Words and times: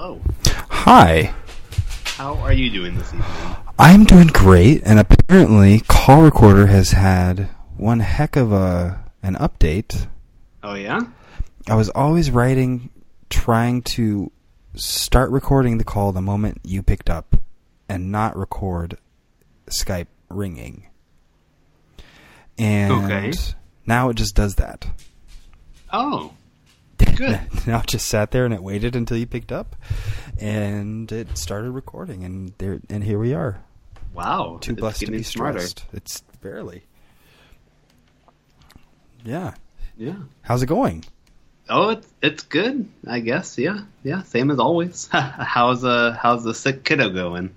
Hello. 0.00 0.18
Hi. 0.70 1.34
How 2.16 2.34
are 2.36 2.54
you 2.54 2.70
doing 2.70 2.94
this 2.96 3.08
evening? 3.08 3.26
I'm 3.78 4.04
doing 4.04 4.28
great, 4.28 4.80
and 4.82 4.98
apparently, 4.98 5.80
Call 5.88 6.22
Recorder 6.22 6.68
has 6.68 6.92
had 6.92 7.50
one 7.76 8.00
heck 8.00 8.34
of 8.34 8.50
a 8.50 9.04
an 9.22 9.34
update. 9.34 10.06
Oh 10.62 10.72
yeah? 10.72 11.02
I 11.68 11.74
was 11.74 11.90
always 11.90 12.30
writing, 12.30 12.88
trying 13.28 13.82
to 13.92 14.32
start 14.74 15.30
recording 15.32 15.76
the 15.76 15.84
call 15.84 16.12
the 16.12 16.22
moment 16.22 16.62
you 16.64 16.82
picked 16.82 17.10
up, 17.10 17.36
and 17.86 18.10
not 18.10 18.34
record 18.38 18.96
Skype 19.66 20.06
ringing. 20.30 20.86
And 22.56 23.04
Okay. 23.04 23.32
now 23.84 24.08
it 24.08 24.14
just 24.14 24.34
does 24.34 24.54
that. 24.54 24.86
Oh. 25.92 26.32
Good. 27.16 27.40
now 27.66 27.80
it 27.80 27.86
just 27.86 28.06
sat 28.06 28.30
there 28.30 28.44
and 28.44 28.54
it 28.54 28.62
waited 28.62 28.96
until 28.96 29.16
you 29.16 29.26
picked 29.26 29.52
up, 29.52 29.76
and 30.38 31.10
it 31.12 31.36
started 31.36 31.70
recording, 31.72 32.24
and 32.24 32.52
there 32.58 32.80
and 32.88 33.02
here 33.04 33.18
we 33.18 33.34
are. 33.34 33.60
Wow. 34.14 34.58
Too 34.60 34.72
It's 34.72 34.80
blessed 34.80 35.00
to 35.00 35.10
be 35.12 35.22
smarter. 35.22 35.60
stressed. 35.60 35.84
It's 35.92 36.20
barely. 36.42 36.84
Yeah. 39.24 39.54
Yeah. 39.96 40.16
How's 40.42 40.62
it 40.62 40.66
going? 40.66 41.04
Oh, 41.68 41.90
it's 41.90 42.08
it's 42.22 42.42
good. 42.42 42.88
I 43.06 43.20
guess. 43.20 43.56
Yeah. 43.58 43.80
Yeah. 44.02 44.22
Same 44.22 44.50
as 44.50 44.58
always. 44.58 45.08
how's 45.12 45.84
uh 45.84 46.16
how's 46.20 46.42
the 46.42 46.54
sick 46.54 46.84
kiddo 46.84 47.10
going? 47.10 47.54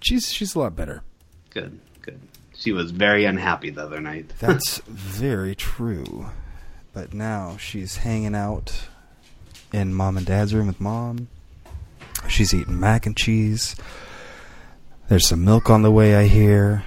She's 0.00 0.30
she's 0.32 0.54
a 0.54 0.58
lot 0.60 0.76
better. 0.76 1.02
Good. 1.50 1.80
Good. 2.02 2.20
She 2.54 2.72
was 2.72 2.90
very 2.90 3.24
unhappy 3.24 3.70
the 3.70 3.82
other 3.82 4.00
night. 4.00 4.32
That's 4.38 4.78
very 4.86 5.54
true. 5.54 6.26
But 6.96 7.12
now 7.12 7.58
she's 7.58 7.98
hanging 7.98 8.34
out 8.34 8.72
in 9.70 9.92
mom 9.92 10.16
and 10.16 10.24
dad's 10.24 10.54
room 10.54 10.66
with 10.66 10.80
mom. 10.80 11.28
She's 12.26 12.54
eating 12.54 12.80
mac 12.80 13.04
and 13.04 13.14
cheese. 13.14 13.76
There's 15.08 15.28
some 15.28 15.44
milk 15.44 15.68
on 15.68 15.82
the 15.82 15.90
way, 15.90 16.16
I 16.16 16.24
hear. 16.26 16.84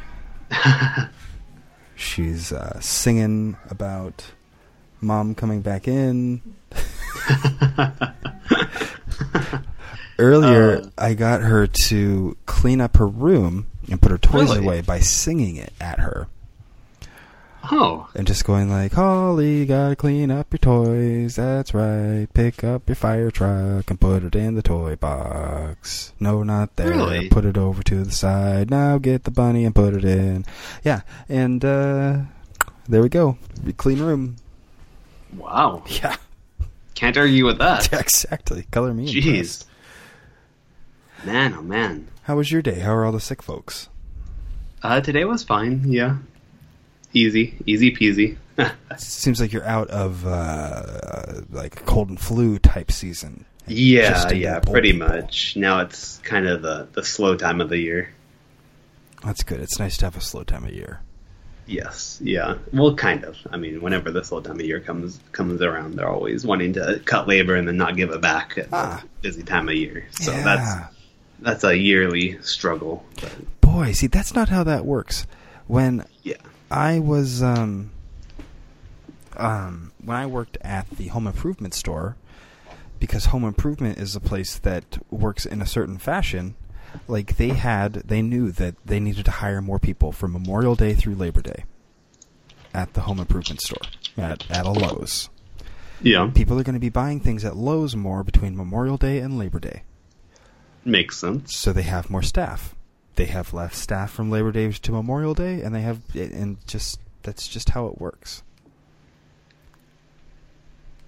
She's 1.95 2.52
uh, 2.52 2.80
singing 2.80 3.56
about 3.69 4.25
mom 5.00 5.36
coming 5.36 5.61
back 5.61 5.88
in. 5.88 6.41
Earlier, 10.17 10.78
Uh. 10.80 10.89
I 10.97 11.14
got 11.14 11.41
her 11.41 11.67
to 11.86 12.36
clean 12.47 12.81
up 12.81 12.97
her 12.97 13.06
room 13.08 13.67
and 13.91 14.02
put 14.02 14.09
her 14.12 14.17
toys 14.17 14.50
Really? 14.50 14.66
away 14.66 14.81
by 14.81 15.02
singing 15.02 15.56
it 15.58 15.72
at 15.80 16.00
her. 16.00 16.28
Oh. 17.72 18.09
And 18.16 18.28
just 18.28 18.45
going 18.45 18.70
like, 18.70 18.94
Holly, 18.94 19.66
gotta 19.66 19.95
clean 19.95 20.31
up 20.31 20.52
your 20.52 20.59
toys. 20.59 21.36
That's 21.36 21.73
right. 21.73 22.28
Pick 22.34 22.64
up 22.64 22.88
your 22.88 22.95
fire 22.95 23.31
truck 23.31 23.89
and 23.89 24.00
put 24.00 24.23
it 24.23 24.36
in 24.36 24.56
the 24.56 24.62
toy 24.62 24.95
box. 24.95 26.14
No, 26.20 26.44
not 26.44 26.75
there. 26.75 26.90
Really? 26.90 27.30
Put 27.30 27.45
it 27.45 27.58
over 27.58 27.81
to 27.84 28.03
the 28.03 28.12
side. 28.12 28.70
Now 28.70 28.97
get 28.97 29.23
the 29.23 29.31
bunny 29.31 29.66
and 29.66 29.73
put 29.75 29.94
it 29.94 30.06
in. 30.06 30.45
Yeah, 30.84 31.02
and 31.28 31.64
uh 31.64 32.20
there 32.88 33.02
we 33.02 33.09
go. 33.09 33.38
Clean 33.78 34.00
room. 34.00 34.38
Wow. 35.36 35.84
Yeah, 35.88 36.16
Can't 36.95 37.16
argue 37.17 37.45
with 37.45 37.59
that. 37.59 37.90
Yeah, 37.92 38.00
exactly. 38.02 38.66
Color 38.72 38.94
me. 38.94 39.06
Jeez. 39.14 39.23
impressed. 39.25 39.66
Man, 41.25 41.53
oh 41.53 41.62
man. 41.62 42.08
How 42.23 42.36
was 42.38 42.52
your 42.52 42.62
day? 42.62 42.80
How 42.80 42.94
are 42.94 43.06
all 43.06 43.12
the 43.12 43.20
sick 43.20 43.42
folks? 43.44 43.90
Uh, 44.81 45.02
today 45.02 45.25
was 45.25 45.44
fine. 45.44 45.84
Yeah. 45.92 46.17
Easy, 47.14 47.56
easy 47.66 47.92
peasy. 47.96 48.38
Seems 48.98 49.40
like 49.42 49.52
you're 49.54 49.66
out 49.66 49.90
of 49.90 50.26
uh 50.28 51.42
like 51.52 51.86
cold 51.86 52.10
and 52.10 52.20
flu 52.20 52.60
type 52.60 52.92
season. 52.92 53.46
yeah, 53.68 54.32
yeah, 54.32 54.60
pretty 54.60 54.92
people. 54.94 55.08
much. 55.08 55.56
Now 55.56 55.80
it's 55.82 56.18
kind 56.20 56.48
of 56.48 56.62
the 56.62 56.88
the 56.94 57.04
slow 57.04 57.36
time 57.36 57.62
of 57.62 57.70
the 57.70 57.78
year. 57.78 58.10
That's 59.24 59.44
good. 59.44 59.59
It's 59.59 59.80
nice 59.80 59.98
to 59.98 60.06
have 60.06 60.16
a 60.18 60.22
slow 60.22 60.44
time 60.44 60.64
of 60.66 60.72
year. 60.74 61.02
Yes, 61.68 62.19
yeah. 62.24 62.56
Well, 62.74 62.96
kind 62.96 63.24
of. 63.25 63.38
I 63.52 63.58
mean, 63.58 63.81
whenever 63.81 64.09
this 64.12 64.30
slow 64.30 64.42
time 64.42 64.59
of 64.59 64.66
year 64.66 64.80
comes 64.80 65.19
comes 65.31 65.62
around, 65.62 65.96
they're 65.96 66.09
always 66.09 66.46
wanting 66.46 66.74
to 66.74 67.00
cut 67.06 67.28
labor 67.28 67.56
and 67.56 67.68
then 67.68 67.78
not 67.78 67.96
give 67.96 68.09
it 68.12 68.22
back 68.22 68.58
at 68.58 68.68
Ah. 68.72 69.02
the 69.03 69.30
busy 69.30 69.44
time 69.44 69.69
of 69.69 69.75
year. 69.75 70.06
So 70.12 70.31
Yeah. 70.31 70.44
that's 70.44 70.96
that's 71.40 71.64
a 71.64 71.78
yearly 71.78 72.42
struggle. 72.42 73.06
But 73.22 73.62
Boy, 73.62 73.92
see, 73.94 74.08
that's 74.08 74.34
not 74.34 74.50
how 74.50 74.64
that 74.64 74.86
works. 74.86 75.28
When 75.68 76.06
yeah, 76.24 76.38
I 76.72 77.00
was, 77.00 77.41
um, 77.41 77.91
um, 79.38 79.91
when 80.03 80.18
I 80.18 80.25
worked 80.25 80.57
at 80.62 80.90
the 80.91 81.07
home 81.07 81.28
improvement 81.28 81.74
store, 81.74 82.16
because 83.00 83.25
home 83.25 83.44
improvement 83.44 83.97
is 83.97 84.16
a 84.16 84.19
place 84.19 84.57
that 84.59 85.00
works 85.09 85.46
in 85.46 85.62
a 85.62 85.66
certain 85.66 85.97
fashion, 85.97 86.56
like 87.07 87.38
they 87.38 87.50
had, 87.50 87.94
they 87.94 88.22
knew 88.22 88.52
that 88.52 88.75
they 88.85 89.00
needed 89.00 89.25
to 89.25 89.31
hire 89.31 89.62
more 89.62 89.80
people 89.80 90.12
from 90.12 90.34
Memorial 90.34 90.75
Day 90.75 90.94
through 90.94 91.16
Labor 91.16 91.41
Day 91.41 91.63
at 92.74 92.94
the 92.94 93.01
home 93.01 93.19
improvement 93.19 93.62
store 93.62 93.81
at, 94.18 94.50
at 94.51 94.66
a 94.66 94.72
Lowe's. 94.72 95.30
yeah, 96.01 96.30
People 96.34 96.59
are 96.59 96.63
going 96.63 96.74
to 96.75 96.80
be 96.80 96.90
buying 96.90 97.19
things 97.19 97.44
at 97.46 97.56
Lowe's 97.56 97.96
more 97.96 98.24
between 98.24 98.56
Memorial 98.56 98.97
Day 98.97 99.19
and 99.19 99.38
Labor 99.38 99.59
Day. 99.59 99.84
makes 100.86 101.18
sense. 101.18 101.56
so 101.56 101.74
they 101.74 101.84
have 101.84 102.09
more 102.09 102.22
staff. 102.24 102.75
They 103.16 103.25
have 103.25 103.53
less 103.53 103.75
staff 103.78 104.12
from 104.12 104.30
Labor 104.31 104.52
Day 104.52 104.72
to 104.72 104.92
Memorial 104.92 105.34
Day, 105.34 105.62
and 105.62 105.75
they 105.75 105.81
have 105.81 106.00
and 106.16 106.58
just 106.68 107.00
that's 107.24 107.47
just 107.47 107.70
how 107.72 107.88
it 107.88 108.00
works. 108.00 108.44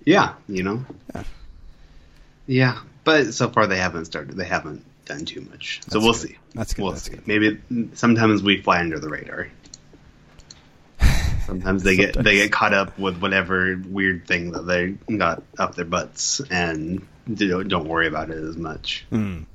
Yeah, 0.06 0.34
you 0.48 0.64
know. 0.64 0.86
Yeah. 1.16 1.24
Yeah, 2.48 2.80
but 3.04 3.34
so 3.34 3.50
far 3.50 3.68
they 3.68 3.78
haven't 3.78 4.06
started. 4.06 4.36
They 4.36 4.46
haven't 4.46 4.84
done 5.06 5.26
too 5.26 5.42
much. 5.52 5.80
So 5.88 6.00
That's 6.00 6.04
we'll 6.04 6.14
good. 6.14 6.22
see. 6.22 6.38
That's 6.56 6.74
good, 6.74 6.84
We'll 6.84 6.92
that's 6.94 7.04
see. 7.04 7.12
good. 7.12 7.28
Maybe 7.28 7.62
sometimes 7.94 8.44
we 8.44 8.62
fly 8.62 8.80
under 8.80 9.00
the 9.00 9.10
radar. 9.10 9.48
Sometimes 11.46 11.84
they 11.84 11.96
get 11.96 12.14
they 12.16 12.36
get 12.36 12.52
caught 12.52 12.74
up 12.74 12.98
with 12.98 13.20
whatever 13.22 13.82
weird 13.88 14.26
thing 14.28 14.52
that 14.52 14.62
they 14.62 14.92
got 15.18 15.44
up 15.58 15.76
their 15.76 15.86
butts 15.86 16.40
and 16.50 17.06
don't, 17.34 17.68
don't 17.68 17.88
worry 17.88 18.08
about 18.08 18.30
it 18.30 18.38
as 18.44 18.58
much. 18.58 19.06
Mm. 19.12 19.46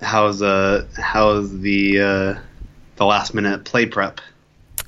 How's 0.00 0.42
uh 0.42 0.86
how's 0.96 1.60
the 1.60 2.00
uh 2.00 2.34
the 2.96 3.04
last 3.04 3.34
minute 3.34 3.64
play 3.64 3.86
prep? 3.86 4.20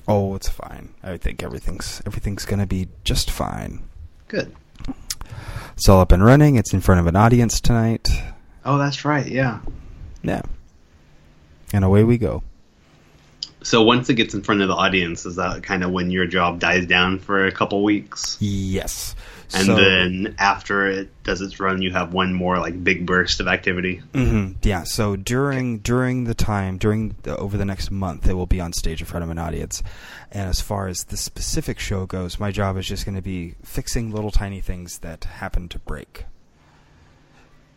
Oh, 0.09 0.35
it's 0.35 0.49
fine. 0.49 0.95
I 1.03 1.17
think 1.17 1.43
everything's 1.43 2.03
everything's 2.07 2.45
gonna 2.45 2.67
be 2.67 2.89
just 3.05 3.31
fine. 3.31 3.89
Good. 4.29 4.55
It's 5.75 5.89
all 5.89 6.01
up 6.01 6.13
and 6.13 6.25
running. 6.25 6.57
It's 6.57 6.73
in 6.73 6.81
front 6.81 7.01
of 7.01 7.07
an 7.07 7.17
audience 7.17 7.61
tonight. 7.61 8.09
Oh, 8.65 8.79
that's 8.79 9.05
right. 9.05 9.27
Yeah. 9.27 9.61
Yeah, 10.23 10.43
and 11.73 11.85
away 11.85 12.03
we 12.03 12.19
go. 12.19 12.43
So 13.63 13.83
once 13.83 14.09
it 14.09 14.15
gets 14.15 14.35
in 14.35 14.43
front 14.43 14.61
of 14.63 14.69
the 14.69 14.75
audience, 14.75 15.27
is 15.27 15.37
that 15.37 15.63
kind 15.63 15.83
of 15.83 15.91
when 15.91 16.11
your 16.11 16.27
job 16.27 16.61
dies 16.61 16.87
down 16.87 17.19
for 17.19 17.47
a 17.47 17.53
couple 17.53 17.83
weeks? 17.83 18.37
Yes, 18.41 19.15
And 19.55 19.67
So- 19.67 19.77
then 19.77 20.35
after 20.39 20.87
it 20.89 21.09
does 21.23 21.41
its 21.41 21.61
run, 21.61 21.81
you 21.81 21.93
have 21.93 22.13
one 22.13 22.33
more 22.35 22.59
like 22.59 22.83
big 22.83 23.07
burst 23.07 23.39
of 23.41 23.47
activity. 23.47 24.03
hmm 24.15 24.53
Yeah. 24.63 24.83
So 24.85 25.15
during 25.17 25.79
during 25.79 26.25
the 26.25 26.35
time 26.35 26.79
during 26.79 27.15
the, 27.23 27.37
over 27.37 27.57
the 27.57 27.65
next 27.65 27.91
month, 27.91 28.27
it 28.29 28.35
will 28.35 28.47
be 28.47 28.61
on 28.61 28.73
stage 28.73 29.01
in 29.01 29.07
front 29.07 29.23
of 29.25 29.31
an 29.31 29.39
audience. 29.39 29.83
And 30.33 30.49
as 30.49 30.61
far 30.61 30.89
as 30.89 31.05
the 31.05 31.17
specific 31.17 31.79
show 31.79 32.07
goes, 32.07 32.41
my 32.41 32.51
job 32.51 32.77
is 32.77 32.87
just 32.89 33.05
going 33.05 33.15
to 33.15 33.23
be 33.23 33.55
fixing 33.63 34.11
little 34.13 34.31
tiny 34.33 34.61
things 34.61 34.99
that 34.99 35.25
happen 35.25 35.69
to 35.69 35.79
break 35.79 36.25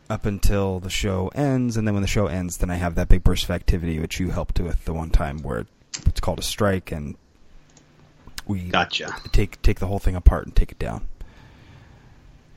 up 0.10 0.26
until 0.26 0.80
the 0.80 0.90
show 0.90 1.28
ends. 1.36 1.78
And 1.78 1.88
then 1.88 1.94
when 1.94 2.02
the 2.02 2.08
show 2.08 2.26
ends, 2.28 2.58
then 2.58 2.72
I 2.72 2.76
have 2.76 2.96
that 2.96 3.10
big 3.10 3.24
burst 3.24 3.44
of 3.44 3.52
activity, 3.52 4.00
which 4.00 4.20
you 4.20 4.32
helped 4.32 4.60
with 4.60 4.86
the 4.86 4.94
one 4.94 5.12
time 5.12 5.44
where 5.44 5.66
it's 6.08 6.20
called 6.20 6.40
a 6.40 6.44
strike, 6.44 6.92
and 6.92 7.16
we 8.48 8.70
Gotcha. 8.70 9.14
take 9.32 9.62
take 9.62 9.80
the 9.80 9.86
whole 9.88 10.00
thing 10.00 10.16
apart 10.16 10.46
and 10.48 10.56
take 10.56 10.72
it 10.72 10.80
down. 10.80 11.08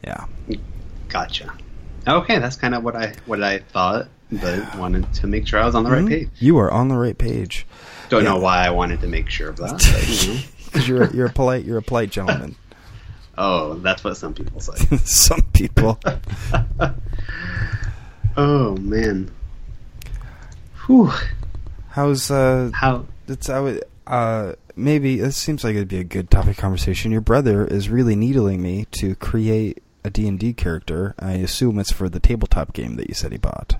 Yeah. 0.05 0.25
Gotcha. 1.09 1.53
Okay, 2.07 2.39
that's 2.39 2.57
kind 2.57 2.75
of 2.75 2.83
what 2.83 2.97
I 2.97 3.15
what 3.27 3.43
I 3.43 3.59
thought, 3.59 4.09
but 4.31 4.77
wanted 4.77 5.13
to 5.15 5.27
make 5.27 5.47
sure 5.47 5.61
I 5.61 5.67
was 5.67 5.75
on 5.75 5.85
the 5.85 5.91
right 5.91 6.03
Mhm. 6.05 6.09
page. 6.09 6.29
You 6.39 6.59
are 6.59 6.71
on 6.71 6.89
the 6.89 6.97
right 6.97 7.17
page. 7.17 7.67
Don't 8.09 8.25
know 8.25 8.39
why 8.39 8.67
I 8.67 8.71
wanted 8.71 9.01
to 9.03 9.07
make 9.07 9.31
sure 9.31 9.49
of 9.51 9.57
that. 9.59 9.73
But, 9.93 10.09
you 10.27 10.35
know. 10.35 10.41
'Cause 10.73 10.89
you're 10.89 11.11
you're 11.15 11.27
a 11.27 11.31
polite 11.33 11.65
you're 11.65 11.79
a 11.79 11.83
polite 11.83 12.11
gentleman. 12.11 12.57
Oh, 13.39 13.75
that's 13.77 14.05
what 14.05 14.15
some 14.19 14.35
people 14.35 14.61
say. 14.61 14.75
Some 15.05 15.41
people. 15.55 15.99
oh 18.37 18.77
man. 18.77 19.31
Whew. 20.87 21.11
How's 21.89 22.31
uh? 22.31 22.71
How? 22.75 23.07
It's 23.29 23.49
I 23.49 23.61
would 23.61 23.85
uh 24.07 24.53
maybe 24.77 25.21
it 25.21 25.33
seems 25.33 25.65
like 25.65 25.77
it'd 25.77 25.89
be 25.89 25.99
a 25.99 26.05
good 26.05 26.31
topic 26.31 26.51
of 26.51 26.57
conversation. 26.59 27.11
Your 27.11 27.21
brother 27.21 27.65
is 27.67 27.89
really 27.89 28.17
needling 28.17 28.61
me 28.63 28.85
to 28.93 29.15
create 29.17 29.83
a 30.05 30.11
D 30.11 30.27
and 30.29 30.39
D 30.39 30.53
character. 30.53 31.15
I 31.19 31.33
assume 31.33 31.79
it's 31.79 31.93
for 31.93 32.09
the 32.09 32.21
tabletop 32.21 32.73
game 32.73 32.97
that 32.97 33.09
you 33.09 33.15
said 33.15 33.33
he 33.33 33.39
bought. 33.39 33.77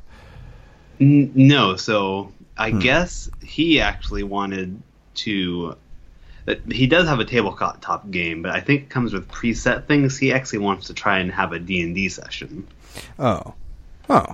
N- 1.01 1.33
no, 1.35 1.77
so 1.77 2.33
I 2.57 2.71
Hmm. 2.71 2.79
guess 2.81 3.31
he 3.43 3.81
actually 3.81 4.23
wanted 4.23 4.81
to 5.17 5.77
he 6.73 6.89
does 6.89 7.07
have 7.07 7.21
a 7.21 7.25
tabletop 7.25 8.11
game, 8.11 8.43
but 8.43 8.51
I 8.51 8.59
think 8.61 8.83
it 8.83 8.89
comes 8.91 9.13
with 9.13 9.29
preset 9.29 9.87
things. 9.87 10.19
He 10.19 10.33
actually 10.33 10.59
wants 10.59 10.89
to 10.89 10.95
try 10.95 11.19
and 11.21 11.31
have 11.31 11.53
a 11.53 11.59
D 11.61 11.81
and 11.83 11.95
D 11.95 12.09
session. 12.09 12.67
Oh, 13.17 13.55
oh, 14.11 14.27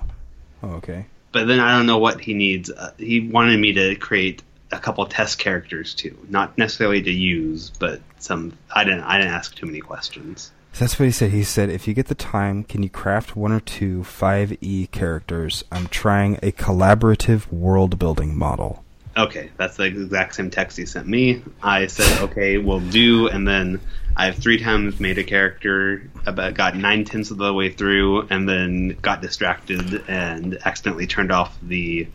oh, 0.63 0.69
okay. 0.77 1.05
But 1.31 1.45
then 1.47 1.59
I 1.59 1.77
don't 1.77 1.85
know 1.85 1.99
what 1.99 2.19
he 2.19 2.33
needs. 2.33 2.71
Uh, 2.71 2.91
he 2.97 3.19
wanted 3.19 3.59
me 3.59 3.73
to 3.73 3.95
create 3.95 4.41
a 4.71 4.79
couple 4.79 5.05
test 5.05 5.37
characters 5.37 5.93
too, 5.93 6.17
not 6.29 6.57
necessarily 6.57 7.03
to 7.03 7.11
use, 7.11 7.69
but 7.77 8.01
some. 8.17 8.53
I 8.73 8.83
didn't. 8.85 9.01
I 9.03 9.19
didn't 9.19 9.33
ask 9.33 9.55
too 9.55 9.67
many 9.67 9.79
questions. 9.79 10.51
So 10.73 10.85
that's 10.85 10.99
what 10.99 11.05
he 11.05 11.11
said. 11.11 11.31
He 11.31 11.43
said, 11.43 11.69
if 11.69 11.87
you 11.87 11.93
get 11.93 12.07
the 12.07 12.15
time, 12.15 12.63
can 12.63 12.83
you 12.83 12.89
craft 12.89 13.35
one 13.35 13.51
or 13.51 13.59
two 13.59 14.01
5e 14.01 14.91
characters? 14.91 15.63
I'm 15.71 15.87
trying 15.87 16.35
a 16.35 16.51
collaborative 16.51 17.51
world 17.51 17.99
building 17.99 18.37
model. 18.37 18.83
Okay, 19.17 19.49
that's 19.57 19.75
the 19.75 19.83
exact 19.83 20.35
same 20.35 20.49
text 20.49 20.77
he 20.77 20.85
sent 20.85 21.07
me. 21.07 21.41
I 21.61 21.87
said, 21.87 22.21
okay, 22.29 22.57
we'll 22.57 22.79
do, 22.79 23.27
and 23.27 23.45
then 23.45 23.81
I've 24.15 24.37
three 24.37 24.59
times 24.59 24.99
made 24.99 25.17
a 25.17 25.23
character, 25.23 26.09
about 26.25 26.53
got 26.53 26.75
nine 26.75 27.03
tenths 27.03 27.31
of 27.31 27.37
the 27.37 27.53
way 27.53 27.71
through, 27.71 28.27
and 28.29 28.47
then 28.47 28.89
got 29.01 29.21
distracted 29.21 30.07
and 30.07 30.57
accidentally 30.65 31.07
turned 31.07 31.31
off 31.31 31.57
the 31.61 32.07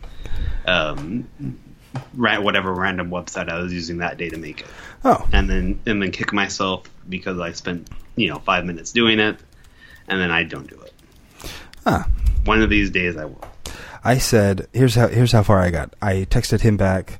um, 0.65 1.27
ra- 2.15 2.39
whatever 2.39 2.73
random 2.73 3.09
website 3.09 3.49
I 3.49 3.59
was 3.59 3.73
using 3.73 3.97
that 3.97 4.17
day 4.17 4.29
to 4.29 4.37
make 4.37 4.61
it. 4.61 4.67
Oh, 5.03 5.27
and 5.31 5.49
then 5.49 5.79
and 5.85 6.01
then 6.01 6.11
kick 6.11 6.33
myself 6.33 6.89
because 7.07 7.39
I 7.39 7.51
spent 7.51 7.89
you 8.15 8.27
know 8.29 8.39
five 8.39 8.65
minutes 8.65 8.91
doing 8.91 9.19
it, 9.19 9.37
and 10.07 10.19
then 10.19 10.31
I 10.31 10.43
don't 10.43 10.69
do 10.69 10.79
it. 10.81 10.93
huh. 11.83 12.03
One 12.45 12.61
of 12.61 12.69
these 12.69 12.91
days 12.91 13.17
I 13.17 13.25
will. 13.25 13.43
I 14.03 14.19
said, 14.19 14.67
here's 14.71 14.93
how 14.95 15.07
here's 15.07 15.31
how 15.31 15.43
far 15.43 15.59
I 15.59 15.71
got. 15.71 15.95
I 16.01 16.27
texted 16.29 16.61
him 16.61 16.77
back. 16.77 17.19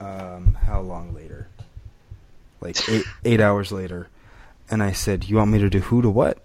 Um, 0.00 0.54
how 0.54 0.80
long 0.80 1.14
later? 1.14 1.48
Like 2.60 2.76
eight 2.88 3.04
eight 3.24 3.40
hours 3.40 3.72
later, 3.72 4.08
and 4.70 4.82
I 4.82 4.92
said, 4.92 5.28
"You 5.28 5.36
want 5.36 5.50
me 5.50 5.58
to 5.58 5.68
do 5.68 5.80
who 5.80 6.02
to 6.02 6.10
what?" 6.10 6.38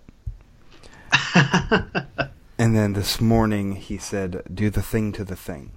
And 2.57 2.75
then 2.75 2.93
this 2.93 3.19
morning 3.19 3.75
he 3.75 3.97
said, 3.97 4.43
"Do 4.53 4.69
the 4.69 4.81
thing 4.81 5.11
to 5.13 5.23
the 5.23 5.35
thing." 5.35 5.71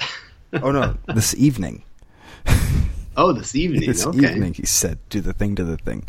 oh 0.54 0.72
no, 0.72 0.96
this 1.06 1.34
evening. 1.34 1.84
Oh, 3.16 3.32
this 3.32 3.54
evening. 3.54 3.86
this 3.86 4.06
okay. 4.06 4.32
evening 4.32 4.54
he 4.54 4.66
said, 4.66 4.98
"Do 5.08 5.20
the 5.20 5.32
thing 5.32 5.54
to 5.56 5.64
the 5.64 5.76
thing." 5.76 6.04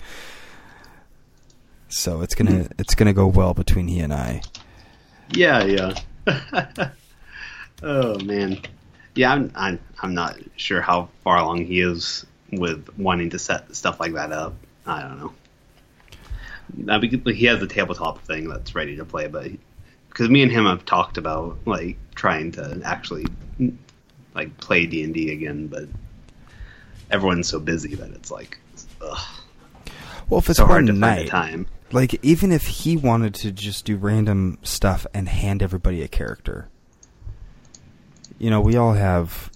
So 1.89 2.21
it's 2.21 2.35
gonna 2.35 2.67
it's 2.79 2.95
gonna 2.95 3.13
go 3.13 3.27
well 3.27 3.53
between 3.53 3.87
he 3.87 3.99
and 3.99 4.13
I. 4.13 4.41
Yeah, 5.31 5.63
yeah. 5.63 5.93
oh 7.83 8.19
man. 8.19 8.59
Yeah, 9.15 9.31
I'm, 9.33 9.51
I'm 9.55 9.79
I'm 10.01 10.13
not 10.13 10.37
sure 10.55 10.81
how 10.81 11.09
far 11.23 11.37
along 11.37 11.65
he 11.65 11.81
is 11.81 12.25
with 12.51 12.87
wanting 12.97 13.29
to 13.31 13.39
set 13.39 13.75
stuff 13.75 13.99
like 13.99 14.13
that 14.13 14.31
up. 14.31 14.55
I 14.85 15.01
don't 15.01 15.19
know. 15.19 15.33
I 16.91 16.97
mean, 16.97 17.21
he 17.25 17.45
has 17.45 17.59
the 17.59 17.67
tabletop 17.67 18.23
thing 18.25 18.49
that's 18.49 18.73
ready 18.73 18.95
to 18.95 19.05
play, 19.05 19.27
but 19.27 19.51
because 20.09 20.29
me 20.29 20.41
and 20.41 20.51
him 20.51 20.65
have 20.65 20.85
talked 20.85 21.17
about 21.17 21.57
like 21.65 21.97
trying 22.15 22.51
to 22.53 22.81
actually 22.83 23.27
like 24.33 24.55
play 24.57 24.85
D 24.85 25.03
and 25.03 25.13
D 25.13 25.31
again, 25.31 25.67
but 25.67 25.87
everyone's 27.13 27.47
so 27.47 27.59
busy 27.59 27.95
that 27.95 28.09
it's 28.11 28.31
like, 28.31 28.57
ugh, 29.01 29.17
Well, 30.29 30.39
if 30.39 30.49
it's 30.49 30.57
so 30.57 30.65
hard 30.65 30.87
to 30.87 30.91
find 30.93 30.99
night, 30.99 31.23
the 31.25 31.29
time. 31.29 31.67
like 31.91 32.19
even 32.25 32.51
if 32.51 32.63
he 32.65 32.97
wanted 32.97 33.33
to 33.35 33.51
just 33.51 33.85
do 33.85 33.95
random 33.95 34.57
stuff 34.63 35.05
and 35.13 35.29
hand 35.29 35.61
everybody 35.63 36.01
a 36.01 36.07
character, 36.07 36.67
you 38.39 38.49
know, 38.49 38.59
we 38.59 38.75
all 38.75 38.93
have 38.93 39.51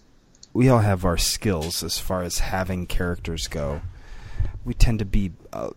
we 0.54 0.70
all 0.70 0.80
have 0.80 1.04
our 1.06 1.18
skills 1.18 1.84
as 1.84 2.00
far 2.00 2.24
as 2.24 2.40
having 2.40 2.86
characters 2.88 3.48
go. 3.48 3.82
We 4.64 4.74
tend 4.74 5.00
to 5.00 5.06
be 5.06 5.32
a, 5.54 5.70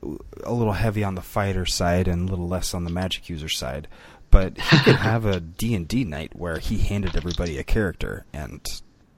a 0.44 0.52
little 0.52 0.72
heavy 0.74 1.04
on 1.04 1.14
the 1.14 1.22
fighter 1.22 1.64
side 1.66 2.08
and 2.08 2.28
a 2.28 2.30
little 2.30 2.48
less 2.48 2.74
on 2.74 2.84
the 2.84 2.90
magic 2.90 3.28
user 3.28 3.48
side. 3.48 3.88
But 4.30 4.58
he 4.58 4.78
could 4.78 4.96
have 5.10 5.24
a 5.26 5.40
D 5.40 5.74
and 5.74 5.86
D 5.88 6.04
night 6.04 6.34
where 6.36 6.58
he 6.58 6.78
handed 6.78 7.16
everybody 7.16 7.58
a 7.58 7.64
character, 7.64 8.24
and 8.32 8.60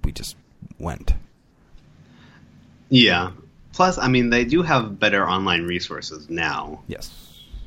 we 0.05 0.12
just 0.12 0.37
went. 0.79 1.15
Yeah. 2.93 3.31
Plus, 3.73 3.97
I 3.97 4.09
mean, 4.09 4.29
they 4.29 4.44
do 4.44 4.62
have 4.62 4.99
better 5.00 5.27
online 5.29 5.62
resources 5.67 6.29
now, 6.29 6.83
Yes. 6.89 7.11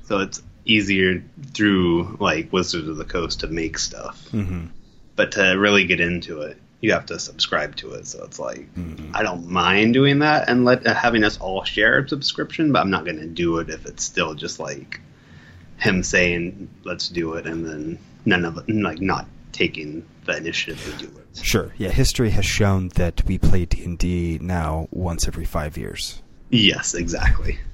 so 0.04 0.20
it's 0.20 0.42
easier 0.66 1.24
through 1.54 2.18
like 2.20 2.54
Wizards 2.54 2.88
of 2.88 2.98
the 2.98 3.06
Coast 3.06 3.40
to 3.40 3.48
make 3.48 3.80
stuff. 3.80 4.28
hmm 4.30 4.66
But 5.16 5.32
to 5.34 5.42
really 5.58 5.86
get 5.86 6.00
into 6.00 6.42
it, 6.42 6.58
you 6.82 6.92
have 6.92 7.08
to 7.08 7.18
subscribe 7.18 7.76
to 7.78 7.92
it. 7.94 8.06
So 8.06 8.24
it's 8.24 8.38
like 8.38 8.72
Mhm. 8.76 9.12
I 9.16 9.24
don't 9.24 9.48
mind 9.50 9.94
doing 9.96 10.20
that 10.20 10.48
and 10.48 10.64
let 10.64 10.86
uh, 10.86 10.94
having 10.94 11.24
us 11.24 11.38
all 11.40 11.64
share 11.64 11.98
a 12.00 12.08
subscription, 12.08 12.72
but 12.72 12.82
I'm 12.82 12.92
not 12.92 13.06
going 13.06 13.18
to 13.20 13.26
do 13.28 13.58
it 13.58 13.70
if 13.72 13.88
it's 13.88 14.04
still 14.04 14.36
just 14.36 14.60
like 14.60 15.00
him 15.78 16.04
saying 16.04 16.70
let's 16.84 17.10
do 17.10 17.34
it 17.34 17.46
and 17.48 17.66
then 17.66 17.98
none 18.26 18.46
of 18.46 18.58
it 18.58 18.70
like 18.70 19.02
not 19.02 19.26
taking 19.56 20.06
the 20.26 20.38
initiative 20.38 20.84
to 21.00 21.06
do 21.08 21.18
it. 21.18 21.46
Sure. 21.46 21.74
Yeah. 21.78 21.90
History 21.90 22.30
has 22.32 22.46
shown 22.46 22.90
that 22.96 23.24
we 23.26 23.38
play 23.38 23.66
D 23.66 23.84
and 23.84 23.98
D 23.98 24.38
now 24.42 24.88
once 24.92 25.28
every 25.28 25.46
five 25.46 25.78
years. 25.78 26.22
Yes, 26.50 26.94
exactly. 26.94 27.58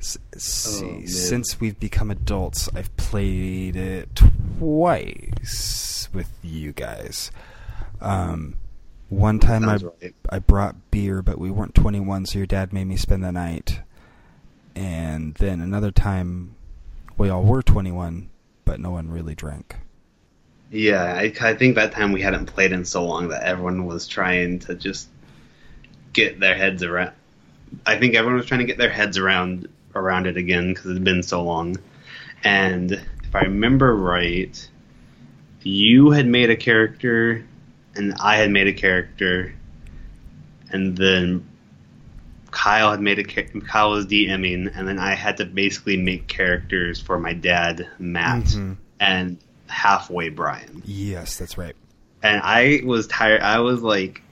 S- 0.00 0.18
see, 0.36 1.02
Oh, 1.02 1.06
since 1.06 1.60
we've 1.60 1.78
become 1.78 2.10
adults, 2.10 2.68
I've 2.74 2.94
played 2.96 3.74
it 3.76 4.08
twice 4.14 6.08
with 6.12 6.30
you 6.42 6.72
guys. 6.72 7.30
Um, 8.00 8.54
one 9.08 9.40
time 9.40 9.68
I 9.68 9.76
right. 9.76 10.14
I 10.28 10.38
brought 10.38 10.90
beer, 10.92 11.20
but 11.22 11.38
we 11.38 11.50
weren't 11.50 11.74
21, 11.74 12.26
so 12.26 12.38
your 12.38 12.46
dad 12.46 12.72
made 12.72 12.84
me 12.84 12.96
spend 12.96 13.24
the 13.24 13.32
night. 13.32 13.80
And 14.76 15.34
then 15.34 15.60
another 15.60 15.90
time, 15.90 16.54
we 17.16 17.28
all 17.28 17.42
were 17.42 17.62
21, 17.62 18.30
but 18.68 18.78
no 18.78 18.90
one 18.90 19.10
really 19.10 19.34
drank. 19.34 19.76
Yeah, 20.70 21.02
I, 21.02 21.32
I 21.40 21.54
think 21.54 21.76
that 21.76 21.92
time 21.92 22.12
we 22.12 22.20
hadn't 22.20 22.46
played 22.46 22.70
in 22.70 22.84
so 22.84 23.06
long 23.06 23.28
that 23.28 23.42
everyone 23.42 23.86
was 23.86 24.06
trying 24.06 24.58
to 24.60 24.74
just 24.74 25.08
get 26.12 26.38
their 26.38 26.54
heads 26.54 26.82
around. 26.82 27.12
I 27.86 27.98
think 27.98 28.14
everyone 28.14 28.36
was 28.36 28.44
trying 28.44 28.60
to 28.60 28.66
get 28.66 28.76
their 28.76 28.90
heads 28.90 29.16
around 29.16 29.68
around 29.94 30.26
it 30.26 30.36
again 30.36 30.68
because 30.68 30.90
it's 30.90 31.00
been 31.00 31.22
so 31.22 31.42
long. 31.42 31.78
And 32.44 32.92
if 32.92 33.34
I 33.34 33.44
remember 33.44 33.96
right, 33.96 34.68
you 35.62 36.10
had 36.10 36.26
made 36.26 36.50
a 36.50 36.56
character, 36.56 37.46
and 37.94 38.12
I 38.20 38.36
had 38.36 38.50
made 38.50 38.66
a 38.66 38.74
character, 38.74 39.54
and 40.70 40.94
then 40.94 41.48
Kyle 42.58 42.90
had 42.90 43.00
made 43.00 43.20
a 43.20 43.24
Kyle 43.24 43.90
was 43.90 44.06
DMing, 44.06 44.76
and 44.76 44.88
then 44.88 44.98
I 44.98 45.14
had 45.14 45.36
to 45.36 45.44
basically 45.44 45.96
make 45.96 46.26
characters 46.26 47.00
for 47.00 47.16
my 47.20 47.32
dad, 47.32 47.86
Matt, 48.00 48.46
Mhm. 48.46 48.76
and 48.98 49.38
halfway 49.68 50.28
Brian. 50.28 50.82
Yes, 50.84 51.36
that's 51.38 51.56
right. 51.56 51.76
And 52.20 52.40
I 52.42 52.80
was 52.84 53.06
tired. 53.06 53.42
I 53.42 53.60
was 53.60 53.80
like, 53.82 54.22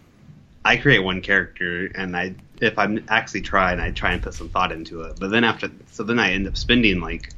I 0.64 0.76
create 0.76 1.04
one 1.04 1.20
character, 1.20 1.86
and 1.94 2.16
I 2.16 2.34
if 2.60 2.76
I'm 2.80 3.04
actually 3.08 3.42
trying, 3.42 3.78
I 3.78 3.90
try 3.92 4.12
and 4.12 4.20
put 4.22 4.34
some 4.34 4.48
thought 4.48 4.72
into 4.72 5.02
it. 5.02 5.18
But 5.20 5.30
then 5.30 5.44
after, 5.44 5.70
so 5.92 6.02
then 6.02 6.18
I 6.18 6.32
end 6.32 6.48
up 6.48 6.56
spending 6.56 7.00
like 7.00 7.28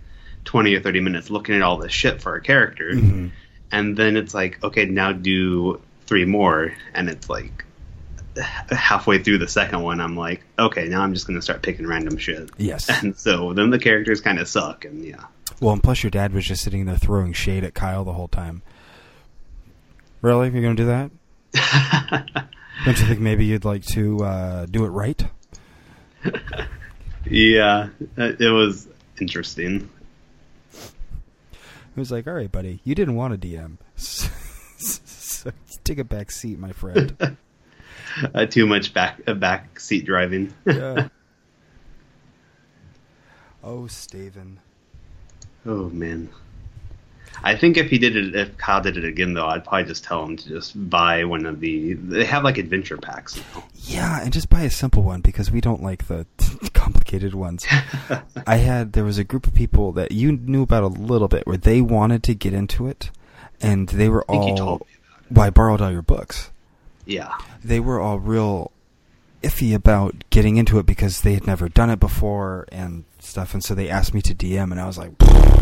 twenty 0.47 0.75
or 0.75 0.80
thirty 0.80 1.00
minutes 1.00 1.28
looking 1.28 1.54
at 1.54 1.61
all 1.61 1.76
this 1.76 1.92
shit 1.92 2.23
for 2.23 2.35
a 2.35 2.40
character, 2.40 2.92
Mhm. 2.95 3.30
and 3.71 3.95
then 3.95 4.16
it's 4.16 4.33
like, 4.33 4.59
okay, 4.64 4.87
now 4.87 5.12
do 5.12 5.80
three 6.07 6.25
more, 6.25 6.73
and 6.95 7.11
it's 7.11 7.28
like 7.28 7.64
halfway 8.71 9.23
through 9.23 9.38
the 9.38 9.49
second 9.49 9.83
one, 9.83 10.00
I'm 10.00 10.16
like, 10.16 10.42
okay, 10.59 10.88
now 10.88 11.02
I'm 11.02 11.14
just 11.14 11.26
gonna 11.26 11.42
start 11.42 11.62
picking 11.62 11.87
random 11.87 12.16
shit. 12.16 12.50
Yes. 12.59 12.88
And 13.02 13.16
so 13.16 13.52
then 13.52 13.71
the 13.71 13.78
characters 13.78 14.21
kind 14.21 14.38
of 14.38 14.49
suck, 14.49 14.85
and 14.85 15.04
yeah. 15.04 15.25
Well, 15.61 15.73
and 15.73 15.83
plus 15.83 16.02
your 16.02 16.11
dad 16.11 16.33
was 16.33 16.47
just 16.47 16.62
sitting 16.62 16.85
there 16.87 16.97
throwing 16.97 17.33
shade 17.33 17.64
at 17.64 17.75
Kyle 17.75 18.04
the 18.04 18.12
whole 18.12 18.28
time. 18.28 18.62
Really? 20.21 20.50
You're 20.50 20.62
going 20.62 20.76
to 20.76 20.83
do 20.83 20.87
that? 20.87 21.11
Don't 22.85 22.99
you 22.99 23.07
think 23.07 23.21
maybe 23.21 23.45
you'd 23.45 23.64
like 23.64 23.85
to 23.87 24.25
uh, 24.25 24.66
do 24.66 24.85
it 24.85 24.88
right? 24.88 25.25
yeah, 27.25 27.88
it 28.16 28.40
it 28.40 28.50
was 28.50 28.88
interesting. 29.21 29.88
It 30.73 32.00
was 32.00 32.12
like, 32.12 32.26
all 32.26 32.35
right, 32.35 32.50
buddy, 32.50 32.80
you 32.85 32.95
didn't 32.95 33.16
want 33.16 33.35
a 33.35 33.38
DM. 33.38 33.78
so 33.97 35.50
take 35.83 35.99
a 35.99 36.04
back 36.04 36.30
seat, 36.30 36.59
my 36.59 36.73
friend. 36.73 37.16
uh, 38.35 38.47
too 38.47 38.67
much 38.67 38.93
back 38.95 39.21
uh, 39.27 39.35
back 39.35 39.79
seat 39.81 40.05
driving. 40.07 40.53
yeah. 40.67 41.09
Oh, 43.62 43.83
Staven. 43.88 44.57
oh 45.67 45.91
man. 45.91 46.29
I 47.43 47.55
think 47.57 47.77
if 47.77 47.91
he 47.91 47.99
did 47.99 48.17
it, 48.17 48.35
if 48.35 48.57
Kyle 48.57 48.81
did 48.81 48.97
it 48.97 49.05
again, 49.05 49.35
though, 49.35 49.47
I'd 49.47 49.65
probably 49.65 49.85
just 49.85 50.03
tell 50.05 50.25
him 50.25 50.37
to 50.37 50.49
just 50.49 50.88
buy 50.91 51.25
one 51.25 51.45
of 51.47 51.61
the. 51.61 51.93
They 51.95 52.25
have 52.25 52.43
like 52.45 52.57
adventure 52.59 52.97
packs 52.97 53.37
now. 53.55 53.65
Yeah, 53.75 54.23
and 54.23 54.33
just 54.33 54.49
buy 54.49 54.62
a 54.62 54.71
simple 54.71 55.03
one 55.03 55.21
because 55.21 55.50
we 55.50 55.61
don't 55.61 55.83
like 55.83 56.07
the 56.09 56.27
complicated 56.73 57.35
ones. 57.35 57.67
I 58.47 58.57
had 58.57 58.93
there 58.93 59.05
was 59.05 59.19
a 59.19 59.25
group 59.25 59.47
of 59.47 59.55
people 59.55 59.93
that 59.93 60.12
you 60.12 60.33
knew 60.33 60.62
about 60.62 60.83
a 60.85 60.88
little 60.88 61.29
bit 61.29 61.47
where 61.47 61.57
they 61.59 61.81
wanted 61.81 62.23
to 62.25 62.35
get 62.35 62.55
into 62.55 62.88
it, 62.88 63.11
and 63.61 63.88
they 63.88 64.09
were 64.09 64.25
I 64.29 64.33
think 64.33 64.43
all. 64.43 64.49
you 64.50 64.57
told 64.57 64.81
me 64.81 64.87
Well, 65.31 65.47
I 65.47 65.50
borrowed 65.50 65.81
all 65.81 65.93
your 65.93 66.03
books, 66.03 66.50
Yeah. 67.09 67.37
they 67.65 67.81
were 67.81 68.00
all 68.00 68.19
real 68.21 68.71
iffy 69.43 69.75
about 69.75 70.25
getting 70.31 70.57
into 70.57 70.79
it 70.79 70.87
because 70.87 71.23
they 71.23 71.35
had 71.35 71.47
never 71.47 71.69
done 71.69 71.91
it 71.91 71.99
before 72.00 72.67
and 72.71 73.05
stuff, 73.19 73.55
and 73.55 73.65
so 73.65 73.75
they 73.75 73.88
asked 73.88 74.12
me 74.12 74.21
to 74.23 74.35
DM, 74.35 74.71
and 74.71 74.81
I 74.81 74.87
was 74.87 74.99
like, 74.99 75.12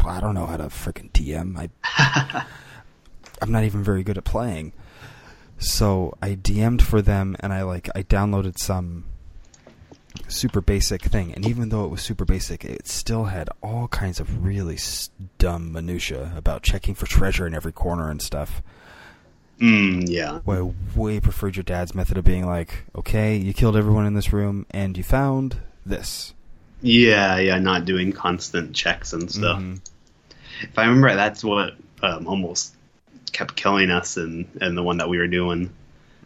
I 0.04 0.18
don't 0.20 0.34
know 0.34 0.46
how 0.46 0.56
to 0.56 0.64
freaking 0.64 1.10
DM. 1.12 1.56
I 1.58 2.44
I'm 3.42 3.52
not 3.52 3.64
even 3.64 3.82
very 3.84 4.02
good 4.02 4.18
at 4.18 4.24
playing. 4.24 4.72
So 5.58 6.16
I 6.20 6.34
DM'd 6.34 6.82
for 6.82 7.00
them, 7.00 7.36
and 7.40 7.52
I 7.52 7.62
like 7.62 7.88
I 7.94 8.02
downloaded 8.02 8.58
some 8.58 9.04
super 10.28 10.60
basic 10.60 11.02
thing, 11.02 11.32
and 11.34 11.46
even 11.46 11.68
though 11.68 11.84
it 11.84 11.90
was 11.90 12.02
super 12.02 12.24
basic, 12.24 12.64
it 12.64 12.88
still 12.88 13.24
had 13.24 13.48
all 13.62 13.88
kinds 13.88 14.20
of 14.20 14.44
really 14.44 14.78
dumb 15.38 15.72
minutia 15.72 16.32
about 16.36 16.62
checking 16.62 16.94
for 16.94 17.06
treasure 17.06 17.46
in 17.46 17.54
every 17.54 17.72
corner 17.72 18.10
and 18.10 18.20
stuff. 18.20 18.62
Mm, 19.60 20.04
yeah. 20.08 20.40
Well, 20.44 20.74
I 20.94 20.98
way 20.98 21.20
preferred 21.20 21.56
your 21.56 21.62
dad's 21.62 21.94
method 21.94 22.18
of 22.18 22.24
being 22.24 22.44
like, 22.46 22.84
okay, 22.94 23.36
you 23.36 23.52
killed 23.54 23.76
everyone 23.76 24.06
in 24.06 24.14
this 24.14 24.32
room, 24.32 24.66
and 24.70 24.96
you 24.96 25.02
found 25.04 25.56
this. 25.84 26.34
Yeah, 26.82 27.38
yeah, 27.38 27.58
not 27.58 27.84
doing 27.86 28.12
constant 28.12 28.74
checks 28.74 29.12
and 29.14 29.30
stuff. 29.30 29.60
Mhm. 29.60 29.80
If 30.62 30.78
I 30.78 30.84
remember, 30.84 31.14
that's 31.14 31.42
what 31.42 31.74
um, 32.02 32.26
almost 32.26 32.74
kept 33.32 33.56
killing 33.56 33.90
us 33.90 34.18
and 34.18 34.46
in 34.60 34.74
the 34.74 34.82
one 34.82 34.98
that 34.98 35.08
we 35.08 35.16
were 35.18 35.26
doing 35.26 35.70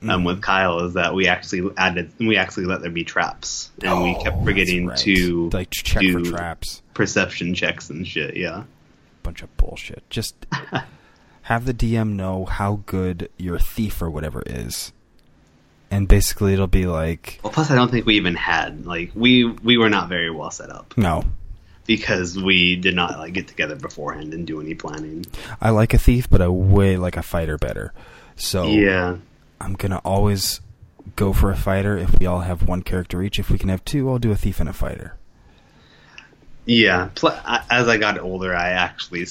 um, 0.02 0.08
Mhm. 0.22 0.26
with 0.26 0.42
Kyle 0.42 0.80
is 0.86 0.94
that 0.94 1.14
we 1.14 1.28
actually 1.28 1.70
added, 1.76 2.10
we 2.18 2.36
actually 2.36 2.64
let 2.66 2.80
there 2.80 2.90
be 2.90 3.04
traps, 3.04 3.70
and 3.82 4.02
we 4.02 4.16
Oh, 4.16 4.22
kept 4.22 4.42
forgetting 4.44 4.86
right. 4.86 4.98
to 4.98 5.50
like 5.52 5.70
check 5.70 6.00
do 6.00 6.24
for 6.24 6.30
traps. 6.32 6.82
perception 6.94 7.54
checks 7.54 7.90
and 7.90 8.06
shit. 8.06 8.36
Yeah. 8.36 8.64
Bunch 9.22 9.42
of 9.42 9.54
bullshit. 9.56 10.02
Just 10.10 10.34
have 11.50 11.64
the 11.66 11.74
DM 11.74 12.10
know 12.10 12.44
how 12.44 12.80
good 12.86 13.28
your 13.36 13.58
thief 13.58 14.00
or 14.00 14.08
whatever 14.08 14.40
is, 14.46 14.92
and 15.90 16.06
basically 16.06 16.52
it'll 16.52 16.68
be 16.68 16.86
like, 16.86 17.40
Well, 17.42 17.52
plus 17.52 17.72
I 17.72 17.74
don't 17.74 17.90
think 17.90 18.06
we 18.06 18.14
even 18.14 18.36
had 18.36 18.86
like 18.86 19.10
we 19.16 19.44
we 19.44 19.76
were 19.76 19.90
not 19.90 20.08
very 20.08 20.30
well 20.30 20.52
set 20.52 20.70
up 20.70 20.94
no, 20.96 21.24
because 21.86 22.38
we 22.40 22.76
did 22.76 22.94
not 22.94 23.18
like 23.18 23.32
get 23.32 23.48
together 23.48 23.74
beforehand 23.74 24.32
and 24.32 24.46
do 24.46 24.60
any 24.60 24.74
planning. 24.76 25.26
I 25.60 25.70
like 25.70 25.92
a 25.92 25.98
thief, 25.98 26.30
but 26.30 26.40
I 26.40 26.46
way 26.46 26.96
like 26.96 27.16
a 27.16 27.22
fighter 27.22 27.58
better. 27.58 27.92
So 28.36 28.68
Yeah. 28.68 29.16
I'm 29.60 29.74
gonna 29.74 30.00
always 30.04 30.60
go 31.16 31.32
for 31.32 31.50
a 31.50 31.56
fighter 31.56 31.98
if 31.98 32.16
we 32.20 32.26
all 32.26 32.40
have 32.40 32.68
one 32.68 32.82
character 32.82 33.24
each. 33.24 33.40
If 33.40 33.50
we 33.50 33.58
can 33.58 33.70
have 33.70 33.84
two, 33.84 34.08
I'll 34.08 34.20
do 34.20 34.30
a 34.30 34.36
thief 34.36 34.60
and 34.60 34.68
a 34.68 34.72
fighter. 34.72 35.16
Yeah, 36.66 37.08
pl- 37.14 37.34
as 37.70 37.88
I 37.88 37.96
got 37.96 38.18
older, 38.18 38.54
I 38.54 38.70
actually 38.70 39.26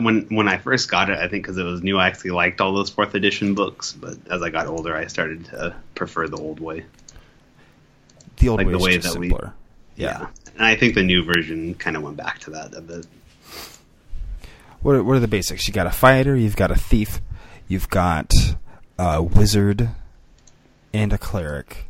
when 0.00 0.22
when 0.30 0.48
I 0.48 0.56
first 0.58 0.90
got 0.90 1.10
it, 1.10 1.18
I 1.18 1.28
think 1.28 1.44
because 1.44 1.58
it 1.58 1.64
was 1.64 1.82
new, 1.82 1.98
I 1.98 2.06
actually 2.08 2.30
liked 2.30 2.60
all 2.60 2.72
those 2.72 2.90
fourth 2.90 3.14
edition 3.14 3.54
books. 3.54 3.92
But 3.92 4.16
as 4.30 4.42
I 4.42 4.50
got 4.50 4.66
older, 4.66 4.96
I 4.96 5.06
started 5.06 5.44
to 5.46 5.76
prefer 5.94 6.26
the 6.28 6.38
old 6.38 6.60
way. 6.60 6.84
The 8.38 8.48
old 8.48 8.58
Like 8.58 8.66
way 8.66 8.72
the 8.72 8.78
is 8.78 8.82
way 8.84 8.96
that 8.96 9.14
we- 9.16 9.28
simpler. 9.28 9.52
yeah. 9.96 10.26
and 10.56 10.64
I 10.64 10.74
think 10.74 10.94
the 10.94 11.02
new 11.04 11.22
version 11.22 11.74
kind 11.74 11.96
of 11.96 12.02
went 12.02 12.16
back 12.16 12.40
to 12.40 12.50
that 12.50 12.74
a 12.74 12.80
bit. 12.80 13.06
What 14.80 14.96
are, 14.96 15.04
what 15.04 15.16
are 15.16 15.20
the 15.20 15.28
basics? 15.28 15.68
You 15.68 15.74
got 15.74 15.86
a 15.86 15.92
fighter, 15.92 16.34
you've 16.34 16.56
got 16.56 16.72
a 16.72 16.74
thief, 16.74 17.20
you've 17.68 17.88
got 17.90 18.32
a 18.98 19.22
wizard, 19.22 19.90
and 20.92 21.12
a 21.12 21.18
cleric. 21.18 21.84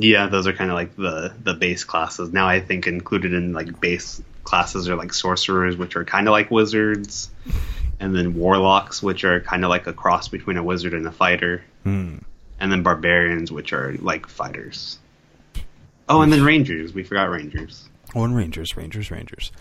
Yeah, 0.00 0.28
those 0.28 0.46
are 0.46 0.52
kind 0.52 0.70
of 0.70 0.76
like 0.76 0.94
the 0.96 1.34
the 1.42 1.54
base 1.54 1.82
classes. 1.84 2.32
Now 2.32 2.48
I 2.48 2.60
think 2.60 2.86
included 2.86 3.34
in 3.34 3.52
like 3.52 3.80
base 3.80 4.22
classes 4.44 4.88
are 4.88 4.94
like 4.96 5.12
sorcerers, 5.12 5.76
which 5.76 5.96
are 5.96 6.04
kind 6.04 6.28
of 6.28 6.32
like 6.32 6.50
wizards, 6.52 7.28
and 7.98 8.14
then 8.14 8.34
warlocks, 8.34 9.02
which 9.02 9.24
are 9.24 9.40
kind 9.40 9.64
of 9.64 9.70
like 9.70 9.88
a 9.88 9.92
cross 9.92 10.28
between 10.28 10.56
a 10.56 10.62
wizard 10.62 10.94
and 10.94 11.06
a 11.06 11.12
fighter. 11.12 11.64
Hmm. 11.84 12.18
and 12.60 12.70
then 12.72 12.82
barbarians, 12.82 13.50
which 13.52 13.72
are 13.72 13.94
like 13.98 14.26
fighters. 14.28 14.98
Oh, 16.08 16.22
and 16.22 16.32
then 16.32 16.42
rangers. 16.44 16.92
We 16.94 17.02
forgot 17.02 17.28
rangers. 17.30 17.88
Oh, 18.14 18.24
and 18.24 18.34
rangers, 18.34 18.76
rangers, 18.76 19.10
rangers. 19.10 19.52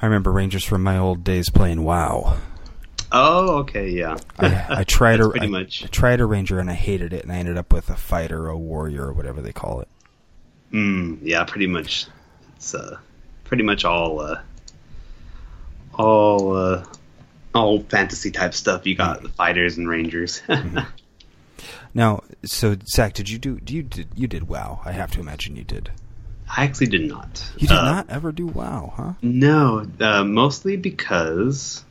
I 0.00 0.06
remember 0.06 0.32
rangers 0.32 0.64
from 0.64 0.82
my 0.82 0.98
old 0.98 1.22
days 1.22 1.50
playing 1.50 1.84
WoW. 1.84 2.36
Oh, 3.12 3.58
okay, 3.58 3.88
yeah. 3.90 4.16
I, 4.38 4.66
I 4.80 4.84
tried 4.84 5.20
a 5.20 5.28
pretty 5.30 5.46
I- 5.46 5.50
much. 5.50 5.84
I 5.84 5.88
tried 5.88 6.20
a 6.20 6.26
ranger 6.26 6.58
and 6.58 6.70
I 6.70 6.74
hated 6.74 7.12
it, 7.12 7.22
and 7.24 7.32
I 7.32 7.36
ended 7.36 7.56
up 7.56 7.72
with 7.72 7.90
a 7.90 7.96
fighter, 7.96 8.48
a 8.48 8.56
warrior, 8.56 9.06
or 9.06 9.12
whatever 9.12 9.40
they 9.40 9.52
call 9.52 9.80
it. 9.80 9.88
Mm, 10.72 11.18
yeah, 11.22 11.44
pretty 11.44 11.66
much. 11.66 12.06
It's 12.56 12.74
uh, 12.74 12.98
pretty 13.44 13.62
much 13.64 13.84
all 13.84 14.20
uh, 14.20 14.40
all 15.94 16.56
uh, 16.56 16.84
all 17.54 17.80
fantasy 17.82 18.30
type 18.30 18.54
stuff. 18.54 18.86
You 18.86 18.94
got 18.94 19.22
the 19.22 19.28
fighters 19.30 19.78
and 19.78 19.88
rangers. 19.88 20.42
Now, 21.92 22.22
so 22.44 22.76
Zach, 22.86 23.14
did 23.14 23.28
you 23.28 23.38
do? 23.40 23.58
Do 23.58 23.74
you 23.74 23.82
did 23.82 24.06
you 24.14 24.28
did 24.28 24.46
WoW? 24.48 24.80
I 24.84 24.92
have 24.92 25.10
to 25.10 25.20
imagine 25.20 25.56
you 25.56 25.64
did. 25.64 25.90
I 26.56 26.62
actually 26.62 26.86
did 26.86 27.08
not. 27.08 27.44
You 27.58 27.66
did 27.66 27.76
Uh, 27.76 27.82
not 27.82 28.08
ever 28.08 28.30
do 28.30 28.46
WoW, 28.46 28.92
huh? 28.96 29.12
No, 29.22 29.84
uh, 30.00 30.22
mostly 30.22 30.76
because 30.76 31.84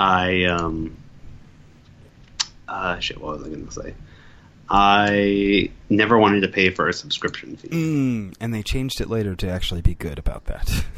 I 0.00 0.44
um 0.44 0.96
uh 2.66 2.98
shit. 3.00 3.20
What 3.20 3.38
was 3.38 3.46
I 3.46 3.50
going 3.50 3.66
to 3.66 3.72
say? 3.72 3.94
I 4.70 5.70
never 5.90 6.16
wanted 6.16 6.40
to 6.40 6.48
pay 6.48 6.70
for 6.70 6.88
a 6.88 6.92
subscription 6.92 7.56
fee. 7.56 7.68
Mm, 7.68 8.34
and 8.40 8.54
they 8.54 8.62
changed 8.62 9.00
it 9.00 9.10
later 9.10 9.34
to 9.34 9.50
actually 9.50 9.82
be 9.82 9.94
good 9.94 10.18
about 10.18 10.46
that. 10.46 10.84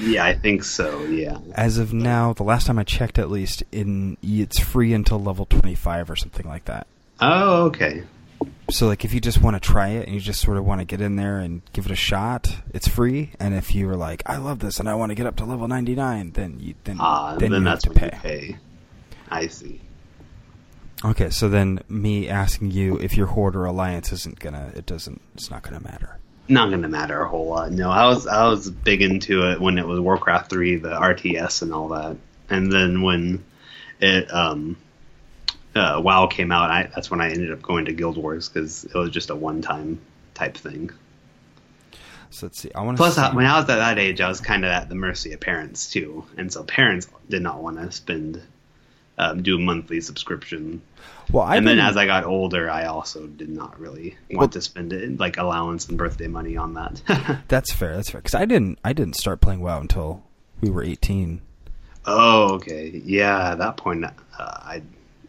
Yeah, 0.00 0.24
I 0.24 0.34
think 0.34 0.62
so. 0.62 1.02
Yeah. 1.06 1.38
As 1.56 1.78
of 1.78 1.92
now, 1.92 2.32
the 2.32 2.44
last 2.44 2.68
time 2.68 2.78
I 2.78 2.84
checked, 2.84 3.18
at 3.18 3.32
least, 3.32 3.64
in 3.72 4.16
it's 4.22 4.60
free 4.60 4.92
until 4.92 5.20
level 5.20 5.44
twenty 5.44 5.74
five 5.74 6.08
or 6.08 6.14
something 6.14 6.46
like 6.46 6.66
that. 6.66 6.86
Oh, 7.20 7.64
okay. 7.64 8.04
So, 8.70 8.86
like, 8.86 9.04
if 9.04 9.14
you 9.14 9.20
just 9.20 9.40
want 9.40 9.56
to 9.56 9.60
try 9.60 9.88
it 9.88 10.06
and 10.06 10.14
you 10.14 10.20
just 10.20 10.40
sort 10.42 10.58
of 10.58 10.64
want 10.64 10.80
to 10.80 10.84
get 10.84 11.00
in 11.00 11.16
there 11.16 11.38
and 11.38 11.62
give 11.72 11.86
it 11.86 11.90
a 11.92 11.96
shot, 11.96 12.54
it's 12.74 12.86
free. 12.86 13.32
And 13.40 13.54
if 13.54 13.74
you 13.74 13.86
were 13.86 13.96
like, 13.96 14.22
I 14.26 14.36
love 14.36 14.58
this 14.58 14.78
and 14.78 14.88
I 14.88 14.94
want 14.94 15.10
to 15.10 15.14
get 15.14 15.26
up 15.26 15.36
to 15.36 15.44
level 15.46 15.66
ninety 15.68 15.94
nine, 15.94 16.32
then 16.32 16.58
you 16.60 16.74
then 16.84 16.98
Ah, 17.00 17.36
then, 17.36 17.50
then, 17.50 17.62
you 17.62 17.64
that's 17.64 17.84
have 17.84 17.94
to 17.94 17.98
pay. 18.00 18.10
pay. 18.10 18.56
I 19.30 19.46
see. 19.46 19.80
Okay, 21.04 21.30
so 21.30 21.48
then 21.48 21.80
me 21.88 22.28
asking 22.28 22.72
you 22.72 22.96
if 22.98 23.16
your 23.16 23.28
horde 23.28 23.56
or 23.56 23.64
alliance 23.64 24.12
isn't 24.12 24.38
gonna, 24.38 24.72
it 24.74 24.84
doesn't, 24.84 25.20
it's 25.34 25.50
not 25.50 25.62
gonna 25.62 25.80
matter. 25.80 26.18
Not 26.50 26.70
going 26.70 26.80
to 26.80 26.88
matter 26.88 27.20
a 27.20 27.28
whole 27.28 27.46
lot. 27.48 27.72
No, 27.72 27.90
I 27.90 28.06
was 28.06 28.26
I 28.26 28.48
was 28.48 28.70
big 28.70 29.02
into 29.02 29.50
it 29.50 29.60
when 29.60 29.76
it 29.76 29.86
was 29.86 30.00
Warcraft 30.00 30.48
three, 30.48 30.76
the 30.76 30.88
RTS 30.88 31.60
and 31.60 31.74
all 31.74 31.88
that, 31.88 32.16
and 32.48 32.72
then 32.72 33.02
when 33.02 33.44
it 34.00 34.32
um 34.32 34.78
uh, 35.74 36.00
WoW 36.02 36.26
came 36.26 36.50
out, 36.52 36.70
I, 36.70 36.90
that's 36.94 37.10
when 37.10 37.20
I 37.20 37.30
ended 37.30 37.52
up 37.52 37.62
going 37.62 37.84
to 37.86 37.92
Guild 37.92 38.16
Wars 38.16 38.48
because 38.48 38.84
it 38.84 38.94
was 38.94 39.10
just 39.10 39.30
a 39.30 39.36
one 39.36 39.62
time 39.62 40.00
type 40.34 40.56
thing. 40.56 40.90
So 42.30 42.46
let's 42.46 42.60
see. 42.60 42.70
I 42.74 42.82
want. 42.82 42.98
Plus, 42.98 43.16
I, 43.16 43.34
when 43.34 43.46
I 43.46 43.58
was 43.58 43.68
at 43.70 43.76
that 43.76 43.98
age, 43.98 44.20
I 44.20 44.28
was 44.28 44.40
kind 44.40 44.64
of 44.64 44.70
at 44.70 44.88
the 44.88 44.94
mercy 44.94 45.32
of 45.32 45.40
parents 45.40 45.90
too, 45.90 46.24
and 46.36 46.52
so 46.52 46.62
parents 46.62 47.08
did 47.30 47.42
not 47.42 47.62
want 47.62 47.78
to 47.78 47.90
spend 47.90 48.42
um, 49.16 49.42
do 49.42 49.56
a 49.56 49.58
monthly 49.58 50.00
subscription. 50.02 50.82
well, 51.32 51.44
I 51.44 51.56
and 51.56 51.66
then 51.66 51.78
as 51.78 51.96
I 51.96 52.04
got 52.06 52.24
older, 52.24 52.70
I 52.70 52.84
also 52.84 53.26
did 53.26 53.48
not 53.48 53.80
really 53.80 54.16
want 54.30 54.38
Well- 54.40 54.48
to 54.50 54.60
spend 54.60 54.92
it 54.92 55.18
like 55.18 55.38
allowance 55.38 55.88
and 55.88 55.96
birthday 55.96 56.28
money 56.28 56.56
on 56.56 56.74
that. 56.74 57.40
that's 57.48 57.72
fair. 57.72 57.96
That's 57.96 58.10
fair. 58.10 58.20
Because 58.20 58.34
I 58.34 58.44
didn't, 58.44 58.78
I 58.84 58.92
didn't 58.92 59.16
start 59.16 59.40
playing 59.40 59.60
WoW 59.60 59.80
until 59.80 60.22
we 60.60 60.68
were 60.70 60.82
eighteen. 60.82 61.40
oh, 62.04 62.54
okay, 62.56 63.00
yeah. 63.04 63.52
At 63.52 63.58
that 63.58 63.78
point, 63.78 64.04
uh, 64.04 64.10
I 64.38 64.82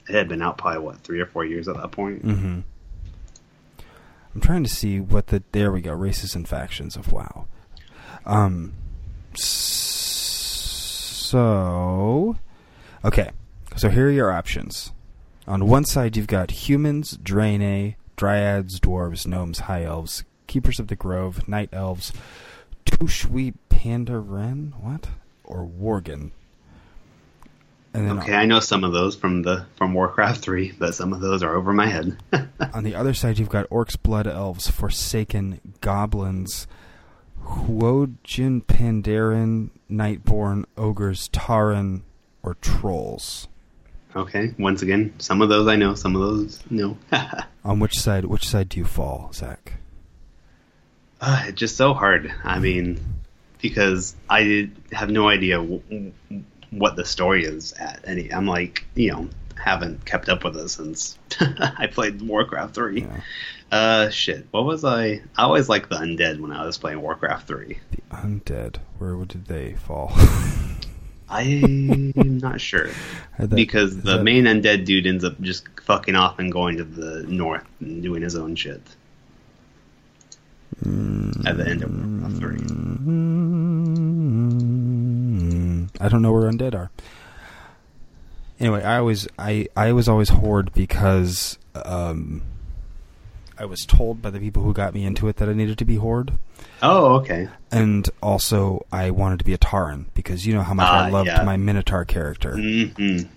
it 0.09 0.15
had 0.15 0.27
been 0.27 0.41
out 0.41 0.57
probably 0.57 0.79
what 0.79 0.97
three 0.97 1.21
or 1.21 1.27
four 1.27 1.45
years 1.45 1.67
at 1.67 1.75
that 1.75 1.91
point. 1.91 2.25
Mm-hmm. 2.25 2.61
I'm 4.35 4.41
trying 4.41 4.63
to 4.63 4.69
see 4.69 4.99
what 4.99 5.27
the 5.27 5.43
there 5.51 5.71
we 5.71 5.81
go 5.81 5.93
races 5.93 6.35
and 6.35 6.47
factions 6.47 6.95
of 6.95 7.11
WoW. 7.11 7.45
Um. 8.25 8.73
So, 11.29 12.35
okay. 13.05 13.29
So 13.75 13.89
here 13.89 14.07
are 14.07 14.11
your 14.11 14.31
options. 14.31 14.91
On 15.47 15.67
one 15.67 15.85
side, 15.85 16.17
you've 16.17 16.27
got 16.27 16.51
humans, 16.51 17.17
Draenei, 17.17 17.95
dryads, 18.17 18.79
dwarves, 18.79 19.25
gnomes, 19.25 19.59
high 19.59 19.83
elves, 19.83 20.23
keepers 20.47 20.79
of 20.79 20.87
the 20.87 20.95
grove, 20.95 21.47
night 21.47 21.69
elves, 21.71 22.11
Tushui 22.85 23.53
Pandaren, 23.69 24.73
what? 24.81 25.09
Or 25.43 25.65
Worgen. 25.65 26.31
Okay, 27.95 28.35
I 28.35 28.45
know 28.45 28.59
some 28.59 28.83
of 28.83 28.91
those 28.93 29.15
from 29.15 29.41
the 29.41 29.65
from 29.75 29.93
Warcraft 29.93 30.41
three, 30.41 30.71
but 30.77 30.93
some 30.93 31.11
of 31.11 31.21
those 31.21 31.41
are 31.41 31.55
over 31.55 31.73
my 31.73 31.87
head. 31.87 32.17
On 32.73 32.83
the 32.83 32.93
other 32.95 33.13
side, 33.13 33.39
you've 33.39 33.49
got 33.49 33.67
orcs, 33.69 34.01
blood 34.01 34.27
elves, 34.27 34.69
forsaken 34.69 35.59
goblins, 35.81 36.67
Huojin 37.43 38.63
Pandaren, 38.65 39.69
Nightborne, 39.89 40.65
ogres, 40.77 41.29
Tauren, 41.29 42.01
or 42.43 42.55
trolls. 42.61 43.47
okay, 44.15 44.53
once 44.59 44.81
again, 44.81 45.13
some 45.17 45.41
of 45.41 45.49
those 45.49 45.67
I 45.67 45.75
know, 45.75 45.95
some 45.95 46.15
of 46.15 46.21
those 46.21 46.63
no. 46.69 46.97
On 47.65 47.79
which 47.79 47.97
side? 47.99 48.25
Which 48.25 48.47
side 48.47 48.69
do 48.69 48.79
you 48.79 48.85
fall, 48.85 49.31
Zach? 49.33 49.73
Uh, 51.21 51.43
it's 51.47 51.59
just 51.59 51.75
so 51.75 51.93
hard. 51.93 52.31
I 52.43 52.59
mean, 52.59 52.99
because 53.61 54.15
I 54.29 54.69
have 54.91 55.09
no 55.09 55.27
idea 55.27 55.57
w- 55.57 55.81
w- 55.89 56.13
what 56.71 56.95
the 56.95 57.05
story 57.05 57.43
is 57.45 57.73
at 57.73 58.01
any. 58.05 58.29
I'm 58.31 58.45
like, 58.45 58.85
you 58.95 59.11
know, 59.11 59.29
haven't 59.61 60.05
kept 60.05 60.29
up 60.29 60.43
with 60.43 60.55
it 60.57 60.69
since 60.69 61.17
I 61.39 61.87
played 61.91 62.21
Warcraft 62.21 62.73
three. 62.75 63.01
Yeah. 63.01 63.21
Uh, 63.71 64.09
shit. 64.09 64.47
What 64.51 64.65
was 64.65 64.83
I? 64.83 65.21
I 65.37 65.43
always 65.43 65.69
liked 65.69 65.89
the 65.89 65.97
undead 65.97 66.39
when 66.39 66.51
I 66.51 66.65
was 66.65 66.77
playing 66.77 67.01
Warcraft 67.01 67.47
three. 67.47 67.77
The 67.91 68.15
undead. 68.15 68.77
Where 68.97 69.15
did 69.25 69.45
they 69.45 69.73
fall? 69.73 70.11
I'm 71.29 72.11
not 72.15 72.59
sure 72.59 72.89
that- 73.37 73.49
because 73.51 73.95
the 74.01 74.17
that- 74.17 74.23
main 74.23 74.45
undead 74.45 74.85
dude 74.85 75.05
ends 75.05 75.23
up 75.23 75.39
just 75.41 75.67
fucking 75.83 76.15
off 76.15 76.39
and 76.39 76.51
going 76.51 76.77
to 76.77 76.83
the 76.83 77.23
north 77.27 77.65
and 77.79 78.01
doing 78.01 78.21
his 78.23 78.35
own 78.35 78.55
shit 78.55 78.81
at 81.45 81.57
the 81.57 81.65
end 81.67 81.83
of 81.83 81.91
Warcraft 81.91 82.37
three. 82.39 82.57
Mm, 82.57 84.18
I 85.99 86.07
don't 86.09 86.21
know 86.21 86.31
where 86.31 86.49
undead 86.49 86.73
are. 86.75 86.91
Anyway, 88.59 88.83
I 88.83 88.97
always 88.97 89.27
I 89.37 89.67
I 89.75 89.91
was 89.93 90.07
always 90.09 90.29
horde 90.29 90.73
because 90.73 91.57
um 91.75 92.41
I 93.57 93.65
was 93.65 93.85
told 93.85 94.21
by 94.21 94.29
the 94.29 94.39
people 94.39 94.63
who 94.63 94.73
got 94.73 94.93
me 94.93 95.05
into 95.05 95.27
it 95.27 95.37
that 95.37 95.49
I 95.49 95.53
needed 95.53 95.77
to 95.79 95.85
be 95.85 95.95
horde, 95.97 96.33
Oh, 96.81 97.15
okay. 97.15 97.49
and 97.71 98.09
also 98.23 98.85
I 98.91 99.11
wanted 99.11 99.39
to 99.39 99.45
be 99.45 99.53
a 99.53 99.57
Tauren 99.57 100.05
because 100.13 100.45
you 100.47 100.53
know 100.53 100.61
how 100.63 100.73
much 100.73 100.87
I 100.87 101.09
Ah, 101.09 101.11
loved 101.11 101.27
yeah. 101.27 101.43
my 101.43 101.57
Minotaur 101.57 102.05
character. 102.05 102.53
Mm-hmm. 102.53 103.27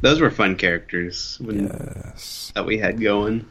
Those 0.00 0.20
were 0.20 0.30
fun 0.30 0.54
characters 0.56 1.38
when, 1.40 1.64
Yes, 1.66 2.52
that 2.54 2.66
we 2.66 2.78
had 2.78 3.00
going. 3.00 3.46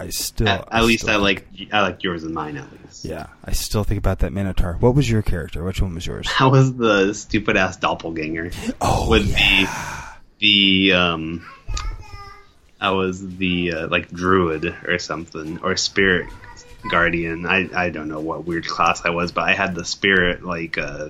I 0.00 0.10
still 0.10 0.48
At, 0.48 0.68
at 0.72 0.84
least 0.84 1.04
still 1.04 1.14
I 1.14 1.18
like 1.18 1.46
I 1.72 1.82
like 1.82 2.02
yours 2.02 2.24
and 2.24 2.34
mine 2.34 2.56
at 2.56 2.70
least. 2.72 3.04
Yeah, 3.04 3.26
I 3.44 3.52
still 3.52 3.84
think 3.84 3.98
about 3.98 4.20
that 4.20 4.32
Minotaur. 4.32 4.74
What 4.80 4.94
was 4.94 5.08
your 5.10 5.22
character? 5.22 5.62
Which 5.64 5.80
one 5.82 5.94
was 5.94 6.06
yours? 6.06 6.28
I 6.38 6.46
was 6.46 6.74
the 6.74 7.12
stupid 7.14 7.56
ass 7.56 7.76
doppelganger 7.76 8.50
Oh, 8.80 9.08
with 9.10 9.26
yeah. 9.26 10.16
the 10.40 10.88
the 10.90 10.92
um. 10.94 11.46
I 12.80 12.90
was 12.90 13.36
the 13.38 13.72
uh, 13.72 13.88
like 13.88 14.10
druid 14.10 14.66
or 14.86 14.98
something 14.98 15.58
or 15.62 15.76
spirit 15.76 16.28
guardian. 16.90 17.46
I 17.46 17.68
I 17.74 17.88
don't 17.90 18.08
know 18.08 18.20
what 18.20 18.44
weird 18.44 18.66
class 18.66 19.02
I 19.06 19.10
was, 19.10 19.32
but 19.32 19.48
I 19.48 19.54
had 19.54 19.74
the 19.74 19.84
spirit 19.86 20.44
like 20.44 20.76
uh, 20.76 21.08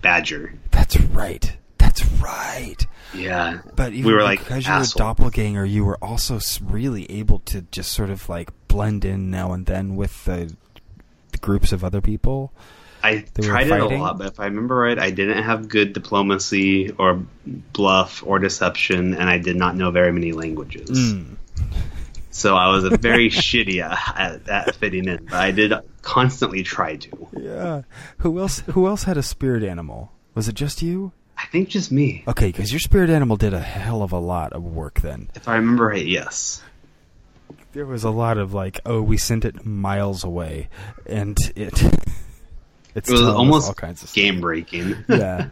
badger. 0.00 0.54
That's 0.70 0.96
right. 1.00 1.56
That's 1.78 2.04
right. 2.20 2.86
Yeah, 3.14 3.58
But 3.76 3.92
even 3.92 4.06
we 4.06 4.14
were 4.14 4.22
like 4.22 4.38
because 4.40 4.66
you 4.66 4.72
were 4.72 4.80
a 4.80 4.86
doppelganger, 4.86 5.64
you 5.64 5.84
were 5.84 5.98
also 6.02 6.38
really 6.62 7.10
able 7.10 7.40
to 7.40 7.62
just 7.72 7.92
sort 7.92 8.10
of 8.10 8.28
like 8.28 8.50
blend 8.68 9.04
in 9.04 9.30
now 9.30 9.52
and 9.52 9.66
then 9.66 9.96
with 9.96 10.24
the, 10.24 10.54
the 11.32 11.38
groups 11.38 11.72
of 11.72 11.82
other 11.82 12.00
people. 12.00 12.52
I 13.02 13.24
tried 13.40 13.68
it 13.68 13.80
a 13.80 13.98
lot, 13.98 14.18
but 14.18 14.26
if 14.26 14.40
I 14.40 14.44
remember 14.44 14.76
right, 14.76 14.98
I 14.98 15.10
didn't 15.10 15.42
have 15.42 15.68
good 15.68 15.92
diplomacy 15.94 16.90
or 16.90 17.24
bluff 17.46 18.22
or 18.26 18.38
deception, 18.38 19.14
and 19.14 19.28
I 19.28 19.38
did 19.38 19.56
not 19.56 19.74
know 19.74 19.90
very 19.90 20.12
many 20.12 20.32
languages. 20.32 20.90
Mm. 20.90 21.36
So 22.30 22.56
I 22.56 22.68
was 22.68 22.84
very 22.84 23.30
shitty 23.30 23.82
at, 23.82 24.18
at, 24.18 24.48
at 24.48 24.74
fitting 24.76 25.08
in, 25.08 25.24
but 25.24 25.34
I 25.34 25.50
did 25.50 25.72
constantly 26.02 26.62
try 26.62 26.96
to. 26.96 27.28
Yeah. 27.38 27.82
Who 28.18 28.38
else? 28.38 28.60
Who 28.60 28.86
else 28.86 29.04
had 29.04 29.16
a 29.16 29.22
spirit 29.22 29.64
animal? 29.64 30.12
Was 30.34 30.48
it 30.48 30.54
just 30.54 30.82
you? 30.82 31.12
I 31.50 31.52
think 31.52 31.68
just 31.68 31.90
me. 31.90 32.22
Okay, 32.28 32.46
because 32.46 32.70
your 32.70 32.78
spirit 32.78 33.10
animal 33.10 33.36
did 33.36 33.52
a 33.52 33.58
hell 33.58 34.04
of 34.04 34.12
a 34.12 34.20
lot 34.20 34.52
of 34.52 34.62
work 34.62 35.00
then. 35.00 35.28
If 35.34 35.48
I 35.48 35.56
remember 35.56 35.86
right, 35.86 36.06
yes. 36.06 36.62
There 37.72 37.86
was 37.86 38.04
a 38.04 38.10
lot 38.10 38.38
of 38.38 38.54
like, 38.54 38.78
oh, 38.86 39.02
we 39.02 39.16
sent 39.16 39.44
it 39.44 39.66
miles 39.66 40.22
away, 40.22 40.68
and 41.06 41.36
it. 41.56 41.82
It's 42.92 43.08
It 43.08 43.12
was 43.12 43.22
almost 43.22 43.68
all 43.68 43.74
kinds 43.74 44.02
of 44.02 44.08
stuff. 44.08 44.16
game 44.16 44.40
breaking. 44.40 44.96
yeah. 45.08 45.50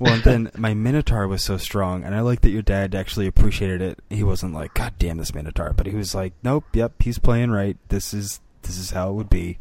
Well, 0.00 0.14
and 0.14 0.22
then 0.22 0.50
my 0.56 0.72
Minotaur 0.74 1.26
was 1.26 1.42
so 1.42 1.56
strong, 1.56 2.04
and 2.04 2.14
I 2.14 2.20
like 2.20 2.40
that 2.42 2.50
your 2.50 2.62
dad 2.62 2.94
actually 2.94 3.26
appreciated 3.26 3.82
it. 3.82 3.98
He 4.08 4.22
wasn't 4.22 4.54
like, 4.54 4.72
"God 4.74 4.94
damn 5.00 5.16
this 5.18 5.34
Minotaur," 5.34 5.74
but 5.76 5.86
he 5.86 5.96
was 5.96 6.14
like, 6.14 6.32
"Nope, 6.44 6.64
yep, 6.74 6.92
he's 7.02 7.18
playing 7.18 7.50
right. 7.50 7.76
This 7.88 8.14
is 8.14 8.40
this 8.62 8.78
is 8.78 8.90
how 8.90 9.10
it 9.10 9.14
would 9.14 9.30
be." 9.30 9.58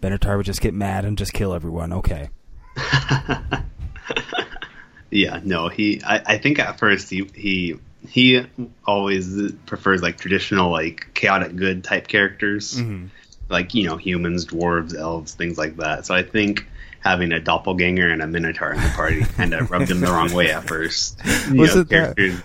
Minotaur 0.00 0.36
would 0.36 0.46
just 0.46 0.60
get 0.60 0.74
mad 0.74 1.04
and 1.04 1.18
just 1.18 1.32
kill 1.32 1.52
everyone. 1.52 1.92
Okay. 1.92 2.30
yeah, 5.10 5.40
no, 5.44 5.68
he. 5.68 6.02
I, 6.04 6.22
I 6.34 6.38
think 6.38 6.58
at 6.58 6.78
first 6.78 7.10
he 7.10 7.28
he 7.34 7.76
he 8.08 8.44
always 8.84 9.52
prefers 9.66 10.02
like 10.02 10.18
traditional 10.18 10.70
like 10.70 11.08
chaotic 11.14 11.54
good 11.56 11.84
type 11.84 12.08
characters. 12.08 12.74
Mm-hmm. 12.76 13.06
like 13.48 13.74
you 13.74 13.84
know 13.86 13.96
humans, 13.96 14.46
dwarves, 14.46 14.96
elves, 14.96 15.34
things 15.34 15.58
like 15.58 15.76
that. 15.76 16.06
So 16.06 16.14
I 16.14 16.22
think 16.22 16.66
having 17.00 17.32
a 17.32 17.40
doppelganger 17.40 18.08
and 18.08 18.22
a 18.22 18.26
minotaur 18.26 18.72
in 18.72 18.80
the 18.80 18.88
party 18.90 19.22
kind 19.22 19.52
of 19.54 19.70
rubbed 19.72 19.90
him 19.90 20.00
the 20.00 20.06
wrong 20.06 20.32
way 20.32 20.50
at 20.52 20.66
first. 20.68 21.18
You 21.50 21.60
Was 21.60 21.74
know, 21.74 21.80
it 21.82 21.88
that- 21.88 22.16
characters 22.16 22.40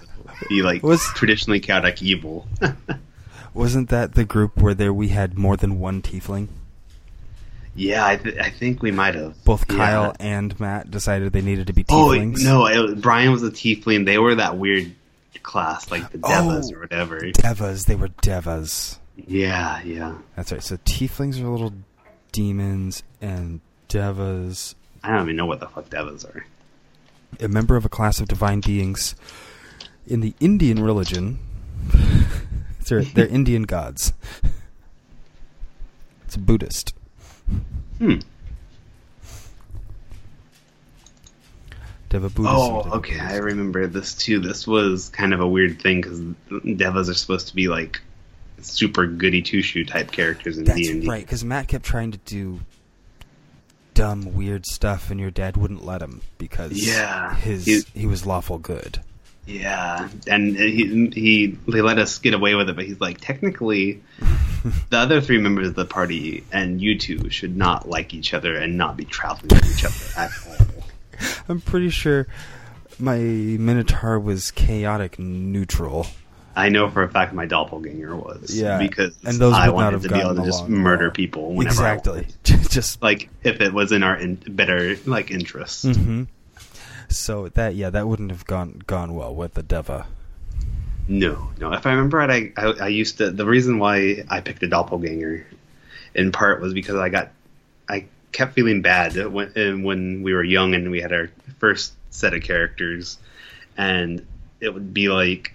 be 0.50 0.62
like 0.62 0.84
Was- 0.84 1.06
traditionally 1.15 1.60
chaotic 1.60 2.02
evil? 2.02 2.48
Wasn't 3.54 3.89
that 3.89 4.13
the 4.13 4.24
group 4.24 4.58
where 4.62 4.74
there 4.76 4.93
we 4.93 5.08
had 5.08 5.38
more 5.38 5.58
than 5.58 5.80
one 5.80 6.02
tiefling? 6.02 6.48
Yeah, 7.78 8.06
I, 8.06 8.18
th- 8.18 8.38
I 8.38 8.50
think 8.50 8.82
we 8.82 8.92
might 8.92 9.16
have 9.16 9.42
Both 9.46 9.66
Yeah. 9.70 9.78
Kyle 9.78 10.16
and 10.20 10.60
Matt 10.60 10.92
decided 10.92 11.32
they 11.32 11.42
needed 11.42 11.68
to 11.68 11.74
be 11.74 11.86
Oh 11.90 12.12
no, 12.13 12.66
it, 12.66 13.02
Brian 13.02 13.32
was 13.32 13.44
a 13.44 13.52
tiefling. 13.52 14.06
They 14.06 14.18
were 14.18 14.36
that 14.36 14.58
weird 14.58 14.94
class, 15.44 15.90
like 15.90 16.12
the 16.12 16.20
oh, 16.24 16.28
devas 16.28 16.72
Oh. 16.72 16.76
or 16.76 16.82
whatever. 16.82 17.20
Devas. 17.32 17.86
They 17.86 17.96
were 17.96 18.10
devas. 18.22 19.00
Yeah, 19.16 19.82
yeah. 19.84 20.16
That's 20.36 20.52
right. 20.52 20.62
So 20.62 20.76
tieflings 20.78 21.40
are 21.42 21.48
little 21.48 21.74
demons, 22.34 23.04
and 23.22 23.62
devas 23.88 24.76
I 25.04 25.12
don't 25.16 25.24
even 25.24 25.36
know 25.38 25.46
what 25.46 25.60
the 25.62 25.68
fuck 25.68 25.90
devas 25.90 26.26
are. 26.26 26.46
a 27.40 27.48
member 27.48 27.76
of 27.78 27.86
a 27.86 27.90
class 27.90 28.20
of 28.20 28.28
divine 28.28 28.60
beings 28.62 29.16
in 30.06 30.20
the 30.22 30.34
Indian 30.40 30.84
religion. 30.84 31.40
they're, 32.90 33.04
they're 33.04 33.28
Indian 33.30 33.63
gods. 33.63 34.12
It's 36.26 36.36
Buddhist. 36.36 36.94
Hmm. 38.00 38.16
Deva 42.10 42.30
Buddhism. 42.30 42.56
Oh, 42.58 42.84
Deva 42.84 42.96
okay. 42.98 43.20
I 43.20 43.38
remember 43.38 43.86
this 43.88 44.14
too. 44.16 44.40
This 44.40 44.66
was 44.66 45.10
kind 45.10 45.34
of 45.34 45.40
a 45.42 45.48
weird 45.48 45.82
thing 45.82 46.02
because 46.02 46.20
devas 46.78 47.10
are 47.10 47.14
supposed 47.14 47.50
to 47.50 47.56
be 47.56 47.68
like 47.68 48.00
super 48.62 49.06
goody 49.08 49.42
two 49.42 49.62
shoe 49.62 49.84
type 49.86 50.12
characters 50.12 50.58
in 50.58 50.64
D 50.66 50.90
and 50.90 51.02
D. 51.02 51.08
right, 51.08 51.24
because 51.26 51.44
Matt 51.44 51.68
kept 51.68 51.84
trying 51.86 52.12
to 52.12 52.18
do 52.20 52.62
dumb, 53.94 54.36
weird 54.36 54.66
stuff, 54.66 55.12
and 55.12 55.20
your 55.20 55.32
dad 55.32 55.58
wouldn't 55.58 55.84
let 55.84 56.02
him 56.02 56.22
because 56.38 56.72
Yeah, 56.72 57.36
his 57.36 57.66
he- 57.66 57.84
he 57.94 58.06
was 58.06 58.26
lawful 58.26 58.58
good. 58.58 59.00
Yeah, 59.48 60.10
and 60.28 60.58
he 60.58 61.08
he 61.08 61.48
they 61.68 61.82
let 61.82 62.00
us 62.00 62.20
get 62.20 62.34
away 62.34 62.56
with 62.56 62.70
it, 62.70 62.76
but 62.76 62.86
he's 62.86 63.00
like 63.00 63.22
technically, 63.22 64.04
the 64.90 64.98
other 64.98 65.22
three 65.22 65.38
members 65.38 65.70
of 65.70 65.76
the 65.76 65.86
party 65.86 66.44
and 66.52 66.82
you 66.82 67.00
two 67.00 67.30
should 67.30 67.56
not 67.56 67.88
like 67.88 68.14
each 68.14 68.34
other 68.34 68.56
and 68.56 68.78
not 68.78 68.98
be 68.98 69.06
traveling 69.06 69.48
with 69.50 69.72
each 69.72 69.86
other 69.86 70.22
at 70.22 70.32
all. 70.48 70.84
I'm 71.50 71.62
pretty 71.62 71.90
sure 71.90 72.28
my 73.00 73.18
Minotaur 73.18 74.20
was 74.20 74.52
chaotic 74.52 75.18
neutral. 75.18 76.08
I 76.54 76.70
know 76.70 76.90
for 76.90 77.04
a 77.04 77.10
fact 77.10 77.34
my 77.34 77.46
doppelganger 77.46 78.16
was. 78.16 78.54
Yeah, 78.54 78.80
because 78.80 79.16
and 79.24 79.38
those 79.38 79.54
I 79.54 79.70
wanted 79.70 80.02
to 80.02 80.10
be 80.10 80.20
able 80.20 80.36
to 80.36 80.44
just 80.44 80.68
murder 80.68 81.12
people 81.12 81.54
whenever 81.54 81.74
exactly. 81.74 82.28
Just 82.44 83.02
like 83.02 83.30
if 83.44 83.62
it 83.62 83.72
was 83.72 83.92
in 83.92 84.04
our 84.04 84.18
in, 84.18 84.36
better 84.36 84.98
like 85.06 85.32
interest. 85.32 85.86
hmm 85.86 86.24
So 87.10 87.48
that 87.50 87.76
yeah, 87.76 87.89
that 87.89 88.08
wouldn't 88.08 88.32
have 88.32 88.46
gone 88.46 88.82
gone 88.86 89.15
well 89.15 89.34
with 89.34 89.54
the 89.54 89.63
Deva. 89.63 90.08
No, 91.08 91.50
no. 91.60 91.72
If 91.72 91.86
I 91.86 91.91
remember 91.91 92.17
right, 92.17 92.52
I, 92.58 92.62
I 92.62 92.74
I 92.82 92.88
used 92.89 93.20
to. 93.20 93.32
The 93.32 93.46
reason 93.46 93.80
why 93.80 94.26
I 94.30 94.41
picked 94.41 94.63
a 94.63 94.67
doppelganger, 94.67 95.48
in 96.13 96.32
part, 96.32 96.62
was 96.62 96.74
because 96.74 96.96
I 96.96 97.10
got, 97.10 97.30
I 97.88 98.06
kept 98.32 98.54
feeling 98.54 98.82
bad 98.82 99.15
when 99.32 99.84
when 99.84 100.22
we 100.24 100.34
were 100.34 100.43
young 100.43 100.74
and 100.76 100.91
we 100.91 101.02
had 101.02 101.13
our 101.13 101.30
first 101.60 101.93
set 102.10 102.34
of 102.34 102.43
characters, 102.43 103.17
and 103.78 104.26
it 104.60 104.74
would 104.74 104.93
be 104.93 105.08
like, 105.08 105.54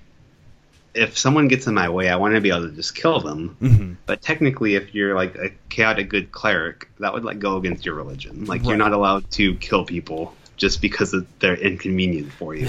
if 0.94 1.18
someone 1.18 1.48
gets 1.48 1.66
in 1.66 1.74
my 1.74 1.90
way, 1.90 2.08
I 2.08 2.16
want 2.16 2.34
to 2.34 2.40
be 2.40 2.48
able 2.48 2.70
to 2.70 2.74
just 2.74 2.94
kill 2.94 3.20
them. 3.20 3.56
hmm 3.60 3.92
But 4.06 4.22
technically, 4.22 4.74
if 4.74 4.94
you're 4.94 5.14
like 5.14 5.34
a 5.34 5.50
chaotic 5.68 6.08
good 6.08 6.32
cleric, 6.32 6.88
that 7.00 7.12
would 7.12 7.24
like 7.24 7.40
go 7.40 7.58
against 7.58 7.84
your 7.84 7.94
religion. 7.94 8.46
Like 8.46 8.64
you're 8.64 8.78
not 8.78 8.94
allowed 8.94 9.30
to 9.32 9.54
kill 9.56 9.84
people 9.84 10.34
just 10.62 10.80
because 10.80 11.12
of- 11.12 11.26
they're 11.40 11.56
inconvenient 11.56 12.32
for 12.32 12.54
you. 12.54 12.68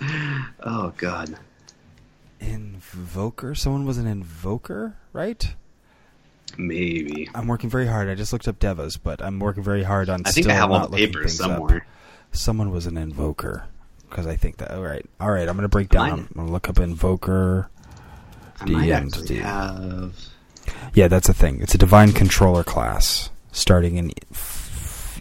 oh 0.64 0.94
god. 0.96 1.36
Invoker. 2.40 3.54
Someone 3.54 3.84
was 3.84 3.98
an 3.98 4.06
invoker, 4.06 4.96
right? 5.12 5.54
Maybe. 6.56 7.28
I'm 7.34 7.46
working 7.46 7.68
very 7.68 7.86
hard. 7.86 8.08
I 8.08 8.14
just 8.14 8.32
looked 8.32 8.48
up 8.48 8.58
Devas, 8.58 8.96
but 8.96 9.20
I'm 9.22 9.38
working 9.38 9.62
very 9.62 9.82
hard 9.82 10.08
on. 10.08 10.22
I 10.24 10.30
think 10.30 10.44
still 10.44 10.52
I 10.52 10.54
have 10.54 10.70
all 10.70 10.88
the 10.88 10.96
papers 10.96 11.38
things 11.38 11.40
up. 11.42 11.50
somewhere. 11.56 11.86
Someone 12.32 12.70
was 12.70 12.86
an 12.86 12.96
invoker 12.96 13.66
because 14.08 14.26
I 14.26 14.36
think 14.36 14.56
that. 14.56 14.70
All 14.70 14.82
right, 14.82 15.04
all 15.20 15.30
right. 15.30 15.46
I'm 15.46 15.56
gonna 15.56 15.68
break 15.68 15.90
down. 15.90 16.10
I'm 16.10 16.28
gonna 16.34 16.50
look 16.50 16.70
up 16.70 16.78
invoker. 16.78 17.68
I 18.60 18.64
might 18.64 18.90
actually 18.90 19.36
have. 19.36 20.14
Yeah, 20.94 21.08
that's 21.08 21.28
a 21.28 21.34
thing. 21.34 21.60
It's 21.60 21.74
a 21.74 21.78
divine 21.78 22.12
controller 22.12 22.64
class 22.64 23.28
starting 23.50 23.96
in 23.98 24.12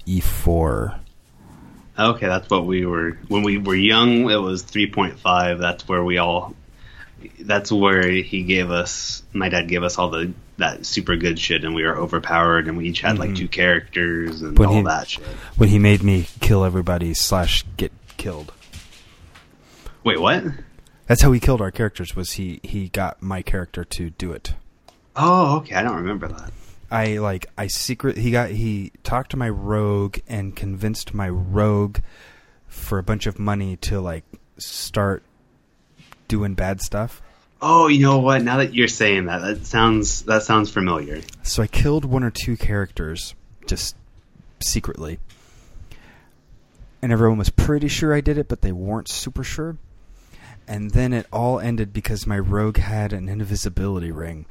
E4. 0.06 0.98
Okay, 2.00 2.26
that's 2.26 2.50
what 2.50 2.66
we 2.66 2.86
were 2.86 3.18
when 3.28 3.44
we 3.44 3.58
were 3.58 3.76
young. 3.76 4.30
It 4.30 4.38
was 4.42 4.64
three 4.64 4.90
point 4.90 5.20
five. 5.20 5.60
That's 5.60 5.88
where 5.88 6.04
we 6.04 6.18
all. 6.18 6.56
That's 7.40 7.72
where 7.72 8.10
he 8.10 8.44
gave 8.44 8.72
us. 8.72 9.22
My 9.34 9.50
dad 9.50 9.68
gave 9.68 9.84
us 9.84 9.98
all 10.00 10.10
the 10.10 10.34
that 10.58 10.86
super 10.86 11.16
good 11.16 11.38
shit, 11.38 11.64
and 11.64 11.76
we 11.76 11.84
were 11.84 11.96
overpowered, 11.98 12.68
and 12.68 12.78
we 12.78 12.88
each 12.88 13.02
had 13.02 13.20
like 13.20 13.32
Mhm. 13.32 13.36
two 13.38 13.48
characters 13.48 14.42
and 14.42 14.58
When 14.58 14.70
all 14.70 14.76
he- 14.78 14.82
that 14.84 15.10
shit. 15.10 15.24
When 15.58 15.70
he 15.70 15.78
made 15.80 16.02
me 16.02 16.28
kill 16.40 16.64
everybody 16.64 17.14
slash 17.14 17.66
get 17.78 17.92
killed. 18.18 18.52
Wait, 20.04 20.20
what? 20.20 20.44
That's 21.08 21.22
how 21.22 21.32
he 21.32 21.40
killed 21.40 21.62
our 21.62 21.72
characters. 21.72 22.16
Was 22.16 22.34
he 22.34 22.60
he 22.64 22.88
got 22.90 23.22
my 23.22 23.42
character 23.42 23.84
to 23.84 24.10
do 24.12 24.32
it? 24.32 24.54
Oh, 25.16 25.58
okay. 25.58 25.76
I 25.76 25.84
don't 25.84 25.98
remember 25.98 26.28
that. 26.30 26.52
I 26.91 27.17
like 27.19 27.47
I 27.58 27.67
secret 27.67 28.17
he 28.17 28.32
got 28.32 28.51
he 28.51 28.91
talked 29.04 29.32
to 29.32 29.38
my 29.38 29.49
rogue 29.49 30.19
and 30.27 30.56
convinced 30.56 31.13
my 31.13 31.30
rogue 31.30 31.99
for 32.67 32.99
a 32.99 33.04
bunch 33.04 33.25
of 33.25 33.39
money 33.39 33.77
to 33.77 34.01
like 34.01 34.25
start 34.58 35.23
doing 36.27 36.54
bad 36.54 36.82
stuff. 36.82 37.21
Oh, 37.62 37.88
you 37.88 38.01
know 38.01 38.19
what? 38.19 38.41
Now 38.41 38.58
that 38.58 38.73
you're 38.73 38.88
saying 38.88 39.25
that, 39.25 39.39
that 39.39 39.65
sounds 39.65 40.23
that 40.23 40.43
sounds 40.43 40.69
familiar. 40.69 41.21
So 41.43 41.63
I 41.63 41.67
killed 41.67 42.06
one 42.06 42.23
or 42.23 42.32
two 42.32 42.58
characters 42.58 43.36
just 43.67 43.95
secretly. 44.60 45.19
And 47.01 47.12
everyone 47.12 47.38
was 47.38 47.49
pretty 47.49 47.88
sure 47.88 48.13
I 48.13 48.21
did 48.21 48.38
it, 48.38 48.47
but 48.47 48.62
they 48.62 48.71
weren't 48.71 49.08
super 49.08 49.43
sure. 49.43 49.77
And 50.67 50.91
then 50.91 51.13
it 51.13 51.25
all 51.32 51.60
ended 51.60 51.93
because 51.93 52.27
my 52.27 52.38
rogue 52.38 52.77
had 52.77 53.12
an 53.12 53.27
invisibility 53.27 54.12
ring. 54.12 54.45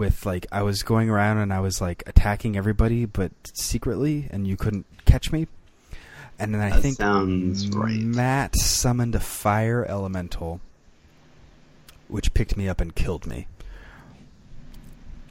With 0.00 0.24
like 0.24 0.46
I 0.50 0.62
was 0.62 0.82
going 0.82 1.10
around 1.10 1.36
and 1.38 1.52
I 1.52 1.60
was 1.60 1.78
like 1.82 2.02
attacking 2.06 2.56
everybody 2.56 3.04
but 3.04 3.32
secretly 3.52 4.28
and 4.30 4.46
you 4.46 4.56
couldn't 4.56 4.86
catch 5.04 5.30
me. 5.30 5.46
And 6.38 6.54
then 6.54 6.62
I 6.62 6.70
That 6.70 6.80
think 6.80 6.96
sounds 6.96 7.68
right. 7.68 8.00
Matt 8.00 8.56
summoned 8.56 9.14
a 9.14 9.20
fire 9.20 9.84
elemental 9.84 10.62
which 12.08 12.32
picked 12.32 12.56
me 12.56 12.66
up 12.66 12.80
and 12.80 12.94
killed 12.94 13.26
me. 13.26 13.46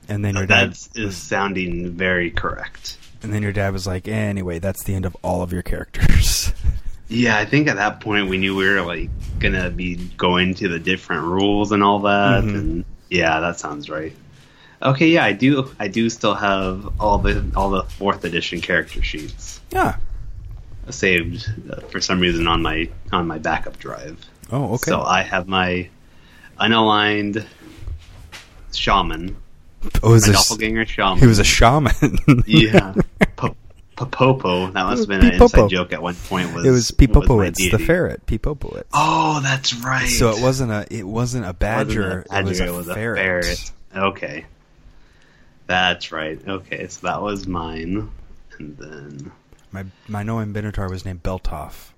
And 0.08 0.24
then 0.24 0.36
your 0.36 0.46
dad 0.46 0.74
That 0.74 0.90
is 0.96 1.18
sounding 1.18 1.92
very 1.94 2.30
correct. 2.30 2.98
and 3.24 3.34
then 3.34 3.42
your 3.42 3.52
dad 3.52 3.74
was 3.74 3.88
like, 3.88 4.08
"Anyway, 4.08 4.60
that's 4.60 4.84
the 4.84 4.94
end 4.94 5.06
of 5.08 5.18
all 5.24 5.42
of 5.42 5.52
your 5.52 5.64
characters." 5.64 6.54
Yeah, 7.12 7.40
I 7.40 7.46
think 7.46 7.68
at 7.68 7.78
that 7.78 8.02
point 8.02 8.30
we 8.30 8.38
knew 8.38 8.56
we 8.56 8.68
were 8.70 8.82
like 8.84 9.10
gonna 9.40 9.72
be 9.72 9.96
going 10.16 10.54
to 10.54 10.68
the 10.68 10.78
different 10.78 11.24
rules 11.24 11.72
and 11.72 11.82
all 11.84 12.02
that, 12.02 12.44
Mhm. 12.44 12.54
and 12.56 12.86
yeah, 13.10 13.40
that 13.40 13.60
sounds 13.60 13.90
right. 13.90 14.14
Okay, 14.82 15.10
yeah, 15.10 15.26
I 15.26 15.34
do. 15.34 15.74
I 15.78 15.88
do 15.90 16.10
still 16.10 16.36
have 16.36 16.90
all 17.00 17.18
the 17.18 17.52
all 17.56 17.70
the 17.70 17.84
fourth 17.84 18.24
edition 18.24 18.62
character 18.62 19.04
sheets 19.04 19.60
yeah. 19.72 19.98
saved 20.90 21.52
uh, 21.70 21.82
for 21.88 22.00
some 22.00 22.20
reason 22.20 22.48
on 22.48 22.62
my 22.62 22.90
on 23.12 23.28
my 23.28 23.40
backup 23.40 23.78
drive. 23.78 24.26
Oh, 24.52 24.76
okay. 24.76 24.92
So 24.92 25.02
I 25.02 25.22
have 25.22 25.48
my 25.48 25.90
unaligned 26.60 27.46
shaman, 28.74 29.36
oh, 30.02 30.14
is 30.14 30.26
my 30.26 30.34
this, 30.34 30.48
doppelganger 30.48 30.86
shaman. 30.86 31.20
he 31.20 31.28
was 31.28 31.40
a 31.40 31.44
shaman. 31.44 31.94
yeah. 32.46 32.94
P- 33.38 33.56
Popopo. 33.98 34.72
That 34.72 34.84
must 34.84 35.02
have 35.02 35.08
been 35.10 35.26
an 35.26 35.32
Pipopo. 35.32 35.42
inside 35.42 35.70
joke 35.70 35.92
at 35.92 36.02
one 36.02 36.16
point. 36.16 36.54
Was 36.54 36.66
it 36.66 36.72
was 36.72 36.98
my 36.98 37.06
Pipopowitz, 37.06 37.70
the 37.70 37.80
ferret. 37.80 38.26
Pipopowitz. 38.26 38.86
Oh, 38.94 39.42
that's 39.44 39.76
right. 39.76 40.08
So 40.08 40.30
it 40.30 40.42
wasn't 40.42 40.72
a 40.72 40.88
it 40.90 41.04
wasn't 41.04 41.46
a 41.46 41.54
badger. 41.54 42.22
It 42.22 42.46
wasn't 42.46 42.70
a 42.70 42.74
it 42.74 42.76
was 42.78 42.88
a 42.88 42.94
badger, 42.94 43.16
ferret. 43.16 43.72
Okay. 43.94 44.46
That's 45.70 46.12
right. 46.12 46.42
Okay, 46.48 46.88
so 46.88 47.06
that 47.06 47.22
was 47.22 47.46
mine. 47.46 48.10
And 48.58 48.76
then 48.78 49.32
My 49.72 49.86
my 50.08 50.24
Minotaur 50.24 50.90
was 50.90 51.06
named 51.06 51.22
Beltoff. 51.22 51.92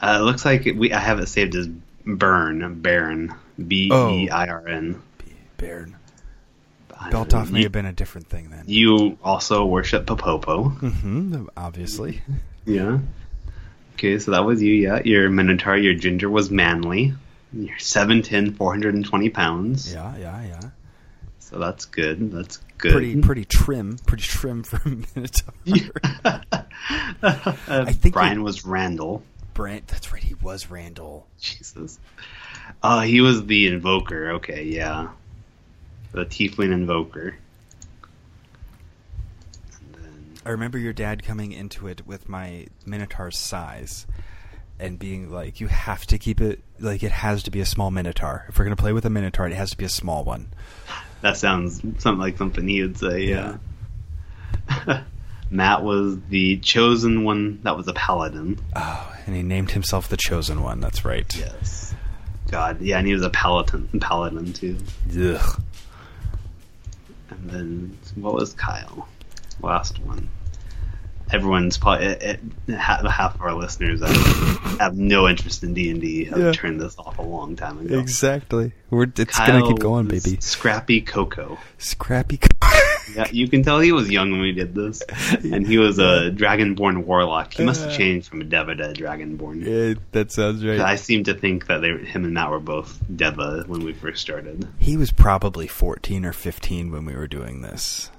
uh, 0.00 0.16
it 0.18 0.24
looks 0.24 0.44
like 0.46 0.64
we 0.64 0.92
I 0.94 0.98
have 0.98 1.18
it 1.20 1.28
saved 1.28 1.54
as 1.54 1.68
Burn, 2.06 2.80
Baron, 2.80 3.34
B 3.68 3.90
E 3.92 4.30
I 4.30 4.46
R 4.48 4.66
N. 4.66 5.02
B- 5.18 5.24
Bairn. 5.58 5.94
I 6.98 7.10
don't 7.10 7.28
Beltoff 7.28 7.50
may 7.50 7.58
You- 7.58 7.64
have 7.66 7.72
been 7.72 7.84
a 7.86 7.92
different 7.92 8.28
thing 8.28 8.48
then. 8.50 8.64
You 8.66 9.18
also 9.22 9.66
worship 9.66 10.06
Popopo. 10.06 10.70
hmm 10.78 11.46
obviously. 11.54 12.22
Yeah. 12.64 13.00
Okay, 13.96 14.18
so 14.18 14.30
that 14.30 14.44
was 14.46 14.62
you, 14.62 14.72
yeah. 14.72 15.02
Your 15.04 15.28
Minotaur, 15.28 15.76
your 15.76 15.92
Ginger 15.94 16.30
was 16.30 16.50
manly. 16.50 17.12
You're 17.52 17.76
7'10, 17.76 18.56
420 18.56 19.28
pounds. 19.28 19.92
Yeah, 19.92 20.16
yeah, 20.16 20.42
yeah. 20.46 20.60
So 21.52 21.58
that's 21.58 21.84
good. 21.84 22.32
That's 22.32 22.56
good. 22.78 22.92
Pretty 22.92 23.20
pretty 23.20 23.44
trim, 23.44 23.98
pretty 24.06 24.24
trim 24.24 24.62
for 24.62 24.80
a 24.88 24.96
Minotaur. 25.14 25.52
I 27.68 27.92
think 27.92 28.14
Brian 28.14 28.42
was 28.42 28.64
Randall. 28.64 29.22
Brant, 29.52 29.86
that's 29.86 30.10
right, 30.14 30.22
he 30.22 30.32
was 30.34 30.70
Randall. 30.70 31.26
Jesus. 31.38 32.00
Uh, 32.82 33.00
he 33.00 33.20
was 33.20 33.44
the 33.44 33.66
invoker. 33.66 34.32
Okay, 34.32 34.64
yeah. 34.64 35.10
The 36.12 36.24
tiefling 36.24 36.72
invoker. 36.72 37.36
And 39.74 39.94
then, 39.94 40.34
I 40.46 40.50
remember 40.50 40.78
your 40.78 40.94
dad 40.94 41.22
coming 41.22 41.52
into 41.52 41.86
it 41.86 42.06
with 42.06 42.30
my 42.30 42.66
Minotaur's 42.86 43.36
size 43.36 44.06
and 44.80 44.98
being 44.98 45.30
like, 45.30 45.60
you 45.60 45.66
have 45.66 46.06
to 46.06 46.16
keep 46.16 46.40
it, 46.40 46.60
like, 46.80 47.02
it 47.02 47.12
has 47.12 47.42
to 47.42 47.50
be 47.50 47.60
a 47.60 47.66
small 47.66 47.90
Minotaur. 47.90 48.46
If 48.48 48.58
we're 48.58 48.64
going 48.64 48.76
to 48.76 48.82
play 48.82 48.94
with 48.94 49.04
a 49.04 49.10
Minotaur, 49.10 49.46
it 49.46 49.52
has 49.52 49.70
to 49.72 49.76
be 49.76 49.84
a 49.84 49.90
small 49.90 50.24
one. 50.24 50.48
That 51.22 51.36
sounds 51.36 51.80
something 51.98 52.18
like 52.18 52.36
something 52.36 52.66
he 52.68 52.82
would 52.82 52.98
say, 52.98 53.22
yeah. 53.22 53.56
Matt 55.50 55.82
was 55.82 56.18
the 56.28 56.58
chosen 56.58 57.24
one 57.24 57.60
that 57.62 57.76
was 57.76 57.86
a 57.88 57.92
paladin. 57.92 58.58
Oh, 58.74 59.16
and 59.26 59.36
he 59.36 59.42
named 59.42 59.70
himself 59.72 60.08
the 60.08 60.16
Chosen 60.16 60.62
One, 60.62 60.80
that's 60.80 61.04
right. 61.04 61.26
Yes. 61.36 61.94
God, 62.50 62.80
yeah, 62.80 62.98
and 62.98 63.06
he 63.06 63.12
was 63.14 63.22
a 63.22 63.30
paladin, 63.30 63.88
paladin 64.00 64.52
too. 64.52 64.78
Ugh. 65.10 65.62
And 67.30 67.50
then 67.50 67.98
what 68.14 68.34
was 68.34 68.52
Kyle? 68.54 69.08
Last 69.60 69.98
one. 70.00 70.28
Everyone's 71.32 71.78
probably 71.78 72.06
it, 72.06 72.40
it, 72.68 72.74
half, 72.74 73.34
of 73.34 73.40
our 73.40 73.54
listeners 73.54 74.00
have, 74.00 74.78
have 74.80 74.96
no 74.96 75.28
interest 75.28 75.62
in 75.62 75.72
D 75.74 75.90
and 75.90 76.00
D. 76.00 76.24
Have 76.26 76.38
Yeah. 76.38 76.52
turned 76.52 76.80
this 76.80 76.98
off 76.98 77.18
a 77.18 77.22
long 77.22 77.56
time 77.56 77.78
ago. 77.78 77.98
Exactly. 77.98 78.72
We're, 78.90 79.04
it's 79.04 79.36
Kyle 79.36 79.46
going 79.46 79.62
to 79.64 79.68
keep 79.68 79.78
going, 79.78 80.06
baby. 80.08 80.36
Scrappy 80.40 81.00
Coco. 81.00 81.58
Scrappy. 81.78 82.38
Yeah, 83.16 83.26
you 83.30 83.48
can 83.48 83.62
tell 83.62 83.80
he 83.80 83.92
was 83.92 84.08
young 84.08 84.30
when 84.30 84.40
we 84.40 84.52
did 84.52 84.74
this, 84.74 85.02
and 85.42 85.66
he 85.66 85.76
was 85.76 85.98
a 85.98 86.30
Dragonborn 86.30 87.04
warlock. 87.04 87.52
He 87.52 87.62
must 87.64 87.82
have 87.84 87.92
changed 87.92 88.28
from 88.28 88.40
a 88.40 88.44
Deva 88.44 88.76
to 88.76 88.90
a 88.90 88.92
Dragonborn. 88.94 89.64
yeah, 89.66 90.00
that 90.12 90.30
sounds 90.32 90.64
right. 90.64 90.80
I 90.80 90.96
seem 90.96 91.24
to 91.24 91.34
think 91.34 91.66
that 91.66 91.80
they, 91.82 91.88
him 91.88 92.24
and 92.24 92.32
Matt 92.32 92.50
were 92.50 92.60
both 92.60 92.98
Deva 93.14 93.64
when 93.66 93.84
we 93.84 93.92
first 93.92 94.22
started. 94.22 94.66
He 94.78 94.96
was 94.96 95.10
probably 95.10 95.66
14 95.66 96.24
or 96.24 96.32
15 96.32 96.90
when 96.90 97.04
we 97.04 97.14
were 97.14 97.26
doing 97.26 97.60
this. 97.60 98.10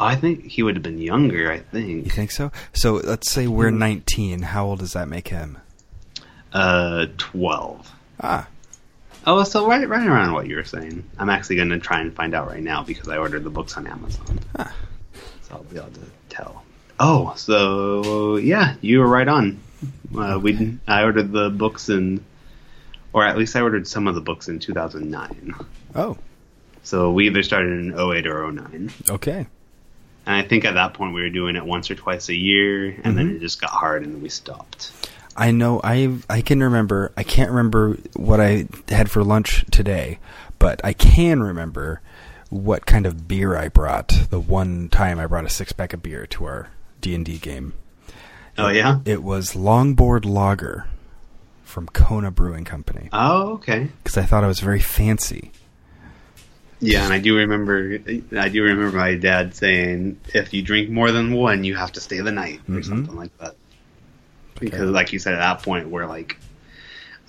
I 0.00 0.14
think 0.16 0.46
he 0.46 0.62
would 0.62 0.76
have 0.76 0.82
been 0.82 0.98
younger. 0.98 1.50
I 1.50 1.58
think. 1.58 2.04
You 2.06 2.10
think. 2.10 2.30
so? 2.30 2.52
So 2.72 2.94
let's 2.94 3.30
say 3.30 3.46
we're 3.46 3.70
19. 3.70 4.42
How 4.42 4.66
old 4.66 4.78
does 4.78 4.92
that 4.92 5.08
make 5.08 5.28
him? 5.28 5.58
Uh, 6.52 7.06
twelve. 7.18 7.92
Ah, 8.20 8.48
Oh, 9.26 9.44
so 9.44 9.66
right, 9.66 9.86
right 9.86 10.06
around 10.06 10.32
what 10.32 10.46
you 10.46 10.56
were 10.56 10.64
saying. 10.64 11.04
I'm 11.18 11.28
actually 11.28 11.56
going 11.56 11.68
to 11.68 11.78
try 11.78 12.00
and 12.00 12.14
find 12.14 12.32
out 12.34 12.48
right 12.48 12.62
now 12.62 12.82
because 12.82 13.08
I 13.08 13.18
ordered 13.18 13.44
the 13.44 13.50
books 13.50 13.76
on 13.76 13.86
Amazon, 13.86 14.38
ah. 14.58 14.74
so 15.42 15.56
I'll 15.56 15.64
be 15.64 15.76
able 15.76 15.90
to 15.90 16.00
tell. 16.30 16.64
Oh, 16.98 17.34
so 17.36 18.36
yeah, 18.36 18.76
you 18.80 19.00
were 19.00 19.06
right 19.06 19.28
on. 19.28 19.60
Uh, 20.16 20.38
we 20.42 20.78
I 20.86 21.02
ordered 21.02 21.30
the 21.32 21.50
books 21.50 21.90
in, 21.90 22.24
or 23.12 23.22
at 23.24 23.36
least 23.36 23.54
I 23.54 23.60
ordered 23.60 23.86
some 23.86 24.08
of 24.08 24.14
the 24.14 24.22
books 24.22 24.48
in 24.48 24.60
2009. 24.60 25.54
Oh, 25.94 26.16
So 26.82 27.12
we 27.12 27.26
either 27.26 27.42
started 27.42 27.72
in 27.72 27.92
08 27.98 28.26
or 28.26 28.50
09. 28.50 28.90
okay. 29.10 29.46
And 30.28 30.36
I 30.36 30.42
think 30.46 30.64
at 30.66 30.74
that 30.74 30.92
point 30.92 31.14
we 31.14 31.22
were 31.22 31.30
doing 31.30 31.56
it 31.56 31.64
once 31.64 31.90
or 31.90 31.94
twice 31.94 32.28
a 32.28 32.34
year, 32.36 32.94
and 33.02 33.16
then 33.16 33.30
Mhm. 33.30 33.36
it 33.36 33.40
just 33.40 33.60
got 33.62 33.70
hard 33.70 34.04
and 34.04 34.22
we 34.22 34.28
stopped. 34.28 34.92
I 35.34 35.52
know. 35.52 35.80
I 35.82 36.16
I 36.28 36.42
can 36.42 36.62
remember. 36.62 37.12
I 37.16 37.22
can't 37.22 37.48
remember 37.50 37.96
what 38.14 38.38
I 38.38 38.66
had 38.90 39.10
for 39.10 39.24
lunch 39.24 39.64
today, 39.70 40.18
but 40.58 40.80
I 40.84 40.92
can 40.92 41.42
remember 41.42 42.02
what 42.50 42.84
kind 42.86 43.06
of 43.06 43.26
beer 43.26 43.56
I 43.56 43.68
brought. 43.68 44.26
The 44.30 44.38
one 44.40 44.88
time 44.90 45.18
I 45.18 45.26
brought 45.26 45.44
a 45.46 45.48
six 45.50 45.72
pack 45.72 45.92
of 45.94 46.02
beer 46.02 46.26
to 46.26 46.44
our 46.44 46.68
D 47.00 47.14
and 47.14 47.24
D 47.24 47.38
game. 47.38 47.72
Oh 48.58 48.68
yeah. 48.68 48.98
It 49.06 49.22
was 49.22 49.54
Longboard 49.54 50.26
Lager 50.26 50.86
from 51.64 51.86
Kona 51.86 52.30
Brewing 52.30 52.64
Company 52.64 53.08
Oh 53.12 53.52
okay. 53.54 53.88
because 54.02 54.18
I 54.18 54.24
thought 54.24 54.44
it 54.44 54.48
was 54.48 54.60
very 54.60 54.80
fancy. 54.80 55.52
Yeah, 56.80 57.04
and 57.04 57.12
I 57.12 57.18
do 57.18 57.36
remember. 57.36 57.98
I 58.36 58.48
do 58.48 58.62
remember 58.62 58.96
my 58.96 59.14
dad 59.16 59.54
saying, 59.54 60.18
"If 60.32 60.54
you 60.54 60.62
drink 60.62 60.90
more 60.90 61.10
than 61.10 61.32
one, 61.32 61.64
you 61.64 61.74
have 61.74 61.92
to 61.92 62.00
stay 62.00 62.20
the 62.20 62.30
night," 62.32 62.60
or 62.68 62.76
Mhm. 62.76 62.84
something 62.84 63.16
like 63.16 63.36
that. 63.38 63.56
Because, 64.60 64.90
like 64.90 65.12
you 65.12 65.18
said, 65.18 65.34
at 65.34 65.38
that 65.38 65.62
point, 65.62 65.88
we're 65.88 66.06
like, 66.06 66.36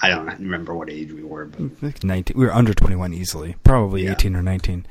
I 0.01 0.09
don't 0.09 0.25
remember 0.39 0.73
what 0.73 0.89
age 0.89 1.11
we 1.11 1.23
were, 1.23 1.45
but 1.45 1.61
Like 1.81 2.03
Nineteen. 2.03 2.37
We 2.37 2.45
were 2.45 2.53
under 2.53 2.73
twenty 2.73 2.95
one 2.95 3.13
easily, 3.13 3.55
probably 3.63 4.03
Yeah. 4.05 4.11
eighteen 4.11 4.35
or 4.35 4.41
nineteen. 4.43 4.85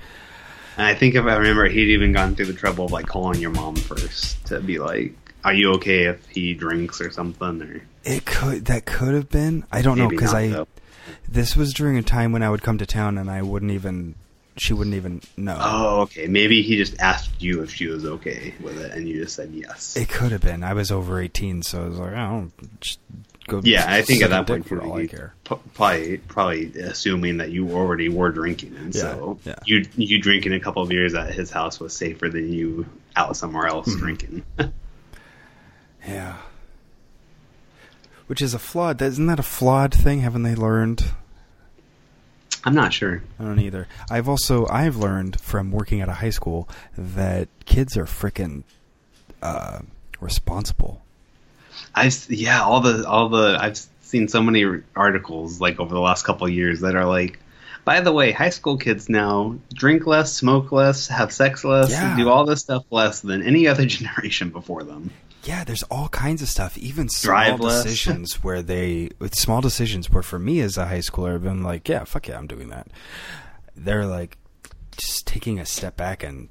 and 0.76 0.86
I 0.86 0.94
think 0.94 1.14
if 1.16 1.24
I 1.24 1.36
remember, 1.36 1.66
he'd 1.68 1.88
even 1.90 2.12
gone 2.12 2.34
through 2.36 2.46
the 2.46 2.52
trouble 2.52 2.84
of 2.86 2.92
like 2.92 3.06
calling 3.06 3.40
your 3.40 3.50
mom 3.50 3.74
first 3.76 4.44
to 4.46 4.60
be 4.60 4.78
like, 4.78 5.12
are 5.44 5.54
you 5.54 5.72
okay 5.74 6.04
if 6.04 6.18
he 6.28 6.54
drinks 6.54 7.00
or 7.00 7.10
something? 7.10 7.62
Or 7.62 7.80
It 8.04 8.24
could 8.24 8.66
that 8.66 8.86
could 8.86 9.14
have 9.14 9.28
been. 9.28 9.64
I 9.72 9.82
don't 9.82 9.98
know 9.98 10.08
because 10.08 10.34
I 10.34 10.48
though. 10.48 10.68
this 11.28 11.56
was 11.56 11.72
during 11.74 11.96
a 11.96 12.02
time 12.02 12.30
when 12.32 12.42
I 12.44 12.50
would 12.50 12.62
come 12.62 12.78
to 12.78 12.86
town 12.86 13.18
and 13.18 13.28
I 13.30 13.42
wouldn't 13.42 13.72
even 13.72 14.14
she 14.60 14.72
wouldn't 14.72 14.96
even 14.96 15.20
know. 15.36 15.56
Oh, 15.60 16.00
okay. 16.02 16.26
Maybe 16.26 16.62
he 16.62 16.76
just 16.76 16.98
asked 17.00 17.30
you 17.40 17.62
if 17.62 17.72
she 17.74 17.86
was 17.86 18.04
okay 18.04 18.54
with 18.60 18.78
it, 18.80 18.92
and 18.92 19.08
you 19.08 19.22
just 19.22 19.34
said 19.36 19.50
yes. 19.52 19.96
It 19.96 20.08
could 20.08 20.32
have 20.32 20.40
been. 20.40 20.62
I 20.64 20.74
was 20.74 20.90
over 20.92 21.20
eighteen, 21.20 21.62
so 21.62 21.84
I 21.84 21.88
was 21.88 21.98
like, 21.98 22.12
I 22.14 22.28
don't 22.30 22.80
just 22.80 22.98
go. 23.46 23.60
yeah, 23.64 23.84
I 23.88 24.02
think 24.02 24.22
at 24.22 24.30
that 24.30 24.46
point, 24.46 24.66
for 24.66 24.82
all 24.82 24.96
I 24.98 25.06
care. 25.06 25.34
probably 25.44 26.18
probably 26.18 26.72
assuming 26.80 27.38
that 27.38 27.50
you 27.50 27.70
already 27.72 28.08
were 28.08 28.30
drinking, 28.32 28.76
and 28.76 28.94
Yeah, 28.94 29.00
so 29.02 29.38
yeah. 29.44 29.54
you 29.64 29.86
you 29.96 30.20
drinking 30.20 30.52
a 30.52 30.60
couple 30.60 30.82
of 30.82 30.88
beers 30.88 31.14
at 31.14 31.32
his 31.32 31.50
house 31.50 31.80
was 31.80 31.94
safer 31.94 32.28
than 32.28 32.52
you 32.52 32.86
out 33.16 33.36
somewhere 33.36 33.66
else 33.66 33.88
Mm-hmm. 33.88 33.98
drinking. 33.98 34.44
Yeah. 36.06 36.36
Which 38.28 38.40
is 38.40 38.54
a 38.54 38.58
flawed. 38.58 39.00
Isn't 39.02 39.26
that 39.26 39.40
a 39.40 39.42
flawed 39.42 39.92
thing? 39.94 40.20
Haven't 40.20 40.42
they 40.42 40.54
learned? 40.54 41.04
I'm 42.64 42.74
not 42.74 42.92
sure. 42.92 43.22
I 43.38 43.44
don't 43.44 43.58
either. 43.60 43.86
I've 44.10 44.28
also 44.28 44.66
I've 44.68 44.96
learned 44.96 45.40
from 45.40 45.70
working 45.70 46.00
at 46.00 46.08
a 46.08 46.14
high 46.14 46.30
school 46.30 46.68
that 46.96 47.48
kids 47.64 47.96
are 47.96 48.04
freaking 48.04 48.64
uh, 49.42 49.80
responsible. 50.20 51.02
I 51.94 52.06
s- 52.06 52.28
yeah, 52.28 52.62
all 52.62 52.80
the 52.80 53.08
all 53.08 53.28
the 53.28 53.56
I've 53.60 53.78
seen 54.02 54.28
so 54.28 54.42
many 54.42 54.64
articles 54.96 55.60
like 55.60 55.78
over 55.80 55.94
the 55.94 56.00
last 56.00 56.24
couple 56.24 56.46
of 56.46 56.52
years 56.52 56.80
that 56.80 56.94
are 56.96 57.04
like, 57.04 57.38
by 57.84 58.00
the 58.00 58.12
way, 58.12 58.32
high 58.32 58.50
school 58.50 58.76
kids 58.76 59.08
now 59.08 59.56
drink 59.72 60.06
less, 60.06 60.32
smoke 60.32 60.72
less, 60.72 61.06
have 61.08 61.32
sex 61.32 61.64
less, 61.64 61.90
Yeah. 61.90 62.16
do 62.16 62.28
all 62.28 62.44
this 62.44 62.60
stuff 62.60 62.84
less 62.90 63.20
than 63.20 63.42
any 63.42 63.68
other 63.68 63.86
generation 63.96 64.50
before 64.50 64.82
them. 64.82 65.10
Yeah, 65.44 65.64
there's 65.64 65.84
all 65.84 66.08
kinds 66.08 66.42
of 66.42 66.48
stuff, 66.48 66.76
even 66.76 67.08
small 67.08 67.34
Drive 67.34 67.60
less. 67.60 67.82
decisions 67.82 68.34
where 68.44 68.62
they, 68.62 69.10
with 69.18 69.34
small 69.34 69.60
decisions 69.60 70.10
where 70.10 70.22
for 70.22 70.38
me 70.38 70.60
as 70.60 70.76
a 70.76 70.86
high 70.86 70.98
schooler, 70.98 71.34
I've 71.34 71.42
been 71.44 71.62
like, 71.62 71.88
yeah, 71.88 72.04
fuck 72.04 72.28
yeah, 72.28 72.36
I'm 72.38 72.46
doing 72.46 72.68
that. 72.68 72.88
They're 73.76 74.06
like 74.06 74.36
just 74.96 75.26
taking 75.26 75.58
a 75.58 75.66
step 75.66 75.96
back 75.96 76.22
and 76.22 76.48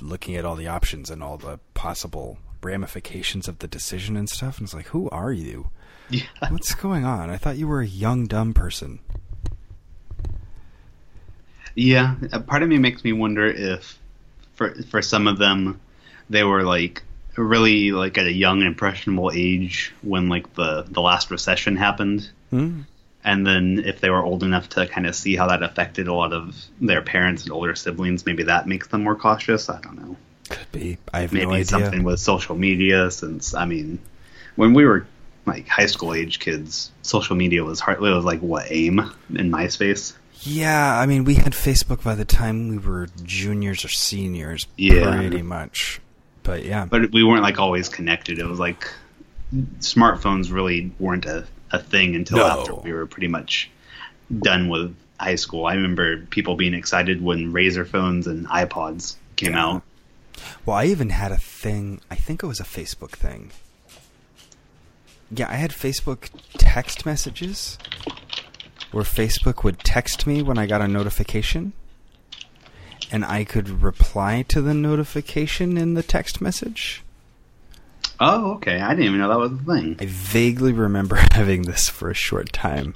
looking 0.00 0.36
at 0.36 0.44
all 0.44 0.54
the 0.54 0.68
options 0.68 1.10
and 1.10 1.22
all 1.22 1.38
the 1.38 1.58
possible 1.74 2.38
ramifications 2.62 3.48
of 3.48 3.60
the 3.60 3.68
decision 3.68 4.16
and 4.16 4.28
stuff. 4.28 4.58
And 4.58 4.66
it's 4.66 4.74
like, 4.74 4.88
who 4.88 5.08
are 5.10 5.32
you? 5.32 5.70
Yeah. 6.10 6.22
What's 6.50 6.74
going 6.74 7.04
on? 7.04 7.30
I 7.30 7.36
thought 7.36 7.56
you 7.56 7.66
were 7.66 7.80
a 7.80 7.86
young, 7.86 8.26
dumb 8.26 8.52
person. 8.54 9.00
Yeah, 11.74 12.14
a 12.32 12.40
part 12.40 12.62
of 12.62 12.68
me 12.68 12.78
makes 12.78 13.04
me 13.04 13.12
wonder 13.12 13.46
if, 13.46 13.98
for 14.54 14.74
for 14.84 15.02
some 15.02 15.26
of 15.26 15.38
them, 15.38 15.78
they 16.30 16.42
were 16.42 16.62
like 16.62 17.02
really 17.42 17.92
like 17.92 18.16
at 18.18 18.26
a 18.26 18.32
young 18.32 18.58
and 18.58 18.68
impressionable 18.68 19.30
age 19.34 19.92
when 20.02 20.28
like 20.28 20.54
the 20.54 20.84
the 20.88 21.00
last 21.00 21.30
recession 21.30 21.76
happened, 21.76 22.30
Hmm? 22.50 22.80
and 23.24 23.46
then 23.46 23.82
if 23.84 24.00
they 24.00 24.10
were 24.10 24.22
old 24.24 24.42
enough 24.42 24.68
to 24.70 24.86
kind 24.86 25.06
of 25.06 25.14
see 25.14 25.36
how 25.36 25.48
that 25.48 25.62
affected 25.62 26.06
a 26.08 26.14
lot 26.14 26.32
of 26.32 26.54
their 26.80 27.02
parents 27.02 27.42
and 27.42 27.52
older 27.52 27.74
siblings, 27.74 28.24
maybe 28.24 28.44
that 28.44 28.66
makes 28.68 28.88
them 28.88 29.02
more 29.04 29.16
cautious. 29.16 29.68
I 29.68 29.80
don't 29.80 29.96
know. 30.00 30.16
Could 30.48 30.70
be. 30.72 30.98
I 31.12 31.20
have 31.22 31.32
Maybe 31.32 31.46
no 31.46 31.52
idea. 31.52 31.64
something 31.64 32.04
with 32.04 32.20
social 32.20 32.54
media, 32.56 33.10
since 33.10 33.52
I 33.54 33.64
mean, 33.66 33.98
when 34.54 34.74
we 34.74 34.84
were 34.84 35.06
like 35.44 35.66
high 35.68 35.86
school 35.86 36.14
age 36.14 36.38
kids, 36.38 36.90
social 37.02 37.34
media 37.36 37.64
was 37.64 37.80
hardly 37.80 38.10
was 38.12 38.24
like 38.24 38.40
what 38.40 38.70
AIM 38.70 39.00
in 39.30 39.50
MySpace. 39.50 40.12
Yeah, 40.42 40.96
I 40.98 41.06
mean, 41.06 41.24
we 41.24 41.34
had 41.34 41.52
Facebook 41.52 42.04
by 42.04 42.14
the 42.14 42.24
time 42.24 42.68
we 42.68 42.78
were 42.78 43.08
juniors 43.24 43.84
or 43.84 43.88
seniors, 43.88 44.66
Yeah. 44.76 45.16
pretty 45.16 45.42
much. 45.42 46.00
But 46.46 46.64
yeah, 46.64 46.84
but 46.86 47.12
we 47.12 47.22
weren't 47.24 47.42
like 47.42 47.58
always 47.58 47.88
connected. 47.88 48.38
It 48.38 48.46
was 48.46 48.58
like 48.58 48.88
smartphones 49.80 50.52
really 50.52 50.92
weren't 50.98 51.26
a, 51.26 51.46
a 51.70 51.78
thing 51.80 52.14
until 52.16 52.38
No. 52.38 52.46
after 52.46 52.74
we 52.74 52.92
were 52.92 53.06
pretty 53.06 53.28
much 53.28 53.70
done 54.42 54.68
with 54.68 54.94
high 55.18 55.34
school. 55.36 55.66
I 55.66 55.74
remember 55.74 56.18
people 56.26 56.56
being 56.56 56.74
excited 56.74 57.22
when 57.22 57.52
Razr 57.52 57.86
phones 57.86 58.26
and 58.26 58.46
iPods 58.46 59.16
came 59.36 59.52
Yeah. 59.52 59.64
out. 59.66 59.82
well, 60.64 60.76
I 60.76 60.86
even 60.86 61.10
had 61.10 61.32
a 61.32 61.36
thing. 61.38 62.00
I 62.10 62.14
think 62.16 62.42
it 62.42 62.46
was 62.46 62.60
a 62.60 62.64
Facebook 62.64 63.10
thing. 63.12 63.50
Yeah, 65.30 65.48
I 65.50 65.54
had 65.54 65.70
Facebook 65.72 66.28
text 66.58 67.04
messages 67.04 67.78
where 68.92 69.02
Facebook 69.04 69.64
would 69.64 69.80
text 69.80 70.26
me 70.26 70.42
when 70.42 70.58
I 70.58 70.66
got 70.66 70.80
a 70.80 70.86
notification, 70.88 71.72
and 73.12 73.24
I 73.24 73.44
could 73.44 73.82
reply 73.82 74.42
to 74.48 74.60
the 74.60 74.74
notification 74.74 75.76
in 75.76 75.94
the 75.94 76.02
text 76.02 76.40
message. 76.40 77.02
Oh, 78.18 78.52
okay. 78.54 78.80
I 78.80 78.90
didn't 78.90 79.04
even 79.06 79.18
know 79.18 79.28
that 79.28 79.38
was 79.38 79.52
a 79.52 79.56
thing. 79.56 79.96
I 80.00 80.06
vaguely 80.06 80.72
remember 80.72 81.16
having 81.32 81.62
this 81.62 81.88
for 81.88 82.10
a 82.10 82.14
short 82.14 82.52
time. 82.52 82.94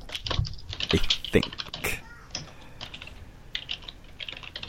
I 0.93 0.97
think. 1.31 2.01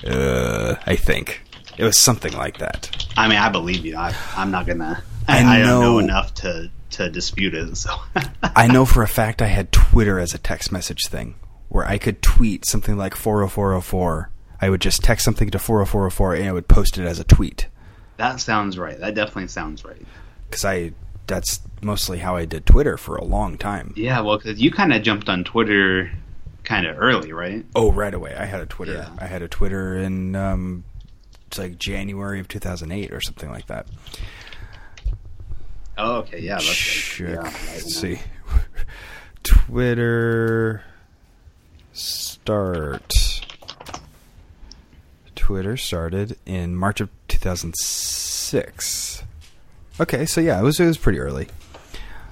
Uh, 0.05 0.75
I 0.85 0.95
think 0.95 1.41
it 1.77 1.83
was 1.83 1.97
something 1.97 2.33
like 2.33 2.57
that. 2.57 3.05
I 3.15 3.27
mean, 3.27 3.37
I 3.37 3.49
believe 3.49 3.85
you. 3.85 3.95
I, 3.97 4.15
I'm 4.35 4.51
not 4.51 4.65
gonna. 4.65 5.03
I 5.27 5.43
I, 5.43 5.55
I 5.55 5.57
don't 5.59 5.67
know- 5.67 5.81
know 5.81 5.99
enough 5.99 6.33
to 6.35 6.71
to 6.91 7.09
dispute 7.09 7.53
it. 7.53 7.75
So 7.77 7.91
I 8.43 8.67
know 8.67 8.85
for 8.85 9.03
a 9.03 9.07
fact 9.07 9.41
I 9.41 9.47
had 9.47 9.71
Twitter 9.71 10.19
as 10.19 10.33
a 10.33 10.37
text 10.37 10.71
message 10.71 11.07
thing 11.07 11.35
where 11.69 11.85
I 11.87 11.97
could 11.97 12.21
tweet 12.21 12.65
something 12.65 12.97
like 12.97 13.15
40404. 13.15 14.30
I 14.61 14.69
would 14.69 14.81
just 14.81 15.03
text 15.03 15.25
something 15.25 15.49
to 15.49 15.59
40404 15.59 16.35
and 16.35 16.47
I 16.47 16.51
would 16.51 16.67
post 16.67 16.97
it 16.97 17.05
as 17.05 17.19
a 17.19 17.23
tweet 17.23 17.67
that 18.21 18.39
sounds 18.39 18.77
right. 18.77 18.99
That 18.99 19.15
definitely 19.15 19.47
sounds 19.47 19.83
right. 19.83 20.05
because 20.49 20.63
I 20.63 20.93
that's 21.27 21.61
mostly 21.81 22.19
how 22.19 22.35
I 22.35 22.45
did 22.45 22.65
Twitter 22.65 22.97
for 22.97 23.15
a 23.15 23.23
long 23.23 23.57
time. 23.57 23.93
Yeah, 23.95 24.21
well, 24.21 24.37
because 24.37 24.61
you 24.61 24.69
kind 24.71 24.93
of 24.93 25.01
jumped 25.01 25.27
on 25.27 25.43
Twitter 25.43 26.11
kind 26.63 26.85
of 26.85 26.99
early, 26.99 27.33
right? 27.33 27.65
Oh, 27.75 27.91
right 27.91 28.13
away. 28.13 28.35
I 28.35 28.45
had 28.45 28.61
a 28.61 28.65
Twitter. 28.67 28.93
Yeah. 28.93 29.09
I 29.17 29.25
had 29.25 29.41
a 29.41 29.47
Twitter 29.47 29.97
in 29.97 30.35
um, 30.35 30.83
it's 31.47 31.57
like 31.57 31.79
January 31.79 32.39
of 32.39 32.47
2008 32.47 33.11
or 33.11 33.21
something 33.21 33.49
like 33.49 33.67
that. 33.67 33.87
Oh, 35.97 36.17
okay. 36.17 36.39
Yeah, 36.39 36.55
that's 36.55 37.19
right. 37.19 37.31
Yeah, 37.31 37.41
Let's 37.41 37.95
see. 37.95 38.19
Twitter 39.43 40.83
start. 41.93 43.20
Twitter 45.51 45.75
started 45.75 46.37
in 46.45 46.77
March 46.77 47.01
of 47.01 47.09
2006. 47.27 49.23
Okay, 49.99 50.25
so 50.25 50.39
yeah, 50.39 50.57
it 50.57 50.63
was 50.63 50.79
it 50.79 50.85
was 50.85 50.97
pretty 50.97 51.19
early. 51.19 51.49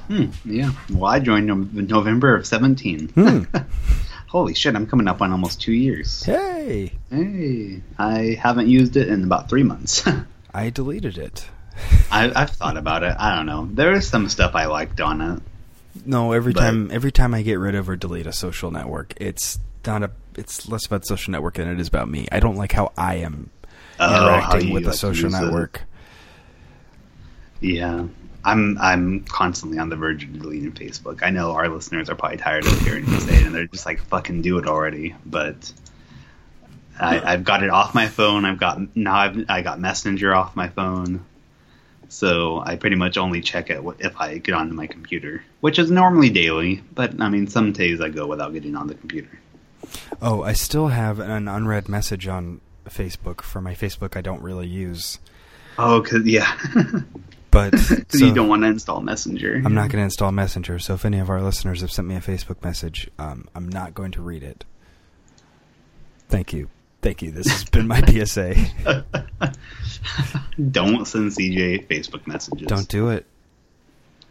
Hmm, 0.07 0.27
yeah. 0.45 0.71
Well, 0.89 1.11
I 1.11 1.19
joined 1.19 1.49
in 1.49 1.87
November 1.87 2.33
of 2.37 2.47
17. 2.47 3.09
Hmm. 3.09 3.43
Holy 4.27 4.53
shit, 4.53 4.73
I'm 4.73 4.87
coming 4.87 5.09
up 5.09 5.21
on 5.21 5.33
almost 5.33 5.59
two 5.61 5.73
years. 5.73 6.23
Hey, 6.23 6.93
Hey, 7.11 7.81
I 7.97 8.37
haven't 8.41 8.69
used 8.69 8.95
it 8.95 9.09
in 9.09 9.25
about 9.25 9.49
three 9.49 9.63
months. 9.63 10.07
I 10.53 10.69
deleted 10.69 11.17
it. 11.17 11.45
I, 12.09 12.31
I've 12.33 12.51
thought 12.51 12.77
about 12.77 13.03
it. 13.03 13.17
I 13.19 13.35
don't 13.35 13.47
know. 13.47 13.67
There 13.69 13.91
is 13.91 14.07
some 14.07 14.29
stuff 14.29 14.55
I 14.55 14.67
liked 14.67 15.01
on 15.01 15.19
it. 15.19 15.43
No, 16.05 16.31
every 16.31 16.53
But- 16.53 16.61
time 16.61 16.89
every 16.89 17.11
time 17.11 17.33
I 17.33 17.41
get 17.41 17.55
rid 17.59 17.75
of 17.75 17.89
or 17.89 17.97
delete 17.97 18.27
a 18.27 18.31
social 18.31 18.71
network, 18.71 19.13
it's 19.17 19.59
not 19.85 20.03
a 20.03 20.11
it's 20.39 20.67
less 20.69 20.85
about 20.85 21.05
social 21.05 21.31
network 21.31 21.55
than 21.55 21.67
it 21.67 21.79
is 21.79 21.87
about 21.87 22.09
me. 22.09 22.27
I 22.31 22.39
don't 22.39 22.55
like 22.55 22.71
how 22.71 22.91
I 22.97 23.15
am 23.15 23.49
Oh, 23.99 24.15
interacting 24.15 24.71
with 24.73 24.85
the 24.85 24.93
social 24.93 25.25
use 25.29 25.39
it. 25.39 25.43
network. 25.43 25.81
Yeah. 27.59 28.05
I'm 28.45 28.77
I'm 28.77 29.25
constantly 29.25 29.79
on 29.79 29.89
the 29.89 29.97
verge 29.97 30.23
of 30.23 30.31
deleting 30.39 30.71
Facebook. 30.71 31.21
I 31.23 31.29
know 31.29 31.51
our 31.51 31.67
listeners 31.67 32.09
are 32.09 32.15
probably 32.15 32.37
tired 32.37 32.65
of 32.65 32.79
hearing 32.81 33.05
me 33.05 33.19
say 33.19 33.35
it, 33.35 33.45
and 33.45 33.53
they're 33.53 33.67
just 33.67 33.85
like, 33.85 33.99
"Fucking 33.99 34.41
do 34.41 34.57
it 34.59 34.65
already." 34.65 35.13
But 35.25 35.73
I, 36.97 37.19
I've 37.33 37.43
got 37.43 37.63
it 37.63 37.69
off 37.69 37.93
my 37.93 38.07
phone. 38.07 38.45
I've 38.45 38.57
got 38.59 38.95
now. 38.95 39.13
I've 39.17 39.45
I 39.49 39.61
got 39.61 39.81
Messenger 39.81 40.33
off 40.33 40.55
my 40.55 40.69
phone, 40.69 41.25
so 42.07 42.61
I 42.65 42.77
pretty 42.77 42.95
much 42.95 43.17
only 43.17 43.41
check 43.41 43.69
it 43.69 43.83
if 43.99 44.15
I 44.21 44.37
get 44.37 44.55
onto 44.55 44.73
my 44.73 44.87
computer, 44.87 45.43
which 45.59 45.77
is 45.77 45.91
normally 45.91 46.29
daily. 46.29 46.81
But 46.93 47.19
I 47.21 47.27
mean, 47.27 47.47
some 47.47 47.73
days 47.73 47.99
I 47.99 48.07
go 48.07 48.25
without 48.25 48.53
getting 48.53 48.77
on 48.77 48.87
the 48.87 48.95
computer. 48.95 49.37
Oh, 50.21 50.43
I 50.43 50.53
still 50.53 50.87
have 50.87 51.19
an 51.19 51.47
unread 51.47 51.87
message 51.89 52.27
on 52.27 52.61
Facebook 52.87 53.41
for 53.41 53.61
my 53.61 53.73
Facebook 53.73 54.17
I 54.17 54.21
don't 54.21 54.41
really 54.41 54.67
use. 54.67 55.19
Oh, 55.77 56.01
cause 56.01 56.25
yeah, 56.25 56.57
But 57.51 57.77
so 58.09 58.25
you 58.25 58.33
don't 58.33 58.47
want 58.47 58.63
to 58.63 58.67
install 58.67 59.01
Messenger. 59.01 59.61
I'm 59.65 59.73
not 59.73 59.89
going 59.89 59.99
to 59.99 60.03
install 60.03 60.31
Messenger. 60.31 60.79
So 60.79 60.93
if 60.93 61.05
any 61.05 61.19
of 61.19 61.29
our 61.29 61.41
listeners 61.41 61.81
have 61.81 61.91
sent 61.91 62.07
me 62.07 62.15
a 62.15 62.21
Facebook 62.21 62.63
message, 62.63 63.09
um, 63.17 63.47
I'm 63.55 63.67
not 63.67 63.93
going 63.93 64.11
to 64.11 64.21
read 64.21 64.43
it. 64.43 64.65
Thank 66.27 66.53
you, 66.53 66.69
thank 67.01 67.21
you. 67.21 67.31
This 67.31 67.47
has 67.47 67.65
been 67.65 67.87
my 67.87 68.01
PSA. 68.05 68.53
don't 70.71 71.05
send 71.05 71.31
CJ 71.31 71.87
Facebook 71.87 72.27
messages. 72.27 72.67
don't 72.67 72.87
do 72.87 73.09
it. 73.09 73.25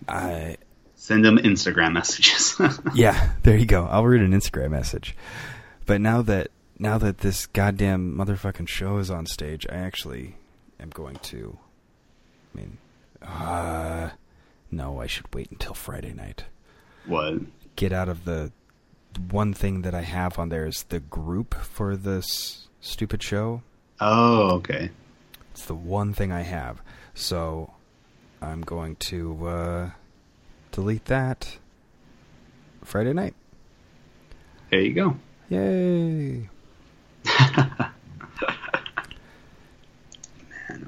I 0.07 0.57
send 0.99 1.25
them 1.25 1.39
Instagram 1.39 1.93
messages. 1.93 2.61
yeah, 2.95 3.31
there 3.45 3.57
you 3.57 3.65
go. 3.67 3.87
I'll 3.87 4.05
read 4.05 4.21
an 4.21 4.33
Instagram 4.33 4.71
message. 4.73 5.17
But 5.87 6.01
now 6.03 6.21
that 6.23 6.51
now 6.79 6.99
that 6.99 7.19
this 7.19 7.47
goddamn 7.47 8.15
motherfucking 8.17 8.69
show 8.69 8.99
is 8.99 9.11
on 9.11 9.25
stage, 9.27 9.67
I 9.71 9.77
actually 9.77 10.37
am 10.79 10.91
going 10.91 11.17
to. 11.17 11.59
I 12.55 12.59
mean, 12.59 12.79
Uh, 13.23 14.11
no, 14.71 15.01
I 15.01 15.07
should 15.07 15.33
wait 15.35 15.51
until 15.51 15.75
Friday 15.75 16.13
night. 16.13 16.45
What? 17.07 17.41
Get 17.77 17.93
out 17.93 18.09
of 18.09 18.25
the 18.25 18.53
one 19.31 19.55
thing 19.55 19.83
that 19.83 19.95
I 19.95 20.03
have 20.03 20.39
on 20.39 20.51
there 20.51 20.67
is 20.67 20.85
the 20.89 21.01
group 21.01 21.55
for 21.55 21.97
this 21.97 22.69
stupid 22.81 23.23
show. 23.23 23.63
Oh, 24.01 24.51
okay. 24.57 24.91
It's 25.53 25.65
the 25.65 25.75
one 25.75 26.13
thing 26.13 26.31
I 26.31 26.43
have. 26.43 26.81
So 27.15 27.73
I'm 28.41 28.61
going 28.61 28.97
to 29.11 29.47
uh, 29.49 29.91
delete 30.79 31.07
that 31.07 31.59
Friday 32.85 33.13
night. 33.13 33.35
There 34.71 34.81
you 34.81 34.95
go. 34.95 35.17
Yay! 35.49 36.49
Man, 37.25 37.91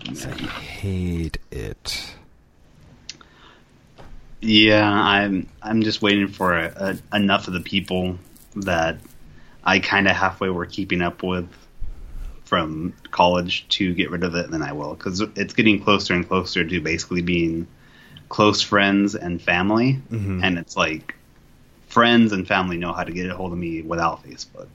oh, 0.07 0.29
I 0.29 0.33
hate 0.47 1.39
it. 1.51 2.15
Yeah, 4.41 4.89
I'm. 4.89 5.49
I'm 5.61 5.83
just 5.83 6.01
waiting 6.01 6.29
for 6.29 6.57
a, 6.57 6.97
a, 7.13 7.17
enough 7.17 7.49
of 7.49 7.55
the 7.55 7.61
people 7.61 8.17
that 8.55 8.99
I 9.65 9.81
kind 9.81 10.07
of 10.07 10.15
halfway 10.15 10.51
were 10.51 10.67
keeping 10.67 11.03
up 11.03 11.25
with 11.25 11.49
from 12.45 12.95
college 13.11 13.67
to 13.71 13.93
get 13.93 14.13
rid 14.13 14.23
of 14.23 14.37
it, 14.37 14.45
and 14.45 14.55
then 14.55 14.63
I 14.63 14.73
will 14.73 14.95
because 14.95 15.21
it's 15.35 15.55
getting 15.55 15.83
closer 15.83 16.15
and 16.15 16.29
closer 16.29 16.65
to 16.65 16.81
basically 16.81 17.23
being 17.23 17.67
close 18.31 18.63
friends 18.63 19.15
and 19.15 19.43
family, 19.43 20.01
Mhm. 20.11 20.43
and 20.43 20.57
it's 20.59 20.77
like 20.77 21.15
friends 21.89 22.33
and 22.33 22.47
family 22.49 22.79
know 22.79 22.93
how 22.95 23.03
to 23.05 23.13
get 23.13 23.29
a 23.29 23.35
hold 23.37 23.53
of 23.53 23.59
me 23.59 23.83
without 23.83 24.25
Facebook. 24.25 24.69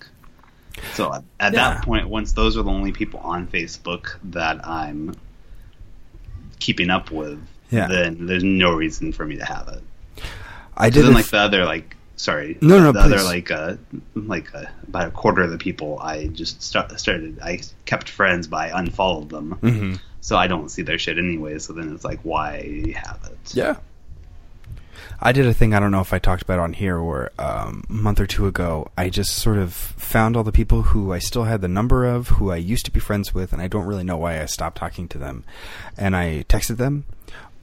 So 0.93 1.11
at, 1.13 1.23
at 1.39 1.53
Yeah. 1.53 1.75
that 1.75 1.83
point, 1.83 2.07
once 2.09 2.33
those 2.33 2.57
are 2.57 2.61
the 2.63 2.69
only 2.69 2.91
people 2.91 3.21
on 3.21 3.47
Facebook 3.47 4.17
that 4.25 4.67
I'm 4.67 5.15
keeping 6.59 6.89
up 6.89 7.11
with, 7.11 7.39
Yeah. 7.71 7.87
then 7.87 8.25
there's 8.27 8.43
no 8.43 8.73
reason 8.73 9.11
for 9.13 9.25
me 9.25 9.37
to 9.37 9.45
have 9.45 9.67
it. 9.69 9.81
I 10.77 10.89
So 10.89 10.95
did 10.95 11.05
then, 11.05 11.13
like 11.13 11.25
f- 11.25 11.31
the 11.31 11.39
other, 11.39 11.65
like 11.65 11.95
sorry, 12.17 12.57
No, 12.61 12.79
no, 12.81 12.91
the 12.91 12.99
other 12.99 13.23
like 13.23 13.51
uh, 13.51 13.75
like 14.15 14.53
uh, 14.53 14.65
about 14.87 15.07
a 15.07 15.11
quarter 15.11 15.41
of 15.43 15.51
the 15.51 15.57
people, 15.57 15.97
I 16.01 16.27
just 16.27 16.61
start, 16.61 16.97
started. 16.99 17.39
I 17.41 17.61
kept 17.85 18.09
friends, 18.09 18.47
but 18.47 18.57
I 18.57 18.79
unfollowed 18.79 19.29
them, 19.29 19.57
Mhm. 19.61 19.99
So 20.25 20.35
I 20.35 20.47
don't 20.47 20.69
see 20.69 20.81
their 20.81 20.97
shit 20.97 21.19
anyway. 21.19 21.59
So 21.59 21.71
then 21.71 21.93
it's 21.93 22.03
like, 22.03 22.19
why 22.23 22.95
have 22.95 23.19
it? 23.25 23.53
Yeah. 23.53 23.75
I 25.21 25.31
did 25.31 25.45
a 25.45 25.53
thing 25.53 25.75
I 25.75 25.79
don't 25.79 25.91
know 25.91 26.01
if 26.01 26.13
I 26.13 26.17
talked 26.17 26.41
about 26.41 26.57
on 26.57 26.73
here 26.73 26.99
where 26.99 27.29
um, 27.37 27.83
a 27.87 27.93
month 27.93 28.19
or 28.19 28.25
two 28.25 28.47
ago 28.47 28.89
I 28.97 29.09
just 29.09 29.35
sort 29.35 29.59
of 29.59 29.71
found 29.71 30.35
all 30.35 30.43
the 30.43 30.51
people 30.51 30.81
who 30.81 31.13
I 31.13 31.19
still 31.19 31.43
had 31.43 31.61
the 31.61 31.67
number 31.67 32.05
of 32.05 32.29
who 32.29 32.49
I 32.49 32.55
used 32.55 32.85
to 32.85 32.91
be 32.91 32.99
friends 32.99 33.35
with 33.35 33.53
and 33.53 33.61
I 33.61 33.67
don't 33.67 33.85
really 33.85 34.03
know 34.03 34.17
why 34.17 34.41
I 34.41 34.47
stopped 34.47 34.79
talking 34.79 35.07
to 35.09 35.19
them 35.19 35.43
and 35.95 36.15
I 36.15 36.43
texted 36.49 36.77
them 36.77 37.05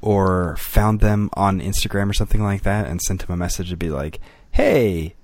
or 0.01 0.55
found 0.57 1.01
them 1.01 1.31
on 1.33 1.61
Instagram 1.61 2.11
or 2.11 2.14
something 2.14 2.44
like 2.44 2.62
that 2.62 2.87
and 2.87 3.03
sent 3.03 3.27
them 3.27 3.35
a 3.35 3.37
message 3.37 3.70
to 3.70 3.77
be 3.77 3.90
like 3.90 4.20
hey 4.53 5.16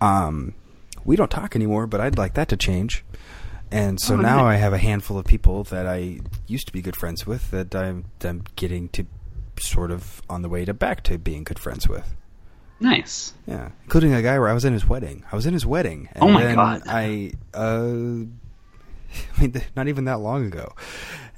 um 0.00 0.54
we 1.04 1.14
don't 1.14 1.30
talk 1.30 1.54
anymore 1.54 1.86
but 1.86 2.00
I'd 2.00 2.16
like 2.16 2.32
that 2.34 2.48
to 2.48 2.56
change 2.56 3.04
and 3.70 4.00
so 4.00 4.14
Oh, 4.14 4.16
now 4.18 4.36
nice. 4.44 4.54
I 4.54 4.56
have 4.56 4.72
a 4.72 4.78
handful 4.78 5.18
of 5.18 5.24
people 5.26 5.64
that 5.64 5.86
I 5.86 6.20
used 6.46 6.66
to 6.68 6.72
be 6.72 6.82
good 6.82 6.96
friends 6.96 7.26
with 7.26 7.50
that 7.50 7.74
I'm, 7.74 8.04
I'm 8.22 8.44
getting 8.56 8.88
to 8.90 9.06
sort 9.58 9.90
of 9.90 10.22
on 10.28 10.42
the 10.42 10.48
way 10.48 10.64
to 10.64 10.74
back 10.74 11.02
to 11.04 11.18
being 11.18 11.44
good 11.44 11.58
friends 11.58 11.88
with. 11.88 12.14
Nice. 12.78 13.32
Yeah, 13.46 13.70
including 13.84 14.12
a 14.12 14.20
guy 14.20 14.38
where 14.38 14.48
I 14.48 14.52
was 14.52 14.64
in 14.66 14.72
his 14.74 14.86
wedding. 14.86 15.24
I 15.32 15.36
was 15.36 15.46
in 15.46 15.54
his 15.54 15.64
wedding. 15.64 16.08
And 16.12 16.24
Oh 16.24 16.28
my 16.28 16.42
then 16.44 16.56
God. 16.56 16.82
I, 16.86 17.32
uh, 17.54 17.64
I 19.36 19.40
mean, 19.40 19.62
not 19.76 19.88
even 19.88 20.04
that 20.04 20.18
long 20.20 20.44
ago, 20.44 20.74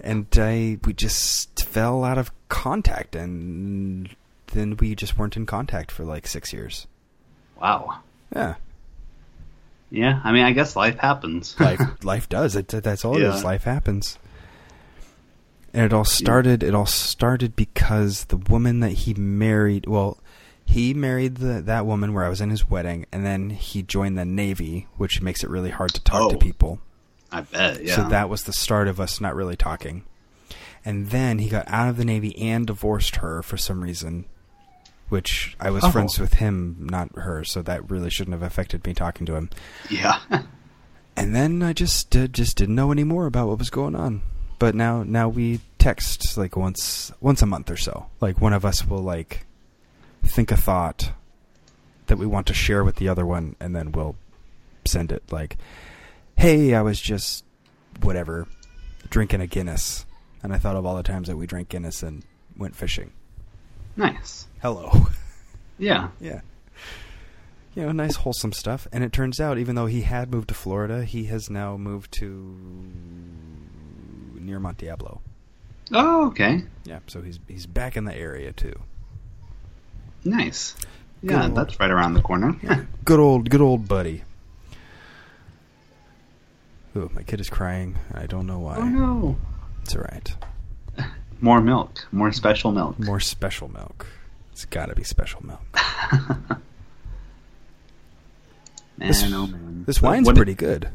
and 0.00 0.26
I 0.36 0.78
we 0.84 0.92
just 0.94 1.64
fell 1.64 2.02
out 2.02 2.18
of 2.18 2.32
contact, 2.48 3.14
and 3.14 4.14
then 4.48 4.76
we 4.78 4.96
just 4.96 5.16
weren't 5.16 5.36
in 5.36 5.46
contact 5.46 5.92
for 5.92 6.04
like 6.04 6.26
six 6.26 6.52
years. 6.52 6.88
Wow. 7.60 8.00
Yeah, 8.34 8.56
Yeah, 9.90 10.20
I 10.22 10.32
mean, 10.32 10.44
I 10.44 10.52
guess 10.52 10.76
life 10.76 10.98
happens. 10.98 11.58
life 11.58 11.80
life 12.04 12.28
does 12.28 12.56
it. 12.56 12.68
That's 12.68 13.04
all 13.04 13.16
it 13.16 13.22
Yeah. 13.22 13.34
is. 13.36 13.44
Life 13.44 13.64
happens. 13.64 14.18
And 15.72 15.84
it 15.84 15.92
all 15.92 16.04
started. 16.04 16.62
It 16.62 16.74
all 16.74 16.86
started 16.86 17.54
because 17.56 18.24
the 18.26 18.36
woman 18.36 18.80
that 18.80 18.90
he 18.92 19.14
married. 19.14 19.86
Well, 19.86 20.18
he 20.64 20.92
married 20.94 21.36
the, 21.36 21.62
that 21.62 21.86
woman 21.86 22.12
where 22.12 22.24
I 22.24 22.28
was 22.28 22.40
in 22.40 22.50
his 22.50 22.68
wedding, 22.68 23.06
and 23.12 23.24
then 23.24 23.50
he 23.50 23.82
joined 23.82 24.18
the 24.18 24.24
navy, 24.24 24.86
which 24.96 25.22
makes 25.22 25.42
it 25.42 25.50
really 25.50 25.70
hard 25.70 25.94
to 25.94 26.02
talk 26.02 26.30
to 26.30 26.36
Oh. 26.36 26.38
people. 26.38 26.80
I 27.32 27.42
bet. 27.42 27.82
Yeah. 27.84 27.96
So 27.96 28.08
that 28.08 28.28
was 28.30 28.44
the 28.44 28.52
start 28.52 28.88
of 28.88 28.98
us 29.00 29.20
not 29.20 29.34
really 29.34 29.56
talking. 29.56 30.04
And 30.84 31.10
then 31.10 31.38
he 31.40 31.48
got 31.48 31.64
out 31.68 31.88
of 31.88 31.96
the 31.98 32.04
navy 32.04 32.36
and 32.38 32.66
divorced 32.66 33.16
her 33.16 33.42
for 33.42 33.56
some 33.58 33.82
reason, 33.82 34.24
which 35.08 35.56
I 35.60 35.70
was 35.70 35.84
Oh. 35.84 35.90
friends 35.90 36.18
with 36.18 36.34
him, 36.34 36.86
not 36.90 37.14
her. 37.16 37.44
So 37.44 37.62
that 37.62 37.90
really 37.90 38.10
shouldn't 38.10 38.34
have 38.34 38.42
affected 38.42 38.86
me 38.86 38.94
talking 38.94 39.26
to 39.26 39.34
him. 39.36 39.50
Yeah. 39.90 40.20
And 41.16 41.34
then 41.34 41.64
I 41.64 41.72
just 41.72 42.14
uh, 42.16 42.28
just 42.28 42.56
didn't 42.56 42.76
know 42.76 42.92
any 42.92 43.02
more 43.02 43.26
about 43.26 43.48
what 43.48 43.58
was 43.58 43.70
going 43.70 43.96
on. 43.96 44.22
But 44.60 44.76
now 44.76 45.02
now 45.02 45.28
we 45.28 45.58
text 45.78 46.36
like 46.38 46.56
once 46.56 47.10
once 47.20 47.42
a 47.42 47.46
month 47.46 47.72
or 47.72 47.76
so. 47.76 48.06
Like 48.20 48.40
one 48.40 48.52
of 48.52 48.64
us 48.64 48.86
will 48.86 49.02
like 49.02 49.44
think 50.22 50.52
a 50.52 50.56
thought 50.56 51.10
that 52.06 52.18
we 52.18 52.26
want 52.26 52.46
to 52.46 52.54
share 52.54 52.84
with 52.84 52.96
the 52.96 53.08
other 53.08 53.26
one 53.26 53.56
and 53.58 53.74
then 53.74 53.90
we'll 53.90 54.14
send 54.84 55.10
it 55.10 55.24
like 55.32 55.56
hey, 56.36 56.72
I 56.72 56.82
was 56.82 57.00
just 57.00 57.44
whatever 58.00 58.46
drinking 59.10 59.40
a 59.40 59.48
Guinness 59.48 60.06
and 60.44 60.54
I 60.54 60.58
thought 60.58 60.76
of 60.76 60.86
all 60.86 60.94
the 60.94 61.02
times 61.02 61.26
that 61.26 61.36
we 61.36 61.48
drank 61.48 61.68
Guinness 61.68 62.04
and 62.04 62.22
went 62.56 62.76
fishing. 62.76 63.10
Nice. 63.98 64.46
Hello. 64.62 64.90
Yeah. 65.80 66.08
Yeah. 66.18 66.40
You 67.76 67.84
know, 67.86 67.92
nice 67.92 68.16
wholesome 68.16 68.50
stuff. 68.52 68.88
And 68.92 69.04
it 69.04 69.12
turns 69.12 69.38
out, 69.38 69.58
even 69.58 69.76
though 69.76 69.86
he 69.86 70.00
had 70.02 70.28
moved 70.28 70.48
to 70.48 70.54
Florida, 70.54 71.04
he 71.04 71.26
has 71.26 71.48
now 71.48 71.76
moved 71.76 72.10
to 72.14 72.56
near 74.34 74.58
Mount 74.58 74.78
Diablo. 74.78 75.20
Oh, 75.92 76.26
okay. 76.28 76.64
Yeah, 76.84 76.98
so 77.06 77.22
he's 77.22 77.38
he's 77.46 77.66
back 77.66 77.96
in 77.96 78.06
the 78.06 78.16
area 78.16 78.52
too. 78.52 78.74
Nice. 80.24 80.74
Good 81.22 81.30
Yeah, 81.30 81.44
old- 81.44 81.54
that's 81.54 81.78
right 81.78 81.90
around 81.92 82.14
the 82.14 82.22
corner. 82.22 82.56
Yeah, 82.60 82.82
good 83.04 83.20
old, 83.20 83.48
good 83.48 83.60
old 83.60 83.86
buddy. 83.86 84.22
Ooh, 86.96 87.08
my 87.14 87.22
kid 87.22 87.40
is 87.40 87.48
crying. 87.48 87.96
I 88.12 88.26
don't 88.26 88.48
know 88.48 88.58
why. 88.58 88.78
oh 88.78 88.84
no. 88.88 89.36
It's 89.82 89.94
all 89.94 90.02
right. 90.02 90.34
More 91.40 91.60
milk. 91.60 92.06
More 92.12 92.32
special 92.32 92.72
milk. 92.72 92.98
More 92.98 93.20
special 93.20 93.68
milk. 93.68 94.06
It's 94.52 94.64
got 94.64 94.86
to 94.86 94.94
be 94.94 95.04
special 95.04 95.44
milk. 95.46 95.60
man, 98.98 99.08
This- 99.08 99.22
oh 99.24 99.46
man. 99.46 99.84
This 99.86 100.02
wine's 100.02 100.26
what- 100.26 100.36
pretty 100.36 100.54
good. 100.54 100.88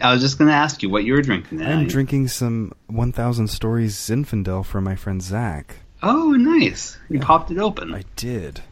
I 0.00 0.10
was 0.14 0.22
just 0.22 0.38
gonna 0.38 0.52
ask 0.52 0.82
you 0.82 0.88
what 0.88 1.04
you 1.04 1.12
were 1.12 1.20
drinking. 1.20 1.60
I'm 1.60 1.86
drinking 1.86 2.28
some 2.28 2.72
1,000 2.86 3.48
Stories 3.48 3.94
Zinfandel 3.94 4.64
from 4.64 4.84
my 4.84 4.94
friend 4.96 5.20
Zach. 5.22 5.76
Oh, 6.02 6.30
nice. 6.32 6.96
You 7.10 7.18
Yeah. 7.18 7.24
popped 7.26 7.50
it 7.50 7.58
open. 7.58 7.94
I 7.94 8.04
did. 8.16 8.62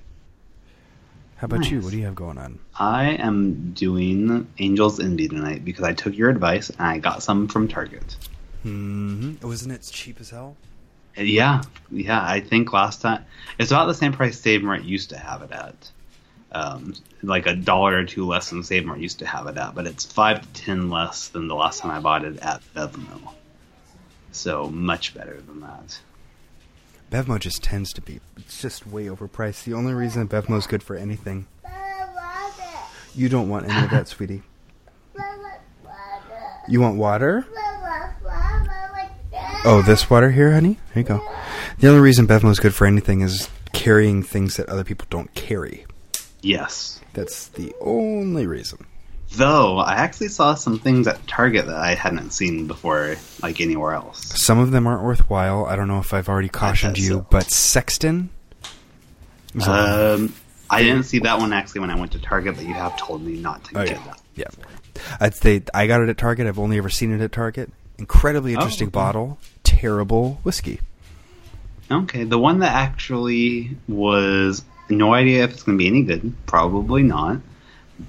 How 1.37 1.45
about 1.45 1.71
you? 1.71 1.81
What 1.83 1.91
do 1.91 1.99
you 1.99 2.07
have 2.07 2.15
going 2.15 2.39
on? 2.39 2.59
I 2.75 3.11
am 3.11 3.73
doing 3.73 4.49
Angels 4.59 4.99
Envy 4.99 5.29
tonight 5.29 5.63
because 5.63 5.85
I 5.85 5.93
took 5.93 6.17
your 6.17 6.31
advice 6.31 6.71
and 6.71 6.81
I 6.81 6.99
got 6.99 7.23
some 7.23 7.49
from 7.49 7.69
Target. 7.69 8.17
Mm-hmm. 8.65 9.47
Wasn't 9.47 9.73
it 9.73 9.87
cheap 9.93 10.21
as 10.21 10.31
hell? 10.31 10.57
Yeah, 11.21 11.63
yeah. 11.91 12.23
I 12.23 12.41
think 12.41 12.73
last 12.73 13.03
time 13.03 13.25
it's 13.59 13.71
about 13.71 13.87
the 13.87 13.95
same 13.95 14.13
price 14.13 14.41
Save 14.41 14.63
Mart 14.63 14.83
used 14.83 15.11
to 15.11 15.19
have 15.19 15.43
it 15.43 15.53
at, 15.53 15.91
um, 16.53 16.95
like 17.23 17.47
a 17.47 17.55
dollar 17.55 17.99
or 17.99 18.05
two 18.05 18.27
less 18.27 18.51
than 18.51 18.63
Save 18.63 18.87
Mart 18.87 18.99
used 18.99 19.19
to 19.21 19.27
have 19.27 19.47
it 19.47 19.57
at, 19.57 19.75
but 19.75 19.87
it's 19.87 20.05
five 20.05 20.41
to 20.41 20.63
ten 20.63 20.89
less 20.91 21.29
than 21.29 21.49
the 21.49 21.55
last 21.55 21.81
time 21.81 21.91
I 21.91 22.01
bought 22.01 22.25
it 22.25 22.39
at 22.39 22.63
Bevmo. 22.75 23.35
So 24.33 24.69
much 24.71 25.15
better 25.15 25.41
than 25.41 25.61
that. 25.61 26.01
Bevmo 27.11 27.39
just 27.41 27.63
tends 27.63 27.93
to 27.93 28.01
be. 28.01 28.21
It's 28.37 28.63
just 28.63 28.87
way 28.87 29.07
overpriced. 29.07 29.65
The 29.65 29.75
only 29.75 29.93
reason 29.93 30.29
Bevmo's 30.29 30.67
good 30.67 30.83
for 30.83 30.97
anything. 30.97 31.47
You 33.15 33.29
don't 33.29 33.49
want 33.49 33.69
any 33.69 33.85
of 33.85 33.91
that, 33.91 34.07
sweetie. 34.09 34.43
You 36.69 36.81
want 36.81 36.97
water? 36.97 37.45
Oh, 39.63 39.83
this 39.83 40.09
water 40.09 40.31
here, 40.31 40.53
honey? 40.53 40.79
Here 40.95 41.03
you 41.03 41.09
go. 41.09 41.33
The 41.79 41.89
only 41.89 42.01
reason 42.01 42.27
Bevmo 42.27 42.51
is 42.51 42.59
good 42.59 42.75
for 42.75 42.87
anything 42.87 43.21
is 43.21 43.49
carrying 43.73 44.23
things 44.23 44.57
that 44.57 44.69
other 44.71 44.85
people 44.85 45.07
don't 45.11 45.33
carry. 45.35 45.85
Yes. 46.41 47.01
That's 47.13 47.49
the 47.49 47.75
only 47.81 48.47
reason. 48.47 48.87
Though 49.33 49.79
I 49.79 49.95
actually 49.97 50.29
saw 50.29 50.55
some 50.55 50.79
things 50.79 51.07
at 51.07 51.25
Target 51.29 51.67
that 51.67 51.77
I 51.77 51.95
hadn't 51.95 52.31
seen 52.31 52.67
before, 52.67 53.17
like 53.43 53.61
anywhere 53.61 53.93
else. 53.93 54.41
Some 54.43 54.59
of 54.59 54.71
them 54.71 54.87
aren't 54.87 55.03
worthwhile. 55.05 55.67
I 55.67 55.77
don't 55.77 55.89
know 55.89 55.99
if 56.01 56.15
I've 56.15 56.29
already 56.29 56.49
cautioned 56.49 56.99
you, 56.99 57.09
so. 57.09 57.27
but 57.31 57.51
Sexton. 57.51 58.31
Um, 59.67 60.35
I 60.71 60.83
didn't 60.83 61.03
see 61.05 61.19
that 61.21 61.39
one 61.39 61.53
actually 61.53 61.83
when 61.83 61.91
I 61.91 61.99
went 62.01 62.13
to 62.13 62.19
Target, 62.19 62.57
but 62.57 62.65
you 62.65 62.75
have 62.75 62.97
told 62.99 63.23
me 63.23 63.39
not 63.41 63.63
to 63.65 63.79
Oh 63.81 63.85
get 63.85 63.99
yeah, 63.99 64.05
that. 64.05 64.21
yeah. 64.37 65.05
I'd 65.21 65.35
say 65.35 65.63
I 65.75 65.87
got 65.87 66.01
it 66.01 66.09
at 66.09 66.17
Target. 66.19 66.47
I've 66.47 66.59
only 66.59 66.79
ever 66.79 66.89
seen 66.89 67.13
it 67.13 67.21
at 67.21 67.31
Target. 67.33 67.71
Incredibly 68.01 68.53
Oh, 68.57 68.61
interesting 68.61 68.89
okay. 68.89 68.93
bottle. 68.93 69.39
Terrible 69.63 70.41
whiskey. 70.43 70.81
Okay, 71.91 72.25
the 72.25 72.39
one 72.39 72.61
that 72.61 72.73
actually 72.73 73.77
was 73.89 74.65
no 74.89 75.13
idea 75.15 75.45
if 75.45 75.53
it's 75.53 75.63
going 75.63 75.77
to 75.79 75.83
be 75.83 75.89
any 75.89 76.03
good. 76.03 76.33
Probably 76.47 77.03
not. 77.03 77.39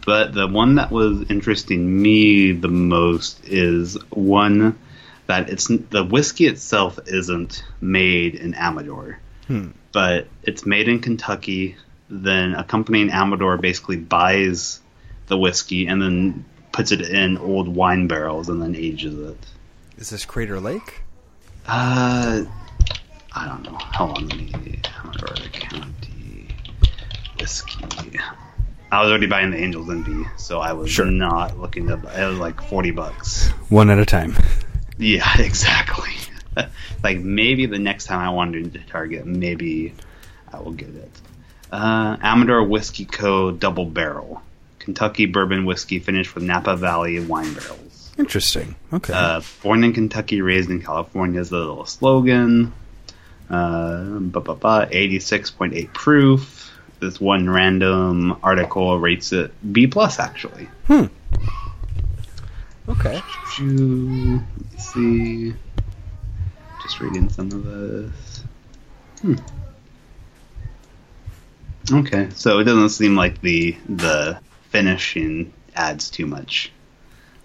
But 0.05 0.33
the 0.33 0.47
one 0.47 0.75
that 0.75 0.91
was 0.91 1.29
interesting 1.29 2.01
me 2.01 2.53
the 2.53 2.69
most 2.69 3.43
is 3.45 3.97
one 4.11 4.79
that 5.27 5.49
it's 5.49 5.67
the 5.67 6.03
whiskey 6.03 6.45
itself 6.47 6.97
isn't 7.07 7.63
made 7.81 8.35
in 8.35 8.53
Amador, 8.53 9.19
Hmm. 9.47 9.69
but 9.91 10.27
it's 10.43 10.65
made 10.65 10.87
in 10.87 10.99
Kentucky. 10.99 11.75
Then 12.09 12.53
a 12.53 12.63
company 12.63 13.01
in 13.01 13.09
Amador 13.09 13.57
basically 13.57 13.97
buys 13.97 14.79
the 15.27 15.37
whiskey 15.37 15.87
and 15.87 16.01
then 16.01 16.45
puts 16.71 16.91
it 16.93 17.01
in 17.01 17.37
old 17.37 17.67
wine 17.67 18.07
barrels 18.07 18.47
and 18.49 18.61
then 18.61 18.75
ages 18.75 19.17
it. 19.17 19.37
Is 20.01 20.09
this 20.09 20.25
Crater 20.25 20.59
Lake? 20.59 21.03
Uh, 21.67 22.43
I 23.35 23.45
don't 23.47 23.61
know. 23.61 23.77
Hold 23.77 24.17
on, 24.17 24.27
let 24.29 24.37
me. 24.65 24.81
Amador 24.99 25.35
County 25.53 26.47
whiskey. 27.39 27.85
I 28.91 29.01
was 29.03 29.11
already 29.11 29.27
buying 29.27 29.51
the 29.51 29.57
Angels 29.57 29.91
Envy, 29.91 30.25
so 30.37 30.59
I 30.59 30.73
was 30.73 30.89
Sure. 30.89 31.05
not 31.05 31.59
looking 31.59 31.85
to. 31.85 31.93
It 31.93 32.25
was 32.27 32.39
like 32.39 32.59
forty 32.63 32.89
bucks. 32.89 33.49
One 33.69 33.91
at 33.91 33.99
a 33.99 34.05
time. 34.07 34.35
Yeah, 34.97 35.29
exactly. 35.39 36.09
like 37.03 37.19
maybe 37.19 37.67
the 37.67 37.77
next 37.77 38.05
time 38.05 38.21
I 38.21 38.29
wander 38.31 38.57
into 38.57 38.79
Target, 38.79 39.27
maybe 39.27 39.93
I 40.51 40.61
will 40.61 40.71
get 40.73 40.89
it. 40.89 41.11
Uh, 41.71 42.17
Amador 42.23 42.63
Whiskey 42.63 43.05
Co. 43.05 43.51
Double 43.51 43.85
Barrel, 43.85 44.41
Kentucky 44.79 45.27
bourbon 45.27 45.63
whiskey 45.65 45.99
finished 45.99 46.33
with 46.33 46.43
Napa 46.43 46.75
Valley 46.75 47.19
wine 47.19 47.53
barrels. 47.53 47.90
Interesting. 48.21 48.75
Okay. 48.93 49.13
Uh, 49.13 49.41
born 49.63 49.83
in 49.83 49.93
Kentucky, 49.93 50.43
raised 50.43 50.69
in 50.69 50.79
California 50.79 51.41
is 51.41 51.49
the 51.49 51.57
little 51.57 51.87
slogan. 51.87 52.71
Uh, 53.49 54.19
ba 54.19 54.39
ba 54.39 54.53
ba, 54.53 54.87
86.8 54.91 55.91
proof. 55.91 56.71
This 56.99 57.19
one 57.19 57.49
random 57.49 58.37
article 58.43 58.99
rates 58.99 59.33
it 59.33 59.51
B 59.73 59.87
plus 59.87 60.19
actually. 60.19 60.69
hmm. 60.85 61.05
Okay. 62.87 63.23
Let's 63.59 64.93
see. 64.93 65.53
Just 66.83 66.99
reading 66.99 67.27
some 67.29 67.51
of 67.51 67.63
this. 67.63 68.43
Hmm. 69.23 69.35
Okay, 71.91 72.29
so 72.35 72.59
it 72.59 72.65
doesn't 72.65 72.89
seem 72.89 73.15
like 73.15 73.41
the 73.41 73.75
the 73.89 74.39
finishing 74.69 75.51
adds 75.75 76.11
too 76.11 76.27
much, 76.27 76.71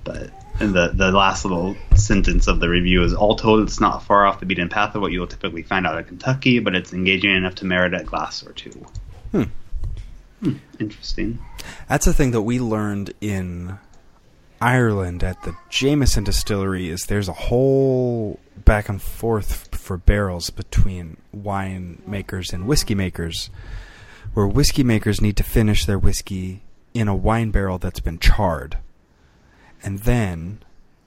but 0.04 0.30
the 0.58 0.92
the 0.94 1.12
last 1.12 1.44
little 1.44 1.76
sentence 1.94 2.46
of 2.46 2.60
the 2.60 2.68
review 2.68 3.02
is 3.02 3.14
all 3.14 3.36
told 3.36 3.62
it's 3.62 3.80
not 3.80 4.02
far 4.02 4.26
off 4.26 4.40
the 4.40 4.46
beaten 4.46 4.68
path 4.68 4.94
of 4.94 5.02
what 5.02 5.12
you 5.12 5.20
will 5.20 5.26
typically 5.26 5.62
find 5.62 5.86
out 5.86 5.98
in 5.98 6.04
Kentucky, 6.04 6.58
but 6.58 6.74
it's 6.74 6.92
engaging 6.92 7.34
enough 7.34 7.56
to 7.56 7.64
merit 7.64 7.94
a 7.94 8.04
glass 8.04 8.46
or 8.46 8.52
two. 8.52 8.86
Hmm. 9.32 9.44
Hmm, 10.42 10.56
interesting. 10.78 11.38
That's 11.88 12.04
the 12.04 12.12
thing 12.12 12.30
that 12.32 12.42
we 12.42 12.58
learned 12.60 13.14
in 13.20 13.78
Ireland 14.60 15.22
at 15.22 15.42
the 15.42 15.56
Jameson 15.70 16.24
distillery 16.24 16.88
is 16.88 17.06
there's 17.06 17.28
a 17.28 17.34
whole 17.34 18.38
back 18.64 18.88
and 18.88 19.00
forth 19.00 19.74
for 19.76 19.96
barrels 19.96 20.50
between 20.50 21.16
wine 21.32 22.02
makers 22.06 22.52
and 22.52 22.66
whiskey 22.66 22.94
makers 22.94 23.50
where 24.34 24.46
whiskey 24.46 24.82
makers 24.82 25.20
need 25.20 25.36
to 25.36 25.42
finish 25.42 25.86
their 25.86 25.98
whiskey 25.98 26.62
in 26.92 27.08
a 27.08 27.14
wine 27.14 27.50
barrel 27.50 27.78
that's 27.78 28.00
been 28.00 28.18
charred. 28.18 28.76
And 29.86 30.00
then 30.00 30.58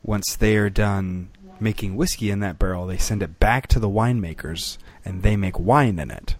once 0.01 0.35
they 0.35 0.57
are 0.57 0.69
done 0.71 1.29
making 1.59 1.95
whiskey 1.95 2.31
in 2.31 2.39
that 2.39 2.57
barrel, 2.57 2.87
they 2.87 2.97
send 2.97 3.21
it 3.21 3.39
back 3.39 3.67
to 3.67 3.79
the 3.79 3.89
winemakers 3.89 4.79
and 5.05 5.21
they 5.21 5.35
make 5.35 5.59
wine 5.59 5.99
in 5.99 6.09
it 6.09 6.35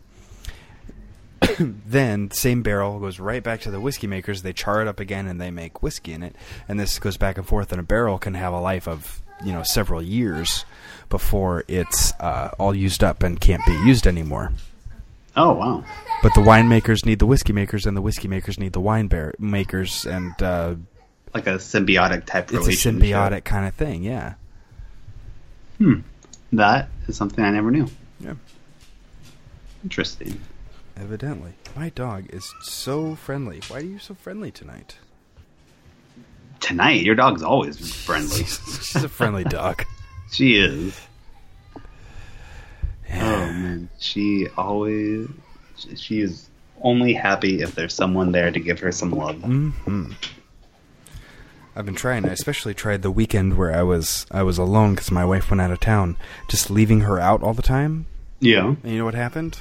then 1.59 2.31
same 2.31 2.61
barrel 2.61 2.99
goes 2.99 3.19
right 3.19 3.43
back 3.43 3.61
to 3.61 3.71
the 3.71 3.79
whiskey 3.79 4.07
makers. 4.07 4.41
They 4.41 4.53
char 4.53 4.81
it 4.81 4.87
up 4.87 4.99
again 4.99 5.27
and 5.27 5.39
they 5.39 5.51
make 5.51 5.81
whiskey 5.81 6.13
in 6.13 6.23
it. 6.23 6.35
And 6.67 6.79
this 6.79 6.99
goes 6.99 7.17
back 7.17 7.37
and 7.37 7.47
forth. 7.47 7.71
And 7.71 7.79
a 7.79 7.83
barrel 7.83 8.17
can 8.17 8.33
have 8.33 8.53
a 8.53 8.59
life 8.59 8.87
of 8.87 9.21
you 9.43 9.53
know 9.53 9.63
several 9.63 10.01
years 10.01 10.65
before 11.09 11.63
it's 11.67 12.13
uh, 12.19 12.51
all 12.59 12.75
used 12.75 13.03
up 13.03 13.23
and 13.23 13.39
can't 13.39 13.65
be 13.65 13.73
used 13.85 14.05
anymore. 14.05 14.51
Oh 15.35 15.53
wow. 15.53 15.83
But 16.21 16.33
the 16.33 16.41
winemakers 16.41 17.05
need 17.05 17.19
the 17.19 17.25
whiskey 17.25 17.53
makers, 17.53 17.85
and 17.85 17.95
the 17.95 18.01
whiskey 18.01 18.27
makers 18.27 18.59
need 18.59 18.73
the 18.73 18.81
wine 18.81 19.07
bear 19.07 19.33
makers, 19.39 20.05
and 20.05 20.41
uh, 20.43 20.75
Like 21.33 21.47
a 21.47 21.55
symbiotic 21.55 22.25
type 22.25 22.51
it's 22.51 22.67
a 22.67 22.71
symbiotic 22.71 23.43
kind 23.43 23.67
of 23.67 23.73
thing. 23.75 24.03
Yeah. 24.03 24.33
Hmm. 25.77 25.99
That 26.51 26.89
is 27.07 27.15
something 27.15 27.43
I 27.43 27.51
never 27.51 27.71
knew. 27.71 27.87
Yeah. 28.19 28.33
Interesting. 29.83 30.41
Evidently, 30.97 31.53
my 31.75 31.89
dog 31.89 32.25
is 32.33 32.53
so 32.61 33.15
friendly. 33.15 33.61
Why 33.67 33.77
are 33.77 33.83
you 33.83 33.99
so 33.99 34.13
friendly 34.13 34.51
tonight? 34.51 34.97
Tonight, 36.59 37.01
your 37.03 37.15
dog's 37.15 37.41
always 37.41 37.93
friendly. 38.03 38.43
She's 38.43 39.03
a 39.03 39.07
friendly 39.07 39.45
dog. 39.45 39.83
she 40.31 40.57
is. 40.59 40.99
Yeah. 43.07 43.23
Oh 43.23 43.53
man, 43.53 43.89
she 43.99 44.47
always. 44.57 45.29
She 45.95 46.19
is 46.19 46.49
only 46.81 47.13
happy 47.13 47.61
if 47.61 47.75
there's 47.75 47.93
someone 47.93 48.31
there 48.33 48.51
to 48.51 48.59
give 48.59 48.79
her 48.81 48.91
some 48.91 49.11
love. 49.11 49.41
hmm 49.41 50.11
I've 51.79 51.85
been 51.85 51.95
trying. 51.95 52.25
I 52.25 52.33
especially 52.33 52.73
tried 52.73 53.03
the 53.03 53.09
weekend 53.09 53.57
where 53.57 53.73
I 53.73 53.83
was 53.83 54.25
I 54.29 54.43
was 54.43 54.57
alone 54.57 54.95
because 54.95 55.11
my 55.11 55.23
wife 55.23 55.49
went 55.49 55.61
out 55.61 55.71
of 55.71 55.79
town. 55.79 56.17
Just 56.49 56.69
leaving 56.69 56.99
her 57.01 57.21
out 57.21 57.41
all 57.41 57.53
the 57.53 57.61
time. 57.61 58.05
Yeah. 58.41 58.75
And 58.83 58.91
you 58.91 58.97
know 58.97 59.05
what 59.05 59.13
happened? 59.13 59.59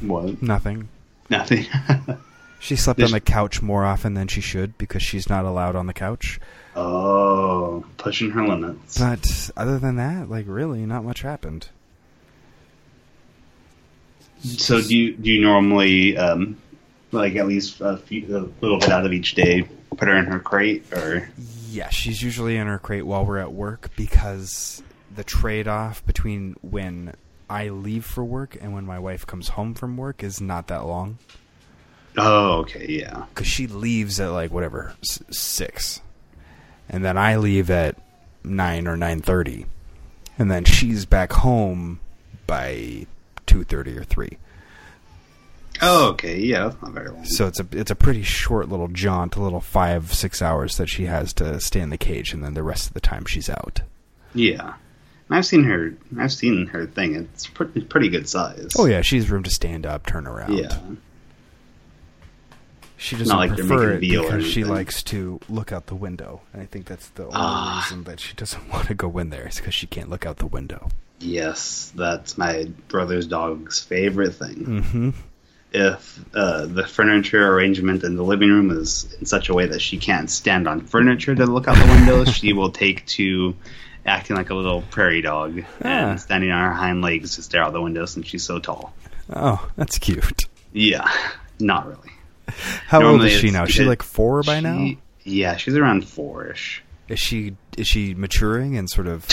What? 0.00 0.42
Nothing. 0.42 0.88
Nothing. 1.28 1.66
She 2.60 2.74
slept 2.74 3.00
on 3.00 3.12
the 3.12 3.20
couch 3.20 3.62
more 3.62 3.84
often 3.84 4.14
than 4.14 4.26
she 4.26 4.40
should 4.40 4.76
because 4.78 5.00
she's 5.00 5.28
not 5.28 5.44
allowed 5.44 5.76
on 5.76 5.86
the 5.86 5.92
couch. 5.92 6.40
oh, 6.74 7.84
pushing 7.98 8.32
her 8.32 8.44
limits. 8.44 8.98
But 8.98 9.50
other 9.56 9.78
than 9.78 9.94
that, 9.94 10.28
like 10.28 10.46
really, 10.48 10.84
not 10.84 11.04
much 11.04 11.22
happened. 11.22 11.68
So 14.42 14.82
do 14.82 14.96
you 14.96 15.14
do 15.14 15.30
you 15.30 15.40
normally 15.40 16.16
um, 16.16 16.56
like 17.12 17.36
at 17.36 17.46
least 17.46 17.80
a, 17.80 17.98
few, 17.98 18.26
a 18.36 18.50
little 18.60 18.80
bit 18.80 18.90
out 18.90 19.06
of 19.06 19.12
each 19.12 19.36
day 19.36 19.68
put 19.96 20.08
her 20.08 20.16
in 20.16 20.26
her 20.26 20.38
crate 20.40 20.92
or? 20.92 21.28
Yeah, 21.70 21.90
she's 21.90 22.22
usually 22.22 22.56
in 22.56 22.66
her 22.66 22.78
crate 22.78 23.04
while 23.04 23.26
we're 23.26 23.38
at 23.38 23.52
work 23.52 23.90
because 23.96 24.82
the 25.14 25.24
trade 25.24 25.68
off 25.68 26.04
between 26.06 26.56
when 26.62 27.14
I 27.50 27.68
leave 27.68 28.04
for 28.04 28.24
work 28.24 28.56
and 28.60 28.72
when 28.72 28.86
my 28.86 28.98
wife 28.98 29.26
comes 29.26 29.48
home 29.50 29.74
from 29.74 29.96
work 29.96 30.22
is 30.22 30.40
not 30.40 30.68
that 30.68 30.86
long. 30.86 31.18
Oh, 32.16 32.60
okay, 32.60 32.86
yeah. 32.88 33.26
because 33.28 33.46
she 33.46 33.66
leaves 33.66 34.18
at 34.18 34.28
like 34.28 34.50
whatever 34.50 34.94
six, 35.02 36.00
and 36.88 37.04
then 37.04 37.16
I 37.18 37.36
leave 37.36 37.70
at 37.70 37.96
nine 38.42 38.88
or 38.88 38.96
nine 38.96 39.20
thirty, 39.20 39.66
and 40.38 40.50
then 40.50 40.64
she's 40.64 41.04
back 41.06 41.32
home 41.32 42.00
by 42.46 43.06
two 43.46 43.62
thirty 43.62 43.96
or 43.96 44.04
three. 44.04 44.38
Oh, 45.80 46.08
okay, 46.10 46.38
yeah. 46.40 46.64
That's 46.68 46.82
not 46.82 46.92
very 46.92 47.08
long. 47.10 47.24
So 47.24 47.46
it's 47.46 47.60
a 47.60 47.66
it's 47.72 47.90
a 47.90 47.94
pretty 47.96 48.22
short 48.22 48.68
little 48.68 48.88
jaunt, 48.88 49.36
a 49.36 49.40
little 49.42 49.60
five 49.60 50.12
six 50.12 50.42
hours 50.42 50.76
that 50.76 50.88
she 50.88 51.06
has 51.06 51.32
to 51.34 51.60
stay 51.60 51.80
in 51.80 51.90
the 51.90 51.98
cage, 51.98 52.32
and 52.32 52.42
then 52.42 52.54
the 52.54 52.62
rest 52.62 52.88
of 52.88 52.94
the 52.94 53.00
time 53.00 53.24
she's 53.26 53.48
out. 53.48 53.82
Yeah, 54.34 54.74
I've 55.30 55.46
seen 55.46 55.64
her. 55.64 55.94
I've 56.18 56.32
seen 56.32 56.66
her 56.66 56.86
thing. 56.86 57.14
It's 57.14 57.46
pretty 57.46 57.80
pretty 57.82 58.08
good 58.08 58.28
size. 58.28 58.72
Oh 58.78 58.86
yeah, 58.86 59.02
she's 59.02 59.30
room 59.30 59.42
to 59.44 59.50
stand 59.50 59.86
up, 59.86 60.06
turn 60.06 60.26
around. 60.26 60.58
yeah. 60.58 60.78
She 63.00 63.14
doesn't 63.16 63.28
Not 63.28 63.48
like 63.48 63.56
prefer 63.56 63.92
it 63.92 64.00
because 64.00 64.44
she 64.44 64.64
likes 64.64 65.04
to 65.04 65.38
look 65.48 65.70
out 65.70 65.86
the 65.86 65.94
window, 65.94 66.40
and 66.52 66.60
I 66.60 66.66
think 66.66 66.86
that's 66.86 67.08
the 67.10 67.26
only 67.26 67.36
Ah. 67.36 67.84
reason 67.84 68.02
that 68.04 68.18
she 68.18 68.34
doesn't 68.34 68.68
want 68.72 68.88
to 68.88 68.94
go 68.94 69.16
in 69.18 69.30
there 69.30 69.46
is 69.46 69.56
because 69.58 69.74
she 69.74 69.86
can't 69.86 70.10
look 70.10 70.26
out 70.26 70.38
the 70.38 70.46
window. 70.46 70.88
Yes, 71.20 71.92
that's 71.94 72.36
my 72.36 72.68
brother's 72.88 73.26
dog's 73.28 73.78
favorite 73.80 74.34
thing. 74.34 74.56
Mm-hmm. 74.66 75.10
If 75.72 76.18
uh, 76.34 76.64
the 76.66 76.86
furniture 76.86 77.46
arrangement 77.54 78.02
in 78.02 78.16
the 78.16 78.22
living 78.22 78.48
room 78.50 78.70
is 78.70 79.12
in 79.20 79.26
such 79.26 79.48
a 79.50 79.54
way 79.54 79.66
that 79.66 79.80
she 79.82 79.98
can't 79.98 80.30
stand 80.30 80.66
on 80.66 80.80
furniture 80.80 81.34
to 81.34 81.44
look 81.46 81.68
out 81.68 81.76
the 81.76 81.92
window, 81.92 82.24
she 82.30 82.52
will 82.54 82.70
take 82.70 83.04
to 83.06 83.54
acting 84.06 84.36
like 84.36 84.48
a 84.48 84.54
little 84.54 84.80
prairie 84.90 85.20
dog 85.20 85.62
Ah. 85.84 85.88
and 86.12 86.20
standing 86.20 86.50
on 86.50 86.64
her 86.68 86.72
hind 86.72 87.02
legs 87.02 87.36
to 87.36 87.42
stare 87.42 87.62
out 87.62 87.74
the 87.74 87.82
window 87.82 88.06
since 88.06 88.26
she's 88.26 88.42
so 88.42 88.58
tall. 88.58 88.94
Oh, 89.30 89.68
that's 89.76 89.98
cute. 89.98 90.44
Yeah, 90.72 91.06
not 91.60 91.86
really. 91.86 92.10
How 92.86 93.02
old 93.02 93.22
is 93.24 93.32
she 93.32 93.50
now? 93.50 93.64
Is 93.64 93.72
she 93.72 93.84
like 93.84 94.02
four 94.02 94.42
by 94.42 94.60
now? 94.60 94.92
Yeah, 95.24 95.56
she's 95.56 95.76
around 95.76 96.08
four-ish. 96.08 96.82
Is 97.08 97.18
she 97.18 97.56
is 97.76 97.86
she 97.86 98.14
maturing 98.14 98.78
and 98.78 98.88
sort 98.88 99.06
of? 99.06 99.26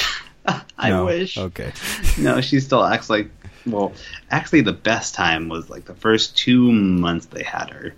I 0.78 0.90
No? 0.90 1.06
wish. 1.06 1.38
Okay. 1.38 1.72
no, 2.20 2.42
she 2.42 2.60
still 2.60 2.84
acts 2.84 3.10
like. 3.10 3.30
Well, 3.66 3.94
actually, 4.30 4.62
the 4.62 4.74
best 4.74 5.16
time 5.16 5.50
was 5.50 5.70
like 5.70 5.86
the 5.86 5.96
first 5.96 6.38
two 6.38 6.72
months 6.72 7.26
they 7.28 7.44
had 7.44 7.70
her, 7.72 7.96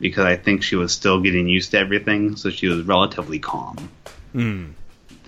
because 0.00 0.24
I 0.24 0.36
think 0.36 0.62
she 0.62 0.76
was 0.76 0.92
still 0.92 1.20
getting 1.20 1.48
used 1.48 1.72
to 1.72 1.78
everything, 1.78 2.36
so 2.36 2.50
she 2.50 2.68
was 2.68 2.82
relatively 2.86 3.38
calm. 3.38 3.90
Mm. 4.34 4.72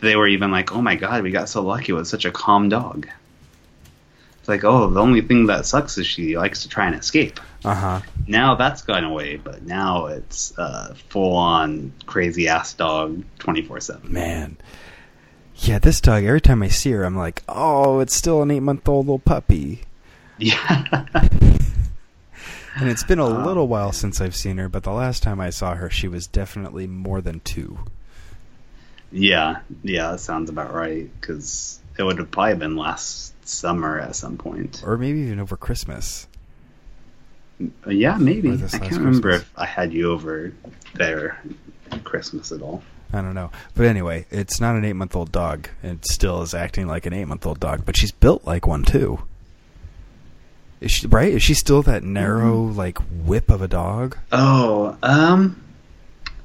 They 0.01 0.17
were 0.17 0.27
even 0.27 0.51
like, 0.51 0.73
"Oh 0.73 0.83
my 0.83 0.97
god, 0.97 1.23
we 1.23 1.31
got 1.31 1.49
so 1.49 1.63
lucky 1.63 1.93
with 1.93 2.09
such 2.09 2.25
a 2.25 2.31
calm 2.31 2.69
dog." 2.69 3.09
It's 4.41 4.49
like, 4.49 4.65
oh, 4.65 4.91
the 4.91 5.01
only 5.01 5.21
thing 5.21 5.47
that 5.47 5.67
sucks 5.67 5.97
is 5.99 6.07
she 6.07 6.37
likes 6.37 6.63
to 6.63 6.69
try 6.69 6.87
and 6.87 6.97
escape. 6.97 7.39
Uh 7.65 7.75
huh. 7.75 8.01
Now 8.27 8.57
that's 8.57 8.83
gone 8.83 9.05
away, 9.05 9.37
but 9.37 9.63
now 9.63 10.07
it's 10.07 10.59
uh, 10.59 10.95
full 11.11 11.37
on 11.37 11.93
crazy 12.07 12.49
ass 12.49 12.75
dog 12.75 13.23
twenty 13.39 13.63
four 13.63 13.79
seven. 13.79 14.13
Man. 14.13 14.57
Yeah, 15.57 15.79
this 15.79 16.01
dog, 16.01 16.25
every 16.25 16.41
time 16.41 16.63
I 16.63 16.69
see 16.69 16.91
her, 16.93 17.05
I'm 17.05 17.17
like, 17.17 17.43
oh, 17.49 18.01
it's 18.01 18.15
still 18.15 18.43
an 18.43 18.51
eight 18.51 18.61
month 18.61 18.89
old 18.89 19.07
little 19.07 19.19
puppy. 19.19 19.83
Yeah. 20.39 21.05
And 22.75 22.89
it's 22.89 23.05
been 23.05 23.19
a 23.19 23.27
Oh, 23.27 23.45
little 23.47 23.69
while 23.69 23.93
since 23.93 24.19
I've 24.21 24.35
seen 24.35 24.57
her, 24.57 24.67
but 24.69 24.83
the 24.83 24.93
last 24.93 25.23
time 25.23 25.41
I 25.41 25.51
saw 25.51 25.75
her, 25.75 25.91
she 25.91 26.09
was 26.09 26.27
definitely 26.27 26.87
more 26.87 27.21
than 27.21 27.41
two. 27.41 27.79
yeah, 29.13 29.61
yeah, 29.83 30.13
that 30.13 30.21
sounds 30.21 30.49
about 30.49 30.73
right. 30.73 31.09
Because 31.21 31.81
it 31.99 32.03
would 32.03 32.19
have 32.19 32.31
probably 32.31 32.55
been 32.55 32.77
last 32.77 33.35
summer 33.47 34.01
at 34.01 34.17
some 34.17 34.39
point. 34.39 34.83
Or 34.87 34.97
maybe 34.97 35.21
even 35.21 35.39
over 35.39 35.57
Christmas. 35.57 36.27
Yeah, 37.87 38.17
maybe. 38.17 38.53
I 38.53 38.57
can't 38.57 38.73
last 38.73 38.93
remember 38.93 39.31
if 39.31 39.53
I 39.55 39.67
had 39.67 39.93
you 39.93 40.11
over 40.11 40.53
there 40.95 41.41
Christmas 42.05 42.51
at 42.53 42.63
all. 42.63 42.83
I 43.13 43.21
don't 43.21 43.35
know. 43.35 43.51
But 43.75 43.87
anyway, 43.87 44.27
it's 44.31 44.61
not 44.61 44.75
an 44.77 44.85
eight 44.85 44.95
month 44.95 45.15
old 45.15 45.31
dog. 45.33 45.69
It 45.83 46.07
still 46.07 46.43
is 46.43 46.55
acting 46.55 46.87
like 46.87 47.05
an 47.07 47.13
eight 47.13 47.27
month 47.27 47.45
old 47.47 47.61
dog, 47.61 47.85
but 47.85 47.97
she's 47.97 48.13
built 48.13 48.45
like 48.47 48.67
one 48.67 48.85
too. 48.85 49.21
Is 50.81 50.91
she 50.93 51.07
right? 51.07 51.33
Is 51.33 51.43
she 51.43 51.55
still 51.55 51.83
that 51.83 52.03
narrow 52.03 52.67
Mm-hmm. 52.67 52.77
like 52.79 52.99
whip 53.25 53.51
of 53.51 53.63
a 53.63 53.69
dog? 53.69 54.17
Oh, 54.33 54.97
um, 55.03 55.63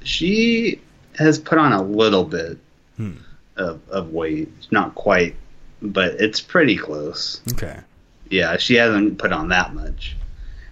she 0.03 0.81
has 1.17 1.39
put 1.39 1.57
on 1.57 1.71
a 1.73 1.81
little 1.81 2.23
bit 2.23 2.57
Hmm. 2.97 3.13
of, 3.55 3.79
of 3.89 4.11
weight. 4.11 4.51
Not 4.71 4.93
quite, 4.95 5.35
but 5.81 6.15
it's 6.15 6.41
pretty 6.41 6.75
close. 6.77 7.41
Okay. 7.53 7.79
Yeah, 8.29 8.57
she 8.57 8.75
hasn't 8.75 9.17
put 9.19 9.31
on 9.31 9.49
that 9.49 9.73
much. 9.73 10.15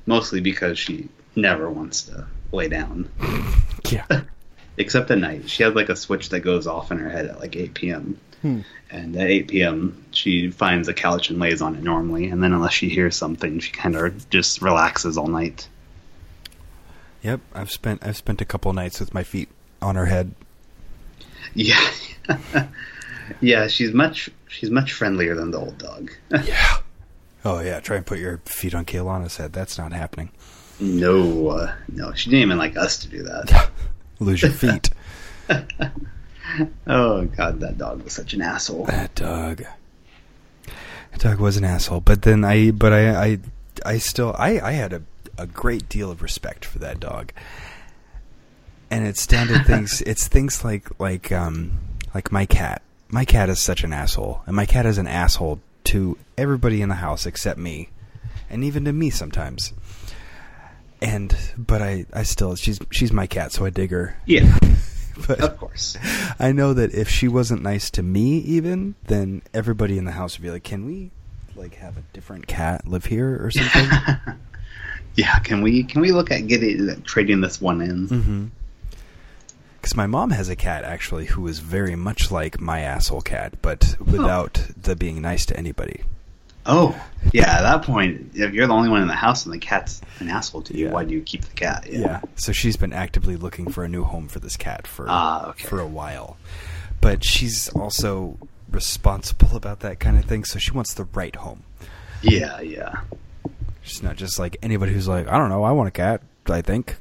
Mostly 0.05 0.41
because 0.41 0.77
she 0.77 1.07
never 1.35 1.69
wants 1.69 2.03
to 2.03 2.27
lay 2.51 2.67
down. 2.67 3.09
Yeah. 3.91 4.05
Except 4.77 5.09
at 5.11 5.17
night. 5.19 5.49
She 5.49 5.63
has 5.63 5.73
like 5.73 5.89
a 5.89 5.95
switch 5.95 6.29
that 6.29 6.41
goes 6.41 6.67
off 6.67 6.91
in 6.91 6.97
her 6.99 7.09
head 7.09 7.27
at 7.27 7.39
like 7.39 7.55
8 7.55 7.73
p.m. 7.73 8.19
Hmm. 8.41 8.59
And 8.91 9.15
at 9.15 9.27
8 9.27 9.47
p.m., 9.47 10.03
she 10.11 10.51
finds 10.51 10.87
a 10.87 10.93
couch 10.93 11.29
and 11.29 11.39
lays 11.39 11.61
on 11.61 11.75
it 11.75 11.83
normally. 11.83 12.27
And 12.29 12.43
then, 12.43 12.51
unless 12.53 12.73
she 12.73 12.89
hears 12.89 13.15
something, 13.15 13.59
she 13.59 13.71
kind 13.71 13.95
of 13.95 14.29
just 14.29 14.61
relaxes 14.61 15.17
all 15.17 15.27
night. 15.27 15.67
Yep. 17.23 17.39
I've 17.53 17.71
spent 17.71 18.05
I've 18.05 18.17
spent 18.17 18.41
a 18.41 18.45
couple 18.45 18.71
nights 18.73 18.99
with 18.99 19.13
my 19.13 19.23
feet 19.23 19.49
on 19.81 19.95
her 19.95 20.05
head. 20.05 20.33
Yeah, 21.53 21.89
yeah. 23.41 23.67
She's 23.67 23.93
much 23.93 24.29
she's 24.47 24.69
much 24.69 24.91
friendlier 24.93 25.35
than 25.35 25.51
the 25.51 25.57
old 25.59 25.77
dog. 25.77 26.11
Yeah. 26.45 26.77
Oh 27.43 27.59
yeah. 27.61 27.79
Try 27.79 27.97
and 27.97 28.05
put 28.05 28.19
your 28.19 28.39
feet 28.45 28.75
on 28.75 28.85
Kaylana's 28.85 29.37
head. 29.37 29.53
That's 29.53 29.77
not 29.77 29.91
happening. 29.93 30.29
no, 30.79 31.47
uh, 31.49 31.73
no, 31.91 32.13
she 32.13 32.29
didn't 32.29 32.43
even 32.43 32.57
like 32.57 32.75
us 32.77 32.97
to 32.99 33.07
do 33.07 33.23
that. 33.23 33.69
Lose 34.19 34.41
your 34.41 34.51
feet. 34.51 34.89
Oh 36.87 37.25
god, 37.25 37.59
that 37.59 37.77
dog 37.77 38.03
was 38.03 38.13
such 38.13 38.33
an 38.33 38.41
asshole. 38.41 38.85
That 38.85 39.15
dog. 39.15 39.63
That 41.11 41.19
dog 41.19 41.39
was 41.39 41.57
an 41.57 41.63
asshole. 41.63 42.01
But 42.01 42.21
then 42.21 42.43
I, 42.43 42.71
but 42.71 42.93
I, 42.93 43.25
I, 43.25 43.39
I 43.85 43.97
still, 43.97 44.35
I, 44.37 44.59
I 44.59 44.71
had 44.71 44.93
a, 44.93 45.01
a 45.37 45.47
great 45.47 45.89
deal 45.89 46.11
of 46.11 46.21
respect 46.21 46.65
for 46.65 46.79
that 46.79 46.99
dog. 46.99 47.31
And 48.89 49.05
it's 49.07 49.25
down 49.25 49.47
to 49.47 49.63
things. 49.63 50.01
It's 50.05 50.27
things 50.27 50.63
like, 50.63 50.99
like, 50.99 51.31
um, 51.31 51.73
like 52.13 52.31
my 52.31 52.45
cat. 52.45 52.81
My 53.09 53.25
cat 53.25 53.49
is 53.49 53.59
such 53.59 53.83
an 53.83 53.93
asshole, 53.93 54.41
and 54.45 54.55
my 54.55 54.65
cat 54.65 54.85
is 54.85 54.97
an 54.97 55.07
asshole 55.07 55.59
to 55.85 56.17
everybody 56.37 56.81
in 56.81 56.89
the 56.89 56.95
house 56.95 57.25
except 57.25 57.59
me, 57.59 57.89
and 58.49 58.63
even 58.63 58.85
to 58.85 58.93
me 58.93 59.09
sometimes. 59.09 59.73
And 61.05 61.37
but 61.55 61.81
I, 61.81 62.05
I 62.11 62.23
still, 62.23 62.55
she's 62.55 62.79
she's 62.91 63.13
my 63.13 63.27
cat, 63.27 63.51
so 63.51 63.63
I 63.65 63.69
dig 63.69 63.91
her. 63.91 64.17
Yeah, 64.25 64.57
But 65.27 65.39
of 65.39 65.57
course. 65.57 65.97
I 66.39 66.51
know 66.51 66.73
that 66.73 66.93
if 66.93 67.09
she 67.09 67.27
wasn't 67.27 67.61
nice 67.61 67.89
to 67.91 68.03
me, 68.03 68.37
even 68.39 68.95
then, 69.05 69.41
everybody 69.53 69.97
in 69.97 70.05
the 70.05 70.11
house 70.11 70.37
would 70.37 70.43
be 70.43 70.49
like, 70.49 70.63
"Can 70.63 70.85
we, 70.85 71.11
like, 71.55 71.75
have 71.75 71.97
a 71.97 72.03
different 72.13 72.47
cat 72.47 72.87
live 72.87 73.05
here 73.05 73.39
or 73.43 73.51
something?" 73.51 73.87
yeah, 75.15 75.39
can 75.39 75.61
we 75.61 75.83
can 75.83 76.01
we 76.01 76.11
look 76.11 76.31
at 76.31 76.47
getting 76.47 77.01
trading 77.03 77.41
this 77.41 77.61
one 77.61 77.81
in? 77.81 78.07
mm-hmm. 78.07 78.45
Because 79.81 79.95
my 79.95 80.07
mom 80.07 80.31
has 80.31 80.49
a 80.49 80.55
cat 80.55 80.83
actually 80.83 81.25
who 81.27 81.47
is 81.47 81.59
very 81.59 81.95
much 81.95 82.31
like 82.31 82.59
my 82.59 82.81
asshole 82.81 83.21
cat, 83.21 83.61
but 83.61 83.95
without 83.99 84.53
the 84.75 84.95
being 84.95 85.21
nice 85.21 85.45
to 85.45 85.55
anybody. 85.55 86.01
Oh, 86.65 86.99
yeah. 87.33 87.57
At 87.57 87.61
that 87.61 87.81
point, 87.83 88.31
if 88.35 88.53
you're 88.53 88.67
the 88.67 88.73
only 88.73 88.89
one 88.89 89.01
in 89.01 89.07
the 89.07 89.13
house 89.15 89.45
and 89.45 89.53
the 89.53 89.59
cat's 89.59 90.01
an 90.19 90.29
asshole 90.29 90.61
to 90.63 90.77
you, 90.77 90.85
Yeah. 90.85 90.91
why 90.93 91.03
do 91.05 91.13
you 91.13 91.21
keep 91.21 91.41
the 91.45 91.53
cat? 91.55 91.87
Yeah. 91.91 92.21
So 92.35 92.51
she's 92.51 92.77
been 92.77 92.93
actively 92.93 93.35
looking 93.35 93.71
for 93.71 93.83
a 93.83 93.87
new 93.87 94.03
home 94.03 94.27
for 94.27 94.39
this 94.39 94.55
cat 94.57 94.87
for 94.87 95.05
Ah, 95.09 95.49
okay. 95.49 95.67
for 95.67 95.79
a 95.79 95.87
while, 95.87 96.37
but 97.01 97.23
she's 97.25 97.69
also 97.69 98.37
responsible 98.71 99.55
about 99.55 99.79
that 99.81 99.99
kind 99.99 100.17
of 100.17 100.25
thing. 100.25 100.43
So 100.45 100.59
she 100.59 100.71
wants 100.71 100.93
the 100.93 101.05
right 101.13 101.35
home. 101.35 101.63
yeah, 102.21 102.61
yeah. 102.61 103.01
She's 103.81 104.01
not 104.01 104.15
just 104.15 104.39
like 104.39 104.57
anybody 104.63 104.93
who's 104.93 105.07
like, 105.07 105.27
I 105.27 105.37
don't 105.37 105.49
know, 105.49 105.63
I 105.63 105.71
want 105.71 105.87
a 105.87 105.91
cat. 105.91 106.21
I 106.47 106.61
think. 106.61 106.97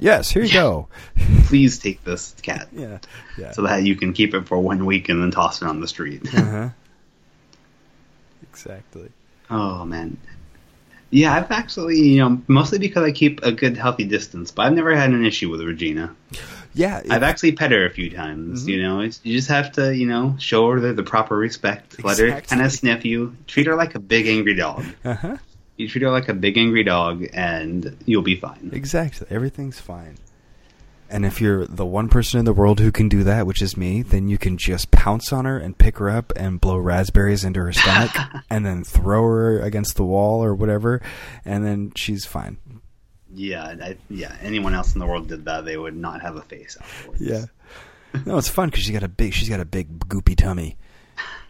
Yes, 0.00 0.30
here 0.30 0.42
you 0.42 0.48
Yeah. 0.48 0.60
go. 0.60 0.88
Please 1.44 1.78
take 1.78 2.02
this 2.04 2.34
cat 2.42 2.68
yeah, 2.72 2.98
yeah. 3.38 3.52
so 3.52 3.62
that 3.62 3.84
you 3.84 3.94
can 3.94 4.12
keep 4.12 4.34
it 4.34 4.46
for 4.48 4.58
one 4.58 4.86
week 4.86 5.08
and 5.08 5.22
then 5.22 5.30
toss 5.30 5.62
it 5.62 5.68
on 5.68 5.78
the 5.80 5.86
street. 5.88 6.22
uh-huh. 6.34 6.70
Exactly. 8.50 9.10
Oh 9.52 9.84
man. 9.84 10.16
Yeah, 11.10 11.34
I've 11.34 11.50
actually, 11.50 12.00
you 12.00 12.20
know, 12.20 12.40
mostly 12.48 12.78
because 12.78 13.04
I 13.04 13.12
keep 13.12 13.42
a 13.42 13.52
good 13.52 13.76
healthy 13.76 14.04
distance, 14.04 14.50
but 14.50 14.64
I've 14.64 14.72
never 14.72 14.96
had 14.96 15.10
an 15.10 15.26
issue 15.26 15.50
with 15.50 15.60
Regina. 15.60 16.16
Yeah, 16.72 17.00
it- 17.00 17.10
I've 17.12 17.22
actually 17.22 17.52
pet 17.52 17.70
her 17.70 17.84
a 17.84 17.90
few 17.90 18.08
times. 18.08 18.64
Mhm. 18.64 18.68
You 18.68 18.82
know, 18.82 19.00
it's, 19.00 19.20
you 19.22 19.36
just 19.36 19.48
have 19.48 19.72
to, 19.72 19.94
you 19.94 20.06
know, 20.06 20.36
show 20.38 20.70
her 20.70 20.80
the, 20.80 20.94
the 20.94 21.02
proper 21.02 21.36
respect. 21.36 22.02
Let 22.02 22.18
her 22.18 22.40
kind 22.40 22.62
of 22.62 22.72
sniff 22.72 23.04
you. 23.04 23.36
Treat 23.46 23.66
her 23.66 23.76
like 23.76 23.94
a 23.94 23.98
big 23.98 24.26
angry 24.26 24.54
dog. 24.54 24.86
uh-huh. 25.04 25.36
You 25.76 25.86
treat 25.88 26.00
her 26.00 26.10
like 26.10 26.30
a 26.30 26.34
big 26.34 26.56
angry 26.56 26.82
dog, 26.84 27.26
and 27.34 27.94
you'll 28.06 28.22
be 28.22 28.36
fine. 28.36 28.70
Exactly. 28.72 29.26
Everything's 29.30 29.80
fine. 29.80 30.16
And 31.12 31.26
if 31.26 31.42
you're 31.42 31.66
the 31.66 31.84
one 31.84 32.08
person 32.08 32.38
in 32.38 32.46
the 32.46 32.54
world 32.54 32.80
who 32.80 32.90
can 32.90 33.10
do 33.10 33.22
that, 33.24 33.46
which 33.46 33.60
is 33.60 33.76
me, 33.76 34.00
then 34.00 34.28
you 34.28 34.38
can 34.38 34.56
just 34.56 34.90
pounce 34.90 35.30
on 35.30 35.44
her 35.44 35.58
and 35.58 35.76
pick 35.76 35.98
her 35.98 36.08
up 36.08 36.32
and 36.36 36.58
blow 36.58 36.78
raspberries 36.78 37.44
into 37.44 37.60
her 37.60 37.72
stomach 37.72 38.16
and 38.50 38.64
then 38.64 38.82
throw 38.82 39.22
her 39.22 39.60
against 39.60 39.96
the 39.96 40.04
wall 40.04 40.42
or 40.42 40.54
whatever, 40.54 41.02
and 41.44 41.66
then 41.66 41.92
she's 41.96 42.24
fine. 42.24 42.56
Yeah, 43.30 43.62
I, 43.62 43.98
yeah. 44.08 44.34
Anyone 44.40 44.74
else 44.74 44.94
in 44.94 45.00
the 45.00 45.06
world 45.06 45.28
did 45.28 45.44
that, 45.44 45.66
they 45.66 45.76
would 45.76 45.94
not 45.94 46.22
have 46.22 46.36
a 46.36 46.42
face 46.42 46.78
afterwards. 46.80 47.20
Yeah. 47.20 47.44
No, 48.24 48.38
it's 48.38 48.48
fun 48.48 48.70
because 48.70 48.84
she 48.84 48.92
got 48.92 49.02
a 49.02 49.08
big. 49.08 49.34
She's 49.34 49.50
got 49.50 49.60
a 49.60 49.66
big 49.66 49.98
goopy 50.08 50.34
tummy. 50.34 50.78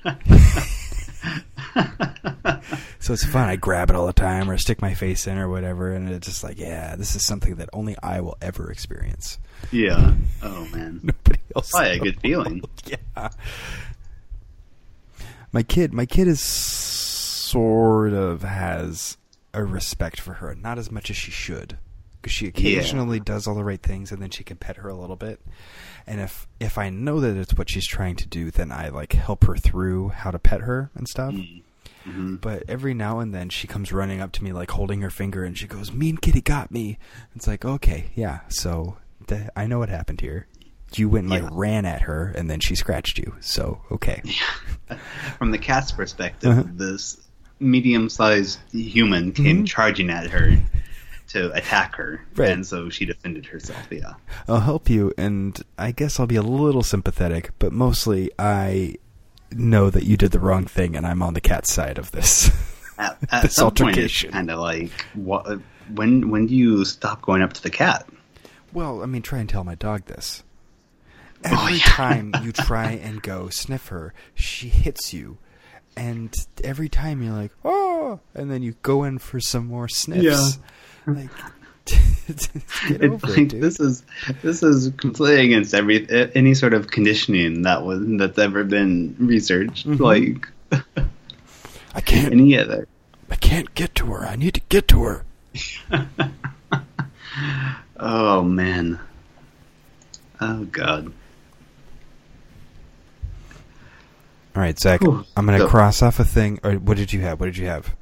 So 3.00 3.12
it's 3.12 3.24
fun. 3.24 3.48
I 3.48 3.56
grab 3.56 3.90
it 3.90 3.96
all 3.96 4.06
the 4.06 4.12
time, 4.12 4.48
or 4.48 4.56
stick 4.56 4.80
my 4.80 4.94
face 4.94 5.26
in, 5.26 5.36
or 5.36 5.48
whatever, 5.48 5.92
and 5.92 6.08
it's 6.08 6.26
just 6.28 6.44
like, 6.44 6.56
yeah, 6.58 6.94
this 6.94 7.16
is 7.16 7.24
something 7.26 7.56
that 7.56 7.68
only 7.72 7.96
I 8.00 8.20
will 8.20 8.36
ever 8.40 8.70
experience. 8.70 9.38
yeah. 9.72 10.14
Oh 10.40 10.66
man. 10.66 11.00
Nobody 11.02 11.40
else. 11.56 11.70
Probably 11.72 11.90
a 11.90 11.98
good 11.98 12.20
feeling. 12.20 12.62
Yeah. 12.86 13.28
My 15.52 15.62
kid, 15.62 15.92
my 15.92 16.06
kid 16.06 16.28
is 16.28 16.40
sort 16.40 18.12
of 18.14 18.42
has 18.42 19.18
a 19.52 19.64
respect 19.64 20.20
for 20.20 20.34
her, 20.34 20.54
not 20.54 20.78
as 20.78 20.90
much 20.90 21.10
as 21.10 21.16
she 21.16 21.30
should, 21.30 21.76
because 22.22 22.32
she 22.32 22.46
occasionally 22.46 23.18
does 23.20 23.46
all 23.48 23.54
the 23.56 23.64
right 23.64 23.82
things, 23.82 24.12
and 24.12 24.22
then 24.22 24.30
she 24.30 24.44
can 24.44 24.56
pet 24.56 24.76
her 24.78 24.88
a 24.88 24.94
little 24.94 25.16
bit. 25.16 25.40
And 26.06 26.20
if 26.20 26.46
if 26.60 26.78
I 26.78 26.88
know 26.88 27.20
that 27.20 27.36
it's 27.36 27.52
what 27.54 27.68
she's 27.68 27.86
trying 27.86 28.16
to 28.16 28.26
do, 28.28 28.50
then 28.52 28.70
I 28.72 28.88
like 28.88 29.12
help 29.12 29.44
her 29.44 29.56
through 29.56 30.10
how 30.10 30.30
to 30.30 30.38
pet 30.38 30.60
her 30.62 30.90
and 30.94 31.06
stuff. 31.08 31.34
hmm 32.04 32.36
But 32.36 32.62
every 32.68 32.94
now 32.94 33.18
and 33.20 33.34
then 33.34 33.48
she 33.48 33.66
comes 33.66 33.92
running 33.92 34.20
up 34.20 34.32
to 34.32 34.44
me, 34.44 34.52
like 34.52 34.70
holding 34.70 35.00
her 35.02 35.10
finger, 35.10 35.44
and 35.44 35.58
she 35.58 35.66
goes, 35.66 35.92
"Mean 35.92 36.16
kitty 36.16 36.40
got 36.40 36.70
me." 36.70 36.98
It's 37.34 37.46
like, 37.46 37.64
okay, 37.64 38.10
yeah. 38.14 38.40
So 38.48 38.96
th- 39.26 39.48
I 39.56 39.66
know 39.66 39.78
what 39.80 39.88
happened 39.88 40.20
here. 40.20 40.46
You 40.94 41.08
went 41.08 41.32
and 41.32 41.42
like 41.42 41.50
ran 41.52 41.84
at 41.86 42.02
her, 42.02 42.32
and 42.36 42.50
then 42.50 42.60
she 42.60 42.74
scratched 42.74 43.18
you. 43.18 43.34
So 43.40 43.80
okay, 43.90 44.22
From 45.38 45.50
the 45.50 45.58
cat's 45.58 45.90
perspective, 45.92 46.50
Uh-huh. 46.50 46.64
this 46.74 47.18
medium-sized 47.60 48.58
human 48.72 49.32
came 49.32 49.62
Mhm. 49.62 49.66
charging 49.68 50.10
at 50.10 50.28
her 50.30 50.58
to 51.32 51.52
attack 51.52 51.94
her, 51.96 52.24
Right. 52.36 52.50
and 52.50 52.66
so 52.66 52.88
she 52.88 53.04
defended 53.04 53.46
herself. 53.46 53.86
Yeah. 53.90 54.14
I'll 54.48 54.60
help 54.60 54.88
you, 54.88 55.12
and 55.18 55.60
I 55.78 55.92
guess 55.92 56.18
I'll 56.20 56.26
be 56.26 56.36
a 56.36 56.42
little 56.42 56.82
sympathetic, 56.82 57.50
but 57.58 57.72
mostly 57.72 58.30
I 58.38 58.96
know 59.50 59.90
that 59.90 60.04
you 60.04 60.16
did 60.16 60.30
the 60.32 60.40
wrong 60.40 60.64
thing, 60.66 60.96
and 60.96 61.06
I'm 61.06 61.22
on 61.22 61.34
the 61.34 61.40
cat's 61.40 61.72
side 61.72 61.98
of 61.98 62.10
this. 62.12 62.50
At, 62.98 63.18
at 63.32 63.42
This 63.42 63.54
some 63.54 63.66
point, 63.66 63.80
it's 63.80 63.80
altercation. 63.82 64.32
kind 64.32 64.50
of 64.50 64.58
like, 64.60 64.90
what? 65.14 65.58
When 65.94 66.30
when 66.30 66.46
do 66.46 66.54
you 66.54 66.84
stop 66.84 67.20
going 67.22 67.42
up 67.42 67.52
to 67.54 67.62
the 67.62 67.70
cat? 67.70 68.06
Well, 68.72 69.02
I 69.02 69.06
mean, 69.06 69.20
try 69.22 69.40
and 69.40 69.48
tell 69.48 69.64
my 69.64 69.74
dog 69.74 70.06
this. 70.06 70.42
Oh, 71.44 71.50
Every 71.64 71.78
yeah. 71.78 71.84
time 71.84 72.32
you 72.42 72.52
try 72.52 72.92
and 72.92 73.20
go 73.20 73.48
sniff 73.50 73.88
her, 73.88 74.14
she 74.34 74.68
hits 74.68 75.12
you 75.12 75.38
and 75.96 76.32
every 76.64 76.88
time 76.88 77.20
you're 77.22 77.34
like, 77.34 77.50
oh, 77.64 78.20
and 78.34 78.50
then 78.50 78.62
you 78.62 78.76
go 78.82 79.04
in 79.04 79.18
for 79.18 79.40
some 79.40 79.66
more 79.66 79.88
sniffs. 79.88 80.22
Yeah. 80.22 80.48
Like, 81.06 81.30
get 81.86 81.98
It's 82.28 82.48
over 83.02 83.26
like 83.26 83.52
it, 83.52 83.60
this 83.60 83.80
is 83.80 84.04
this 84.42 84.62
is 84.62 84.92
completely 84.96 85.46
against 85.46 85.74
every 85.74 86.06
any 86.36 86.54
sort 86.54 86.74
of 86.74 86.86
conditioning 86.88 87.62
that 87.62 87.84
was 87.84 88.00
that's 88.18 88.38
ever 88.38 88.62
been 88.62 89.16
researched. 89.18 89.88
Mhm. 89.88 89.98
Like 89.98 90.48
I 91.94 92.00
can't. 92.00 92.32
any 92.32 92.56
other. 92.56 92.86
I 93.30 93.34
can't 93.36 93.74
get 93.74 93.94
to 93.96 94.06
her. 94.12 94.24
I 94.26 94.36
need 94.36 94.54
to 94.54 94.60
get 94.68 94.86
to 94.88 95.02
her. 95.02 95.24
Oh 97.98 98.42
man. 98.42 99.00
Oh 100.40 100.64
god. 100.66 101.12
All 104.54 104.62
right, 104.62 104.78
Zach. 104.78 105.00
Whew. 105.00 105.24
I'm 105.36 105.46
gonna 105.46 105.58
So- 105.58 105.68
cross 105.68 106.00
off 106.02 106.20
a 106.20 106.24
thing. 106.24 106.60
Or 106.62 106.74
what 106.74 106.96
did 106.96 107.12
you 107.12 107.20
have? 107.22 107.40
What 107.40 107.46
did 107.46 107.56
you 107.56 107.66
have? 107.66 107.94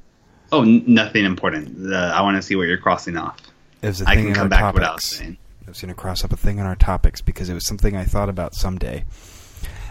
Oh, 0.51 0.63
n- 0.63 0.83
nothing 0.87 1.25
important. 1.25 1.91
Uh, 1.93 1.95
I 1.97 2.21
want 2.21 2.37
to 2.37 2.41
see 2.41 2.55
what 2.55 2.67
you're 2.67 2.77
crossing 2.77 3.17
off. 3.17 3.37
It 3.81 3.87
was 3.87 4.01
a 4.01 4.07
I 4.09 4.15
can 4.15 4.33
come 4.33 4.49
back 4.49 4.59
to 4.59 4.65
what 4.79 4.83
I 4.83 4.93
was 4.93 5.03
topics. 5.03 5.17
saying. 5.17 5.37
I 5.65 5.69
was 5.69 5.81
going 5.81 5.93
to 5.93 5.99
cross 5.99 6.23
up 6.23 6.33
a 6.33 6.37
thing 6.37 6.59
on 6.59 6.65
our 6.65 6.75
topics 6.75 7.21
because 7.21 7.49
it 7.49 7.53
was 7.53 7.65
something 7.65 7.95
I 7.95 8.03
thought 8.05 8.29
about 8.29 8.53
someday. 8.55 9.05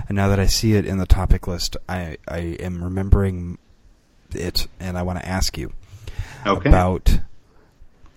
And 0.09 0.17
now 0.17 0.29
that 0.29 0.39
I 0.41 0.47
see 0.47 0.75
it 0.75 0.85
in 0.85 0.99
the 0.99 1.07
topic 1.07 1.47
list, 1.47 1.77
I, 1.89 2.19
I 2.29 2.39
am 2.61 2.83
remembering 2.85 3.59
it, 4.35 4.67
and 4.79 4.99
I 4.99 5.03
want 5.03 5.19
to 5.21 5.27
ask 5.29 5.57
you 5.57 5.73
Okay. 6.47 6.69
about 6.69 7.21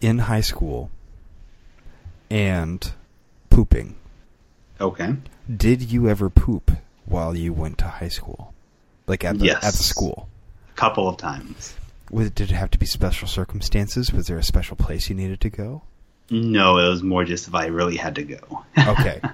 in 0.02 0.20
high 0.20 0.42
school 0.42 0.90
and 2.30 2.92
pooping. 3.50 3.96
Okay. 4.82 5.16
Did 5.56 5.92
you 5.92 6.10
ever 6.10 6.30
poop 6.30 6.72
while 7.06 7.36
you 7.38 7.54
went 7.54 7.78
to 7.80 7.86
high 7.88 8.08
school? 8.10 8.54
Like 9.08 9.24
at 9.24 9.40
the, 9.40 9.46
Yes. 9.46 9.64
at 9.64 9.74
the 9.74 9.84
school? 9.84 10.28
A 10.72 10.76
couple 10.76 11.08
of 11.08 11.18
times. 11.18 11.76
Did 12.14 12.40
it 12.40 12.50
have 12.52 12.72
to 12.72 12.78
be 12.80 12.86
special 12.86 13.28
circumstances? 13.28 14.12
Was 14.14 14.28
there 14.28 14.38
a 14.38 14.44
special 14.44 14.76
place 14.76 15.10
you 15.10 15.16
needed 15.16 15.42
to 15.42 15.50
go? 15.50 15.82
No, 16.30 16.78
it 16.78 16.88
was 16.88 17.04
more 17.04 17.26
just 17.26 17.48
if 17.48 17.56
I 17.56 17.66
really 17.68 17.98
had 17.98 18.16
to 18.16 18.24
go. 18.24 18.64
Okay. 18.78 19.22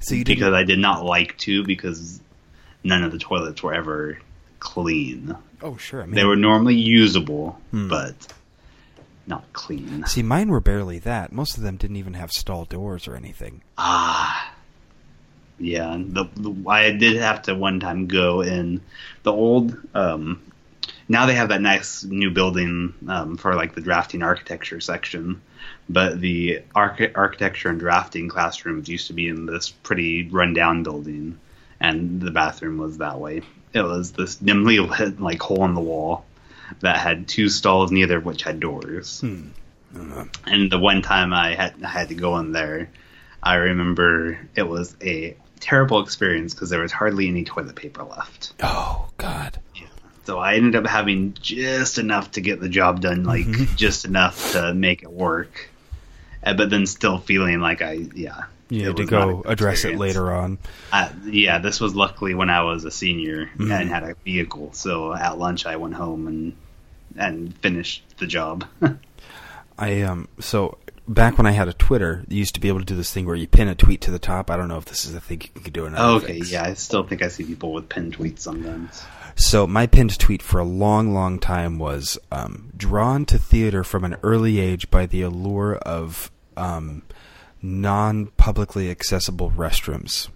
So 0.00 0.14
you 0.14 0.24
because 0.24 0.52
I 0.52 0.64
did 0.64 0.78
not 0.80 1.06
like 1.06 1.38
to 1.38 1.64
because 1.64 2.20
none 2.82 3.04
of 3.04 3.12
the 3.12 3.16
toilets 3.18 3.62
were 3.62 3.72
ever 3.72 4.18
clean. 4.60 5.34
Oh, 5.62 5.78
sure. 5.78 6.02
I 6.02 6.04
mean, 6.04 6.14
They 6.14 6.24
were 6.26 6.36
normally 6.36 6.74
usable, 6.74 7.58
Hmm. 7.70 7.88
but 7.88 8.14
not 9.26 9.50
clean. 9.54 10.04
See, 10.06 10.22
mine 10.22 10.50
were 10.50 10.60
barely 10.60 10.98
that. 10.98 11.32
Most 11.32 11.56
of 11.56 11.62
them 11.62 11.78
didn't 11.78 11.96
even 11.96 12.12
have 12.14 12.32
stall 12.32 12.66
doors 12.66 13.08
or 13.08 13.16
anything. 13.16 13.62
Ah, 13.78 14.52
yeah. 15.58 15.96
The, 15.98 16.24
the 16.36 16.54
I 16.68 16.90
did 16.90 17.16
have 17.16 17.40
to 17.42 17.54
one 17.54 17.80
time 17.80 18.06
go 18.06 18.42
in 18.42 18.82
the 19.22 19.32
old. 19.32 19.74
Um, 19.94 20.42
now 21.08 21.26
they 21.26 21.34
have 21.34 21.48
that 21.50 21.60
nice 21.60 22.04
new 22.04 22.30
building 22.30 22.94
um, 23.08 23.36
for 23.36 23.54
like 23.54 23.74
the 23.74 23.80
drafting 23.80 24.22
architecture 24.22 24.80
section, 24.80 25.42
but 25.88 26.20
the 26.20 26.62
archi- 26.74 27.14
architecture 27.14 27.68
and 27.68 27.78
drafting 27.80 28.28
classrooms 28.28 28.88
used 28.88 29.08
to 29.08 29.12
be 29.12 29.28
in 29.28 29.46
this 29.46 29.70
pretty 29.70 30.28
rundown 30.28 30.82
building, 30.82 31.38
and 31.80 32.20
the 32.20 32.30
bathroom 32.30 32.78
was 32.78 32.98
that 32.98 33.18
way. 33.20 33.42
It 33.72 33.82
was 33.82 34.12
this 34.12 34.36
dimly 34.36 34.78
lit 34.78 35.20
like 35.20 35.42
hole 35.42 35.64
in 35.64 35.74
the 35.74 35.80
wall 35.80 36.24
that 36.80 36.96
had 36.98 37.28
two 37.28 37.48
stalls, 37.48 37.90
neither 37.92 38.18
of 38.18 38.24
which 38.24 38.42
had 38.42 38.60
doors. 38.60 39.22
Uh, 39.22 40.24
And 40.46 40.70
the 40.72 40.78
one 40.78 41.02
time 41.02 41.32
I 41.32 41.54
had 41.54 41.74
I 41.84 41.88
had 41.88 42.08
to 42.08 42.14
go 42.14 42.38
in 42.38 42.52
there, 42.52 42.90
I 43.42 43.54
remember 43.56 44.38
it 44.56 44.62
was 44.66 44.96
a 45.02 45.36
terrible 45.60 46.00
experience 46.00 46.52
because 46.54 46.70
there 46.70 46.80
was 46.80 46.92
hardly 46.92 47.28
any 47.28 47.44
toilet 47.44 47.76
paper 47.76 48.02
left. 48.02 48.54
oh, 48.62 49.08
God. 49.18 49.60
So 50.24 50.38
I 50.38 50.54
ended 50.54 50.74
up 50.76 50.86
having 50.86 51.34
just 51.40 51.98
enough 51.98 52.32
to 52.32 52.40
get 52.40 52.60
the 52.60 52.68
job 52.68 53.00
done, 53.00 53.24
like 53.24 53.44
Mhm. 53.46 53.76
just 53.76 54.04
enough 54.04 54.52
to 54.52 54.72
make 54.74 55.02
it 55.02 55.10
work. 55.12 55.68
Uh, 56.42 56.54
But 56.54 56.70
then 56.70 56.86
still 56.86 57.18
feeling 57.18 57.60
like 57.60 57.82
I, 57.82 58.06
yeah. 58.14 58.44
You 58.70 58.86
had 58.86 58.96
to 58.96 59.02
not 59.02 59.10
go 59.10 59.42
address 59.46 59.84
it 59.84 59.96
later 59.98 60.32
on. 60.32 60.58
Uh, 60.90 61.10
yeah, 61.26 61.58
this 61.58 61.80
was 61.80 61.94
luckily 61.94 62.34
when 62.34 62.48
I 62.48 62.62
was 62.62 62.84
a 62.84 62.90
senior 62.90 63.50
Mhm. 63.58 63.70
and 63.80 63.90
had 63.90 64.02
a 64.02 64.14
vehicle. 64.24 64.70
So 64.72 65.12
at 65.14 65.38
lunch 65.38 65.66
I 65.66 65.76
went 65.76 65.94
home 65.94 66.26
and 66.26 66.52
and 67.16 67.54
finished 67.58 68.02
the 68.18 68.26
job. 68.26 68.64
I 69.78 70.02
um 70.02 70.28
so 70.40 70.78
back 71.06 71.36
when 71.36 71.46
I 71.46 71.50
had 71.52 71.68
a 71.68 71.72
Twitter, 71.72 72.24
you 72.28 72.38
used 72.38 72.54
to 72.54 72.60
be 72.60 72.68
able 72.68 72.78
to 72.80 72.84
do 72.84 72.96
this 72.96 73.10
thing 73.12 73.26
where 73.26 73.36
you 73.36 73.46
pin 73.46 73.68
a 73.68 73.74
tweet 73.74 74.00
to 74.02 74.10
the 74.10 74.18
top. 74.18 74.50
I 74.50 74.56
don't 74.56 74.68
know 74.68 74.78
if 74.78 74.86
this 74.86 75.04
is 75.04 75.14
a 75.14 75.20
thing 75.20 75.42
you 75.54 75.60
can 75.60 75.72
do 75.72 75.84
in 75.86 75.94
other 75.94 76.24
okay, 76.24 76.38
yeah, 76.44 76.64
I 76.64 76.74
still 76.74 77.04
think 77.04 77.22
I 77.22 77.28
see 77.28 77.44
people 77.44 77.72
with 77.72 77.88
pinned 77.88 78.16
tweets 78.16 78.40
sometimes. 78.40 79.02
So 79.36 79.66
my 79.66 79.86
pinned 79.86 80.18
tweet 80.18 80.42
for 80.42 80.60
a 80.60 80.64
long, 80.64 81.12
long 81.12 81.38
time 81.38 81.78
was 81.78 82.18
um, 82.30 82.70
drawn 82.76 83.24
to 83.26 83.38
theater 83.38 83.82
from 83.82 84.04
an 84.04 84.16
early 84.22 84.60
age 84.60 84.90
by 84.90 85.06
the 85.06 85.22
allure 85.22 85.76
of 85.76 86.30
um, 86.56 87.02
non-publicly 87.60 88.90
accessible 88.90 89.50
restrooms. 89.50 90.28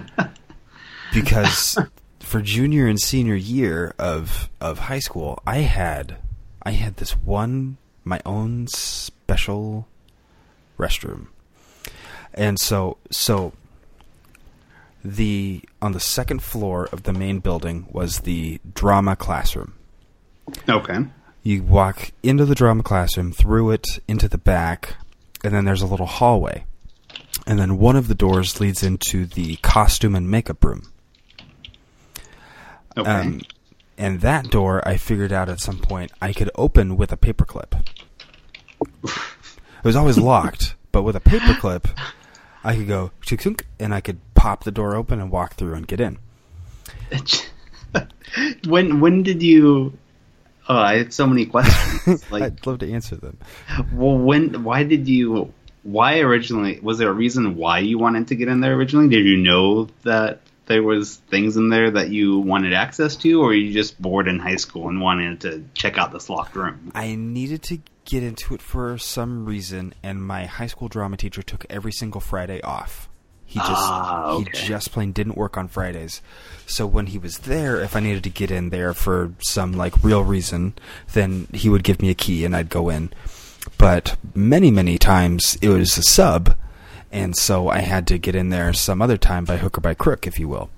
because 1.14 1.78
for 2.20 2.42
junior 2.42 2.88
and 2.88 3.00
senior 3.00 3.36
year 3.36 3.94
of 4.00 4.50
of 4.62 4.80
high 4.80 5.00
school, 5.00 5.42
I 5.46 5.58
had 5.58 6.18
I 6.62 6.72
had 6.72 6.98
this 6.98 7.12
one 7.18 7.78
my 8.04 8.22
own 8.26 8.68
special 8.68 9.88
restroom. 10.78 11.28
And 12.34 12.60
so 12.60 12.98
so 13.12 13.54
the 15.04 15.62
on 15.82 15.92
the 15.92 16.00
second 16.00 16.42
floor 16.42 16.88
of 16.92 17.04
the 17.04 17.14
main 17.14 17.40
building 17.40 17.88
was 17.92 18.22
the 18.22 18.60
drama 18.74 19.16
classroom. 19.16 19.74
Okay. 20.68 21.06
You 21.42 21.64
walk 21.64 22.12
into 22.22 22.46
the 22.46 22.56
drama 22.56 22.84
classroom, 22.84 23.34
through 23.34 23.72
it 23.72 24.00
into 24.08 24.30
the 24.30 24.38
back, 24.38 24.96
and 25.44 25.54
then 25.54 25.66
there's 25.66 25.82
a 25.82 25.88
little 25.88 26.06
hallway. 26.06 26.66
And 27.46 27.60
then 27.60 27.78
one 27.78 27.98
of 27.98 28.08
the 28.08 28.16
doors 28.16 28.62
leads 28.62 28.82
into 28.82 29.26
the 29.26 29.58
costume 29.58 30.16
and 30.16 30.30
makeup 30.32 30.64
room. 30.64 30.92
Okay. 32.98 33.10
Um, 33.10 33.42
and 33.98 34.22
that 34.22 34.50
door, 34.50 34.88
I 34.88 34.98
figured 34.98 35.34
out 35.34 35.50
at 35.50 35.60
some 35.60 35.80
point, 35.80 36.12
I 36.22 36.32
could 36.32 36.50
open 36.56 36.96
with 36.96 37.12
a 37.12 37.18
paperclip. 37.18 37.86
It 39.84 39.88
was 39.88 39.98
always 39.98 40.18
locked, 40.18 40.76
but 40.94 41.04
with 41.04 41.18
a 41.18 41.20
paperclip, 41.20 41.90
I 42.64 42.78
could 42.78 42.88
go 42.88 43.12
and 43.78 43.94
I 43.94 44.00
could 44.00 44.22
pop 44.44 44.66
the 44.66 44.72
door 44.72 44.94
open 44.94 45.22
and 45.22 45.32
walk 45.32 45.54
through 45.54 45.74
and 45.74 45.88
get 45.88 46.02
in. 46.02 46.20
when 48.68 49.00
when 49.00 49.24
did 49.24 49.42
you? 49.42 49.98
Oh, 50.68 50.78
I 50.78 50.98
had 50.98 51.14
so 51.14 51.26
many 51.26 51.46
questions. 51.46 52.26
Like, 52.30 52.44
I'd 52.44 52.68
love 52.68 52.80
to 52.80 52.92
answer 52.92 53.16
them. 53.16 53.38
well, 53.94 54.18
when? 54.18 54.66
Why 54.66 54.84
did 54.84 55.08
you? 55.08 55.54
Why 55.84 56.20
originally? 56.20 56.78
Was 56.82 56.98
there 56.98 57.10
a 57.10 57.14
reason 57.14 57.56
why 57.56 57.80
you 57.80 57.98
wanted 57.98 58.28
to 58.28 58.36
get 58.36 58.50
in 58.50 58.60
there 58.60 58.74
originally? 58.74 59.08
Did 59.08 59.26
you 59.26 59.38
know 59.38 59.88
that 60.04 60.42
there 60.66 60.84
was 60.84 61.16
things 61.16 61.56
in 61.56 61.70
there 61.70 61.92
that 61.92 62.10
you 62.10 62.40
wanted 62.40 62.74
access 62.74 63.16
to, 63.18 63.42
or 63.42 63.46
were 63.46 63.54
you 63.54 63.72
just 63.72 64.02
bored 64.02 64.28
in 64.28 64.40
high 64.40 64.58
school 64.58 64.90
and 64.90 65.00
wanted 65.00 65.40
to 65.42 65.64
check 65.74 65.98
out 65.98 66.12
this 66.12 66.30
locked 66.30 66.58
room? 66.58 66.92
I 66.94 67.16
needed 67.16 67.64
to 67.64 67.80
get 68.04 68.24
into 68.24 68.56
it 68.56 68.62
for 68.62 68.98
some 68.98 69.46
reason, 69.46 69.94
and 70.04 70.22
my 70.22 70.48
high 70.48 70.68
school 70.68 70.90
drama 70.90 71.16
teacher 71.16 71.42
took 71.42 71.66
every 71.70 71.94
single 71.94 72.20
Friday 72.20 72.62
off. 72.62 73.08
He 73.54 73.60
just 73.60 73.70
Ah, 73.72 74.32
okay. 74.32 74.58
he 74.58 74.68
just 74.68 74.92
plain 74.92 75.12
didn't 75.12 75.38
work 75.38 75.58
on 75.58 75.68
Fridays. 75.68 76.22
So 76.66 76.88
when 76.88 77.06
he 77.08 77.20
was 77.20 77.40
there, 77.40 77.80
if 77.80 77.96
I 77.96 78.00
needed 78.00 78.24
to 78.24 78.32
get 78.32 78.50
in 78.50 78.70
there 78.72 78.96
for 78.96 79.32
some 79.40 79.74
like 79.74 80.04
real 80.04 80.24
reason, 80.24 80.74
then 81.14 81.48
he 81.54 81.70
would 81.70 81.84
give 81.84 82.02
me 82.02 82.10
a 82.10 82.16
key 82.16 82.46
and 82.46 82.56
I'd 82.56 82.70
go 82.70 82.90
in. 82.90 83.12
But 83.78 84.16
many 84.34 84.72
many 84.72 84.98
times 84.98 85.56
it 85.62 85.70
was 85.70 85.96
a 86.00 86.04
sub, 86.04 86.56
and 87.12 87.36
so 87.38 87.70
I 87.70 87.80
had 87.82 88.08
to 88.08 88.18
get 88.18 88.34
in 88.34 88.50
there 88.50 88.74
some 88.74 89.02
other 89.04 89.18
time 89.18 89.46
by 89.46 89.58
hook 89.58 89.78
or 89.78 89.82
by 89.82 89.94
crook, 89.94 90.26
if 90.26 90.40
you 90.40 90.48
will. 90.48 90.70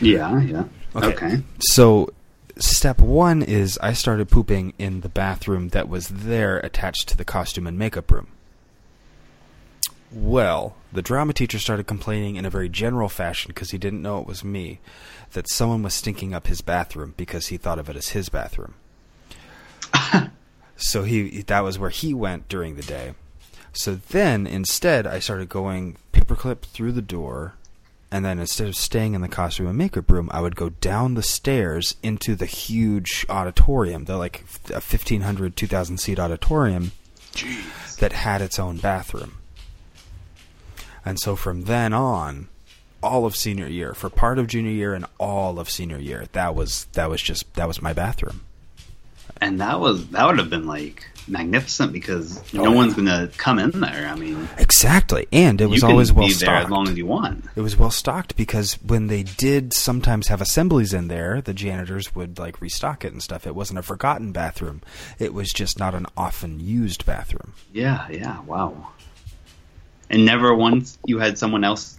Yeah, 0.00 0.40
yeah. 0.42 0.64
Okay. 0.94 1.06
Okay. 1.08 1.42
So, 1.60 2.12
step 2.58 3.00
one 3.00 3.42
is 3.42 3.78
I 3.82 3.94
started 3.94 4.28
pooping 4.28 4.74
in 4.78 5.00
the 5.00 5.08
bathroom 5.08 5.70
that 5.70 5.88
was 5.88 6.08
there 6.08 6.58
attached 6.58 7.08
to 7.08 7.16
the 7.16 7.24
costume 7.24 7.66
and 7.66 7.78
makeup 7.78 8.10
room. 8.12 8.28
Well, 10.14 10.76
the 10.92 11.02
drama 11.02 11.32
teacher 11.32 11.58
started 11.58 11.88
complaining 11.88 12.36
in 12.36 12.44
a 12.46 12.50
very 12.50 12.68
general 12.68 13.08
fashion 13.08 13.48
because 13.48 13.72
he 13.72 13.78
didn't 13.78 14.02
know 14.02 14.20
it 14.20 14.28
was 14.28 14.44
me 14.44 14.78
that 15.32 15.48
someone 15.48 15.82
was 15.82 15.92
stinking 15.92 16.32
up 16.32 16.46
his 16.46 16.60
bathroom 16.60 17.14
because 17.16 17.48
he 17.48 17.56
thought 17.56 17.80
of 17.80 17.90
it 17.90 17.96
as 17.96 18.10
his 18.10 18.28
bathroom. 18.28 18.74
so 20.76 21.02
he 21.02 21.42
that 21.42 21.64
was 21.64 21.80
where 21.80 21.90
he 21.90 22.14
went 22.14 22.48
during 22.48 22.76
the 22.76 22.82
day. 22.82 23.14
So 23.72 23.96
then 23.96 24.46
instead 24.46 25.04
I 25.04 25.18
started 25.18 25.48
going 25.48 25.96
paperclip 26.12 26.60
through 26.60 26.92
the 26.92 27.02
door 27.02 27.54
and 28.12 28.24
then 28.24 28.38
instead 28.38 28.68
of 28.68 28.76
staying 28.76 29.14
in 29.14 29.20
the 29.20 29.26
costume 29.26 29.66
and 29.66 29.76
makeup 29.76 30.08
room, 30.08 30.30
I 30.32 30.40
would 30.40 30.54
go 30.54 30.68
down 30.68 31.14
the 31.14 31.22
stairs 31.24 31.96
into 32.04 32.36
the 32.36 32.46
huge 32.46 33.26
auditorium, 33.28 34.04
the 34.04 34.16
like 34.16 34.44
a 34.70 34.74
1500 34.74 35.56
2000 35.56 35.98
seat 35.98 36.20
auditorium 36.20 36.92
that 37.98 38.12
had 38.12 38.40
its 38.40 38.60
own 38.60 38.76
bathroom. 38.76 39.38
And 41.04 41.18
so 41.20 41.36
from 41.36 41.62
then 41.64 41.92
on, 41.92 42.48
all 43.02 43.26
of 43.26 43.36
senior 43.36 43.66
year, 43.68 43.92
for 43.92 44.08
part 44.08 44.38
of 44.38 44.46
junior 44.46 44.70
year 44.72 44.94
and 44.94 45.04
all 45.18 45.58
of 45.58 45.68
senior 45.68 45.98
year. 45.98 46.24
That 46.32 46.54
was 46.54 46.86
that 46.94 47.10
was 47.10 47.20
just 47.20 47.52
that 47.54 47.68
was 47.68 47.82
my 47.82 47.92
bathroom. 47.92 48.40
And 49.40 49.60
that 49.60 49.78
was 49.80 50.06
that 50.08 50.26
would 50.26 50.38
have 50.38 50.48
been 50.48 50.66
like 50.66 51.06
magnificent 51.26 51.90
because 51.92 52.38
Oh, 52.54 52.58
no 52.58 52.62
yeah. 52.64 52.68
one's 52.76 52.94
gonna 52.94 53.28
come 53.36 53.58
in 53.58 53.70
there. 53.80 54.06
I 54.08 54.14
mean, 54.14 54.48
Exactly, 54.58 55.26
and 55.32 55.60
it 55.60 55.66
was 55.66 55.76
you 55.76 55.80
can 55.82 55.90
always 55.90 56.12
well 56.12 56.26
be 56.28 56.32
there 56.34 56.48
stocked. 56.48 56.64
as 56.66 56.70
long 56.70 56.88
as 56.88 56.96
you 56.96 57.06
want. 57.06 57.44
it 57.56 57.60
was 57.60 57.76
well 57.76 57.90
stocked 57.90 58.36
because 58.36 58.74
when 58.74 59.08
they 59.08 59.22
did 59.22 59.72
sometimes 59.74 60.28
have 60.28 60.40
assemblies 60.40 60.92
in 60.94 61.08
there, 61.08 61.40
the 61.42 61.54
janitors 61.54 62.14
would 62.14 62.38
like 62.38 62.60
restock 62.60 63.04
it 63.04 63.12
and 63.12 63.22
stuff. 63.22 63.46
It 63.46 63.54
wasn't 63.54 63.78
a 63.78 63.82
forgotten 63.82 64.32
bathroom; 64.32 64.80
it 65.18 65.34
was 65.34 65.50
just 65.50 65.78
not 65.78 65.94
an 65.94 66.06
often 66.16 66.60
used 66.60 67.04
bathroom. 67.04 67.52
Yeah, 67.72 68.06
yeah, 68.10 68.40
wow. 68.42 68.88
And 70.10 70.24
never 70.24 70.54
once 70.54 70.98
you 71.06 71.18
had 71.18 71.38
someone 71.38 71.64
else 71.64 71.98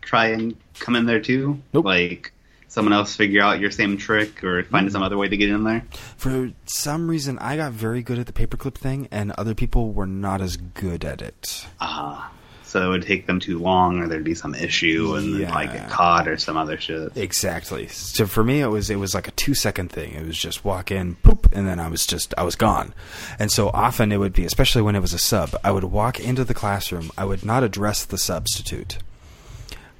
try 0.00 0.26
and 0.28 0.56
come 0.78 0.96
in 0.96 1.06
there 1.06 1.20
too? 1.20 1.60
Nope. 1.72 1.84
Like 1.84 2.32
someone 2.68 2.92
else 2.92 3.14
figure 3.14 3.42
out 3.42 3.60
your 3.60 3.70
same 3.70 3.98
trick 3.98 4.42
or 4.42 4.64
find 4.64 4.90
some 4.90 5.02
other 5.02 5.18
way 5.18 5.28
to 5.28 5.36
get 5.36 5.50
in 5.50 5.64
there? 5.64 5.84
For 6.16 6.52
some 6.64 7.08
reason, 7.08 7.38
I 7.38 7.56
got 7.56 7.72
very 7.72 8.02
good 8.02 8.18
at 8.18 8.26
the 8.26 8.32
paperclip 8.32 8.74
thing, 8.74 9.08
and 9.10 9.32
other 9.32 9.54
people 9.54 9.92
were 9.92 10.06
not 10.06 10.40
as 10.40 10.56
good 10.56 11.04
at 11.04 11.20
it. 11.20 11.66
Ah. 11.80 12.32
So 12.72 12.86
it 12.86 12.88
would 12.88 13.02
take 13.02 13.26
them 13.26 13.38
too 13.38 13.58
long 13.58 13.98
or 14.00 14.08
there'd 14.08 14.24
be 14.24 14.34
some 14.34 14.54
issue 14.54 15.14
and 15.16 15.34
they'd 15.34 15.46
probably 15.48 15.66
Yeah. 15.66 15.72
get 15.82 15.90
caught 15.90 16.26
or 16.26 16.38
some 16.38 16.56
other 16.56 16.78
shit. 16.80 17.14
Exactly. 17.16 17.86
So 17.88 18.26
for 18.26 18.42
me, 18.42 18.60
it 18.62 18.68
was 18.68 18.88
it 18.88 18.96
was 18.96 19.14
like 19.14 19.28
a 19.28 19.32
two 19.32 19.52
second 19.54 19.90
thing. 19.92 20.14
It 20.14 20.26
was 20.26 20.38
just 20.38 20.64
walk 20.64 20.90
in, 20.90 21.16
poop, 21.16 21.48
and 21.52 21.68
then 21.68 21.78
I 21.78 21.88
was 21.88 22.06
just 22.06 22.32
I 22.38 22.42
was 22.44 22.56
gone. 22.56 22.94
And 23.38 23.52
so 23.52 23.68
often 23.74 24.10
it 24.10 24.16
would 24.18 24.32
be, 24.32 24.46
especially 24.46 24.80
when 24.80 24.96
it 24.96 25.00
was 25.00 25.12
a 25.12 25.18
sub, 25.18 25.50
I 25.62 25.70
would 25.70 25.84
walk 25.84 26.18
into 26.18 26.44
the 26.44 26.54
classroom. 26.54 27.10
I 27.18 27.24
would 27.26 27.44
not 27.44 27.62
address 27.62 28.04
the 28.06 28.16
substitute. 28.18 28.96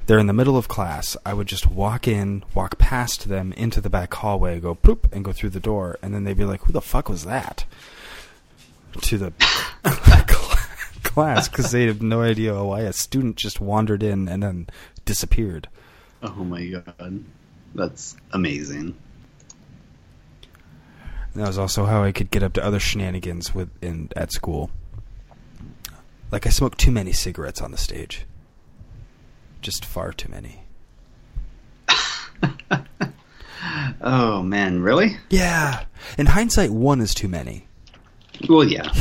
They're 0.06 0.18
in 0.18 0.26
the 0.26 0.32
middle 0.32 0.56
of 0.56 0.66
class. 0.66 1.16
I 1.24 1.32
would 1.34 1.46
just 1.46 1.66
walk 1.66 2.08
in, 2.08 2.42
walk 2.54 2.76
past 2.78 3.28
them 3.28 3.52
into 3.52 3.80
the 3.80 3.88
back 3.90 4.12
hallway, 4.14 4.58
go 4.58 4.74
poop, 4.74 5.06
and 5.12 5.24
go 5.24 5.30
through 5.32 5.50
the 5.50 5.60
door. 5.60 5.96
And 6.02 6.12
then 6.12 6.24
they'd 6.24 6.36
be 6.36 6.44
like, 6.44 6.62
"Who 6.62 6.72
the 6.72 6.80
fuck 6.80 7.08
was 7.08 7.24
that?" 7.24 7.64
To 9.02 9.16
the 9.18 9.32
class 11.12 11.48
because 11.48 11.70
they 11.70 11.84
have 11.86 12.00
no 12.02 12.22
idea 12.22 12.62
why 12.64 12.80
a 12.80 12.92
student 12.92 13.36
just 13.36 13.60
wandered 13.60 14.02
in 14.02 14.28
and 14.28 14.42
then 14.42 14.66
disappeared. 15.04 15.68
Oh 16.22 16.44
my 16.44 16.64
god. 16.66 17.24
That's 17.74 18.16
amazing. 18.32 18.96
That 21.34 21.46
was 21.46 21.58
also 21.58 21.84
how 21.86 22.02
I 22.02 22.12
could 22.12 22.30
get 22.30 22.42
up 22.42 22.52
to 22.54 22.64
other 22.64 22.80
shenanigans 22.80 23.54
with 23.54 23.70
in 23.82 24.10
at 24.16 24.32
school. 24.32 24.70
Like 26.30 26.46
I 26.46 26.50
smoked 26.50 26.78
too 26.78 26.90
many 26.90 27.12
cigarettes 27.12 27.60
on 27.60 27.70
the 27.70 27.78
stage. 27.78 28.26
Just 29.60 29.84
far 29.84 30.12
too 30.12 30.30
many. 30.30 30.64
Oh 34.04 34.42
man, 34.42 34.82
really? 34.82 35.16
Yeah. 35.30 35.84
In 36.18 36.26
hindsight, 36.26 36.70
one 36.70 37.00
is 37.00 37.14
too 37.14 37.28
many. 37.28 37.68
Well, 38.48 38.64
yeah. 38.64 38.92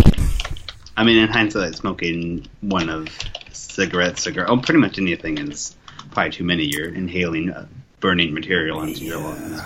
I 1.02 1.04
mean, 1.04 1.18
in 1.18 1.30
hindsight, 1.30 1.74
smoking 1.74 2.46
one 2.62 2.88
of 2.88 3.08
cigarettes, 3.54 4.22
cigar, 4.22 4.46
oh, 4.48 4.58
pretty 4.58 4.80
much 4.80 5.00
anything 5.00 5.40
is 5.40 5.76
probably 6.12 6.30
too 6.32 6.44
many. 6.44 6.66
You're 6.66 6.94
inhaling 6.94 7.50
uh, 7.50 7.66
burning 8.00 8.36
material 8.36 8.84
into 8.84 9.04
your 9.06 9.18
lungs, 9.20 9.60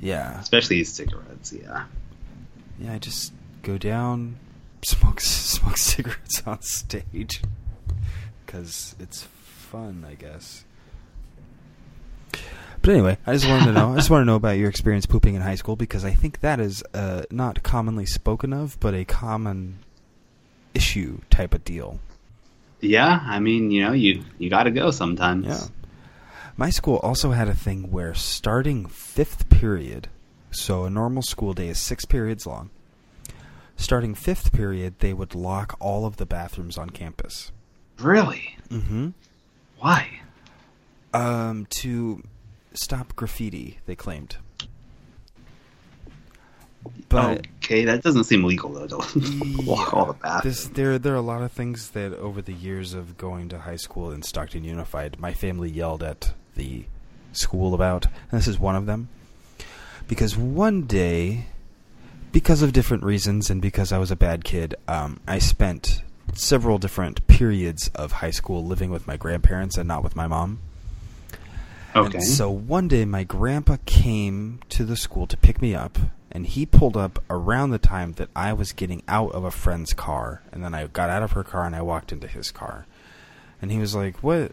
Yeah. 0.00 0.40
especially 0.40 0.82
cigarettes. 0.82 1.52
Yeah. 1.52 1.84
Yeah, 2.80 2.94
I 2.94 2.98
just 2.98 3.32
go 3.62 3.78
down, 3.78 4.38
smoke 4.84 5.20
smoke 5.20 5.78
cigarettes 5.78 6.42
on 6.46 6.60
stage 6.62 7.42
because 8.44 8.96
it's 8.98 9.22
fun, 9.22 10.04
I 10.10 10.14
guess. 10.14 10.64
But 12.32 12.90
anyway, 12.90 13.18
I 13.24 13.34
just 13.34 13.46
wanted 13.48 13.66
to 13.66 13.72
know. 13.72 13.92
I 13.92 13.94
just 13.94 14.10
want 14.10 14.22
to 14.22 14.26
know 14.26 14.34
about 14.34 14.58
your 14.58 14.68
experience 14.68 15.06
pooping 15.06 15.36
in 15.36 15.42
high 15.42 15.54
school 15.54 15.76
because 15.76 16.04
I 16.04 16.10
think 16.10 16.40
that 16.40 16.58
is 16.58 16.82
uh, 16.92 17.22
not 17.30 17.62
commonly 17.62 18.04
spoken 18.04 18.52
of, 18.52 18.80
but 18.80 18.94
a 18.94 19.04
common 19.04 19.78
issue 20.74 21.20
type 21.30 21.54
of 21.54 21.64
deal. 21.64 22.00
Yeah, 22.80 23.20
I 23.22 23.38
mean, 23.38 23.70
you 23.70 23.84
know, 23.84 23.92
you 23.92 24.24
you 24.38 24.50
got 24.50 24.64
to 24.64 24.70
go 24.70 24.90
sometimes. 24.90 25.46
Yeah. 25.46 25.66
My 26.56 26.70
school 26.70 26.96
also 26.96 27.30
had 27.30 27.48
a 27.48 27.54
thing 27.54 27.90
where 27.90 28.14
starting 28.14 28.86
fifth 28.86 29.48
period, 29.48 30.08
so 30.50 30.84
a 30.84 30.90
normal 30.90 31.22
school 31.22 31.54
day 31.54 31.68
is 31.68 31.78
six 31.78 32.04
periods 32.04 32.46
long. 32.46 32.70
Starting 33.76 34.14
fifth 34.14 34.52
period, 34.52 34.98
they 34.98 35.12
would 35.12 35.34
lock 35.34 35.76
all 35.80 36.04
of 36.04 36.16
the 36.16 36.26
bathrooms 36.26 36.76
on 36.76 36.90
campus. 36.90 37.52
Really? 37.98 38.56
Mm-hmm. 38.68 39.10
Why? 39.78 40.20
Um, 41.14 41.66
to 41.70 42.22
stop 42.74 43.16
graffiti, 43.16 43.78
they 43.86 43.96
claimed. 43.96 44.36
But 47.12 47.46
okay, 47.64 47.84
that 47.84 48.02
doesn't 48.02 48.24
seem 48.24 48.44
legal 48.44 48.70
though. 48.70 48.86
To 48.86 49.00
walk 49.66 49.94
all 49.94 50.12
the 50.12 50.40
this, 50.42 50.66
there, 50.68 50.98
there 50.98 51.12
are 51.12 51.16
a 51.16 51.20
lot 51.20 51.42
of 51.42 51.52
things 51.52 51.90
that 51.90 52.12
over 52.14 52.42
the 52.42 52.52
years 52.52 52.94
of 52.94 53.16
going 53.16 53.48
to 53.50 53.60
high 53.60 53.76
school 53.76 54.10
in 54.10 54.22
Stockton 54.22 54.64
Unified, 54.64 55.20
my 55.20 55.32
family 55.32 55.70
yelled 55.70 56.02
at 56.02 56.32
the 56.56 56.84
school 57.32 57.74
about, 57.74 58.06
and 58.06 58.40
this 58.40 58.48
is 58.48 58.58
one 58.58 58.76
of 58.76 58.86
them. 58.86 59.08
Because 60.08 60.36
one 60.36 60.82
day, 60.82 61.46
because 62.32 62.62
of 62.62 62.72
different 62.72 63.04
reasons 63.04 63.50
and 63.50 63.62
because 63.62 63.92
I 63.92 63.98
was 63.98 64.10
a 64.10 64.16
bad 64.16 64.44
kid, 64.44 64.74
um, 64.88 65.20
I 65.26 65.38
spent 65.38 66.02
several 66.34 66.78
different 66.78 67.26
periods 67.26 67.90
of 67.94 68.12
high 68.12 68.30
school 68.30 68.64
living 68.64 68.90
with 68.90 69.06
my 69.06 69.16
grandparents 69.16 69.76
and 69.76 69.86
not 69.86 70.02
with 70.02 70.16
my 70.16 70.26
mom. 70.26 70.60
Okay. 71.94 72.18
And 72.18 72.24
so 72.24 72.50
one 72.50 72.88
day 72.88 73.04
my 73.04 73.24
grandpa 73.24 73.76
came 73.86 74.60
to 74.70 74.84
the 74.84 74.96
school 74.96 75.26
to 75.26 75.36
pick 75.36 75.60
me 75.60 75.74
up 75.74 75.98
and 76.30 76.46
he 76.46 76.64
pulled 76.64 76.96
up 76.96 77.22
around 77.28 77.70
the 77.70 77.78
time 77.78 78.12
that 78.14 78.30
I 78.34 78.52
was 78.54 78.72
getting 78.72 79.02
out 79.06 79.32
of 79.32 79.44
a 79.44 79.50
friend's 79.50 79.92
car 79.92 80.42
and 80.52 80.64
then 80.64 80.74
I 80.74 80.86
got 80.86 81.10
out 81.10 81.22
of 81.22 81.32
her 81.32 81.44
car 81.44 81.64
and 81.64 81.76
I 81.76 81.82
walked 81.82 82.12
into 82.12 82.26
his 82.26 82.50
car. 82.50 82.86
And 83.60 83.70
he 83.70 83.78
was 83.78 83.94
like, 83.94 84.16
"What? 84.22 84.50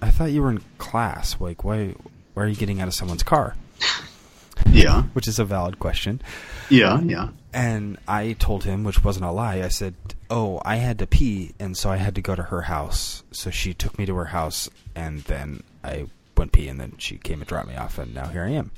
I 0.00 0.10
thought 0.10 0.30
you 0.30 0.42
were 0.42 0.50
in 0.50 0.62
class. 0.78 1.38
Like 1.40 1.62
why 1.64 1.94
why 2.34 2.44
are 2.44 2.48
you 2.48 2.56
getting 2.56 2.80
out 2.80 2.88
of 2.88 2.94
someone's 2.94 3.22
car?" 3.22 3.56
yeah. 4.70 5.02
Which 5.12 5.28
is 5.28 5.38
a 5.38 5.44
valid 5.44 5.78
question. 5.78 6.22
Yeah. 6.70 7.00
Yeah. 7.00 7.28
And 7.52 7.98
I 8.06 8.34
told 8.34 8.64
him, 8.64 8.84
which 8.84 9.02
wasn't 9.02 9.26
a 9.26 9.32
lie, 9.32 9.62
I 9.62 9.68
said, 9.68 9.94
Oh, 10.30 10.62
I 10.64 10.76
had 10.76 11.00
to 11.00 11.06
pee, 11.06 11.52
and 11.58 11.76
so 11.76 11.90
I 11.90 11.96
had 11.96 12.14
to 12.14 12.22
go 12.22 12.36
to 12.36 12.44
her 12.44 12.62
house. 12.62 13.24
So 13.32 13.50
she 13.50 13.74
took 13.74 13.98
me 13.98 14.06
to 14.06 14.14
her 14.14 14.26
house, 14.26 14.70
and 14.94 15.22
then 15.22 15.64
I 15.82 16.06
went 16.36 16.52
pee, 16.52 16.68
and 16.68 16.80
then 16.80 16.94
she 16.98 17.18
came 17.18 17.40
and 17.40 17.48
dropped 17.48 17.68
me 17.68 17.76
off, 17.76 17.98
and 17.98 18.14
now 18.14 18.26
here 18.26 18.44
I 18.44 18.50
am. 18.50 18.70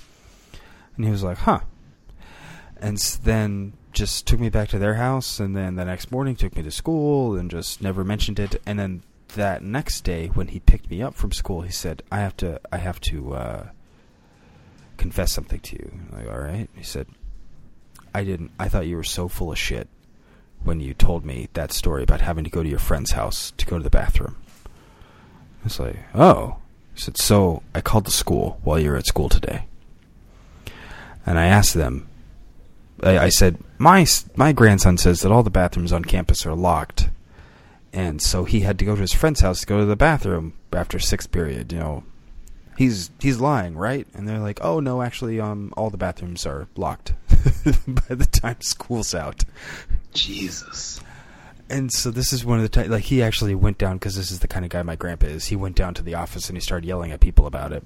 And 0.96 1.04
he 1.04 1.10
was 1.10 1.22
like, 1.22 1.38
Huh. 1.38 1.60
And 2.80 2.98
then 3.22 3.74
just 3.92 4.26
took 4.26 4.40
me 4.40 4.48
back 4.48 4.68
to 4.70 4.78
their 4.78 4.94
house, 4.94 5.38
and 5.38 5.56
then 5.56 5.76
the 5.76 5.84
next 5.84 6.10
morning 6.10 6.34
took 6.34 6.56
me 6.56 6.62
to 6.62 6.70
school, 6.70 7.36
and 7.36 7.50
just 7.50 7.82
never 7.82 8.04
mentioned 8.04 8.38
it. 8.38 8.60
And 8.66 8.78
then 8.78 9.02
that 9.34 9.62
next 9.62 10.02
day, 10.02 10.28
when 10.28 10.48
he 10.48 10.60
picked 10.60 10.90
me 10.90 11.02
up 11.02 11.14
from 11.14 11.32
school, 11.32 11.62
he 11.62 11.70
said, 11.70 12.02
I 12.10 12.18
have 12.18 12.36
to, 12.38 12.60
I 12.72 12.78
have 12.78 13.00
to, 13.02 13.34
uh, 13.34 13.66
confess 15.02 15.32
something 15.32 15.60
to 15.60 15.76
you. 15.76 15.90
I'm 15.92 16.18
like, 16.18 16.32
all 16.32 16.40
right. 16.40 16.68
He 16.74 16.84
said, 16.84 17.08
I 18.14 18.24
didn't. 18.24 18.52
I 18.58 18.68
thought 18.68 18.86
you 18.86 18.96
were 18.96 19.02
so 19.02 19.26
full 19.26 19.50
of 19.50 19.58
shit 19.58 19.88
when 20.62 20.80
you 20.80 20.94
told 20.94 21.24
me 21.24 21.48
that 21.54 21.72
story 21.72 22.04
about 22.04 22.20
having 22.20 22.44
to 22.44 22.50
go 22.50 22.62
to 22.62 22.68
your 22.68 22.78
friend's 22.78 23.10
house 23.10 23.52
to 23.56 23.66
go 23.66 23.78
to 23.78 23.82
the 23.82 23.90
bathroom. 23.90 24.36
I 24.64 25.64
was 25.64 25.80
like, 25.80 25.96
oh. 26.14 26.58
He 26.94 27.00
said, 27.00 27.16
so 27.16 27.62
I 27.74 27.80
called 27.80 28.04
the 28.04 28.10
school 28.10 28.60
while 28.62 28.78
you 28.78 28.90
were 28.90 28.96
at 28.96 29.06
school 29.06 29.28
today. 29.28 29.66
And 31.24 31.38
I 31.38 31.46
asked 31.46 31.74
them, 31.74 32.08
I, 33.02 33.18
I 33.18 33.28
said, 33.28 33.58
my, 33.78 34.06
my 34.36 34.52
grandson 34.52 34.98
says 34.98 35.20
that 35.20 35.32
all 35.32 35.42
the 35.42 35.50
bathrooms 35.50 35.92
on 35.92 36.04
campus 36.04 36.44
are 36.46 36.54
locked. 36.54 37.08
And 37.92 38.22
so 38.22 38.44
he 38.44 38.60
had 38.60 38.78
to 38.78 38.84
go 38.84 38.94
to 38.94 39.00
his 39.00 39.12
friend's 39.12 39.40
house 39.40 39.60
to 39.60 39.66
go 39.66 39.78
to 39.78 39.84
the 39.84 39.96
bathroom 39.96 40.54
after 40.72 40.98
sixth 40.98 41.30
period, 41.30 41.72
you 41.72 41.78
know. 41.78 42.04
He's 42.78 43.10
he's 43.20 43.38
lying, 43.38 43.76
right? 43.76 44.06
And 44.14 44.26
they're 44.26 44.38
like, 44.38 44.64
"Oh 44.64 44.80
no, 44.80 45.02
actually 45.02 45.38
um 45.38 45.74
all 45.76 45.90
the 45.90 45.98
bathrooms 45.98 46.46
are 46.46 46.68
locked 46.74 47.12
by 47.86 48.14
the 48.14 48.24
time 48.24 48.62
school's 48.62 49.14
out." 49.14 49.44
Jesus. 50.14 50.98
And 51.72 51.90
so 51.92 52.10
this 52.10 52.32
is 52.32 52.44
one 52.44 52.58
of 52.60 52.70
the 52.70 52.82
ti 52.82 52.88
like 52.88 53.04
he 53.04 53.22
actually 53.22 53.54
went 53.54 53.78
down 53.78 53.96
because 53.96 54.14
this 54.16 54.30
is 54.30 54.40
the 54.40 54.48
kind 54.48 54.64
of 54.64 54.70
guy 54.70 54.82
my 54.82 54.96
grandpa 54.96 55.26
is. 55.26 55.46
He 55.46 55.56
went 55.56 55.74
down 55.76 55.94
to 55.94 56.02
the 56.02 56.14
office 56.14 56.48
and 56.48 56.56
he 56.56 56.60
started 56.60 56.86
yelling 56.86 57.10
at 57.12 57.20
people 57.20 57.46
about 57.46 57.72
it. 57.72 57.84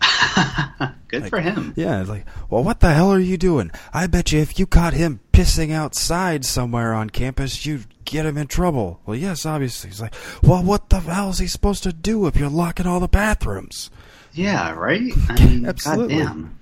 Good 1.08 1.22
Like, 1.22 1.30
for 1.30 1.40
him. 1.40 1.72
Yeah, 1.76 2.00
it's 2.00 2.10
like, 2.10 2.26
well, 2.50 2.62
what 2.64 2.80
the 2.80 2.92
hell 2.92 3.10
are 3.12 3.18
you 3.20 3.36
doing? 3.38 3.70
I 3.92 4.06
bet 4.06 4.32
you 4.32 4.40
if 4.40 4.58
you 4.58 4.66
caught 4.66 4.92
him 4.92 5.20
pissing 5.32 5.70
outside 5.72 6.44
somewhere 6.44 6.92
on 6.92 7.10
campus, 7.10 7.64
you'd 7.64 7.86
get 8.04 8.26
him 8.26 8.36
in 8.36 8.46
trouble. 8.48 9.00
Well, 9.06 9.16
yes, 9.16 9.46
obviously. 9.46 9.90
He's 9.90 10.00
like, 10.00 10.14
well, 10.42 10.62
what 10.62 10.90
the 10.90 11.00
hell 11.00 11.30
is 11.30 11.38
he 11.38 11.46
supposed 11.46 11.82
to 11.84 11.92
do 11.92 12.26
if 12.26 12.36
you're 12.36 12.48
locking 12.50 12.86
all 12.86 13.00
the 13.00 13.08
bathrooms? 13.08 13.90
Yeah. 14.32 14.72
Right. 14.72 15.12
I 15.28 15.44
mean, 15.44 15.66
Absolutely. 15.66 16.18
goddamn. 16.18 16.58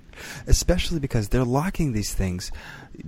Especially 0.47 1.01
because 1.01 1.31
they're 1.31 1.45
locking 1.45 1.93
these 1.93 2.15
things. 2.15 2.53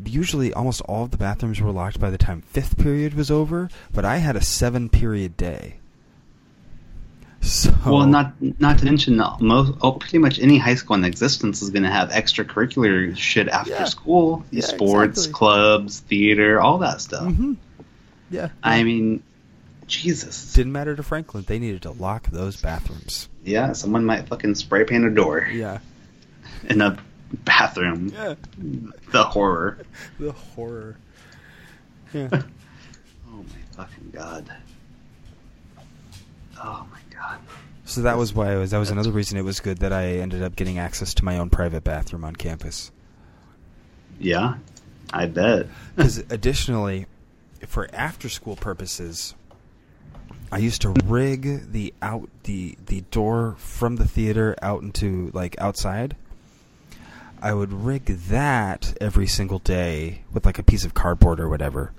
Usually, 0.06 0.52
almost 0.52 0.80
all 0.82 1.04
of 1.04 1.10
the 1.10 1.16
bathrooms 1.16 1.60
were 1.60 1.70
locked 1.70 2.00
by 2.00 2.10
the 2.10 2.18
time 2.18 2.40
fifth 2.42 2.78
period 2.78 3.14
was 3.14 3.30
over, 3.30 3.68
but 3.92 4.04
I 4.04 4.16
had 4.18 4.36
a 4.36 4.40
seven 4.42 4.88
period 4.88 5.36
day. 5.36 5.76
So 7.40 7.74
Well, 7.84 8.06
not 8.06 8.32
not 8.58 8.78
to 8.78 8.86
mention 8.86 9.20
uh, 9.20 9.36
most, 9.38 9.74
oh, 9.82 9.92
pretty 9.92 10.16
much 10.18 10.38
any 10.38 10.56
high 10.56 10.76
school 10.76 10.96
in 10.96 11.04
existence 11.04 11.60
is 11.60 11.68
going 11.68 11.82
to 11.82 11.90
have 11.90 12.08
extracurricular 12.08 13.14
shit 13.16 13.48
after 13.48 13.72
Yeah. 13.72 13.84
school, 13.84 14.42
Yeah, 14.50 14.62
sports, 14.64 15.18
exactly. 15.18 15.32
clubs, 15.34 16.00
theater, 16.00 16.58
all 16.60 16.78
that 16.78 17.02
stuff. 17.02 17.24
Mhm. 17.24 17.56
yeah. 18.30 18.48
I 18.62 18.82
mean, 18.82 19.22
Jesus. 19.86 20.54
didn't 20.54 20.72
matter 20.72 20.96
to 20.96 21.02
Franklin. 21.02 21.44
They 21.46 21.58
needed 21.58 21.82
to 21.82 21.90
lock 21.90 22.28
those 22.30 22.56
bathrooms. 22.56 23.28
Yeah, 23.44 23.72
someone 23.74 24.06
might 24.06 24.26
fucking 24.28 24.54
spray 24.54 24.84
paint 24.84 25.04
a 25.04 25.10
door 25.10 25.46
Yeah. 25.52 25.80
in 26.70 26.80
a 26.80 26.96
bathroom. 27.34 28.12
Yeah. 28.14 28.34
The 29.10 29.24
horror. 29.24 29.78
The 30.18 30.32
horror. 30.32 30.96
Yeah. 32.12 32.28
Oh 33.36 33.38
my 33.38 33.84
fucking 33.84 34.10
god. 34.12 34.48
Oh 36.56 36.86
my 36.92 37.00
god. 37.12 37.40
So 37.84 38.02
that 38.02 38.16
was 38.16 38.32
why 38.32 38.52
I 38.52 38.56
was. 38.56 38.70
That 38.70 38.78
was 38.78 38.90
another 38.90 39.10
reason 39.10 39.36
it 39.38 39.42
was 39.42 39.58
good 39.58 39.78
that 39.78 39.92
I 39.92 40.18
ended 40.18 40.40
up 40.40 40.54
getting 40.54 40.78
access 40.78 41.14
to 41.14 41.24
my 41.24 41.38
own 41.38 41.50
private 41.50 41.82
bathroom 41.82 42.24
on 42.24 42.36
campus. 42.36 42.92
Yeah, 44.20 44.54
I 45.12 45.26
bet. 45.26 45.66
Because 45.96 46.18
additionally, 46.18 47.06
for 47.66 47.88
after 47.92 48.28
school 48.28 48.54
purposes, 48.54 49.34
I 50.52 50.58
used 50.58 50.82
to 50.82 50.90
rig 51.04 51.72
the 51.72 51.92
out 52.00 52.28
the 52.44 52.78
the 52.86 53.00
door 53.10 53.56
from 53.58 53.96
the 53.96 54.06
theater 54.06 54.54
out 54.62 54.82
into 54.82 55.30
like 55.34 55.56
outside. 55.58 56.14
I 57.44 57.52
would 57.52 57.74
rig 57.74 58.06
that 58.06 58.96
every 59.02 59.26
single 59.26 59.58
day 59.58 60.22
with 60.32 60.46
like 60.46 60.58
a 60.58 60.62
piece 60.62 60.86
of 60.86 60.94
cardboard 60.94 61.38
or 61.38 61.46
whatever. 61.46 61.92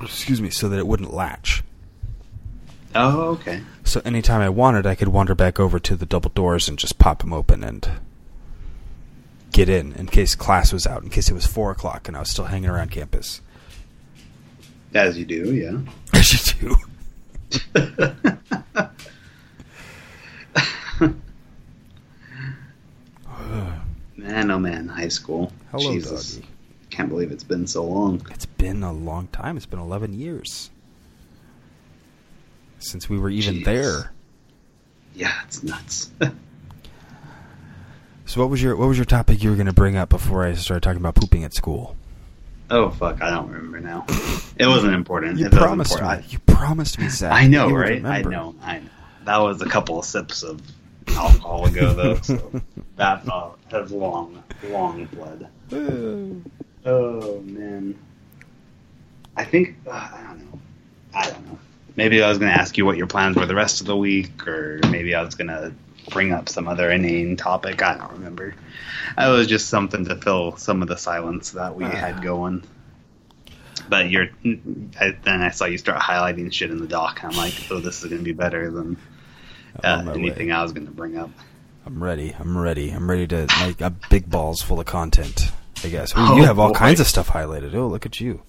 Excuse 0.00 0.40
me, 0.40 0.48
so 0.48 0.68
that 0.68 0.78
it 0.78 0.86
wouldn't 0.86 1.12
latch. 1.12 1.64
Oh, 2.94 3.30
okay. 3.30 3.62
So 3.82 4.00
anytime 4.04 4.40
I 4.40 4.48
wanted, 4.48 4.86
I 4.86 4.94
could 4.94 5.08
wander 5.08 5.34
back 5.34 5.58
over 5.58 5.80
to 5.80 5.96
the 5.96 6.06
double 6.06 6.30
doors 6.30 6.68
and 6.68 6.78
just 6.78 7.00
pop 7.00 7.18
them 7.18 7.32
open 7.32 7.64
and 7.64 7.90
get 9.50 9.68
in 9.68 9.92
in 9.94 10.06
case 10.06 10.36
class 10.36 10.72
was 10.72 10.86
out, 10.86 11.02
in 11.02 11.10
case 11.10 11.28
it 11.28 11.34
was 11.34 11.46
four 11.46 11.72
o'clock 11.72 12.06
and 12.06 12.16
I 12.16 12.20
was 12.20 12.30
still 12.30 12.44
hanging 12.44 12.70
around 12.70 12.92
campus. 12.92 13.40
As 14.94 15.18
you 15.18 15.24
do, 15.24 15.52
yeah. 15.52 15.80
As 16.12 16.54
you 16.62 16.76
do. 17.74 18.38
man, 24.24 24.50
oh 24.50 24.58
man, 24.58 24.88
high 24.88 25.08
school. 25.08 25.52
Hello, 25.70 25.92
Jesus. 25.92 26.36
doggy. 26.36 26.48
Can't 26.90 27.08
believe 27.08 27.30
it's 27.32 27.44
been 27.44 27.66
so 27.66 27.84
long. 27.84 28.26
It's 28.30 28.46
been 28.46 28.82
a 28.82 28.92
long 28.92 29.26
time. 29.28 29.56
It's 29.56 29.66
been 29.66 29.78
11 29.80 30.12
years 30.14 30.70
since 32.78 33.08
we 33.08 33.18
were 33.18 33.30
even 33.30 33.56
Jeez. 33.56 33.64
there. 33.64 34.12
Yeah, 35.14 35.32
it's 35.46 35.62
nuts. 35.62 36.10
So 38.26 38.40
what 38.40 38.48
was 38.48 38.62
your 38.62 38.74
what 38.74 38.88
was 38.88 38.96
your 38.96 39.04
topic 39.04 39.42
you 39.42 39.50
were 39.50 39.54
going 39.54 39.66
to 39.66 39.74
bring 39.74 39.96
up 39.96 40.08
before 40.08 40.44
I 40.46 40.54
started 40.54 40.82
talking 40.82 40.98
about 40.98 41.14
pooping 41.14 41.44
at 41.44 41.52
school? 41.52 41.94
oh 42.70 42.88
fuck, 42.88 43.20
I 43.20 43.28
don't 43.30 43.50
remember 43.50 43.80
now. 43.80 44.06
It 44.56 44.66
wasn't 44.66 44.94
important. 44.94 45.38
You 45.38 45.46
It 45.46 45.52
promised 45.52 45.90
me. 45.94 46.00
important. 46.00 46.32
You 46.32 46.38
promised 46.38 46.98
me, 46.98 47.08
Zach. 47.10 47.32
I, 47.32 47.46
know, 47.48 47.70
right? 47.70 48.02
I 48.02 48.22
know. 48.22 48.54
I 48.62 48.78
know. 48.78 48.88
That 49.24 49.36
was 49.38 49.60
a 49.60 49.66
couple 49.66 49.98
of 49.98 50.06
sips 50.06 50.42
of 50.42 50.62
alcohol 51.08 51.66
ago, 51.66 51.92
though. 51.92 52.20
So 52.20 52.62
that 52.96 53.28
uh, 53.28 53.50
has 53.70 53.90
long, 53.90 54.42
long 54.64 55.06
bled. 55.06 55.48
Oh 56.86 57.40
man. 57.40 57.98
I 59.36 59.44
think 59.44 59.76
uh, 59.86 59.90
I 59.90 60.22
don't 60.28 60.38
know. 60.38 60.58
I 61.14 61.30
don't 61.30 61.46
know. 61.46 61.58
Maybe 61.96 62.22
I 62.22 62.28
was 62.28 62.38
going 62.38 62.52
to 62.52 62.60
ask 62.60 62.76
you 62.76 62.84
what 62.84 62.96
your 62.96 63.06
plans 63.06 63.36
were 63.36 63.46
the 63.46 63.54
rest 63.54 63.80
of 63.80 63.86
the 63.86 63.96
week, 63.96 64.46
or 64.46 64.80
maybe 64.90 65.14
I 65.14 65.22
was 65.22 65.34
going 65.34 65.48
to 65.48 65.72
bring 66.10 66.32
up 66.32 66.48
some 66.48 66.68
other 66.68 66.90
inane 66.90 67.36
topic. 67.36 67.82
I 67.82 67.96
don't 67.96 68.12
remember. 68.12 68.54
It 69.16 69.28
was 69.28 69.46
just 69.46 69.68
something 69.68 70.04
to 70.06 70.16
fill 70.16 70.56
some 70.56 70.82
of 70.82 70.88
the 70.88 70.96
silence 70.96 71.52
that 71.52 71.76
we 71.76 71.84
had 71.84 72.22
going. 72.22 72.64
But 73.88 74.10
you're, 74.10 74.28
I, 75.00 75.16
then 75.22 75.42
I 75.42 75.50
saw 75.50 75.66
you 75.66 75.78
start 75.78 76.00
highlighting 76.00 76.52
shit 76.52 76.70
in 76.70 76.80
the 76.80 76.86
doc, 76.86 77.22
and 77.22 77.32
I'm 77.32 77.38
like, 77.38 77.54
oh, 77.70 77.80
this 77.80 78.02
is 78.02 78.10
going 78.10 78.20
to 78.20 78.24
be 78.24 78.32
better 78.32 78.70
than 78.70 78.96
uh, 79.82 80.04
anything 80.14 80.48
way. 80.48 80.52
I 80.54 80.62
was 80.62 80.72
going 80.72 80.86
to 80.86 80.92
bring 80.92 81.16
up. 81.16 81.30
I'm 81.86 82.02
ready. 82.02 82.34
I'm 82.38 82.56
ready. 82.56 82.90
I'm 82.90 83.10
ready 83.10 83.26
to 83.28 83.46
make 83.66 83.80
a 83.80 83.90
big 83.90 84.30
balls 84.30 84.62
full 84.62 84.80
of 84.80 84.86
content. 84.86 85.50
I 85.84 85.88
guess. 85.88 86.12
Ooh, 86.12 86.20
Oh, 86.20 86.36
you 86.36 86.44
have 86.44 86.58
all 86.58 86.68
boy. 86.72 86.78
kinds 86.78 87.00
of 87.00 87.06
stuff 87.06 87.28
highlighted. 87.28 87.74
Oh, 87.74 87.88
look 87.88 88.06
at 88.06 88.20
you. 88.20 88.40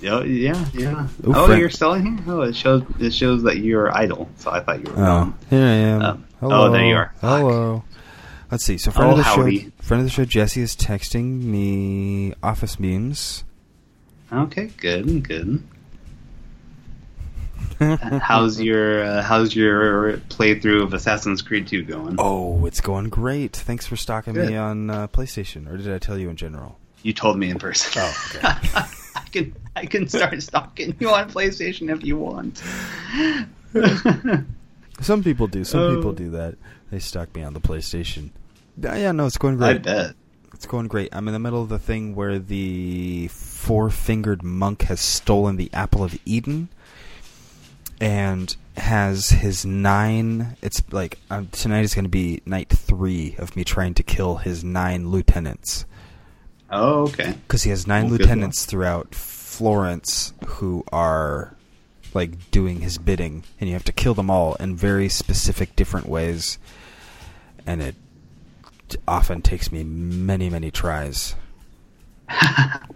Yeah, 0.00 0.22
yeah, 0.22 0.64
yeah. 0.72 1.06
Ooh, 1.26 1.32
oh, 1.34 1.46
Frank- 1.46 1.60
you're 1.60 1.70
still 1.70 1.94
here. 1.94 2.18
Oh, 2.26 2.40
it 2.42 2.56
shows 2.56 2.82
it 2.98 3.12
shows 3.12 3.42
that 3.44 3.58
you're 3.58 3.94
idle. 3.96 4.28
So 4.36 4.50
I 4.50 4.60
thought 4.60 4.78
you 4.86 4.92
were. 4.92 5.00
Oh, 5.00 5.04
gone. 5.04 5.38
here 5.50 5.64
I 5.64 5.70
am. 5.70 6.02
Um, 6.02 6.24
oh, 6.42 6.70
there 6.72 6.84
you 6.84 6.94
are. 6.96 7.14
Hello. 7.20 7.84
Let's 8.50 8.64
see. 8.64 8.78
So 8.78 8.90
friend 8.90 9.08
Oh, 9.08 9.12
of 9.12 9.18
the 9.18 9.22
howdy. 9.24 9.58
show, 9.64 9.70
friend 9.82 10.00
of 10.00 10.06
the 10.06 10.10
show, 10.10 10.24
Jesse 10.24 10.60
is 10.62 10.74
texting 10.74 11.42
me 11.42 12.32
office 12.42 12.80
memes. 12.80 13.44
Okay, 14.32 14.70
good, 14.78 15.26
good. 15.28 15.62
how's 18.22 18.60
your 18.60 19.04
uh, 19.04 19.22
How's 19.22 19.54
your 19.54 20.18
playthrough 20.28 20.82
of 20.82 20.94
Assassin's 20.94 21.42
Creed 21.42 21.66
2 21.66 21.82
going? 21.84 22.16
Oh, 22.18 22.64
it's 22.66 22.80
going 22.80 23.08
great. 23.08 23.56
Thanks 23.56 23.86
for 23.86 23.96
stalking 23.96 24.34
Good. 24.34 24.50
me 24.50 24.56
on 24.56 24.90
uh, 24.90 25.08
PlayStation, 25.08 25.68
or 25.72 25.76
did 25.76 25.92
I 25.92 25.98
tell 25.98 26.16
you 26.18 26.30
in 26.30 26.36
general? 26.36 26.78
You 27.02 27.12
told 27.12 27.38
me 27.38 27.50
in 27.50 27.58
person. 27.58 28.02
Oh, 28.02 28.30
okay. 28.36 28.40
I 29.14 29.24
can 29.32 29.54
I 29.74 29.86
can 29.86 30.08
start 30.08 30.40
stalking 30.42 30.94
you 31.00 31.08
on 31.10 31.30
PlayStation 31.30 31.90
if 31.94 32.04
you 32.04 32.16
want. 32.18 32.62
Some 35.00 35.24
people 35.24 35.46
do. 35.48 35.64
Some 35.64 35.80
Oh. 35.80 35.96
people 35.96 36.12
do 36.12 36.30
that. 36.30 36.56
They 36.90 36.98
stalk 36.98 37.34
me 37.34 37.42
on 37.42 37.54
the 37.54 37.60
PlayStation. 37.60 38.30
Yeah, 38.80 38.96
yeah, 38.96 39.12
no, 39.12 39.26
it's 39.26 39.38
going 39.38 39.56
great. 39.56 39.70
I 39.76 39.78
bet. 39.78 40.14
It's 40.54 40.66
going 40.66 40.86
great. 40.86 41.08
I'm 41.12 41.26
in 41.28 41.32
the 41.34 41.40
middle 41.40 41.62
of 41.62 41.68
the 41.70 41.78
thing 41.78 42.14
where 42.14 42.38
the 42.38 43.28
four-fingered 43.28 44.42
monk 44.42 44.82
has 44.82 45.00
stolen 45.00 45.56
the 45.56 45.70
apple 45.72 46.04
of 46.04 46.16
Eden 46.24 46.68
and 48.02 48.54
has 48.76 49.30
his 49.30 49.64
nine. 49.64 50.56
It's 50.60 50.82
like 50.92 51.18
um, 51.30 51.48
tonight 51.52 51.82
is 51.84 51.94
going 51.94 52.04
to 52.04 52.10
be 52.10 52.42
night 52.44 52.68
three 52.68 53.36
of 53.38 53.54
me 53.56 53.64
trying 53.64 53.94
to 53.94 54.02
kill 54.02 54.36
his 54.36 54.64
nine 54.64 55.08
lieutenants 55.10 55.86
Oh, 56.70 57.02
okay. 57.04 57.34
because 57.46 57.62
he 57.62 57.70
has 57.70 57.86
nine 57.86 58.04
Well, 58.04 58.12
lieutenants 58.18 58.64
throughout 58.66 59.14
Florence 59.14 60.32
who 60.46 60.84
are 60.90 61.54
like 62.14 62.50
doing 62.50 62.80
his 62.80 62.98
bidding, 62.98 63.44
and 63.60 63.68
you 63.68 63.74
have 63.74 63.84
to 63.84 63.92
kill 63.92 64.14
them 64.14 64.30
all 64.30 64.54
in 64.56 64.74
very 64.76 65.08
specific, 65.08 65.76
different 65.76 66.06
ways, 66.08 66.58
and 67.66 67.80
it 67.82 67.94
often 69.08 69.40
takes 69.42 69.70
me 69.72 69.82
many, 69.84 70.50
many 70.50 70.70
tries. 70.70 71.34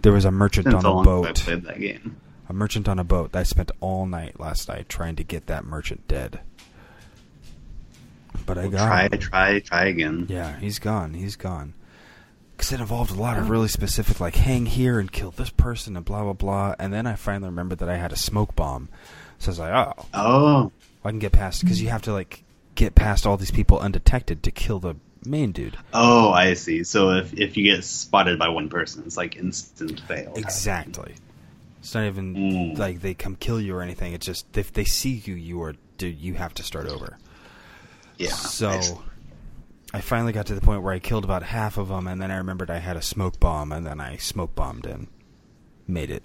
There 0.03 0.11
was 0.13 0.25
a 0.25 0.31
merchant 0.31 0.65
Since 0.65 0.83
on 0.83 0.85
a 0.85 0.89
have 0.89 0.99
I 0.99 1.03
boat. 1.03 1.35
played 1.39 1.63
that 1.63 1.79
game? 1.79 2.17
A 2.49 2.53
merchant 2.53 2.87
on 2.87 2.97
a 2.99 3.03
boat. 3.03 3.35
I 3.35 3.43
spent 3.43 3.71
all 3.81 4.05
night 4.05 4.39
last 4.39 4.69
night 4.69 4.87
trying 4.89 5.15
to 5.17 5.23
get 5.23 5.47
that 5.47 5.65
merchant 5.65 6.07
dead. 6.07 6.39
But 8.45 8.57
I 8.57 8.67
got 8.67 8.87
try, 8.87 9.03
him. 9.03 9.19
try, 9.19 9.59
try 9.59 9.85
again. 9.85 10.27
Yeah, 10.29 10.57
he's 10.59 10.79
gone. 10.79 11.13
He's 11.13 11.35
gone. 11.35 11.73
Because 12.55 12.71
it 12.71 12.79
involved 12.79 13.11
a 13.11 13.19
lot 13.19 13.37
of 13.37 13.49
really 13.49 13.67
specific, 13.67 14.19
like 14.19 14.35
hang 14.35 14.65
here 14.65 14.99
and 14.99 15.11
kill 15.11 15.31
this 15.31 15.49
person 15.49 15.95
and 15.95 16.05
blah 16.05 16.23
blah 16.23 16.33
blah. 16.33 16.75
And 16.79 16.91
then 16.93 17.05
I 17.05 17.15
finally 17.15 17.49
remembered 17.49 17.79
that 17.79 17.89
I 17.89 17.97
had 17.97 18.11
a 18.11 18.15
smoke 18.17 18.55
bomb, 18.55 18.89
so 19.37 19.49
I 19.49 19.51
was 19.51 19.59
like, 19.59 19.73
oh, 19.73 20.05
Oh, 20.13 20.71
I 21.03 21.09
can 21.09 21.19
get 21.19 21.33
past 21.33 21.61
because 21.61 21.81
you 21.81 21.89
have 21.89 22.01
to 22.03 22.13
like 22.13 22.43
get 22.75 22.95
past 22.95 23.27
all 23.27 23.37
these 23.37 23.51
people 23.51 23.79
undetected 23.79 24.41
to 24.43 24.51
kill 24.51 24.79
the 24.79 24.95
main 25.25 25.51
dude. 25.51 25.77
oh, 25.93 26.31
I 26.31 26.53
see. 26.53 26.83
So 26.83 27.11
if 27.11 27.33
if 27.37 27.57
you 27.57 27.63
get 27.63 27.83
spotted 27.83 28.39
by 28.39 28.49
one 28.49 28.69
person, 28.69 29.03
it's 29.05 29.17
like 29.17 29.35
instant 29.35 29.99
fail. 30.01 30.33
Exactly. 30.35 31.13
It's 31.79 31.93
not 31.93 32.05
even 32.05 32.35
Mm. 32.35 32.77
like 32.77 33.01
they 33.01 33.13
come 33.13 33.35
kill 33.35 33.61
you 33.61 33.75
or 33.75 33.81
anything. 33.81 34.13
It's 34.13 34.25
just 34.25 34.57
if 34.57 34.73
they 34.73 34.83
see 34.85 35.21
you, 35.25 35.35
you 35.35 35.61
are 35.63 35.75
dude. 35.97 36.19
You 36.19 36.33
have 36.35 36.53
to 36.55 36.63
start 36.63 36.87
over. 36.87 37.17
Yeah. 38.17 38.29
So 38.31 38.69
I- 38.71 38.97
I 39.93 40.01
finally 40.01 40.33
got 40.33 40.47
to 40.47 40.55
the 40.55 40.61
point 40.61 40.81
where 40.83 40.93
I 40.93 40.99
killed 40.99 41.23
about 41.23 41.43
half 41.43 41.77
of 41.77 41.87
them, 41.87 42.07
and 42.07 42.21
then 42.21 42.29
I 42.29 42.37
remembered 42.37 42.69
I 42.69 42.79
had 42.79 42.97
a 42.97 43.01
smoke 43.01 43.39
bomb, 43.39 43.71
and 43.71 43.85
then 43.85 43.99
I 44.01 44.17
smoke 44.17 44.53
bombed 44.53 44.85
and 44.85 45.07
made 45.87 46.09
it. 46.11 46.23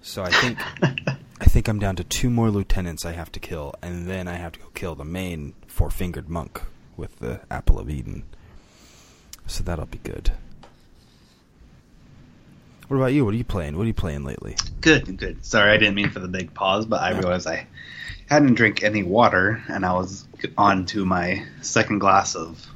So 0.00 0.22
I 0.22 0.30
think 0.30 0.58
I 1.40 1.44
think 1.44 1.68
I'm 1.68 1.78
down 1.78 1.96
to 1.96 2.04
two 2.04 2.30
more 2.30 2.50
lieutenants 2.50 3.04
I 3.04 3.12
have 3.12 3.30
to 3.32 3.40
kill, 3.40 3.74
and 3.82 4.08
then 4.08 4.28
I 4.28 4.34
have 4.34 4.52
to 4.52 4.60
go 4.60 4.66
kill 4.74 4.94
the 4.94 5.04
main 5.04 5.54
four 5.66 5.90
fingered 5.90 6.28
monk 6.28 6.62
with 6.96 7.18
the 7.18 7.40
apple 7.50 7.78
of 7.78 7.90
Eden. 7.90 8.22
So 9.46 9.62
that'll 9.64 9.86
be 9.86 9.98
good. 9.98 10.32
What 12.92 12.98
about 12.98 13.14
you? 13.14 13.24
What 13.24 13.32
are 13.32 13.38
you 13.38 13.44
playing? 13.44 13.78
What 13.78 13.84
are 13.84 13.86
you 13.86 13.94
playing 13.94 14.22
lately? 14.22 14.54
Good, 14.82 15.16
good. 15.16 15.42
Sorry, 15.46 15.72
I 15.72 15.78
didn't 15.78 15.94
mean 15.94 16.10
for 16.10 16.18
the 16.18 16.28
big 16.28 16.52
pause, 16.52 16.84
but 16.84 17.00
I 17.00 17.12
realized 17.18 17.46
I 17.46 17.66
hadn't 18.28 18.52
drank 18.52 18.82
any 18.82 19.02
water, 19.02 19.62
and 19.68 19.86
I 19.86 19.94
was 19.94 20.28
on 20.58 20.84
to 20.86 21.06
my 21.06 21.42
second 21.62 22.00
glass 22.00 22.34
of 22.34 22.66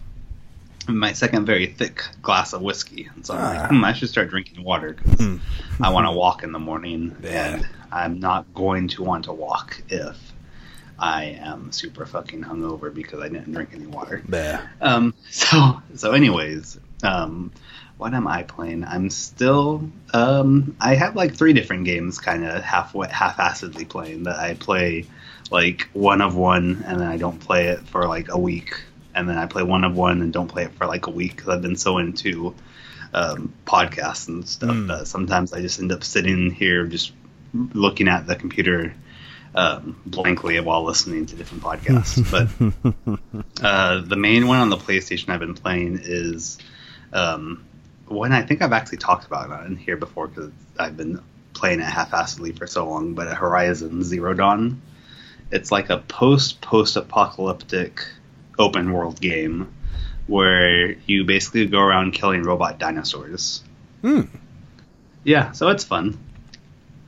my 0.88 1.12
second 1.12 1.44
very 1.44 1.66
thick 1.66 2.02
glass 2.22 2.54
of 2.54 2.62
whiskey. 2.62 3.10
And 3.14 3.26
so 3.26 3.34
I'm 3.34 3.40
Ah. 3.40 3.60
like, 3.60 3.70
hmm, 3.72 3.84
I 3.84 3.92
should 3.92 4.08
start 4.08 4.30
drinking 4.30 4.64
water 4.64 4.94
because 4.94 5.20
Hmm. 5.20 5.36
I 5.82 5.90
want 5.90 6.06
to 6.06 6.12
walk 6.12 6.42
in 6.42 6.52
the 6.52 6.58
morning, 6.60 7.14
Yeah. 7.22 7.56
and 7.56 7.66
I'm 7.92 8.18
not 8.18 8.46
going 8.54 8.88
to 8.88 9.02
want 9.02 9.24
to 9.26 9.34
walk 9.34 9.82
if 9.90 10.16
I 10.98 11.24
am 11.42 11.72
super 11.72 12.06
fucking 12.06 12.42
hungover 12.42 12.94
because 12.94 13.20
I 13.20 13.28
didn't 13.28 13.52
drink 13.52 13.68
any 13.74 13.86
water. 13.86 14.22
Yeah. 14.32 14.62
Um, 14.80 15.12
so 15.30 15.82
so 15.94 16.12
anyways, 16.12 16.78
um, 17.02 17.52
what 17.98 18.12
am 18.14 18.26
I 18.26 18.42
playing? 18.42 18.84
I'm 18.84 19.10
still 19.10 19.90
um, 20.12 20.76
I 20.80 20.94
have 20.94 21.16
like 21.16 21.34
three 21.34 21.52
different 21.52 21.84
games, 21.84 22.18
kind 22.18 22.44
of 22.44 22.62
half 22.62 22.92
half-assedly 22.92 23.88
playing 23.88 24.24
that 24.24 24.38
I 24.38 24.54
play 24.54 25.06
like 25.50 25.88
one 25.92 26.20
of 26.20 26.36
one, 26.36 26.84
and 26.86 27.00
then 27.00 27.08
I 27.08 27.16
don't 27.16 27.38
play 27.38 27.68
it 27.68 27.80
for 27.80 28.06
like 28.06 28.28
a 28.30 28.38
week, 28.38 28.82
and 29.14 29.28
then 29.28 29.38
I 29.38 29.46
play 29.46 29.62
one 29.62 29.84
of 29.84 29.96
one 29.96 30.20
and 30.22 30.32
don't 30.32 30.48
play 30.48 30.64
it 30.64 30.72
for 30.72 30.86
like 30.86 31.06
a 31.06 31.10
week 31.10 31.36
because 31.36 31.48
I've 31.48 31.62
been 31.62 31.76
so 31.76 31.98
into 31.98 32.54
um, 33.14 33.54
podcasts 33.66 34.28
and 34.28 34.46
stuff 34.46 34.70
Mm. 34.70 34.88
that 34.88 35.06
sometimes 35.06 35.52
I 35.52 35.60
just 35.60 35.80
end 35.80 35.92
up 35.92 36.04
sitting 36.04 36.50
here 36.50 36.86
just 36.86 37.12
looking 37.72 38.08
at 38.08 38.26
the 38.26 38.36
computer 38.36 38.94
um, 39.54 39.98
blankly 40.04 40.60
while 40.60 40.84
listening 40.84 41.24
to 41.26 41.36
different 41.36 41.62
podcasts. 41.62 42.30
but 43.56 43.64
uh, 43.64 44.02
the 44.02 44.16
main 44.16 44.48
one 44.48 44.58
on 44.58 44.68
the 44.68 44.76
PlayStation 44.76 45.30
I've 45.30 45.40
been 45.40 45.54
playing 45.54 46.00
is 46.02 46.58
um, 47.12 47.64
one 48.06 48.32
I 48.32 48.42
think 48.42 48.62
I've 48.62 48.72
actually 48.72 48.98
talked 48.98 49.26
about 49.26 49.50
it 49.50 49.52
on 49.52 49.76
here 49.76 49.96
before 49.96 50.28
because 50.28 50.50
I've 50.78 50.96
been 50.96 51.20
playing 51.54 51.80
it 51.80 51.84
half-assedly 51.84 52.56
for 52.58 52.66
so 52.66 52.88
long. 52.88 53.14
But 53.14 53.34
Horizon 53.34 54.02
Zero 54.02 54.34
Dawn, 54.34 54.80
it's 55.50 55.72
like 55.72 55.90
a 55.90 55.98
post 55.98 56.60
post 56.60 56.96
apocalyptic 56.96 58.06
open 58.58 58.92
world 58.92 59.20
game 59.20 59.72
where 60.26 60.92
you 61.06 61.24
basically 61.24 61.66
go 61.66 61.80
around 61.80 62.12
killing 62.12 62.42
robot 62.42 62.78
dinosaurs. 62.78 63.62
Hmm. 64.00 64.22
Yeah, 65.24 65.52
so 65.52 65.68
it's 65.68 65.84
fun 65.84 66.18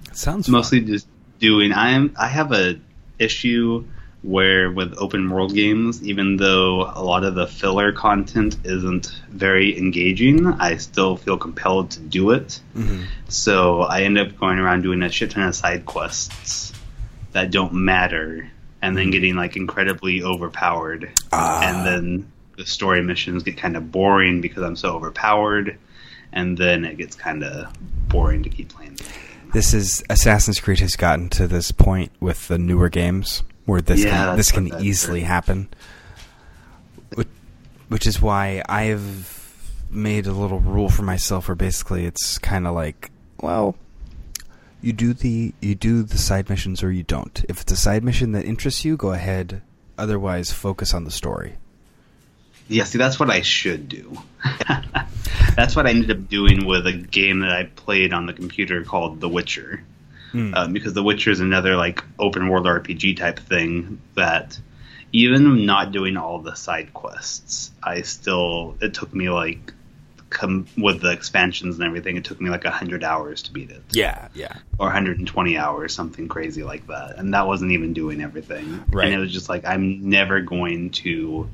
It 0.08 0.16
Sounds 0.16 0.48
mostly 0.48 0.80
just 0.80 1.06
doing 1.38 1.72
i 1.72 1.90
am 1.90 2.14
i 2.18 2.26
have 2.26 2.52
a 2.52 2.80
issue 3.18 3.84
where 4.22 4.70
with 4.70 4.94
open 4.98 5.30
world 5.30 5.54
games 5.54 6.02
even 6.02 6.36
though 6.36 6.90
a 6.94 7.02
lot 7.02 7.22
of 7.24 7.34
the 7.34 7.46
filler 7.46 7.92
content 7.92 8.56
isn't 8.64 9.12
very 9.30 9.78
engaging 9.78 10.46
i 10.46 10.76
still 10.76 11.16
feel 11.16 11.38
compelled 11.38 11.90
to 11.90 12.00
do 12.00 12.30
it. 12.30 12.60
Hmm 12.74 13.04
so 13.28 13.82
i 13.82 14.02
end 14.02 14.18
up 14.18 14.36
going 14.38 14.58
around 14.58 14.82
doing 14.82 15.02
a 15.02 15.10
shit 15.10 15.30
ton 15.30 15.42
of 15.42 15.54
side 15.54 15.84
quests 15.84 16.72
that 17.32 17.50
don't 17.50 17.74
matter 17.74 18.50
and 18.80 18.96
then 18.96 19.10
getting 19.10 19.34
like 19.36 19.56
incredibly 19.56 20.22
overpowered. 20.22 21.10
Ah. 21.32 21.62
and 21.62 21.86
then 21.86 22.32
the 22.56 22.64
story 22.64 23.02
missions 23.02 23.42
get 23.42 23.56
kind 23.56 23.76
of 23.76 23.92
boring 23.92 24.40
because 24.40 24.62
i'm 24.62 24.76
so 24.76 24.96
overpowered 24.96 25.78
and 26.32 26.56
then 26.58 26.84
it 26.84 26.96
gets 26.96 27.14
kind 27.14 27.44
of 27.44 27.72
boring 28.08 28.42
to 28.42 28.50
keep 28.50 28.68
playing. 28.68 28.96
This 29.52 29.72
is 29.72 30.04
Assassin's 30.10 30.60
Creed 30.60 30.80
has 30.80 30.94
gotten 30.94 31.28
to 31.30 31.46
this 31.48 31.72
point 31.72 32.12
with 32.20 32.48
the 32.48 32.58
newer 32.58 32.88
games 32.88 33.42
where 33.68 33.82
this 33.82 34.02
Yeah, 34.02 34.28
can, 34.28 34.36
this 34.36 34.50
can 34.50 34.80
easily 34.80 35.20
happen. 35.20 35.68
Which, 37.14 37.28
which 37.88 38.06
is 38.06 38.20
why 38.20 38.62
I've 38.66 39.70
made 39.90 40.26
a 40.26 40.32
little 40.32 40.58
rule 40.58 40.88
for 40.88 41.02
myself 41.02 41.48
where 41.48 41.54
basically 41.54 42.06
it's 42.06 42.38
kind 42.38 42.66
of 42.66 42.74
like, 42.74 43.10
well, 43.42 43.76
you 44.80 44.94
do 44.94 45.12
the 45.12 45.52
you 45.60 45.74
do 45.74 46.02
the 46.02 46.16
side 46.16 46.48
missions 46.48 46.82
or 46.82 46.90
you 46.90 47.02
don't. 47.02 47.44
If 47.46 47.60
it's 47.60 47.72
a 47.72 47.76
side 47.76 48.02
mission 48.02 48.32
that 48.32 48.46
interests 48.46 48.86
you, 48.86 48.96
go 48.96 49.12
ahead. 49.12 49.60
Otherwise, 49.98 50.50
focus 50.50 50.94
on 50.94 51.04
the 51.04 51.10
story. 51.10 51.56
Yeah, 52.68 52.84
see, 52.84 52.96
that's 52.96 53.20
what 53.20 53.28
I 53.28 53.42
should 53.42 53.90
do. 53.90 54.16
that's 55.56 55.76
what 55.76 55.86
I 55.86 55.90
ended 55.90 56.10
up 56.10 56.28
doing 56.28 56.64
with 56.64 56.86
a 56.86 56.92
game 56.94 57.40
that 57.40 57.52
I 57.52 57.64
played 57.64 58.14
on 58.14 58.24
the 58.24 58.32
computer 58.32 58.82
called 58.82 59.20
The 59.20 59.28
Witcher. 59.28 59.82
Hmm. 60.32 60.54
Um, 60.54 60.72
because 60.72 60.92
The 60.92 61.02
Witcher 61.02 61.30
is 61.30 61.40
another 61.40 61.76
like 61.76 62.04
open 62.18 62.48
world 62.48 62.66
RPG 62.66 63.16
type 63.16 63.38
thing 63.38 64.00
that 64.14 64.58
even 65.12 65.64
not 65.64 65.92
doing 65.92 66.16
all 66.16 66.38
the 66.40 66.54
side 66.54 66.92
quests, 66.92 67.70
I 67.82 68.02
still 68.02 68.76
it 68.80 68.94
took 68.94 69.14
me 69.14 69.30
like 69.30 69.72
come 70.30 70.66
with 70.76 71.00
the 71.00 71.10
expansions 71.10 71.76
and 71.76 71.84
everything. 71.84 72.16
It 72.16 72.24
took 72.24 72.40
me 72.40 72.50
like 72.50 72.64
hundred 72.64 73.02
hours 73.04 73.42
to 73.44 73.52
beat 73.52 73.70
it, 73.70 73.82
yeah, 73.90 74.28
yeah. 74.34 74.56
or 74.78 74.86
120 74.86 75.56
hours, 75.56 75.94
something 75.94 76.28
crazy 76.28 76.62
like 76.62 76.86
that. 76.88 77.16
And 77.16 77.34
that 77.34 77.46
wasn't 77.46 77.72
even 77.72 77.92
doing 77.92 78.20
everything. 78.20 78.84
Right. 78.90 79.06
And 79.06 79.14
it 79.14 79.18
was 79.18 79.32
just 79.32 79.48
like 79.48 79.64
I'm 79.64 80.10
never 80.10 80.40
going 80.40 80.90
to 80.90 81.48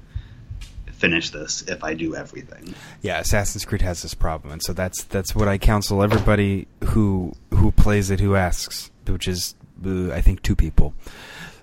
finish 1.05 1.31
this 1.31 1.63
if 1.63 1.85
I 1.85 1.95
do 1.95 2.17
everything. 2.17 2.75
Yeah, 3.03 3.19
Assassin's 3.21 3.65
Creed 3.65 3.83
has 3.83 4.03
this 4.03 4.15
problem, 4.15 4.53
and 4.53 4.63
so 4.63 4.73
that's 4.73 5.05
that's 5.05 5.35
what 5.35 5.49
I 5.49 5.59
counsel 5.59 6.03
everybody 6.03 6.67
who 6.85 7.35
who 7.65 7.73
plays 7.73 8.11
it 8.11 8.21
who 8.21 8.37
asks, 8.37 8.91
which 9.07 9.27
is 9.27 9.55
uh, 9.85 10.13
I 10.13 10.21
think 10.21 10.43
two 10.43 10.55
people. 10.55 10.93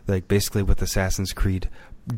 Like 0.07 0.27
basically 0.27 0.63
with 0.63 0.81
Assassin's 0.81 1.31
Creed, 1.31 1.69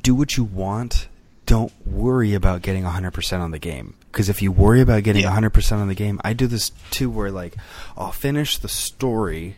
do 0.01 0.15
what 0.15 0.37
you 0.37 0.43
want. 0.45 1.09
Don't 1.45 1.73
worry 1.85 2.33
about 2.33 2.61
getting 2.61 2.83
100% 2.85 3.39
on 3.41 3.51
the 3.51 3.59
game. 3.59 3.95
Because 4.09 4.29
if 4.29 4.41
you 4.41 4.49
worry 4.53 4.79
about 4.79 5.03
getting 5.03 5.23
Yeah. 5.23 5.35
100% 5.37 5.73
on 5.79 5.89
the 5.89 5.93
game, 5.95 6.21
I 6.23 6.31
do 6.31 6.47
this 6.47 6.71
too 6.91 7.09
where 7.09 7.29
like 7.29 7.57
I'll 7.97 8.13
finish 8.13 8.57
the 8.57 8.69
story 8.69 9.57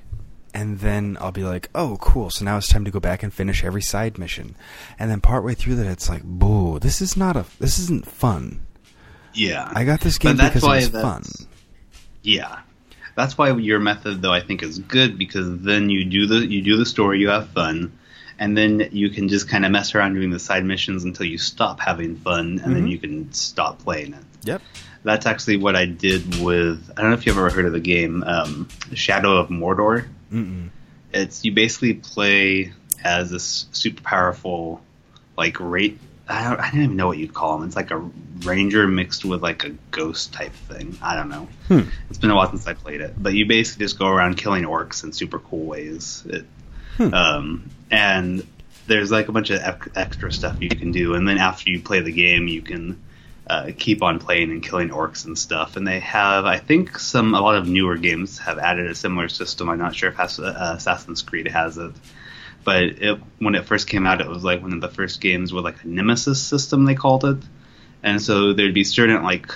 and 0.52 0.80
then 0.80 1.18
I'll 1.22 1.32
be 1.34 1.44
like, 1.44 1.70
"Oh, 1.76 1.98
cool. 2.02 2.30
So 2.32 2.44
now 2.46 2.58
it's 2.58 2.68
time 2.70 2.86
to 2.86 2.92
go 2.92 3.00
back 3.00 3.22
and 3.22 3.32
finish 3.32 3.64
every 3.64 3.82
side 3.84 4.18
mission." 4.18 4.56
And 4.98 5.12
then 5.12 5.20
partway 5.22 5.54
through 5.54 5.76
that 5.76 5.86
it's 5.86 6.10
like, 6.10 6.24
"Boo, 6.24 6.80
this 6.80 7.02
is 7.02 7.16
not 7.18 7.36
a 7.36 7.46
this 7.60 7.78
isn't 7.78 8.08
fun." 8.08 8.62
Yeah, 9.34 9.70
I 9.76 9.84
got 9.84 10.00
this 10.00 10.18
game 10.18 10.38
because 10.38 10.64
it 10.64 10.68
was 10.68 10.88
fun. 10.88 11.24
Yeah, 12.24 12.62
that's 13.16 13.38
why 13.38 13.52
your 13.56 13.80
method 13.80 14.22
though 14.22 14.32
I 14.34 14.42
think 14.42 14.62
is 14.64 14.80
good 14.80 15.18
because 15.18 15.62
then 15.62 15.90
you 15.90 16.06
do 16.06 16.28
the 16.28 16.46
you 16.46 16.62
do 16.62 16.78
the 16.78 16.86
story, 16.86 17.20
you 17.20 17.30
have 17.30 17.50
fun, 17.50 17.98
and 18.40 18.58
then 18.58 18.90
you 18.92 19.10
can 19.10 19.28
just 19.30 19.50
kind 19.50 19.66
of 19.66 19.72
mess 19.72 19.96
around 19.96 20.14
doing 20.16 20.30
the 20.30 20.40
side 20.40 20.66
missions 20.66 21.04
until 21.04 21.26
you 21.26 21.38
stop 21.38 21.80
having 21.80 22.18
fun, 22.18 22.60
and 22.64 22.76
then 22.76 22.86
Mhm. 22.86 22.92
you 22.92 22.98
can 22.98 23.32
stop 23.34 23.80
playing 23.80 24.14
it. 24.14 24.24
Yep. 24.44 24.62
That's 25.04 25.26
actually 25.26 25.58
what 25.58 25.76
I 25.76 25.86
did 25.86 26.42
with 26.42 26.92
I 26.98 27.02
don't 27.02 27.12
know 27.12 27.18
if 27.18 27.26
you've 27.26 27.38
ever 27.38 27.50
heard 27.50 27.66
of 27.66 27.74
the 27.74 27.80
game 27.80 28.24
um, 28.26 28.68
Shadow 28.94 29.38
of 29.38 29.50
Mordor. 29.50 30.08
Mm-mm. 30.32 30.70
It's 31.14 31.46
you 31.46 31.52
basically 31.54 31.94
play 31.94 32.74
as 33.04 33.30
this 33.32 33.68
super 33.72 34.02
powerful 34.02 34.82
like 35.38 35.58
wraith. 35.60 36.00
I 36.28 36.50
don't, 36.50 36.60
I 36.60 36.72
don't 36.72 36.82
even 36.82 36.96
know 36.96 37.08
what 37.08 37.18
you'd 37.18 37.34
call 37.34 37.58
him. 37.58 37.68
It's 37.68 37.76
like 37.76 37.92
a 37.92 37.98
ranger 38.40 38.88
mixed 38.88 39.26
with 39.26 39.44
like 39.44 39.64
a 39.64 39.70
ghost 39.92 40.34
type 40.34 40.54
thing. 40.54 40.98
I 41.02 41.16
don't 41.16 41.30
know. 41.30 41.48
Hmm. 41.68 41.90
It's 42.10 42.18
been 42.18 42.32
a 42.32 42.36
while 42.36 42.50
since 42.50 42.66
I 42.68 42.74
played 42.74 43.02
it, 43.02 43.14
but 43.18 43.34
you 43.34 43.46
basically 43.46 43.86
just 43.86 44.00
go 44.00 44.08
around 44.08 44.38
killing 44.38 44.64
orcs 44.64 45.04
in 45.04 45.14
super 45.14 45.40
cool 45.40 45.66
ways. 45.66 46.24
It, 46.28 46.46
Hmm. 46.98 47.14
um, 47.14 47.70
and 47.92 48.48
there's 48.88 49.12
like 49.12 49.28
a 49.28 49.32
bunch 49.34 49.50
of 49.50 49.62
extra 49.96 50.32
stuff 50.32 50.62
you 50.62 50.70
can 50.70 50.94
do, 50.94 51.16
and 51.16 51.28
then 51.28 51.38
after 51.38 51.70
you 51.70 51.82
play 51.82 52.00
the 52.00 52.12
game, 52.14 52.48
you 52.48 52.62
can 52.62 53.02
uh, 53.48 53.72
keep 53.78 54.02
on 54.02 54.18
playing 54.20 54.50
and 54.52 54.64
killing 54.64 54.90
orcs 54.90 55.26
and 55.26 55.38
stuff. 55.38 55.76
And 55.76 55.86
they 55.86 56.00
have, 56.00 56.46
I 56.46 56.58
think, 56.58 56.98
some 56.98 57.36
a 57.36 57.42
lot 57.42 57.58
of 57.58 57.68
newer 57.68 57.98
games 57.98 58.40
have 58.40 58.60
added 58.60 58.90
a 58.90 58.96
similar 58.96 59.28
system. 59.28 59.70
I'm 59.70 59.78
not 59.78 59.94
sure 59.94 60.10
if 60.10 60.18
uh, 60.40 60.74
Assassin's 60.78 61.22
Creed 61.22 61.48
has 61.50 61.78
it, 61.78 61.92
but 62.66 62.84
it, 62.84 63.20
when 63.40 63.56
it 63.56 63.66
first 63.66 63.88
came 63.88 64.06
out, 64.06 64.20
it 64.20 64.28
was 64.28 64.44
like 64.44 64.62
one 64.62 64.74
of 64.74 64.82
the 64.82 64.90
first 64.90 65.22
games 65.22 65.54
with 65.54 65.64
like 65.64 65.82
a 65.84 65.88
nemesis 65.88 66.42
system 66.42 66.84
they 66.84 66.96
called 66.96 67.24
it, 67.24 67.38
and 68.04 68.22
so 68.22 68.52
there'd 68.54 68.74
be 68.74 68.84
certain 68.84 69.24
like 69.24 69.50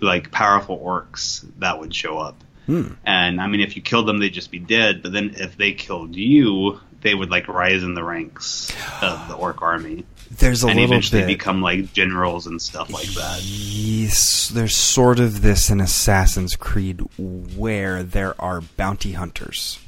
like 0.00 0.30
powerful 0.30 0.78
orcs 0.78 1.44
that 1.58 1.80
would 1.80 1.94
show 1.94 2.18
up. 2.18 2.36
Hmm. 2.66 2.92
And 3.04 3.40
I 3.40 3.46
mean, 3.46 3.60
if 3.60 3.76
you 3.76 3.82
killed 3.82 4.06
them, 4.06 4.18
they'd 4.18 4.28
just 4.30 4.50
be 4.50 4.58
dead. 4.58 5.02
But 5.02 5.12
then 5.12 5.34
if 5.38 5.56
they 5.56 5.72
killed 5.72 6.14
you, 6.14 6.78
they 7.00 7.14
would 7.14 7.30
like 7.30 7.48
rise 7.48 7.82
in 7.82 7.94
the 7.94 8.04
ranks 8.04 8.70
of 9.00 9.28
the 9.28 9.34
orc 9.34 9.62
army, 9.62 10.04
There's 10.30 10.64
a 10.64 10.66
and 10.66 10.76
little 10.76 10.92
eventually 10.92 11.22
bit. 11.22 11.28
become 11.28 11.62
like 11.62 11.92
generals 11.92 12.46
and 12.46 12.60
stuff 12.60 12.90
like 12.90 13.06
that. 13.06 13.40
Yes, 13.42 14.48
there's 14.48 14.76
sort 14.76 15.18
of 15.20 15.40
this 15.42 15.70
in 15.70 15.80
Assassin's 15.80 16.56
Creed 16.56 17.00
where 17.16 18.02
there 18.02 18.34
are 18.40 18.60
bounty 18.60 19.12
hunters. 19.12 19.78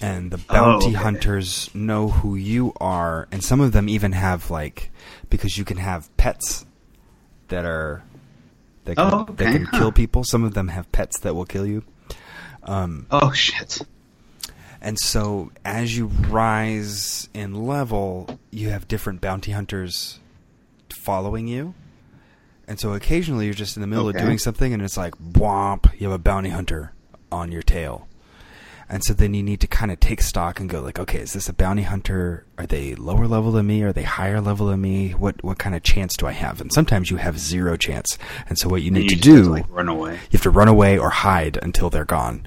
And 0.00 0.30
the 0.30 0.38
bounty 0.38 0.86
Oh, 0.86 0.88
okay. 0.90 0.92
hunters 0.98 1.70
know 1.74 2.08
who 2.08 2.36
you 2.36 2.72
are, 2.80 3.26
and 3.32 3.42
some 3.42 3.60
of 3.60 3.72
them 3.72 3.88
even 3.88 4.12
have 4.12 4.50
like 4.50 4.90
because 5.28 5.58
you 5.58 5.64
can 5.64 5.76
have 5.78 6.14
pets 6.16 6.64
that 7.48 7.64
are 7.64 8.02
that 8.84 8.96
can, 8.96 9.12
Oh, 9.12 9.24
that 9.36 9.52
can 9.52 9.64
huh. 9.64 9.78
kill 9.78 9.92
people. 9.92 10.22
Some 10.24 10.44
of 10.44 10.54
them 10.54 10.68
have 10.68 10.90
pets 10.92 11.18
that 11.20 11.34
will 11.34 11.44
kill 11.44 11.66
you. 11.66 11.82
Um, 12.62 13.06
Oh 13.10 13.32
shit! 13.32 13.80
And 14.80 14.98
so 15.00 15.50
as 15.64 15.96
you 15.96 16.06
rise 16.06 17.28
in 17.34 17.66
level, 17.66 18.38
you 18.52 18.70
have 18.70 18.86
different 18.88 19.20
bounty 19.20 19.50
hunters 19.52 20.20
following 20.90 21.48
you. 21.48 21.74
And 22.68 22.78
so 22.78 22.92
occasionally 22.92 23.46
you're 23.46 23.54
just 23.54 23.76
in 23.76 23.80
the 23.80 23.86
middle 23.86 24.08
Okay. 24.08 24.18
of 24.18 24.24
doing 24.24 24.38
something 24.38 24.72
and 24.74 24.82
it's 24.82 24.96
like, 24.96 25.14
whomp, 25.16 25.90
you 25.98 26.08
have 26.08 26.14
a 26.14 26.22
bounty 26.22 26.50
hunter 26.50 26.92
on 27.32 27.50
your 27.50 27.62
tail. 27.62 28.07
And 28.90 29.04
so 29.04 29.12
then 29.12 29.34
you 29.34 29.42
need 29.42 29.60
to 29.60 29.66
kind 29.66 29.92
of 29.92 30.00
take 30.00 30.22
stock 30.22 30.60
and 30.60 30.68
go 30.68 30.80
like, 30.80 30.98
okay, 30.98 31.18
is 31.18 31.34
this 31.34 31.48
a 31.48 31.52
bounty 31.52 31.82
hunter? 31.82 32.46
Are 32.56 32.66
they 32.66 32.94
lower 32.94 33.26
level 33.26 33.52
than 33.52 33.66
me? 33.66 33.82
Are 33.82 33.92
they 33.92 34.02
higher 34.02 34.40
level 34.40 34.68
than 34.68 34.80
me? 34.80 35.10
What 35.10 35.44
what 35.44 35.58
kind 35.58 35.74
of 35.74 35.82
chance 35.82 36.16
do 36.16 36.26
I 36.26 36.32
have? 36.32 36.60
And 36.62 36.72
sometimes 36.72 37.10
you 37.10 37.18
have 37.18 37.38
zero 37.38 37.76
chance. 37.76 38.16
And 38.48 38.58
so 38.58 38.68
what 38.68 38.80
you 38.82 38.90
need 38.90 39.10
you 39.10 39.16
to 39.16 39.22
do 39.22 39.42
like 39.44 39.66
run 39.68 39.88
away. 39.88 40.14
you 40.14 40.28
have 40.32 40.42
to 40.42 40.50
run 40.50 40.68
away 40.68 40.96
or 40.98 41.10
hide 41.10 41.58
until 41.62 41.90
they're 41.90 42.06
gone. 42.06 42.46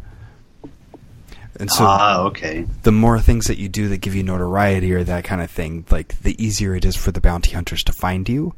And 1.59 1.69
so 1.69 1.83
ah, 1.83 2.21
okay. 2.23 2.65
the 2.83 2.91
more 2.91 3.19
things 3.19 3.45
that 3.45 3.59
you 3.59 3.69
do 3.69 3.87
that 3.89 3.97
give 3.97 4.15
you 4.15 4.23
notoriety 4.23 4.93
or 4.93 5.03
that 5.03 5.23
kind 5.25 5.41
of 5.41 5.51
thing, 5.51 5.85
like 5.91 6.19
the 6.21 6.41
easier 6.43 6.73
it 6.75 6.85
is 6.85 6.95
for 6.95 7.11
the 7.11 7.21
bounty 7.21 7.51
hunters 7.51 7.83
to 7.83 7.91
find 7.93 8.27
you. 8.27 8.55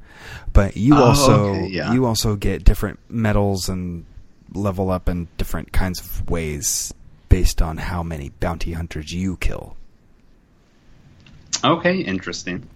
But 0.54 0.78
you 0.78 0.96
Oh, 0.96 1.04
also 1.06 1.46
okay, 1.50 1.68
yeah. 1.68 1.92
you 1.92 2.06
also 2.06 2.38
get 2.38 2.64
different 2.64 3.00
medals 3.10 3.68
and 3.68 4.06
level 4.54 4.90
up 4.90 5.10
in 5.10 5.28
different 5.38 5.74
kinds 5.74 6.00
of 6.00 6.30
ways 6.30 6.94
based 7.34 7.64
on 7.64 7.78
how 7.78 8.04
many 8.04 8.30
bounty 8.30 8.74
hunters 8.74 9.12
you 9.12 9.36
kill. 9.38 9.76
Okay, 11.64 11.98
interesting. 11.98 12.68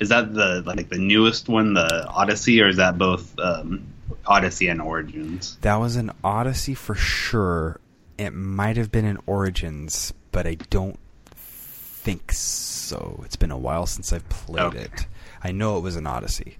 Is 0.00 0.08
that 0.08 0.34
the 0.34 0.62
like 0.66 0.88
the 0.88 0.98
newest 0.98 1.48
one, 1.48 1.74
the 1.74 2.04
Odyssey, 2.08 2.60
or 2.60 2.66
is 2.68 2.78
that 2.78 2.98
both 2.98 3.38
um, 3.38 3.86
Odyssey 4.26 4.66
and 4.66 4.80
Origins? 4.82 5.56
That 5.60 5.76
was 5.76 5.94
an 5.94 6.10
Odyssey 6.24 6.74
for 6.74 6.96
sure. 6.96 7.78
It 8.18 8.30
might 8.32 8.76
have 8.76 8.90
been 8.90 9.04
an 9.04 9.18
Origins, 9.26 10.12
but 10.32 10.48
I 10.48 10.54
don't 10.54 10.98
think 11.36 12.32
so. 12.32 13.22
It's 13.24 13.36
been 13.36 13.52
a 13.52 13.58
while 13.58 13.86
since 13.86 14.12
I've 14.12 14.28
played 14.28 14.64
Okay. 14.64 14.80
it. 14.80 15.06
I 15.44 15.52
know 15.52 15.76
it 15.78 15.80
was 15.82 15.94
an 15.94 16.08
Odyssey 16.08 16.56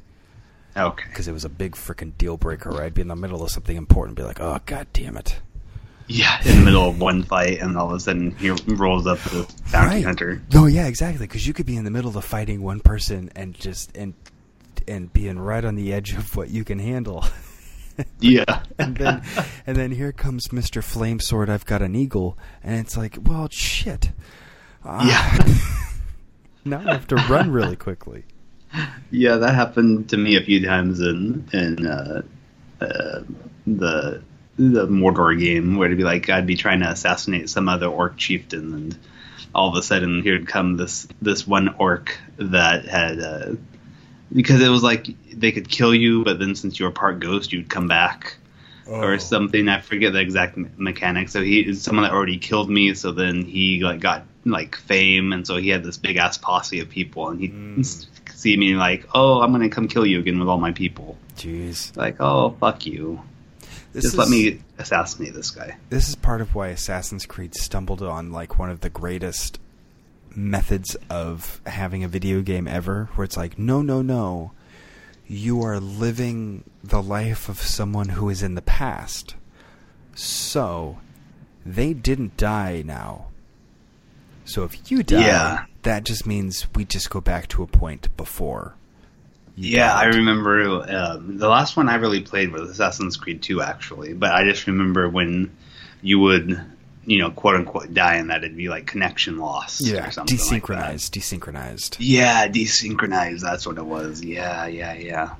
Okay. 0.76 1.04
because 1.08 1.26
it 1.26 1.32
was 1.32 1.44
a 1.44 1.48
big 1.48 1.72
freaking 1.72 2.16
deal 2.18 2.36
breaker. 2.36 2.80
I'd 2.80 2.94
be 2.94 3.02
in 3.02 3.08
the 3.08 3.16
middle 3.16 3.42
of 3.42 3.50
something 3.50 3.76
important, 3.76 4.16
and 4.16 4.24
be 4.24 4.28
like, 4.28 4.40
"Oh 4.40 4.60
god 4.64 4.86
damn 4.92 5.16
it!" 5.16 5.40
Yeah, 6.14 6.38
in 6.44 6.58
the 6.58 6.64
middle 6.64 6.88
of 6.88 7.00
one 7.00 7.22
fight, 7.22 7.60
and 7.60 7.76
all 7.78 7.88
of 7.88 7.94
a 7.96 8.00
sudden 8.00 8.32
he 8.36 8.50
rolls 8.50 9.06
up 9.06 9.18
the 9.20 9.46
bounty 9.72 9.94
Right. 9.96 10.04
hunter. 10.04 10.42
No, 10.52 10.66
yeah, 10.66 10.86
exactly. 10.86 11.26
Because 11.26 11.46
you 11.46 11.52
could 11.54 11.66
be 11.66 11.76
in 11.76 11.84
the 11.84 11.90
middle 11.90 12.16
of 12.16 12.24
fighting 12.24 12.62
one 12.62 12.80
person 12.80 13.30
and 13.34 13.54
just 13.54 13.96
and 13.96 14.14
and 14.88 15.12
being 15.12 15.38
right 15.38 15.64
on 15.64 15.74
the 15.76 15.92
edge 15.92 16.12
of 16.12 16.36
what 16.36 16.50
you 16.50 16.64
can 16.64 16.78
handle. 16.78 17.24
Yeah, 18.20 18.62
and 18.78 18.96
then 18.96 19.22
and 19.66 19.76
then 19.76 19.90
here 19.90 20.12
comes 20.12 20.48
Mr. 20.48 20.82
Flame 20.82 21.20
Sword. 21.20 21.50
I've 21.50 21.66
got 21.66 21.82
an 21.82 21.94
eagle, 21.94 22.38
and 22.64 22.80
it's 22.80 22.96
like, 22.96 23.18
well, 23.22 23.48
shit. 23.52 24.12
Ah, 24.82 25.06
yeah, 25.06 25.54
now 26.64 26.78
I 26.88 26.94
have 26.94 27.06
to 27.08 27.16
run 27.16 27.50
really 27.50 27.76
quickly. 27.76 28.24
yeah. 29.10 29.36
That 29.36 29.54
happened 29.54 30.08
to 30.08 30.16
me 30.16 30.36
a 30.36 30.40
few 30.42 30.64
times 30.64 31.00
in 31.00 31.46
in 31.52 31.86
uh, 31.86 32.22
uh, 32.80 33.20
the 33.66 34.22
the 34.56 34.86
Mordor 34.86 35.38
game, 35.38 35.76
where 35.76 35.86
it'd 35.86 35.98
be 35.98 36.04
like 36.04 36.28
I'd 36.28 36.46
be 36.46 36.56
trying 36.56 36.80
to 36.80 36.90
assassinate 36.90 37.48
some 37.50 37.68
other 37.68 37.86
orc 37.86 38.16
chieftain, 38.16 38.74
and 38.74 38.98
all 39.54 39.68
of 39.70 39.76
a 39.76 39.82
sudden 39.82 40.22
here'd 40.22 40.46
come 40.48 40.76
this 40.76 41.06
this 41.20 41.46
one 41.46 41.74
orc 41.78 42.18
that 42.36 42.84
had. 42.86 43.20
Uh, 43.20 43.54
because 44.34 44.62
it 44.62 44.68
was 44.70 44.82
like 44.82 45.08
they 45.38 45.52
could 45.52 45.68
kill 45.68 45.94
you, 45.94 46.24
but 46.24 46.38
then 46.38 46.54
since 46.54 46.78
you 46.80 46.86
were 46.86 46.90
part 46.92 47.20
ghost, 47.20 47.52
you'd 47.52 47.68
come 47.68 47.86
back. 47.88 48.36
Oh. 48.84 48.94
or 49.00 49.18
something. 49.20 49.68
I 49.68 49.80
forget 49.80 50.12
the 50.12 50.18
exact 50.18 50.56
me- 50.56 50.68
mechanic. 50.76 51.28
So 51.28 51.40
he 51.40 51.60
is 51.60 51.80
someone 51.82 52.02
that 52.02 52.10
already 52.12 52.38
killed 52.38 52.68
me. 52.68 52.94
So 52.94 53.12
then 53.12 53.42
he 53.44 53.80
like 53.84 54.00
got 54.00 54.24
like 54.44 54.74
fame, 54.74 55.32
and 55.32 55.46
so 55.46 55.56
he 55.56 55.68
had 55.68 55.84
this 55.84 55.98
big 55.98 56.16
ass 56.16 56.36
posse 56.36 56.80
of 56.80 56.88
people, 56.88 57.28
and 57.28 57.40
he 57.40 57.48
Mm. 57.50 58.06
see 58.34 58.56
me 58.56 58.74
like, 58.74 59.06
oh, 59.14 59.40
I'm 59.40 59.52
gonna 59.52 59.68
come 59.68 59.86
kill 59.86 60.04
you 60.04 60.18
again 60.18 60.40
with 60.40 60.48
all 60.48 60.58
my 60.58 60.72
people. 60.72 61.16
Jeez, 61.36 61.96
Like, 61.96 62.16
oh, 62.18 62.56
fuck 62.58 62.84
you. 62.84 63.20
This 63.92 64.04
Just 64.04 64.14
is, 64.14 64.18
let 64.18 64.28
me 64.28 64.60
assassinate 64.78 65.34
this 65.34 65.50
guy. 65.50 65.76
This 65.90 66.08
is 66.08 66.14
part 66.16 66.40
of 66.40 66.54
why 66.54 66.68
Assassin's 66.68 67.26
Creed 67.26 67.54
stumbled 67.54 68.02
on 68.02 68.32
like 68.32 68.58
one 68.58 68.70
of 68.70 68.80
the 68.80 68.90
greatest 68.90 69.58
methods 70.34 70.96
of 71.10 71.60
having 71.66 72.02
a 72.02 72.08
video 72.08 72.40
game 72.42 72.66
ever, 72.66 73.10
where 73.14 73.24
it's 73.24 73.36
like, 73.36 73.58
no, 73.58 73.82
no, 73.82 74.00
no, 74.02 74.52
you 75.26 75.62
are 75.62 75.78
living 75.78 76.64
the 76.82 77.02
life 77.02 77.48
of 77.48 77.60
someone 77.60 78.10
who 78.10 78.28
is 78.28 78.42
in 78.42 78.54
the 78.54 78.62
past. 78.62 79.34
So, 80.14 80.98
they 81.64 81.92
didn't 81.92 82.36
die 82.36 82.82
now. 82.84 83.26
So 84.44 84.64
if 84.64 84.90
you 84.90 85.02
die, 85.02 85.26
Yeah. 85.26 85.64
that 85.82 86.04
just 86.04 86.26
means 86.26 86.66
we 86.74 86.84
just 86.84 87.10
go 87.10 87.20
back 87.20 87.46
to 87.48 87.62
a 87.62 87.66
point 87.66 88.14
before. 88.16 88.74
Yeah, 89.54 89.92
I 89.94 90.04
remember 90.06 90.82
um, 90.90 91.36
the 91.38 91.48
last 91.48 91.76
one 91.76 91.88
I 91.88 91.96
really 91.96 92.22
played 92.22 92.52
was 92.52 92.70
Assassin's 92.70 93.16
Creed 93.16 93.42
2, 93.42 93.60
actually. 93.60 94.14
But 94.14 94.32
I 94.32 94.44
just 94.44 94.66
remember 94.66 95.08
when 95.08 95.54
you 96.00 96.18
would, 96.20 96.58
you 97.04 97.18
know, 97.18 97.30
quote 97.30 97.56
unquote, 97.56 97.92
die, 97.92 98.14
and 98.14 98.30
that 98.30 98.44
it'd 98.44 98.56
be 98.56 98.68
like 98.68 98.86
connection 98.86 99.36
lost 99.38 99.86
Yeah, 99.86 100.08
or 100.08 100.10
something 100.10 100.38
like 100.38 100.66
that. 100.66 100.94
desynchronized, 100.94 101.10
desynchronized. 101.10 101.96
Yeah, 102.00 102.48
desynchronized. 102.48 103.40
That's 103.40 103.66
what 103.66 103.76
it 103.76 103.84
was. 103.84 104.22
Yeah, 104.24 104.66
yeah, 104.66 104.94
yeah. 104.94 105.34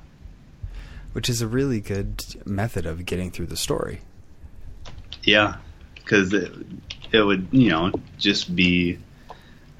Which 1.13 1.27
is 1.29 1.41
a 1.41 1.47
really 1.47 1.79
good 1.79 2.23
method 2.45 2.85
of 2.85 3.05
getting 3.05 3.31
through 3.31 3.47
the 3.47 3.57
story. 3.57 4.01
Yeah, 5.23 5.55
because 5.95 6.33
it, 6.33 6.51
it 7.11 7.21
would, 7.21 7.47
you 7.51 7.69
know, 7.69 7.91
just 8.19 8.55
be 8.55 8.99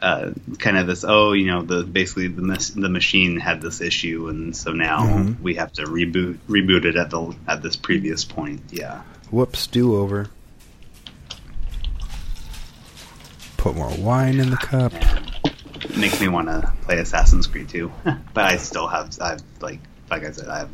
uh, 0.04 0.32
kind 0.60 0.78
of 0.78 0.86
this. 0.86 1.04
Oh, 1.08 1.32
you 1.32 1.48
know, 1.48 1.62
the 1.64 1.84
basically 1.84 2.28
the 2.28 2.42
the 2.76 2.90
machine 2.90 3.40
had 3.40 3.62
this 3.62 3.82
issue, 3.82 4.28
and 4.28 4.56
so 4.56 4.72
now 4.74 5.00
Mhm. 5.08 5.40
we 5.42 5.56
have 5.56 5.72
to 5.74 5.84
reboot 5.86 6.38
reboot 6.50 6.86
it 6.86 6.96
at 6.98 7.10
the 7.10 7.34
at 7.48 7.64
this 7.64 7.76
previous 7.76 8.24
point. 8.26 8.62
Yeah. 8.72 9.02
Whoops, 9.32 9.66
do 9.68 9.96
over. 9.96 10.30
Put 13.58 13.76
more 13.76 13.92
wine 13.98 14.40
in 14.40 14.50
the 14.50 14.58
cup. 14.58 14.92
Man, 14.92 15.24
it 15.76 15.98
makes 15.98 16.20
me 16.20 16.28
want 16.28 16.48
to 16.50 16.72
play 16.82 17.00
Assassin's 17.00 17.48
Creed 17.48 17.70
2. 17.70 17.92
but 18.34 18.44
I 18.46 18.58
still 18.58 18.88
have, 18.88 19.18
I've 19.22 19.42
like, 19.62 19.80
like 20.12 20.26
I 20.26 20.32
said, 20.32 20.50
I 20.50 20.60
have 20.60 20.70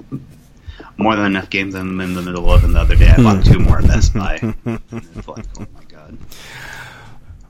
more 0.97 1.15
than 1.15 1.25
enough 1.27 1.49
games 1.51 1.75
I'm 1.75 1.99
in 2.01 2.15
the 2.15 2.21
middle 2.23 2.49
of. 2.51 2.63
And 2.63 2.73
the 2.75 2.79
other 2.79 2.95
day, 2.95 3.09
I 3.09 3.17
bought 3.21 3.45
two 3.45 3.59
more 3.59 3.77
at 3.79 3.87
Best 3.87 4.13
Buy. 4.13 4.39
It's 4.91 5.27
like, 5.27 5.45
oh 5.59 5.67
my 5.75 5.83
god. 5.87 6.17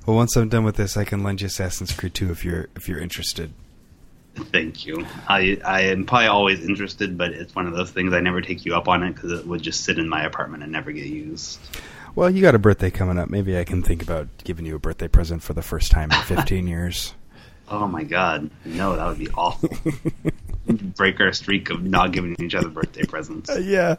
Well, 0.09 0.15
once 0.15 0.35
I'm 0.35 0.49
done 0.49 0.63
with 0.63 0.75
this, 0.75 0.97
I 0.97 1.03
can 1.03 1.21
lend 1.21 1.41
you 1.41 1.45
Assassin's 1.45 1.93
Creed 1.93 2.15
2 2.15 2.31
if 2.31 2.43
you're 2.43 2.67
if 2.75 2.89
you're 2.89 2.97
interested. 2.97 3.53
Thank 4.33 4.83
you. 4.83 5.05
I 5.27 5.61
I 5.63 5.81
am 5.81 6.03
probably 6.07 6.25
always 6.25 6.65
interested, 6.67 7.15
but 7.15 7.29
it's 7.31 7.53
one 7.53 7.67
of 7.67 7.73
those 7.73 7.91
things 7.91 8.11
I 8.11 8.19
never 8.19 8.41
take 8.41 8.65
you 8.65 8.73
up 8.75 8.87
on 8.87 9.03
it 9.03 9.13
because 9.13 9.31
it 9.33 9.45
would 9.45 9.61
just 9.61 9.83
sit 9.83 9.99
in 9.99 10.09
my 10.09 10.23
apartment 10.23 10.63
and 10.63 10.71
never 10.71 10.91
get 10.91 11.05
used. 11.05 11.59
Well, 12.15 12.27
you 12.27 12.41
got 12.41 12.55
a 12.55 12.57
birthday 12.57 12.89
coming 12.89 13.19
up. 13.19 13.29
Maybe 13.29 13.55
I 13.55 13.63
can 13.63 13.83
think 13.83 14.01
about 14.01 14.29
giving 14.43 14.65
you 14.65 14.75
a 14.75 14.79
birthday 14.79 15.07
present 15.07 15.43
for 15.43 15.53
the 15.53 15.61
first 15.61 15.91
time 15.91 16.11
in 16.11 16.19
15 16.23 16.65
years. 16.65 17.13
Oh 17.67 17.87
my 17.87 18.01
god, 18.01 18.49
no, 18.65 18.95
that 18.95 19.05
would 19.05 19.19
be 19.19 19.29
awful. 19.29 19.69
Break 20.95 21.19
our 21.19 21.33
streak 21.33 21.69
of 21.69 21.83
not 21.83 22.11
giving 22.11 22.35
each 22.39 22.55
other 22.55 22.69
birthday 22.69 23.03
presents. 23.05 23.49
yeah. 23.59 23.95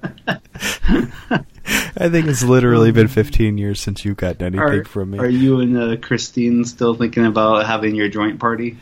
I 1.97 2.09
think 2.09 2.27
it's 2.27 2.43
literally 2.43 2.93
been 2.93 3.09
15 3.09 3.59
years 3.59 3.81
since 3.81 4.05
you 4.05 4.14
got 4.14 4.41
anything 4.43 4.61
Are, 4.61 4.85
from 4.85 5.11
me. 5.12 5.18
are 5.18 5.29
you 5.29 5.61
and 5.61 5.77
uh, 5.77 5.97
Christine 5.97 6.64
still 6.64 6.95
thinking 6.95 7.27
about 7.27 7.66
having 7.66 7.95
your 7.95 8.09
joint 8.09 8.39
party? 8.41 8.79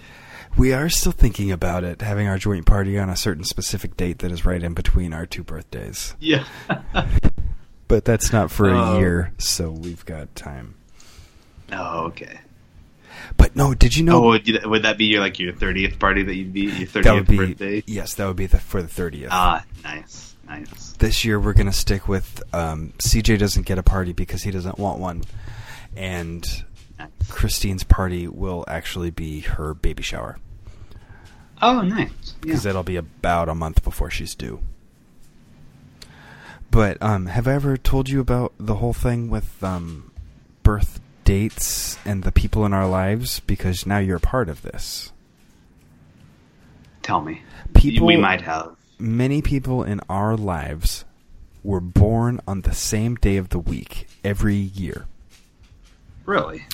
We 0.56 0.72
are 0.72 0.88
still 0.88 1.12
thinking 1.12 1.52
about 1.52 1.84
it, 1.84 2.00
having 2.02 2.26
our 2.26 2.38
joint 2.38 2.66
party 2.66 2.98
on 2.98 3.08
a 3.08 3.16
certain 3.16 3.44
specific 3.44 3.96
date 3.96 4.18
that 4.20 4.32
is 4.32 4.44
right 4.44 4.62
in 4.62 4.74
between 4.74 5.12
our 5.12 5.24
two 5.26 5.42
birthdays. 5.44 6.14
Yeah. 6.20 6.44
But 7.88 8.04
that's 8.04 8.34
not 8.34 8.50
for 8.50 8.68
a 8.68 8.78
Oh. 8.78 8.98
year, 8.98 9.32
so 9.38 9.70
we've 9.70 10.04
got 10.04 10.34
time. 10.36 10.74
oh, 11.72 12.00
okay. 12.08 12.38
But 13.36 13.54
no, 13.56 13.74
did 13.74 13.96
you 13.96 14.04
know 14.04 14.24
Oh, 14.24 14.28
would, 14.28 14.48
you, 14.48 14.58
would 14.64 14.82
that 14.82 14.98
be 14.98 15.06
your 15.06 15.20
like 15.20 15.38
your 15.38 15.52
thirtieth 15.52 15.98
party 15.98 16.22
that 16.22 16.34
you'd 16.34 16.52
be 16.52 16.62
your 16.62 16.86
thirtieth 16.86 17.26
birthday? 17.26 17.82
yes, 17.86 18.14
that 18.14 18.26
would 18.26 18.36
be 18.36 18.46
the, 18.46 18.58
for 18.58 18.82
the 18.82 18.88
30th. 18.88 19.28
Ah, 19.30 19.64
nice, 19.84 20.36
nice. 20.48 20.92
this 20.98 21.24
year 21.24 21.38
we're 21.40 21.52
going 21.52 21.66
to 21.66 21.72
stick 21.72 22.08
with 22.08 22.42
um, 22.54 22.92
CJ 22.98 23.38
doesn't 23.38 23.66
get 23.66 23.78
a 23.78 23.82
party 23.82 24.12
because 24.12 24.42
he 24.42 24.50
doesn't 24.50 24.78
want 24.78 24.98
one, 24.98 25.22
and 25.96 26.46
nice. 26.98 27.08
Christine's 27.28 27.84
party 27.84 28.26
will 28.28 28.64
actually 28.68 29.10
be 29.10 29.40
her 29.40 29.74
baby 29.74 30.02
shower 30.02 30.38
Oh, 31.60 31.82
nice. 31.82 32.34
because 32.40 32.64
Yeah. 32.64 32.68
that'll 32.70 32.82
be 32.84 32.96
about 32.96 33.48
a 33.48 33.54
month 33.54 33.82
before 33.82 34.10
she's 34.10 34.34
due. 34.34 34.60
But 36.70 37.02
um, 37.02 37.26
have 37.26 37.48
I 37.48 37.54
ever 37.54 37.76
told 37.76 38.08
you 38.08 38.20
about 38.20 38.52
the 38.58 38.76
whole 38.76 38.92
thing 38.92 39.30
with 39.30 39.62
um, 39.64 40.12
birth 40.62 41.00
dates 41.28 41.98
and 42.06 42.22
the 42.22 42.32
people 42.32 42.64
in 42.64 42.72
our 42.72 42.88
lives? 42.88 43.40
Because 43.40 43.84
now 43.84 43.98
you're 43.98 44.16
a 44.16 44.20
part 44.20 44.48
of 44.48 44.62
this. 44.62 45.12
Tell 47.02 47.20
me. 47.20 47.42
People- 47.74 48.06
we 48.06 48.16
might 48.16 48.40
have. 48.40 48.76
Many 48.98 49.42
people 49.42 49.82
in 49.82 50.00
our 50.08 50.36
lives 50.36 51.04
were 51.62 51.80
born 51.80 52.40
on 52.48 52.62
the 52.62 52.72
same 52.74 53.14
day 53.14 53.36
of 53.36 53.50
the 53.50 53.58
week 53.58 54.08
every 54.24 54.56
year. 54.56 55.06
Really? 56.24 56.64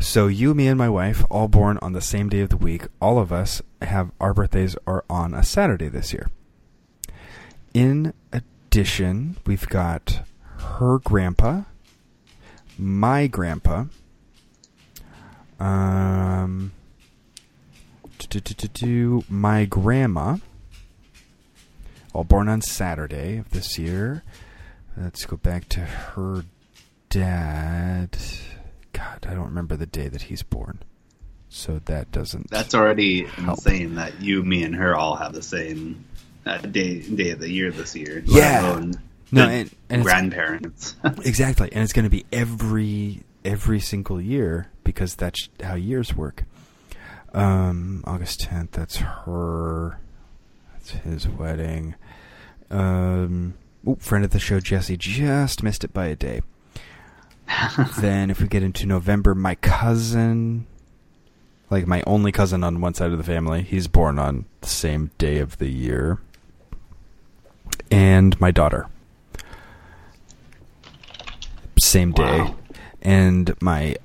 So 0.00 0.26
you, 0.26 0.52
me, 0.52 0.66
and 0.66 0.76
my 0.76 0.88
wife, 0.88 1.24
all 1.30 1.46
born 1.46 1.78
on 1.80 1.92
the 1.92 2.00
same 2.00 2.28
day 2.28 2.40
of 2.40 2.48
the 2.48 2.56
week. 2.56 2.88
All 3.00 3.20
of 3.20 3.32
us 3.32 3.62
have 3.80 4.10
our 4.20 4.34
birthdays 4.34 4.76
are 4.84 5.04
on 5.08 5.32
a 5.32 5.44
Saturday 5.44 5.88
this 5.88 6.12
year. 6.12 6.28
In 7.72 8.14
addition, 8.32 9.36
we've 9.46 9.68
got 9.68 10.22
her 10.78 10.98
grandpa, 10.98 11.62
my 12.78 13.26
grandpa, 13.26 13.84
um, 15.60 16.72
my 19.28 19.64
grandma, 19.64 20.36
all 22.12 22.24
born 22.24 22.48
on 22.48 22.60
Saturday 22.60 23.36
of 23.38 23.50
this 23.50 23.78
year. 23.78 24.22
Let's 24.96 25.24
go 25.24 25.36
back 25.36 25.68
to 25.70 25.80
her 25.80 26.44
dad. 27.08 28.16
God, 28.92 29.26
I 29.28 29.34
don't 29.34 29.46
remember 29.46 29.76
the 29.76 29.86
day 29.86 30.08
that 30.08 30.22
he's 30.22 30.42
born. 30.42 30.80
So 31.48 31.80
that 31.84 32.10
doesn't. 32.12 32.50
That's 32.50 32.74
already 32.74 33.26
Help. 33.26 33.58
insane 33.58 33.96
that 33.96 34.20
you, 34.22 34.42
me, 34.42 34.64
and 34.64 34.74
her 34.74 34.96
all 34.96 35.16
have 35.16 35.34
the 35.34 35.42
same 35.42 36.04
uh, 36.46 36.56
day 36.58 37.00
day 37.00 37.30
of 37.30 37.40
the 37.40 37.50
year 37.50 37.70
this 37.70 37.94
year. 37.94 38.22
Yeah. 38.24 38.90
No, 39.32 39.48
and- 39.48 39.70
and 39.88 40.02
grandparents. 40.02 40.94
exactly, 41.24 41.70
and 41.72 41.82
it's 41.82 41.92
going 41.92 42.04
to 42.04 42.10
be 42.10 42.24
every 42.32 43.22
every 43.44 43.80
single 43.80 44.20
year 44.20 44.68
because 44.84 45.14
that's 45.16 45.48
how 45.62 45.74
years 45.74 46.14
work. 46.14 46.44
Um, 47.34 48.04
August 48.06 48.40
tenth. 48.42 48.72
That's 48.72 48.96
her. 48.96 49.98
That's 50.74 50.90
his 50.90 51.26
wedding. 51.28 51.94
Um, 52.70 53.54
oop, 53.88 54.00
friend 54.02 54.24
of 54.24 54.30
the 54.30 54.38
show 54.38 54.60
Jesse 54.60 54.96
just 54.96 55.62
missed 55.62 55.82
it 55.84 55.92
by 55.92 56.06
a 56.06 56.16
day. 56.16 56.42
then 57.98 58.30
if 58.30 58.40
we 58.40 58.48
get 58.48 58.62
into 58.62 58.86
November, 58.86 59.34
my 59.34 59.54
cousin, 59.56 60.66
like 61.70 61.86
my 61.86 62.02
only 62.06 62.32
cousin 62.32 62.62
on 62.64 62.80
one 62.80 62.94
side 62.94 63.12
of 63.12 63.18
the 63.18 63.24
family, 63.24 63.62
he's 63.62 63.88
born 63.88 64.18
on 64.18 64.44
the 64.60 64.68
same 64.68 65.10
day 65.18 65.38
of 65.38 65.58
the 65.58 65.68
year. 65.68 66.18
And 67.90 68.38
my 68.40 68.50
daughter. 68.50 68.86
Same 71.82 72.12
day. 72.12 72.22
Wow. 72.40 72.54
And 73.02 73.54
my 73.60 73.96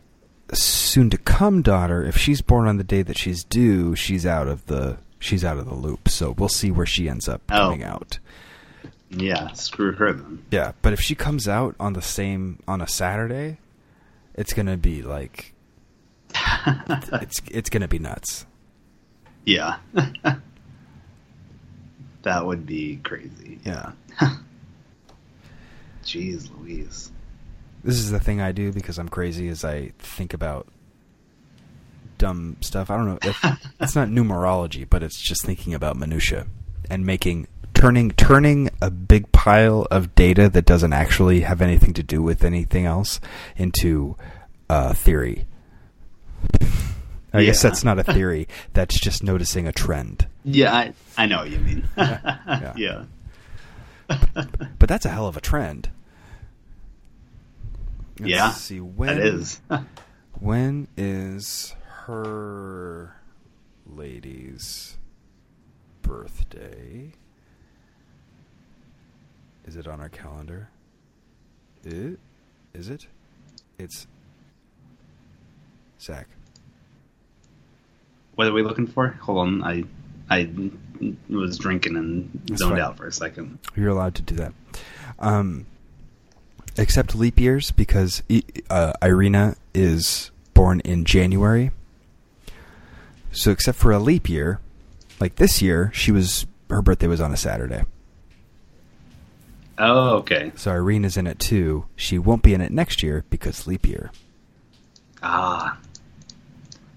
soon 0.53 1.09
to 1.11 1.17
come 1.17 1.61
daughter, 1.61 2.03
if 2.03 2.17
she's 2.17 2.41
born 2.41 2.67
on 2.67 2.77
the 2.77 2.83
day 2.83 3.03
that 3.03 3.17
she's 3.17 3.43
due, 3.43 3.95
she's 3.95 4.25
out 4.25 4.47
of 4.47 4.65
the 4.65 4.97
she's 5.19 5.45
out 5.45 5.57
of 5.57 5.65
the 5.67 5.75
loop. 5.75 6.09
So 6.09 6.31
we'll 6.37 6.49
see 6.49 6.71
where 6.71 6.85
she 6.87 7.07
ends 7.07 7.27
up 7.29 7.41
Oh. 7.51 7.55
coming 7.55 7.83
out. 7.83 8.17
yeah, 9.09 9.51
screw 9.53 9.91
her 9.93 10.11
then. 10.13 10.43
Yeah, 10.51 10.71
but 10.81 10.91
if 10.93 10.99
she 11.01 11.13
comes 11.15 11.47
out 11.47 11.75
on 11.79 11.93
the 11.93 12.01
same 12.01 12.59
on 12.67 12.81
a 12.81 12.87
Saturday, 12.87 13.59
it's 14.33 14.53
gonna 14.53 14.77
be 14.77 15.01
like 15.03 15.53
it's 16.65 17.41
it's 17.51 17.69
gonna 17.69 17.87
be 17.87 17.99
nuts. 17.99 18.45
Yeah. 19.45 19.77
that 22.23 22.45
would 22.45 22.65
be 22.65 22.97
crazy. 23.03 23.59
Yeah. 23.63 23.91
Jeez 26.03 26.49
Louise. 26.59 27.11
This 27.87 27.99
is 27.99 28.11
the 28.11 28.19
thing 28.19 28.41
I 28.41 28.51
do 28.51 28.73
because 28.73 28.99
I'm 28.99 29.07
crazy. 29.07 29.47
Is 29.47 29.63
I 29.63 29.93
think 29.97 30.33
about 30.33 30.67
dumb 32.17 32.57
stuff. 32.59 32.91
I 32.91 32.97
don't 32.97 33.05
know. 33.05 33.19
If, 33.23 33.41
it's 33.79 33.95
not 33.95 34.09
numerology, 34.09 34.85
but 34.87 35.03
it's 35.03 35.17
just 35.17 35.45
thinking 35.45 35.73
about 35.73 35.95
minutia 35.95 36.47
and 36.89 37.05
making 37.05 37.47
turning 37.73 38.11
turning 38.11 38.69
a 38.81 38.91
big 38.91 39.31
pile 39.31 39.87
of 39.89 40.15
data 40.15 40.49
that 40.49 40.65
doesn't 40.65 40.91
actually 40.91 41.41
have 41.41 41.61
anything 41.61 41.93
to 41.93 42.03
do 42.03 42.21
with 42.21 42.43
anything 42.43 42.85
else 42.85 43.21
into 43.55 44.17
a 44.69 44.93
theory. 44.93 45.47
I 47.31 47.45
guess 47.45 47.61
that's 47.61 47.85
not 47.85 47.99
a 47.99 48.03
theory. 48.03 48.49
That's 48.73 48.99
just 48.99 49.21
noticing 49.21 49.67
a 49.67 49.71
trend. 49.71 50.27
Yeah, 50.43 50.73
I, 50.73 50.93
I 51.17 51.25
know 51.25 51.39
what 51.39 51.51
you 51.51 51.59
mean. 51.59 51.87
Yeah. 51.97 52.73
yeah. 52.77 53.03
But 54.07 54.89
that's 54.89 55.05
a 55.05 55.09
hell 55.09 55.27
of 55.27 55.37
a 55.37 55.41
trend. 55.41 55.89
Let's 58.19 58.29
Yeah, 58.31 58.51
see 58.51 58.79
when 58.79 59.07
That 59.17 59.25
is. 59.25 59.61
When 60.39 60.87
is 60.95 61.73
her 62.05 63.15
lady's 63.87 64.95
birthday? 66.03 67.11
Is 69.65 69.75
it 69.75 69.87
on 69.87 69.99
our 69.99 70.09
calendar? 70.09 70.69
It, 71.83 72.19
is 72.75 72.89
it? 72.89 73.07
It's 73.79 74.05
Zach. 75.99 76.27
what 78.35 78.45
are 78.47 78.53
we 78.53 78.61
looking 78.61 78.85
for? 78.87 79.07
Hold 79.21 79.39
on. 79.39 79.63
I 79.63 79.83
I 80.29 80.49
was 81.29 81.57
drinking 81.57 81.95
and 81.97 82.29
That's 82.47 82.59
zoned 82.61 82.73
fine. 82.73 82.81
out 82.81 82.97
for 82.97 83.07
a 83.07 83.11
second. 83.11 83.57
You're 83.75 83.89
allowed 83.89 84.13
to 84.15 84.21
do 84.21 84.35
that. 84.35 84.53
Um, 85.19 85.65
except 86.77 87.15
leap 87.15 87.39
years 87.39 87.71
because 87.71 88.23
uh, 88.69 88.93
Irina 89.01 89.55
is 89.73 90.31
born 90.53 90.79
in 90.81 91.05
January. 91.05 91.71
So 93.31 93.51
except 93.51 93.77
for 93.77 93.91
a 93.91 93.99
leap 93.99 94.29
year, 94.29 94.59
like 95.19 95.35
this 95.35 95.61
year, 95.61 95.91
she 95.93 96.11
was 96.11 96.45
her 96.69 96.81
birthday 96.81 97.07
was 97.07 97.21
on 97.21 97.31
a 97.31 97.37
Saturday. 97.37 97.83
Oh, 99.77 100.17
okay. 100.17 100.51
So 100.55 100.71
Irina's 100.71 101.17
in 101.17 101.27
it 101.27 101.39
too. 101.39 101.85
She 101.95 102.17
won't 102.17 102.41
be 102.41 102.53
in 102.53 102.61
it 102.61 102.71
next 102.71 103.03
year 103.03 103.25
because 103.29 103.67
leap 103.67 103.87
year. 103.87 104.11
Ah. 105.21 105.77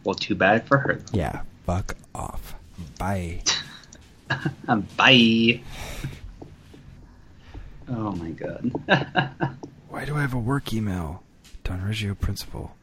Well, 0.05 0.15
too 0.15 0.35
bad 0.35 0.67
for 0.67 0.79
her. 0.79 1.01
Yeah, 1.13 1.43
fuck 1.67 1.95
off. 2.15 2.55
Bye. 2.99 3.43
Bye. 4.97 5.61
Oh 7.91 8.13
my 8.13 8.31
god. 8.31 8.71
Why 9.89 10.05
do 10.05 10.17
I 10.17 10.21
have 10.21 10.35
a 10.35 10.39
work 10.39 10.73
email? 10.73 11.23
Don 11.65 11.85
Reggio 11.85 12.15
principal. 12.15 12.77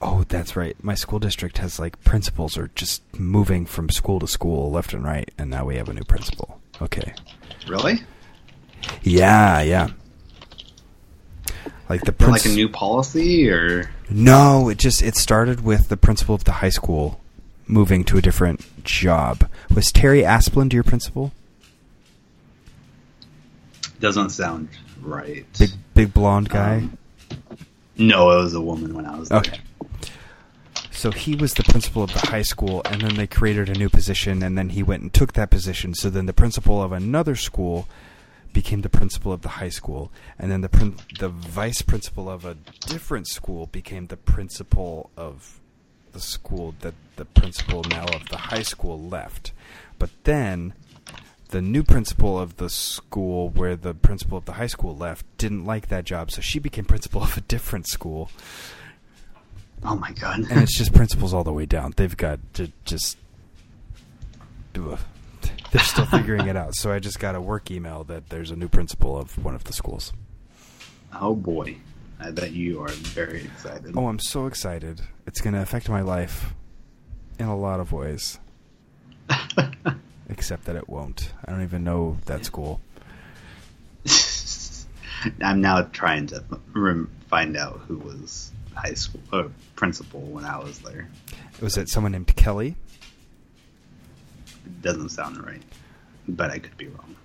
Oh, 0.00 0.24
that's 0.28 0.56
right. 0.56 0.76
My 0.82 0.94
school 0.94 1.18
district 1.18 1.58
has 1.58 1.78
like 1.78 2.02
principals 2.04 2.56
are 2.56 2.70
just 2.74 3.02
moving 3.18 3.66
from 3.66 3.90
school 3.90 4.18
to 4.20 4.26
school 4.26 4.70
left 4.70 4.94
and 4.94 5.04
right, 5.04 5.30
and 5.36 5.50
now 5.50 5.66
we 5.66 5.76
have 5.76 5.88
a 5.88 5.92
new 5.92 6.04
principal. 6.04 6.60
Okay. 6.80 7.12
really? 7.68 8.00
Yeah, 9.02 9.60
yeah. 9.60 9.88
Like 11.88 12.02
the 12.02 12.14
Like 12.26 12.46
a 12.46 12.50
new 12.50 12.68
policy 12.68 13.50
or 13.50 13.90
No, 14.08 14.68
it 14.68 14.78
just 14.78 15.02
it 15.02 15.16
started 15.16 15.62
with 15.64 15.88
the 15.88 15.96
principal 15.96 16.34
of 16.34 16.44
the 16.44 16.52
high 16.52 16.70
school 16.70 17.20
moving 17.66 18.04
to 18.04 18.16
a 18.16 18.22
different 18.22 18.84
job. 18.84 19.48
Was 19.74 19.92
Terry 19.92 20.22
Asplund 20.22 20.72
your 20.72 20.84
principal? 20.84 21.32
Doesn't 24.00 24.30
sound 24.30 24.68
right. 25.00 25.46
Big 25.58 25.70
big 25.94 26.14
blonde 26.14 26.48
guy. 26.48 26.78
Um, 26.78 26.98
no, 27.96 28.30
it 28.30 28.42
was 28.42 28.54
a 28.54 28.60
woman 28.60 28.94
when 28.94 29.06
I 29.06 29.18
was 29.18 29.28
there. 29.28 29.38
Okay. 29.38 29.60
So 30.90 31.10
he 31.10 31.34
was 31.34 31.54
the 31.54 31.62
principal 31.62 32.02
of 32.02 32.12
the 32.12 32.26
high 32.26 32.42
school, 32.42 32.82
and 32.84 33.00
then 33.00 33.14
they 33.14 33.26
created 33.26 33.70
a 33.70 33.78
new 33.78 33.88
position, 33.88 34.42
and 34.42 34.58
then 34.58 34.70
he 34.70 34.82
went 34.82 35.02
and 35.02 35.12
took 35.12 35.32
that 35.32 35.50
position. 35.50 35.94
So 35.94 36.10
then 36.10 36.26
the 36.26 36.34
principal 36.34 36.82
of 36.82 36.92
another 36.92 37.36
school 37.36 37.88
became 38.52 38.82
the 38.82 38.90
principal 38.90 39.32
of 39.32 39.42
the 39.42 39.48
high 39.48 39.68
school, 39.68 40.10
and 40.38 40.50
then 40.50 40.60
the 40.60 40.68
prin- 40.68 40.96
the 41.18 41.28
vice 41.28 41.82
principal 41.82 42.28
of 42.28 42.44
a 42.44 42.54
different 42.86 43.28
school 43.28 43.66
became 43.66 44.08
the 44.08 44.16
principal 44.16 45.10
of 45.16 45.60
the 46.12 46.20
school 46.20 46.74
that 46.80 46.94
the 47.16 47.24
principal 47.24 47.82
now 47.84 48.04
of 48.04 48.28
the 48.28 48.36
high 48.36 48.62
school 48.62 49.00
left. 49.00 49.52
But 49.98 50.10
then 50.24 50.74
the 51.50 51.62
new 51.62 51.82
principal 51.82 52.38
of 52.38 52.56
the 52.56 52.68
school 52.70 53.48
where 53.50 53.76
the 53.76 53.94
principal 53.94 54.38
of 54.38 54.44
the 54.44 54.52
high 54.54 54.66
school 54.66 54.96
left 54.96 55.24
didn't 55.38 55.64
like 55.64 55.88
that 55.88 56.04
job, 56.04 56.30
so 56.30 56.40
she 56.40 56.58
became 56.58 56.84
principal 56.84 57.22
of 57.24 57.36
a 57.36 57.40
different 57.42 57.86
school 57.86 58.30
Oh 59.82 59.96
my 59.96 60.12
god. 60.12 60.40
and 60.50 60.62
it's 60.62 60.76
just 60.76 60.92
principals 60.92 61.32
all 61.32 61.42
the 61.44 61.52
way 61.52 61.64
down. 61.66 61.94
They've 61.96 62.16
got 62.16 62.38
to 62.54 62.70
just. 62.84 63.16
Ugh. 64.76 64.98
They're 65.72 65.80
still 65.82 66.04
figuring 66.10 66.46
it 66.48 66.56
out. 66.56 66.74
So 66.74 66.92
I 66.92 66.98
just 66.98 67.18
got 67.18 67.34
a 67.34 67.40
work 67.40 67.70
email 67.70 68.04
that 68.04 68.28
there's 68.28 68.50
a 68.50 68.56
new 68.56 68.68
principal 68.68 69.16
of 69.16 69.42
one 69.42 69.54
of 69.54 69.64
the 69.64 69.72
schools. 69.72 70.12
oh 71.14 71.34
boy. 71.34 71.76
I 72.22 72.30
bet 72.30 72.52
you 72.52 72.82
are 72.82 72.88
very 72.90 73.44
excited. 73.44 73.94
Oh, 73.96 74.06
I'm 74.08 74.18
so 74.18 74.44
excited. 74.46 75.00
It's 75.26 75.40
going 75.40 75.54
to 75.54 75.62
affect 75.62 75.88
my 75.88 76.02
life 76.02 76.52
in 77.38 77.46
a 77.46 77.56
lot 77.56 77.80
of 77.80 77.90
ways, 77.92 78.38
except 80.30 80.64
that 80.64 80.76
it 80.76 80.88
won't. 80.88 81.32
I 81.44 81.50
don't 81.50 81.62
even 81.62 81.84
know 81.84 82.16
that 82.26 82.44
school. 82.44 82.80
I'm 85.42 85.60
now 85.60 85.82
trying 85.82 86.28
to 86.28 86.44
find 87.28 87.56
out 87.56 87.80
who 87.86 87.98
was 87.98 88.52
high 88.74 88.94
school 88.94 89.20
uh, 89.32 89.48
principal 89.76 90.20
when 90.20 90.44
I 90.44 90.58
was 90.58 90.78
there. 90.78 91.08
Was 91.60 91.76
it 91.76 91.88
someone 91.88 92.12
named 92.12 92.34
Kelly? 92.36 92.76
It 94.64 94.82
doesn't 94.82 95.10
sound 95.10 95.44
right, 95.44 95.62
but 96.28 96.50
I 96.50 96.58
could 96.58 96.76
be 96.76 96.86
wrong. 96.86 97.16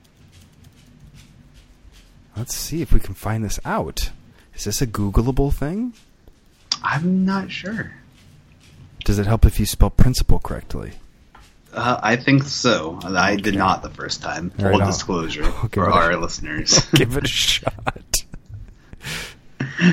Let's 2.36 2.54
see 2.56 2.82
if 2.82 2.92
we 2.92 3.00
can 3.00 3.14
find 3.14 3.46
this 3.46 3.60
out. 3.64 4.10
Is 4.56 4.66
this 4.66 4.82
a 4.82 4.88
Googleable 4.88 5.54
thing? 5.54 5.94
I'm 6.84 7.24
not 7.24 7.50
sure. 7.52 7.94
Does 9.06 9.20
it 9.20 9.26
help 9.26 9.46
if 9.46 9.60
you 9.60 9.66
spell 9.66 9.90
principal 9.90 10.40
correctly? 10.40 10.94
Uh, 11.76 12.00
I 12.02 12.16
think 12.16 12.44
so. 12.44 13.00
I 13.04 13.36
did 13.36 13.56
not 13.56 13.84
the 13.84 13.90
first 13.90 14.22
time. 14.22 14.52
All 14.58 14.66
right, 14.66 14.78
Full 14.78 14.86
disclosure 14.88 15.44
for 15.52 15.66
it 15.68 15.78
a- 15.78 15.94
our 15.94 16.16
listeners. 16.16 16.86
Give 16.96 17.18
it 17.18 17.26
a 17.26 17.28
shot. 17.28 18.24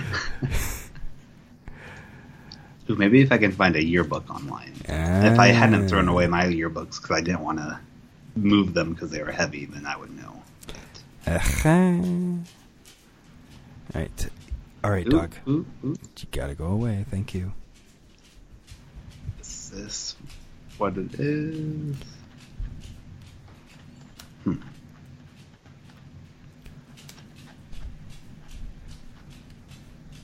Ooh, 2.91 2.97
maybe 2.97 3.21
if 3.21 3.31
I 3.33 3.39
can 3.39 3.53
find 3.53 3.77
a 3.77 3.83
yearbook 3.85 4.29
online. 4.31 4.73
If 4.85 5.39
I 5.39 5.49
hadn't 5.49 5.89
thrown 5.89 6.09
away 6.09 6.27
my 6.27 6.45
yearbooks 6.47 7.01
because 7.01 7.11
I 7.13 7.21
didn't 7.21 7.41
want 7.41 7.59
to 7.59 7.79
move 8.35 8.75
them 8.75 8.93
because 8.93 9.11
they 9.11 9.23
were 9.23 9.31
heavy, 9.31 9.67
then 9.67 9.87
I 9.87 9.97
would 9.97 10.11
know. 10.17 10.43
Uh-huh. 11.27 12.03
Right. 13.95 14.29
All 14.83 14.91
right, 14.91 15.07
Ooh, 15.07 15.11
Doug. 15.11 15.35
ooh, 15.49 15.67
ooh. 15.85 15.97
You 16.19 16.27
gotta 16.33 16.55
go 16.55 16.67
away. 16.67 17.05
Thank 17.09 17.35
you. 17.35 17.53
Is 19.41 19.71
this 19.71 20.17
what 20.83 20.99
it 20.99 21.15
is? 21.15 21.97
Hmm. 24.43 24.55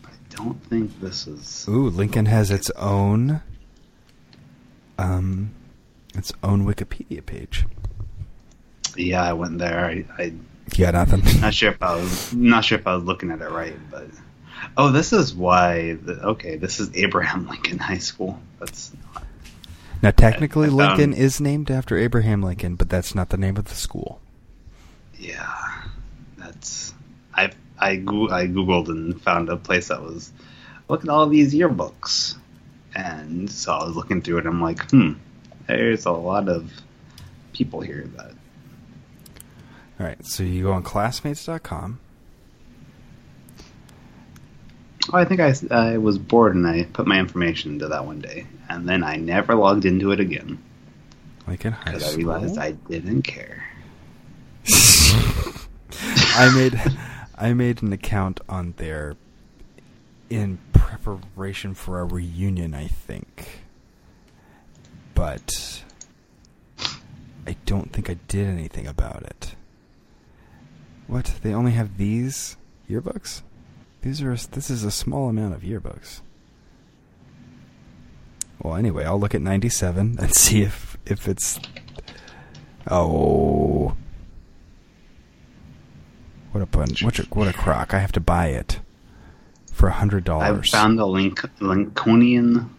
I 0.04 0.10
don't 0.30 0.60
think 0.64 1.00
this 1.00 1.28
is. 1.28 1.64
Ooh, 1.68 1.88
Lincoln 1.88 2.26
has 2.26 2.50
its 2.50 2.70
own, 2.70 3.40
um, 4.98 5.54
its 6.16 6.32
own 6.42 6.66
Wikipedia 6.66 7.24
page. 7.24 7.64
Yeah, 8.96 9.22
I 9.22 9.34
went 9.34 9.58
there. 9.58 9.84
I, 9.84 10.04
I 10.20 10.32
got 10.76 10.94
nothing. 10.94 11.40
not 11.40 11.54
sure 11.54 11.70
if 11.70 11.80
I 11.80 11.94
was 11.94 12.34
not 12.34 12.64
sure 12.64 12.80
if 12.80 12.86
I 12.88 12.96
was 12.96 13.04
looking 13.04 13.30
at 13.30 13.40
it 13.40 13.50
right, 13.50 13.78
but 13.92 14.08
oh, 14.76 14.90
this 14.90 15.12
is 15.12 15.32
why. 15.32 15.92
The, 15.92 16.14
okay, 16.30 16.56
this 16.56 16.80
is 16.80 16.90
Abraham 16.96 17.46
Lincoln 17.48 17.78
High 17.78 17.98
School. 17.98 18.40
That's 18.58 18.90
not. 19.14 19.27
Now, 20.02 20.10
technically, 20.12 20.68
found- 20.68 20.76
Lincoln 20.78 21.12
is 21.12 21.40
named 21.40 21.70
after 21.70 21.96
Abraham 21.96 22.42
Lincoln, 22.42 22.76
but 22.76 22.88
that's 22.88 23.14
not 23.14 23.30
the 23.30 23.36
name 23.36 23.56
of 23.56 23.64
the 23.66 23.74
school. 23.74 24.20
Yeah, 25.18 25.82
that's 26.36 26.94
I 27.34 27.50
I 27.80 27.90
I 27.90 28.46
googled 28.46 28.88
and 28.88 29.20
found 29.20 29.48
a 29.48 29.56
place 29.56 29.88
that 29.88 30.00
was 30.02 30.32
look 30.88 31.02
at 31.02 31.08
all 31.08 31.26
these 31.28 31.52
yearbooks, 31.54 32.36
and 32.94 33.50
so 33.50 33.72
I 33.72 33.84
was 33.84 33.96
looking 33.96 34.22
through 34.22 34.38
it. 34.38 34.46
I'm 34.46 34.62
like, 34.62 34.88
hmm, 34.90 35.14
there's 35.66 36.06
a 36.06 36.12
lot 36.12 36.48
of 36.48 36.70
people 37.52 37.80
here 37.80 38.08
that 38.16 38.30
All 39.98 40.06
right, 40.06 40.24
so 40.24 40.44
you 40.44 40.62
go 40.62 40.72
on 40.72 40.84
classmates.com. 40.84 41.98
Oh, 45.12 45.16
I 45.16 45.24
think 45.24 45.40
I, 45.40 45.54
I 45.70 45.98
was 45.98 46.18
bored 46.18 46.54
and 46.54 46.66
I 46.66 46.84
put 46.84 47.06
my 47.06 47.18
information 47.18 47.72
into 47.72 47.88
that 47.88 48.04
one 48.04 48.20
day, 48.20 48.46
and 48.68 48.88
then 48.88 49.02
I 49.02 49.16
never 49.16 49.54
logged 49.54 49.84
into 49.84 50.10
it 50.12 50.20
again 50.20 50.58
Lincoln 51.48 51.72
High 51.72 51.92
because 51.92 52.14
I 52.14 52.16
realized 52.16 52.58
I 52.58 52.72
didn't 52.72 53.22
care. 53.22 53.64
I 56.36 56.52
made 56.54 56.80
I 57.36 57.52
made 57.54 57.82
an 57.82 57.92
account 57.92 58.40
on 58.48 58.74
there 58.76 59.16
in 60.28 60.58
preparation 60.72 61.74
for 61.74 62.00
a 62.00 62.04
reunion, 62.04 62.74
I 62.74 62.86
think. 62.86 63.62
But 65.14 65.82
I 67.46 67.56
don't 67.64 67.92
think 67.92 68.10
I 68.10 68.18
did 68.28 68.46
anything 68.46 68.86
about 68.86 69.22
it. 69.22 69.54
What? 71.06 71.34
They 71.42 71.54
only 71.54 71.72
have 71.72 71.96
these 71.96 72.56
yearbooks? 72.88 73.42
These 74.02 74.22
are 74.22 74.36
this 74.36 74.70
is 74.70 74.84
a 74.84 74.90
small 74.90 75.28
amount 75.28 75.54
of 75.54 75.62
yearbooks. 75.62 76.20
Well, 78.62 78.76
anyway, 78.76 79.04
I'll 79.04 79.20
look 79.20 79.34
at 79.34 79.42
97 79.42 80.16
and 80.20 80.34
see 80.34 80.62
if 80.62 80.96
if 81.06 81.28
it's 81.28 81.58
Oh. 82.90 83.94
What 86.52 86.62
a 86.62 86.66
bunch! 86.66 87.02
What 87.02 87.18
a, 87.18 87.22
what 87.24 87.48
a 87.48 87.52
crock! 87.52 87.92
I 87.92 87.98
have 87.98 88.12
to 88.12 88.20
buy 88.20 88.48
it 88.48 88.80
for 89.72 89.88
a 89.88 89.92
hundred 89.92 90.24
dollars. 90.24 90.72
I 90.72 90.78
found 90.78 90.98
the 90.98 91.06
Link, 91.06 91.40
Lincolnian 91.60 92.74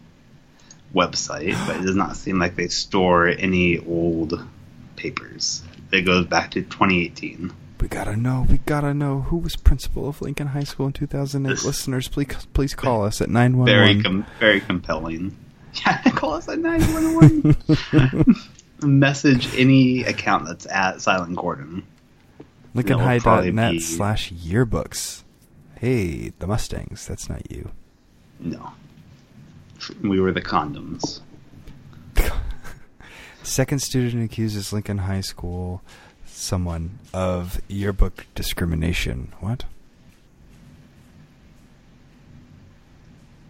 website, 0.93 1.53
but 1.67 1.77
it 1.77 1.85
does 1.85 1.95
not 1.95 2.15
seem 2.17 2.39
like 2.39 2.55
they 2.55 2.67
store 2.67 3.27
any 3.27 3.77
old 3.77 4.43
papers. 4.95 5.61
It 5.91 6.01
goes 6.01 6.25
back 6.25 6.51
to 6.51 6.61
2018. 6.61 7.53
We 7.79 7.87
gotta 7.87 8.15
know. 8.17 8.45
We 8.49 8.57
gotta 8.59 8.93
know 8.93 9.21
who 9.21 9.37
was 9.37 9.55
principal 9.55 10.09
of 10.09 10.21
Lincoln 10.21 10.47
High 10.47 10.63
School 10.65 10.87
in 10.87 10.93
2008. 10.93 11.49
This- 11.49 11.65
Listeners, 11.65 12.07
please 12.07 12.47
please 12.53 12.73
call 12.75 13.03
us 13.05 13.21
at 13.21 13.29
911. 13.29 13.65
Very, 13.73 14.03
com- 14.03 14.25
very 14.39 14.61
compelling. 14.61 15.35
Yeah, 15.85 16.01
call 16.15 16.33
us 16.33 16.49
at 16.49 16.57
911. 16.57 18.35
Message 18.83 19.55
any 19.55 20.03
account 20.03 20.47
that's 20.47 20.65
at 20.65 20.99
Silent 20.99 21.35
Gordon. 21.37 21.83
That 22.73 22.87
will 22.89 23.19
probably 23.19 23.51
LincolnHigh.net 23.51 23.71
be- 23.73 23.79
slash 23.79 24.33
yearbooks. 24.33 25.21
Hey, 25.75 26.33
the 26.39 26.47
Mustangs. 26.47 27.05
That's 27.05 27.29
not 27.29 27.51
you. 27.51 27.69
No. 28.39 28.71
We 30.01 30.19
were 30.19 30.31
the 30.31 30.41
condoms. 30.41 31.21
Second 33.43 33.79
student 33.83 34.23
accuses 34.23 34.73
Lincoln 34.73 34.97
High 34.99 35.21
School 35.21 35.81
someone 36.39 36.99
of 37.13 37.61
yearbook 37.67 38.25
discrimination. 38.33 39.33
What? 39.39 39.65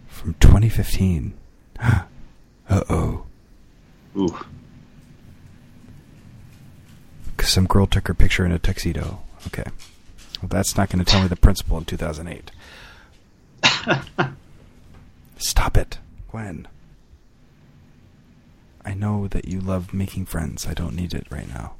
From 0.08 0.34
2015. 0.34 1.34
uh 1.80 2.02
oh. 2.68 3.24
Ooh. 4.16 4.36
Because 7.36 7.50
some 7.50 7.66
girl 7.66 7.86
took 7.86 8.08
her 8.08 8.14
picture 8.14 8.44
in 8.44 8.52
a 8.52 8.58
tuxedo. 8.58 9.22
Okay. 9.46 9.64
Well, 10.42 10.48
that's 10.48 10.76
not 10.76 10.90
going 10.90 11.04
to 11.04 11.10
tell 11.10 11.22
me 11.22 11.28
the 11.28 11.36
principal 11.36 11.78
in 11.78 11.84
2008. 11.84 12.50
Stop 15.38 15.76
it, 15.76 15.98
Gwen. 16.30 16.68
I 18.84 18.94
know 18.94 19.28
that 19.28 19.46
you 19.46 19.60
love 19.60 19.94
making 19.94 20.26
friends. 20.26 20.66
I 20.66 20.74
don't 20.74 20.96
need 20.96 21.14
it 21.14 21.26
right 21.30 21.48
now. 21.48 21.74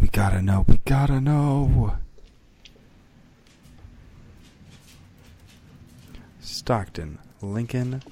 We 0.00 0.08
gotta 0.08 0.40
know. 0.40 0.64
We 0.66 0.78
gotta 0.78 1.20
know. 1.20 1.96
Stockton, 6.40 7.18
Lincoln 7.42 8.02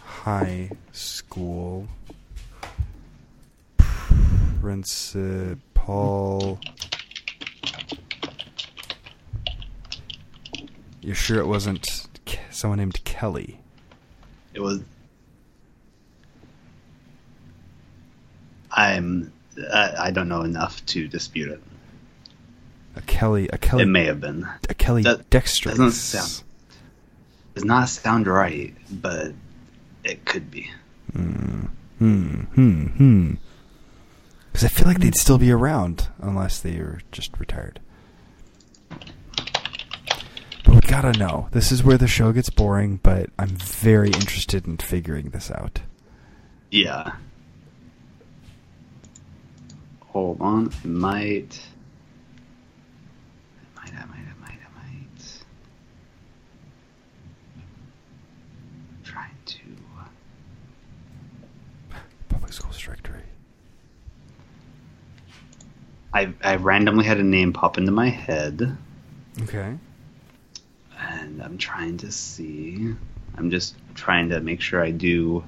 High 0.00 0.70
School 0.92 1.86
Principal. 4.60 6.58
You're 11.00 11.14
sure 11.14 11.40
it 11.40 11.46
wasn't 11.46 11.86
someone 12.50 12.78
named 12.78 13.02
Kelly? 13.04 13.60
It 14.52 14.60
was. 14.60 14.80
I'm. 18.70 19.32
I, 19.72 20.06
I 20.06 20.10
don't 20.10 20.28
know 20.28 20.42
enough 20.42 20.84
to 20.86 21.08
dispute 21.08 21.50
it. 21.50 21.62
A 22.96 23.00
Kelly, 23.02 23.48
a 23.52 23.58
Kelly, 23.58 23.82
It 23.84 23.86
may 23.86 24.04
have 24.06 24.20
been. 24.20 24.46
a 24.68 24.74
Kelly 24.74 25.02
That 25.02 25.30
Dexter. 25.30 25.70
doesn't 25.70 25.92
sound- 25.92 26.42
Does 27.54 27.64
not 27.64 27.88
sound 27.88 28.26
right, 28.26 28.74
but 28.90 29.32
it 30.04 30.24
could 30.24 30.50
be. 30.50 30.70
Hmm, 31.12 31.66
hmm, 31.98 32.34
hmm, 32.54 32.86
hmm. 32.86 33.34
Because 34.52 34.64
I 34.64 34.68
feel 34.68 34.86
like 34.86 35.00
they'd 35.00 35.16
still 35.16 35.38
be 35.38 35.50
around 35.52 36.08
unless 36.20 36.58
they 36.60 36.78
were 36.78 37.00
just 37.12 37.38
retired. 37.38 37.80
But 40.64 40.74
we 40.74 40.80
gotta 40.82 41.12
know. 41.18 41.48
This 41.52 41.72
is 41.72 41.82
where 41.82 41.98
the 41.98 42.06
show 42.06 42.32
gets 42.32 42.50
boring, 42.50 43.00
but 43.02 43.30
I'm 43.38 43.48
very 43.56 44.08
interested 44.10 44.66
in 44.66 44.76
figuring 44.78 45.30
this 45.30 45.50
out. 45.50 45.80
Yeah. 46.70 47.12
Hold 50.12 50.40
on. 50.40 50.72
I 50.84 50.86
might. 50.86 51.60
I 53.76 53.80
might, 53.80 53.92
I 53.94 54.04
might, 54.06 54.16
I 54.16 54.40
might, 54.40 54.58
I 54.58 54.82
might. 54.82 55.24
I'm 57.56 59.04
trying 59.04 59.30
to. 59.46 59.58
Uh, 59.98 60.04
Public 62.28 62.52
Schools 62.52 62.78
Directory. 62.78 63.22
I, 66.12 66.32
I 66.42 66.56
randomly 66.56 67.04
had 67.04 67.18
a 67.18 67.22
name 67.22 67.52
pop 67.52 67.78
into 67.78 67.92
my 67.92 68.08
head, 68.08 68.76
Okay. 69.42 69.76
and 70.98 71.40
I'm 71.40 71.56
trying 71.56 71.98
to 71.98 72.10
see. 72.10 72.94
I'm 73.38 73.48
just 73.48 73.76
trying 73.94 74.28
to 74.30 74.40
make 74.40 74.60
sure 74.60 74.82
I 74.82 74.90
do 74.90 75.44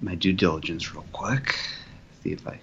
my 0.00 0.16
due 0.16 0.32
diligence 0.32 0.92
real 0.92 1.04
quick. 1.12 1.56
See 2.24 2.32
if 2.32 2.44
I. 2.48 2.58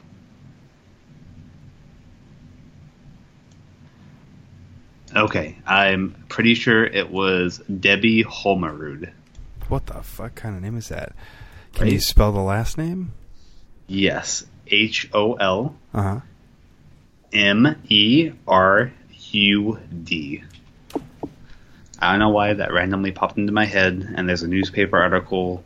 Okay, 5.15 5.57
I'm 5.65 6.15
pretty 6.29 6.53
sure 6.55 6.83
it 6.85 7.09
was 7.09 7.57
Debbie 7.59 8.23
Holmerud. 8.23 9.11
What 9.67 9.87
the 9.87 10.01
fuck 10.03 10.35
kind 10.35 10.55
of 10.55 10.61
name 10.61 10.77
is 10.77 10.89
that? 10.89 11.13
Can 11.73 11.83
Right. 11.85 11.93
you 11.93 11.99
spell 11.99 12.31
the 12.31 12.39
last 12.39 12.77
name? 12.77 13.11
Yes, 13.87 14.45
H 14.67 15.09
O 15.13 15.33
L 15.33 15.75
Uh 15.93 16.01
huh. 16.01 16.19
M 17.33 17.75
E 17.87 18.31
R 18.47 18.91
U 19.31 19.79
D. 20.03 20.43
I 22.01 22.11
don't 22.11 22.19
know 22.19 22.29
why 22.29 22.53
that 22.53 22.71
randomly 22.71 23.11
popped 23.11 23.37
into 23.37 23.51
my 23.51 23.65
head, 23.65 24.13
and 24.15 24.27
there's 24.29 24.43
a 24.43 24.47
newspaper 24.47 24.97
article 24.97 25.63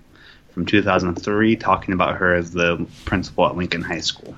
from 0.51 0.65
2003 0.65 1.55
talking 1.57 1.93
about 1.93 2.15
her 2.17 2.33
as 2.33 2.51
the 2.51 2.85
principal 3.05 3.45
at 3.47 3.55
Lincoln 3.55 3.81
High 3.81 3.99
School. 4.01 4.35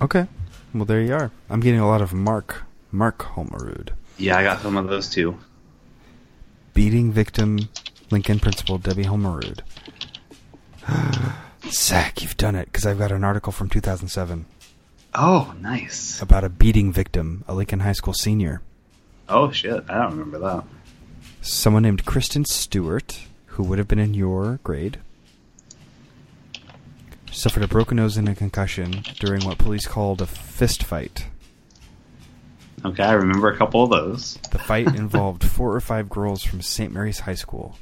Okay. 0.00 0.26
Well, 0.74 0.84
there 0.84 1.00
you 1.00 1.14
are. 1.14 1.30
I'm 1.48 1.60
getting 1.60 1.80
a 1.80 1.86
lot 1.88 2.02
of 2.02 2.12
Mark 2.12 2.64
Mark 2.92 3.18
Holmerud. 3.18 3.90
Yeah, 4.18 4.36
I 4.38 4.42
got 4.42 4.60
some 4.62 4.76
of 4.76 4.88
those 4.88 5.08
too. 5.10 5.38
Beating 6.74 7.12
victim, 7.12 7.58
Lincoln 8.10 8.38
principal 8.40 8.78
Debbie 8.78 9.04
Holmerud. 9.04 9.60
Zach, 11.70 12.22
you've 12.22 12.36
done 12.36 12.54
it 12.54 12.66
because 12.66 12.86
I've 12.86 12.98
got 12.98 13.12
an 13.12 13.24
article 13.24 13.52
from 13.52 13.68
2007 13.68 14.46
Oh, 15.14 15.54
nice. 15.60 16.20
about 16.20 16.44
a 16.44 16.48
beating 16.48 16.92
victim, 16.92 17.44
a 17.48 17.54
Lincoln 17.54 17.80
High 17.80 17.92
School 17.92 18.12
senior. 18.14 18.60
Oh 19.28 19.50
shit, 19.50 19.84
I 19.88 20.02
don't 20.02 20.12
remember 20.12 20.38
that. 20.38 20.64
Someone 21.40 21.82
named 21.82 22.04
Kristen 22.04 22.44
Stewart, 22.44 23.20
who 23.46 23.62
would 23.64 23.78
have 23.78 23.88
been 23.88 23.98
in 23.98 24.14
your 24.14 24.60
grade, 24.62 24.98
suffered 27.32 27.62
a 27.62 27.68
broken 27.68 27.96
nose 27.96 28.16
and 28.16 28.28
a 28.28 28.34
concussion 28.34 29.02
during 29.18 29.44
what 29.44 29.58
police 29.58 29.86
called 29.86 30.20
a 30.22 30.26
fist 30.26 30.82
fight. 30.82 31.26
Okay, 32.84 33.02
I 33.02 33.12
remember 33.12 33.48
a 33.48 33.56
couple 33.56 33.82
of 33.82 33.90
those. 33.90 34.34
The 34.52 34.58
fight 34.58 34.86
involved 34.96 35.42
four 35.44 35.74
or 35.74 35.80
five 35.80 36.08
girls 36.08 36.42
from 36.44 36.60
St. 36.62 36.92
Mary's 36.92 37.20
High 37.20 37.34
School. 37.34 37.76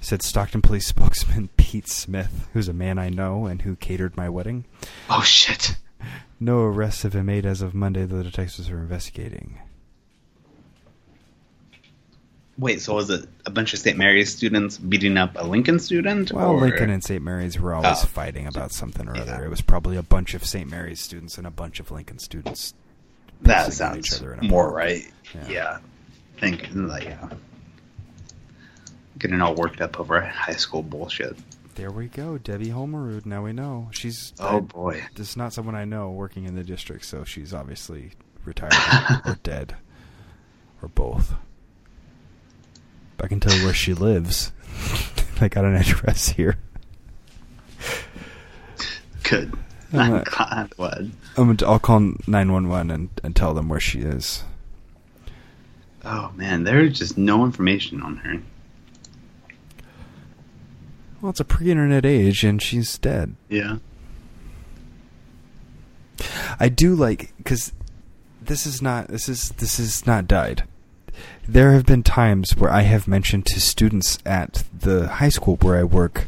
Said 0.00 0.22
Stockton 0.22 0.62
Police 0.62 0.86
spokesman 0.94 1.48
Pete 1.56 1.88
Smith, 1.88 2.48
who's 2.52 2.68
a 2.68 2.72
man 2.72 2.98
I 2.98 3.08
know 3.08 3.46
and 3.46 3.62
who 3.62 3.76
catered 3.76 4.16
my 4.16 4.28
wedding. 4.28 4.64
Oh 5.10 5.22
shit. 5.22 5.76
No 6.38 6.60
arrests 6.60 7.02
have 7.02 7.12
been 7.12 7.26
made 7.26 7.46
as 7.46 7.62
of 7.62 7.74
Monday, 7.74 8.04
though 8.04 8.18
the 8.18 8.24
detectives 8.24 8.68
are 8.70 8.78
investigating. 8.78 9.58
Wait, 12.58 12.80
so 12.80 12.94
was 12.94 13.10
it 13.10 13.28
a 13.44 13.50
bunch 13.50 13.74
of 13.74 13.80
St. 13.80 13.98
Mary's 13.98 14.34
students 14.34 14.78
beating 14.78 15.18
up 15.18 15.32
a 15.36 15.44
Lincoln 15.46 15.78
student? 15.78 16.32
Well, 16.32 16.52
or- 16.52 16.60
Lincoln 16.60 16.88
and 16.88 17.04
St. 17.04 17.22
Mary's 17.22 17.58
were 17.60 17.74
always 17.74 18.02
Oh. 18.02 18.06
fighting 18.06 18.46
about 18.46 18.72
something 18.72 19.06
or 19.08 19.14
Yeah. 19.16 19.22
other. 19.22 19.44
It 19.44 19.50
was 19.50 19.60
probably 19.60 19.96
a 19.98 20.02
bunch 20.02 20.32
of 20.32 20.44
St. 20.44 20.70
Mary's 20.70 21.00
students 21.00 21.36
and 21.36 21.46
a 21.46 21.50
bunch 21.50 21.80
of 21.80 21.90
Lincoln 21.90 22.18
students. 22.18 22.72
That 23.42 23.72
sounds 23.72 24.12
other 24.14 24.34
in 24.34 24.40
a 24.40 24.48
more 24.48 24.72
right. 24.72 25.04
Yeah. 25.34 25.48
Yeah. 25.48 25.78
Think 26.38 26.68
like 26.74 27.04
yeah. 27.04 27.28
Getting 29.18 29.40
all 29.40 29.54
worked 29.54 29.80
up 29.80 29.98
over 29.98 30.20
high 30.20 30.52
school 30.52 30.82
bullshit. 30.82 31.36
There 31.74 31.90
we 31.90 32.06
go, 32.06 32.38
Debbie 32.38 32.68
Holmerud. 32.68 33.26
Now 33.26 33.44
we 33.44 33.52
know 33.52 33.88
she's. 33.92 34.32
Oh 34.40 34.56
I- 34.58 34.60
boy. 34.60 35.02
This 35.14 35.30
is 35.30 35.36
not 35.36 35.52
someone 35.52 35.74
I 35.74 35.84
know 35.84 36.10
working 36.10 36.44
in 36.44 36.54
the 36.54 36.64
district, 36.64 37.04
so 37.04 37.24
she's 37.24 37.52
obviously 37.52 38.12
retired 38.44 38.72
or 39.26 39.36
dead, 39.42 39.76
or 40.82 40.88
both. 40.88 41.34
I 43.20 43.28
can 43.28 43.40
tell 43.40 43.54
you 43.56 43.64
where 43.64 43.74
she 43.74 43.94
lives. 43.94 44.52
I 45.40 45.48
got 45.48 45.64
an 45.64 45.74
address 45.74 46.28
here. 46.30 46.56
Good. 49.22 49.52
I'm 49.96 50.02
I'm 50.02 50.12
not- 50.18 50.24
glad. 50.30 50.70
glad. 50.70 51.10
I'm 51.36 51.54
gonna, 51.56 51.70
I'll 51.72 51.78
call 51.78 52.00
911 52.26 52.90
and, 52.90 53.08
and 53.22 53.34
tell 53.36 53.54
them 53.54 53.68
where 53.68 53.80
she 53.80 54.00
is. 54.00 54.44
Oh 56.04 56.30
man, 56.36 56.64
there's 56.64 56.98
just 56.98 57.18
no 57.18 57.44
information 57.44 58.00
on 58.02 58.16
her. 58.18 58.40
Well, 61.20 61.30
it's 61.30 61.40
a 61.40 61.44
pre-internet 61.44 62.04
age, 62.06 62.44
and 62.44 62.62
she's 62.62 62.98
dead. 62.98 63.34
Yeah. 63.48 63.78
I 66.60 66.68
do 66.68 66.94
like 66.94 67.32
because 67.38 67.72
this 68.40 68.66
is 68.66 68.80
not 68.80 69.08
this 69.08 69.28
is 69.28 69.50
this 69.58 69.78
is 69.78 70.06
not 70.06 70.26
died. 70.28 70.64
There 71.48 71.72
have 71.72 71.86
been 71.86 72.02
times 72.02 72.56
where 72.56 72.70
I 72.70 72.82
have 72.82 73.08
mentioned 73.08 73.46
to 73.46 73.60
students 73.60 74.18
at 74.24 74.64
the 74.78 75.08
high 75.08 75.28
school 75.28 75.56
where 75.56 75.78
I 75.78 75.84
work 75.84 76.26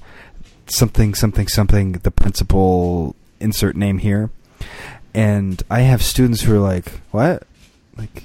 something 0.66 1.14
something 1.14 1.48
something 1.48 1.92
the 1.92 2.10
principal 2.10 3.14
insert 3.40 3.76
name 3.76 3.98
here, 3.98 4.30
and 5.14 5.62
I 5.70 5.80
have 5.80 6.02
students 6.02 6.42
who 6.42 6.54
are 6.54 6.58
like, 6.60 6.90
"What? 7.10 7.44
Like 7.96 8.24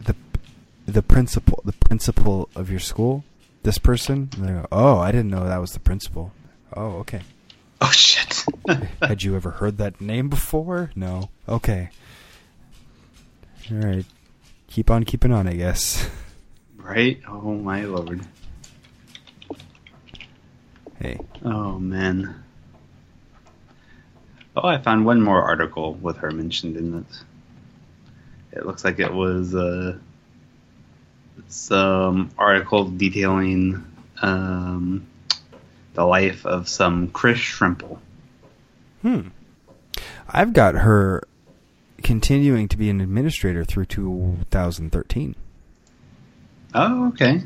the 0.00 0.14
the 0.86 1.02
principal 1.02 1.62
the 1.64 1.72
principal 1.72 2.48
of 2.54 2.70
your 2.70 2.80
school? 2.80 3.24
This 3.62 3.78
person?" 3.78 4.28
And 4.36 4.44
they 4.48 4.52
go, 4.52 4.66
"Oh, 4.72 4.98
I 4.98 5.10
didn't 5.12 5.30
know 5.30 5.44
that 5.46 5.60
was 5.60 5.72
the 5.72 5.80
principal." 5.80 6.32
Oh, 6.74 6.98
okay. 6.98 7.20
Oh 7.78 7.90
shit. 7.90 8.46
Had 9.02 9.22
you 9.22 9.36
ever 9.36 9.50
heard 9.50 9.76
that 9.76 10.00
name 10.00 10.30
before? 10.30 10.90
No. 10.96 11.28
Okay. 11.46 11.90
All 13.70 13.76
right. 13.76 14.06
Keep 14.68 14.90
on 14.90 15.04
keeping 15.04 15.30
on, 15.30 15.46
I 15.46 15.52
guess. 15.52 16.08
right? 16.78 17.20
Oh 17.28 17.52
my 17.52 17.82
lord. 17.84 18.22
Hey. 20.98 21.18
Oh 21.44 21.78
man. 21.78 22.42
Oh, 24.56 24.66
I 24.66 24.78
found 24.78 25.04
one 25.04 25.20
more 25.20 25.42
article 25.42 25.94
with 25.94 26.16
her 26.18 26.30
mentioned 26.30 26.76
in 26.76 26.98
it. 27.00 28.56
It 28.58 28.64
looks 28.66 28.84
like 28.84 28.98
it 28.98 29.12
was 29.12 29.54
uh, 29.54 29.98
some 31.48 32.30
article 32.38 32.84
detailing 32.88 33.84
um, 34.22 35.06
the 35.94 36.04
life 36.04 36.46
of 36.46 36.68
some 36.68 37.08
Chris 37.08 37.38
Shrimple. 37.38 37.98
Hmm. 39.02 39.28
I've 40.28 40.52
got 40.52 40.74
her 40.74 41.22
continuing 42.02 42.68
to 42.68 42.76
be 42.76 42.88
an 42.90 43.00
administrator 43.00 43.64
through 43.64 43.86
2013 43.86 45.34
Oh, 46.74 47.08
okay. 47.08 47.42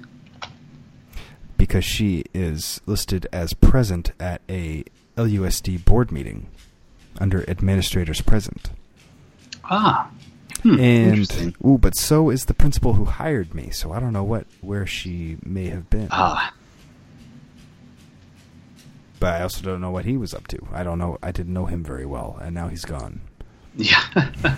because 1.56 1.84
she 1.84 2.24
is 2.34 2.80
listed 2.86 3.26
as 3.32 3.52
present 3.54 4.12
at 4.18 4.42
a 4.48 4.84
LUSD 5.16 5.84
board 5.84 6.10
meeting 6.10 6.48
under 7.18 7.48
administrators 7.48 8.20
present. 8.20 8.70
Ah. 9.64 10.10
Hmm, 10.62 10.78
and 10.78 11.54
ooh, 11.64 11.78
but 11.78 11.96
so 11.96 12.28
is 12.28 12.44
the 12.44 12.54
principal 12.54 12.94
who 12.94 13.06
hired 13.06 13.54
me, 13.54 13.70
so 13.70 13.92
I 13.92 14.00
don't 14.00 14.12
know 14.12 14.24
what 14.24 14.46
where 14.60 14.86
she 14.86 15.38
may 15.42 15.68
have 15.68 15.88
been. 15.88 16.08
Ah. 16.10 16.52
But 19.18 19.34
I 19.34 19.42
also 19.42 19.62
don't 19.62 19.80
know 19.80 19.90
what 19.90 20.04
he 20.04 20.16
was 20.16 20.34
up 20.34 20.46
to. 20.48 20.58
I 20.72 20.82
don't 20.82 20.98
know. 20.98 21.18
I 21.22 21.30
didn't 21.32 21.52
know 21.52 21.66
him 21.66 21.84
very 21.84 22.06
well, 22.06 22.38
and 22.42 22.54
now 22.54 22.68
he's 22.68 22.84
gone. 22.84 23.20
Yeah. 23.76 24.02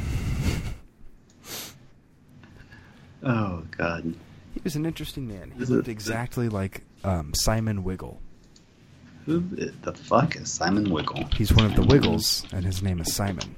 oh 3.23 3.65
God. 3.77 4.15
He 4.55 4.61
was 4.63 4.77
an 4.77 4.87
interesting 4.87 5.27
man. 5.29 5.53
He 5.57 5.65
looked 5.65 5.89
exactly 5.89 6.49
like 6.49 6.83
um, 7.05 7.33
Simon 7.35 7.85
Wiggle. 7.85 8.21
Who 9.27 9.41
the 9.41 9.93
fuck 9.93 10.37
is 10.37 10.51
Simon 10.51 10.91
Wiggle? 10.91 11.25
He's 11.37 11.53
one 11.53 11.67
of 11.67 11.75
the 11.77 11.83
Wiggles, 11.83 12.45
and 12.53 12.65
his 12.65 12.83
name 12.83 13.01
is 13.01 13.13
Simon. 13.15 13.55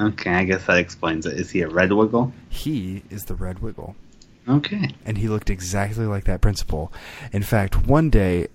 Okay, 0.00 0.30
I 0.32 0.44
guess 0.44 0.64
that 0.66 0.78
explains 0.78 1.26
it. 1.26 1.38
Is 1.38 1.50
he 1.50 1.60
a 1.62 1.68
red 1.68 1.92
Wiggle? 1.92 2.32
He 2.48 3.02
is 3.10 3.24
the 3.24 3.34
Red 3.34 3.58
Wiggle, 3.58 3.96
Okay. 4.48 4.90
and 5.04 5.18
he 5.18 5.28
looked 5.28 5.50
exactly 5.50 6.06
like 6.06 6.24
that 6.24 6.40
principal. 6.40 6.92
In 7.32 7.42
fact, 7.42 7.86
one 7.86 8.08
day 8.08 8.46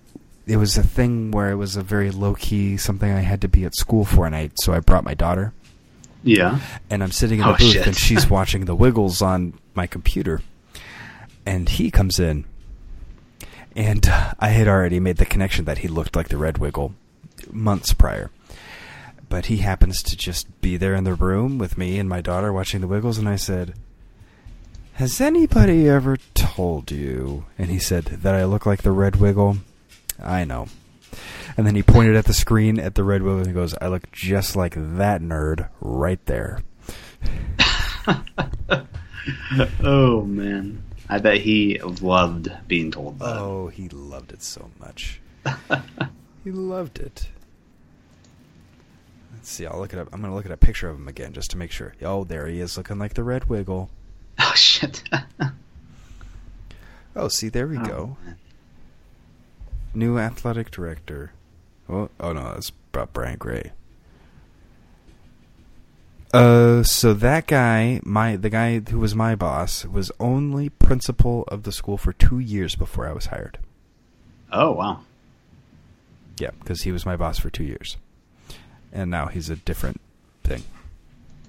it 0.46 0.56
was 0.56 0.76
a 0.76 0.82
thing 0.82 1.30
where 1.30 1.50
it 1.50 1.56
was 1.56 1.76
a 1.76 1.82
very 1.82 2.10
low 2.10 2.34
key 2.34 2.76
something 2.76 3.10
I 3.12 3.20
had 3.20 3.40
to 3.42 3.48
be 3.48 3.64
at 3.64 3.74
school 3.76 4.04
for, 4.04 4.26
and 4.26 4.34
I 4.34 4.50
so 4.56 4.72
I 4.72 4.80
brought 4.80 5.04
my 5.04 5.14
daughter. 5.14 5.52
Yeah. 6.22 6.58
and 6.88 7.02
I'm 7.02 7.12
sitting 7.12 7.38
in 7.40 7.46
the 7.46 7.52
Oh, 7.52 7.56
booth 7.58 7.72
shit. 7.72 7.86
and 7.86 7.94
she's 7.96 8.28
watching 8.30 8.64
the 8.64 8.74
Wiggles 8.74 9.20
on 9.20 9.52
my 9.74 9.86
computer. 9.86 10.40
And 11.44 11.68
he 11.68 11.90
comes 11.90 12.18
in. 12.18 12.46
And 13.76 14.06
uh, 14.06 14.34
I 14.38 14.48
had 14.48 14.68
already 14.68 15.00
made 15.00 15.16
the 15.16 15.26
connection 15.26 15.64
that 15.64 15.78
he 15.78 15.88
looked 15.88 16.14
like 16.16 16.28
the 16.28 16.36
Red 16.36 16.58
Wiggle 16.58 16.94
months 17.50 17.92
prior. 17.92 18.30
But 19.28 19.46
he 19.46 19.58
happens 19.58 20.02
to 20.04 20.16
just 20.16 20.60
be 20.60 20.76
there 20.76 20.94
in 20.94 21.04
the 21.04 21.14
room 21.14 21.58
with 21.58 21.76
me 21.76 21.98
and 21.98 22.08
my 22.08 22.20
daughter 22.20 22.52
watching 22.52 22.80
the 22.80 22.86
Wiggles 22.86 23.18
and 23.18 23.28
I 23.28 23.36
said, 23.36 23.74
"Has 24.94 25.20
anybody 25.20 25.88
ever 25.88 26.18
told 26.34 26.92
you?" 26.92 27.46
And 27.58 27.70
he 27.70 27.78
said 27.80 28.04
that 28.04 28.34
I 28.34 28.44
look 28.44 28.64
like 28.64 28.82
the 28.82 28.92
Red 28.92 29.16
Wiggle. 29.16 29.58
I 30.22 30.44
know. 30.44 30.68
And 31.56 31.66
then 31.66 31.74
he 31.74 31.82
pointed 31.82 32.16
at 32.16 32.24
the 32.24 32.34
screen 32.34 32.78
at 32.80 32.94
the 32.94 33.04
Red 33.04 33.22
Wiggle 33.22 33.38
and 33.38 33.46
he 33.46 33.52
goes, 33.52 33.74
I 33.80 33.88
look 33.88 34.10
just 34.12 34.56
like 34.56 34.74
that 34.74 35.20
nerd 35.20 35.68
right 35.80 36.24
there. 36.26 36.62
oh 39.82 40.22
man. 40.22 40.82
I 41.08 41.18
bet 41.18 41.38
he 41.38 41.78
loved 41.80 42.50
being 42.66 42.90
told 42.90 43.18
that. 43.18 43.36
Oh, 43.36 43.68
he 43.68 43.88
loved 43.90 44.32
it 44.32 44.42
so 44.42 44.70
much. 44.80 45.20
he 46.44 46.50
loved 46.50 46.98
it. 46.98 47.28
Let's 49.34 49.50
see. 49.50 49.66
I'll 49.66 49.78
look 49.78 49.92
it 49.92 49.98
up. 49.98 50.08
I'm 50.12 50.20
going 50.20 50.30
to 50.30 50.34
look 50.36 50.46
at 50.46 50.52
a 50.52 50.56
picture 50.56 50.88
of 50.88 50.96
him 50.96 51.08
again 51.08 51.32
just 51.34 51.50
to 51.50 51.58
make 51.58 51.70
sure. 51.70 51.94
Oh, 52.02 52.24
there 52.24 52.46
he 52.46 52.60
is, 52.60 52.76
looking 52.78 52.98
like 52.98 53.14
the 53.14 53.22
Red 53.24 53.44
Wiggle. 53.50 53.90
Oh 54.38 54.52
shit. 54.54 55.02
Oh, 57.16 57.28
see, 57.28 57.48
there 57.48 57.68
we 57.68 57.78
Oh, 57.78 57.84
go. 57.84 58.16
man. 58.24 58.36
New 59.94 60.18
athletic 60.18 60.72
director. 60.72 61.30
Oh, 61.88 62.08
oh 62.18 62.32
no, 62.32 62.54
that's 62.54 62.72
about 62.92 63.12
Brian 63.12 63.38
Gray. 63.38 63.70
Uh, 66.34 66.82
so 66.82 67.14
that 67.14 67.46
guy, 67.46 68.00
my 68.02 68.34
the 68.34 68.50
guy 68.50 68.80
who 68.80 68.98
was 68.98 69.14
my 69.14 69.36
boss, 69.36 69.84
was 69.84 70.10
only 70.18 70.68
principal 70.68 71.44
of 71.46 71.62
the 71.62 71.70
school 71.70 71.96
for 71.96 72.12
two 72.12 72.40
years 72.40 72.74
before 72.74 73.06
I 73.06 73.12
was 73.12 73.26
hired. 73.26 73.58
Oh 74.50 74.72
wow. 74.72 75.00
Yeah, 76.38 76.50
because 76.58 76.82
he 76.82 76.90
was 76.90 77.06
my 77.06 77.14
boss 77.14 77.38
for 77.38 77.50
two 77.50 77.62
years, 77.62 77.98
and 78.92 79.12
now 79.12 79.26
he's 79.26 79.48
a 79.48 79.54
different 79.54 80.00
thing. 80.42 80.64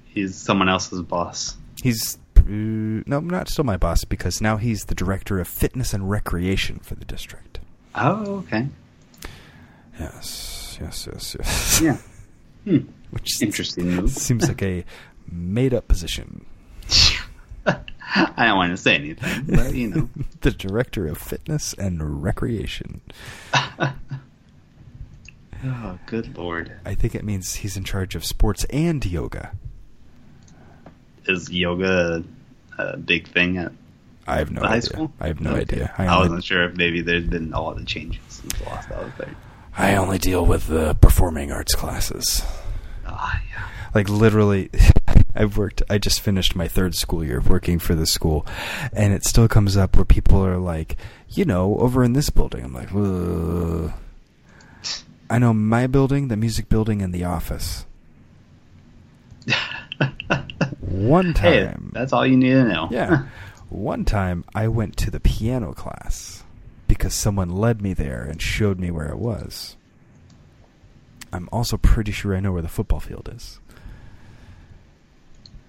He's 0.05 0.35
someone 0.35 0.69
else's 0.69 1.01
boss. 1.01 1.57
He's 1.81 2.19
uh, 2.37 2.43
no, 2.45 3.19
not 3.21 3.49
still 3.49 3.65
my 3.65 3.77
boss 3.77 4.03
because 4.05 4.39
now 4.39 4.57
he's 4.57 4.85
the 4.85 4.93
director 4.93 5.39
of 5.39 5.47
fitness 5.47 5.95
and 5.95 6.11
recreation 6.11 6.77
for 6.77 6.93
the 6.93 7.05
district. 7.05 7.59
Oh, 7.95 8.35
okay. 8.45 8.67
Yes, 9.99 10.77
yes, 10.79 11.07
yes, 11.11 11.35
yes. 11.39 11.81
Yeah. 11.81 11.97
Hmm. 12.65 12.77
Which 13.11 13.41
Interesting 13.41 14.07
seems 14.09 14.47
like 14.47 14.61
a 14.61 14.83
made-up 15.31 15.87
position. 15.87 16.45
I 17.65 18.45
don't 18.45 18.57
want 18.57 18.71
to 18.71 18.77
say 18.77 18.95
anything, 18.95 19.55
but 19.55 19.73
you 19.73 19.87
know. 19.89 20.09
the 20.41 20.51
director 20.51 21.07
of 21.07 21.17
fitness 21.17 21.73
and 21.73 22.23
recreation. 22.23 23.01
oh, 25.63 25.99
good 26.05 26.37
lord. 26.37 26.71
I 26.85 26.95
think 26.95 27.15
it 27.15 27.23
means 27.23 27.55
he's 27.55 27.75
in 27.77 27.83
charge 27.83 28.15
of 28.15 28.23
sports 28.23 28.63
and 28.65 29.03
yoga. 29.05 29.51
Is 31.25 31.49
yoga 31.51 32.23
a, 32.77 32.97
big 32.97 33.27
thing 33.27 33.57
at 33.57 33.71
I 34.27 34.37
have 34.37 34.51
no 34.51 34.61
high 34.61 34.75
idea. 34.77 34.81
school? 34.81 35.11
I 35.19 35.27
have 35.27 35.41
no 35.41 35.51
Okay. 35.51 35.61
idea. 35.61 35.93
I, 35.97 36.05
only, 36.07 36.29
wasn't 36.29 36.43
sure 36.43 36.63
if 36.69 36.75
maybe 36.77 37.01
there's 37.01 37.27
been 37.27 37.51
a 37.53 37.61
lot 37.61 37.77
of 37.77 37.85
changes 37.85 38.21
since 38.29 38.53
the 38.53 38.63
last 38.65 38.91
I 38.91 39.01
was 39.03 39.11
there. 39.17 39.35
I 39.77 39.95
only 39.95 40.17
deal 40.17 40.45
with 40.45 40.67
the 40.67 40.93
performing 40.95 41.51
arts 41.51 41.75
classes. 41.75 42.43
Ah, 43.05 43.41
yeah. 43.49 43.67
Like 43.93 44.09
literally, 44.09 44.69
I've 45.35 45.57
worked. 45.57 45.83
I 45.89 45.97
just 45.97 46.21
finished 46.21 46.55
my 46.55 46.67
third 46.67 46.95
school 46.95 47.23
year 47.23 47.39
of 47.39 47.49
working 47.49 47.79
for 47.79 47.93
the 47.95 48.05
school, 48.05 48.45
and 48.93 49.13
it 49.13 49.25
still 49.25 49.47
comes 49.47 49.75
up 49.77 49.95
where 49.97 50.05
people 50.05 50.45
are 50.45 50.57
like, 50.57 50.95
you 51.29 51.43
know, 51.45 51.77
over 51.77 52.03
in 52.03 52.13
this 52.13 52.29
building. 52.29 52.63
I'm 52.63 52.73
like, 52.73 52.93
Ugh. 52.95 53.91
I 55.29 55.39
know 55.39 55.53
my 55.53 55.87
building, 55.87 56.27
the 56.29 56.37
music 56.37 56.69
building, 56.69 57.01
and 57.01 57.13
the 57.13 57.23
office. 57.25 57.85
One 60.81 61.33
Hey, 61.33 61.65
time, 61.65 61.91
that's 61.93 62.13
all 62.13 62.25
you 62.25 62.37
need 62.37 62.51
to 62.51 62.63
know. 62.63 62.87
yeah, 62.91 63.25
one 63.69 64.05
time 64.05 64.45
I 64.55 64.67
went 64.69 64.95
to 64.97 65.11
the 65.11 65.19
piano 65.19 65.73
class 65.73 66.43
because 66.87 67.13
someone 67.13 67.49
led 67.49 67.81
me 67.81 67.93
there 67.93 68.23
and 68.23 68.41
showed 68.41 68.79
me 68.79 68.91
where 68.91 69.09
it 69.09 69.17
was. 69.17 69.75
I'm 71.33 71.49
also 71.51 71.77
pretty 71.77 72.11
sure 72.11 72.35
I 72.35 72.39
know 72.39 72.51
where 72.51 72.61
the 72.61 72.67
football 72.67 72.99
field 72.99 73.29
is. 73.33 73.59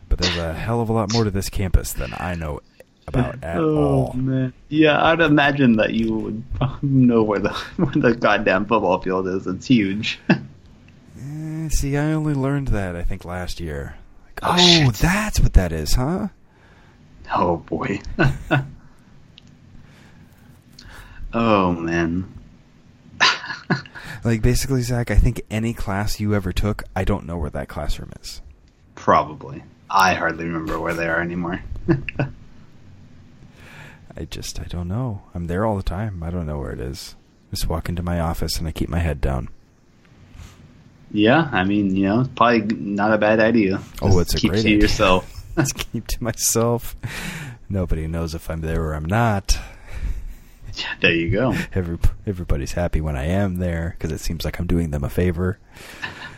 But 0.08 0.18
there's 0.18 0.36
a 0.36 0.54
hell 0.54 0.80
of 0.80 0.88
a 0.88 0.92
lot 0.92 1.12
more 1.12 1.24
to 1.24 1.30
this 1.30 1.48
campus 1.50 1.92
than 1.92 2.14
I 2.16 2.34
know 2.36 2.60
about 3.08 3.36
at 3.42 3.58
oh, 3.58 3.76
all. 3.76 4.12
Man. 4.14 4.52
Yeah, 4.68 5.02
I'd 5.04 5.20
imagine 5.20 5.76
that 5.76 5.94
you 5.94 6.14
would 6.14 6.44
know 6.82 7.22
where 7.22 7.40
the 7.40 7.50
where 7.76 7.90
the 7.92 8.14
goddamn 8.14 8.66
football 8.66 9.00
field 9.00 9.26
is. 9.26 9.46
It's 9.46 9.66
huge. 9.66 10.20
Eh, 10.30 11.68
see, 11.70 11.96
I 11.96 12.12
only 12.12 12.34
learned 12.34 12.68
that 12.68 12.94
I 12.94 13.02
think 13.02 13.24
last 13.24 13.58
year. 13.58 13.96
Like, 14.26 14.40
Oh, 14.42 14.84
oh, 14.86 14.90
that's 14.92 15.40
what 15.40 15.54
that 15.54 15.72
is, 15.72 15.94
huh? 15.94 16.28
oh 17.34 17.56
boy. 17.56 18.00
Oh 21.38 21.72
man. 21.72 22.32
Like 24.24 24.42
basically, 24.42 24.82
Zach, 24.82 25.12
I 25.12 25.14
think 25.14 25.42
any 25.52 25.72
class 25.72 26.18
you 26.18 26.34
ever 26.34 26.52
took, 26.52 26.82
I 26.96 27.04
don't 27.04 27.26
know 27.26 27.38
where 27.38 27.50
that 27.50 27.68
classroom 27.68 28.10
is. 28.20 28.40
Probably. 28.96 29.62
I 29.88 30.14
hardly 30.14 30.46
remember 30.46 30.80
where 30.80 30.94
they 30.94 31.06
are 31.06 31.20
anymore. 31.20 31.62
I 34.16 34.24
just 34.24 34.58
I 34.58 34.64
don't 34.64 34.88
know. 34.88 35.22
I'm 35.32 35.46
there 35.46 35.64
all 35.64 35.76
the 35.76 35.82
time. 35.84 36.24
I 36.24 36.30
don't 36.30 36.46
know 36.46 36.58
where 36.58 36.72
it 36.72 36.80
is. 36.80 37.14
Just 37.50 37.68
walk 37.68 37.88
into 37.88 38.02
my 38.02 38.18
office 38.18 38.58
and 38.58 38.66
I 38.66 38.72
keep 38.72 38.88
my 38.88 38.98
head 38.98 39.20
down. 39.20 39.48
yeah, 41.12 41.48
I 41.52 41.62
mean, 41.62 41.94
you 41.94 42.06
know, 42.06 42.26
probably 42.34 42.62
not 42.76 43.12
a 43.12 43.18
bad 43.18 43.38
idea. 43.38 43.80
Oh, 44.02 44.18
it's 44.18 44.34
a 44.34 44.38
keep 44.38 44.50
great 44.50 44.62
to 44.62 44.68
idea. 44.68 44.80
yourself. 44.80 45.44
Just 45.56 45.76
keep 45.92 46.06
to 46.08 46.24
myself. 46.24 46.96
Nobody 47.68 48.08
knows 48.08 48.34
if 48.34 48.50
I'm 48.50 48.60
there 48.62 48.82
or 48.82 48.94
I'm 48.94 49.04
not. 49.04 49.56
Yeah, 50.76 50.94
there 51.00 51.14
you 51.14 51.30
go. 51.30 51.54
Every, 51.74 51.98
everybody's 52.26 52.72
happy 52.72 53.00
when 53.00 53.16
I 53.16 53.24
am 53.24 53.56
there 53.56 53.96
because 53.96 54.12
it 54.12 54.20
seems 54.20 54.44
like 54.44 54.58
I'm 54.58 54.66
doing 54.66 54.90
them 54.90 55.04
a 55.04 55.10
favor. 55.10 55.58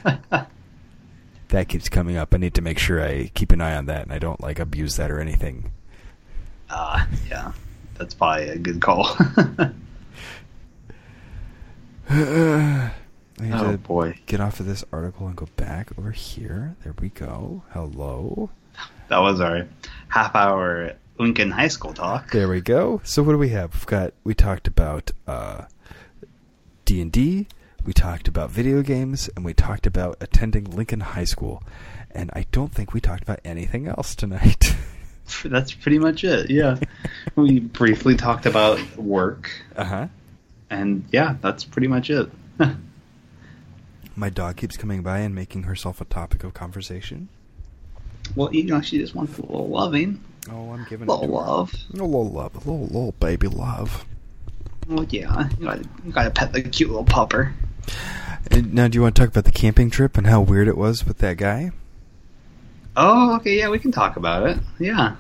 That 1.49 1.69
keeps 1.69 1.89
coming 1.89 2.17
up. 2.17 2.35
I 2.35 2.37
need 2.37 2.55
to 2.55 2.63
make 2.63 2.79
sure 2.79 3.03
I 3.03 3.29
keep 3.35 3.53
an 3.53 3.61
eye 3.61 3.75
on 3.75 3.87
that 3.87 4.03
and 4.03 4.13
I 4.13 4.19
don't 4.19 4.41
like 4.41 4.59
abuse 4.59 4.97
that 4.97 5.11
or 5.11 5.19
anything. 5.19 5.73
Ah, 6.69 7.09
yeah, 7.31 7.53
that's 7.95 8.13
probably 8.13 8.51
a 8.51 8.59
good 8.59 8.83
call. 8.83 9.07
I 12.11 12.91
need 13.41 13.55
oh 13.55 13.73
to 13.73 13.79
boy, 13.79 14.19
get 14.27 14.41
off 14.41 14.61
of 14.61 14.67
this 14.67 14.85
article 14.93 15.27
and 15.27 15.37
go 15.37 15.47
back 15.57 15.99
over 15.99 16.11
here. 16.11 16.77
There 16.85 16.95
we 17.01 17.09
go. 17.09 17.63
Hello. 17.71 18.51
that 19.09 19.19
was 19.19 19.41
our 19.41 19.67
half-hour 20.09 20.93
Lincoln 21.19 21.51
High 21.51 21.69
School 21.69 21.93
talk. 21.93 22.31
There 22.31 22.49
we 22.49 22.61
go. 22.61 23.01
So 23.05 23.23
what 23.23 23.33
do 23.33 23.39
we 23.39 23.49
have? 23.51 23.75
We've 23.75 23.87
got 23.87 24.15
we 24.25 24.35
talked 24.35 24.67
about 24.69 25.11
uh 25.27 25.65
D 26.85 27.01
and 27.01 27.13
D, 27.13 27.47
we 27.85 27.93
talked 27.93 28.29
about 28.29 28.51
video 28.51 28.83
games, 28.83 29.29
and 29.37 29.45
we 29.45 29.53
talked 29.55 29.87
about 29.87 30.17
attending 30.21 30.65
Lincoln 30.65 31.01
High 31.01 31.25
School. 31.25 31.63
And 32.13 32.31
I 32.33 32.47
don't 32.53 32.73
think 32.73 32.95
we 32.95 33.01
talked 33.01 33.23
about 33.23 33.41
anything 33.45 33.87
else 33.87 34.15
tonight. 34.15 34.75
That's 35.45 35.73
pretty 35.75 35.99
much 35.99 36.25
it. 36.25 36.49
Yeah, 36.51 36.79
we 37.37 37.61
briefly 37.61 38.17
talked 38.17 38.47
about 38.47 38.81
work, 38.97 39.51
Uh 39.77 39.85
huh. 39.85 40.07
and 40.71 41.05
yeah, 41.13 41.37
that's 41.43 41.65
pretty 41.65 41.87
much 41.89 42.09
it. 42.09 42.31
My 44.17 44.31
dog 44.31 44.57
keeps 44.57 44.77
coming 44.79 45.03
by 45.03 45.19
and 45.19 45.35
making 45.35 45.65
herself 45.65 46.01
a 46.01 46.07
topic 46.07 46.45
of 46.45 46.55
conversation. 46.55 47.29
well, 48.35 48.53
you 48.55 48.65
know, 48.65 48.81
she 48.81 48.97
just 48.99 49.15
wants 49.15 49.37
a 49.39 49.43
little 49.43 49.69
loving, 49.69 50.25
Oh, 50.51 50.73
I'm 50.73 50.87
giving 50.89 51.09
a 51.09 51.15
little 51.15 51.35
love. 51.35 51.75
A 51.93 51.97
little 51.97 52.31
love, 52.31 52.55
a 52.55 52.59
little 52.59 52.87
little 52.87 53.13
baby 53.13 53.49
love. 53.49 54.05
Well, 54.89 55.05
yeah, 55.11 55.49
you 55.59 55.67
gotta, 55.67 55.85
you 56.05 56.13
gotta 56.13 56.31
pet 56.31 56.53
the 56.53 56.63
cute 56.63 56.89
little 56.89 57.05
pupper. 57.05 57.53
And 58.51 58.73
now, 58.73 58.89
do 58.89 58.97
you 58.97 59.03
want 59.03 59.15
to 59.17 59.21
talk 59.23 59.29
about 59.29 59.45
the 59.45 59.51
camping 59.51 59.91
trip 59.91 60.17
and 60.17 60.27
how 60.27 60.41
weird 60.41 60.69
it 60.69 60.77
was 60.77 61.05
with 61.05 61.19
that 61.19 61.37
guy? 61.37 61.73
Oh, 62.97 63.37
okay, 63.37 63.59
yeah, 63.59 63.69
we 63.69 63.79
can 63.79 63.93
talk 63.93 64.17
about 64.17 64.49
it. 64.49 64.59
Yeah. 64.79 65.17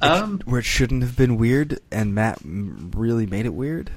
Um, 0.00 0.40
Where 0.44 0.60
it 0.60 0.64
shouldn't 0.64 1.02
have 1.02 1.16
been 1.16 1.36
weird, 1.36 1.80
and 1.90 2.14
Matt 2.14 2.38
really 2.44 3.26
made 3.26 3.46
it 3.46 3.54
weird. 3.54 3.90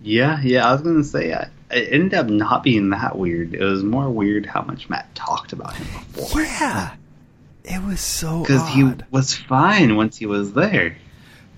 yeah, 0.00 0.40
yeah, 0.42 0.68
I 0.68 0.72
was 0.72 0.82
gonna 0.82 1.04
say, 1.04 1.32
I, 1.34 1.48
it 1.70 1.92
ended 1.92 2.14
up 2.14 2.28
not 2.28 2.62
being 2.62 2.90
that 2.90 3.18
weird. 3.18 3.54
It 3.54 3.62
was 3.64 3.82
more 3.82 4.08
weird 4.08 4.46
how 4.46 4.62
much 4.62 4.88
Matt 4.88 5.12
talked 5.14 5.52
about 5.52 5.74
him 5.74 5.86
before. 6.14 6.42
Yeah, 6.42 6.94
it 7.68 7.84
was 7.84 8.00
so 8.00 8.40
Because 8.40 8.66
he 8.70 8.90
was 9.10 9.34
fine 9.34 9.94
once 9.94 10.16
he 10.16 10.26
was 10.26 10.54
there. 10.54 10.96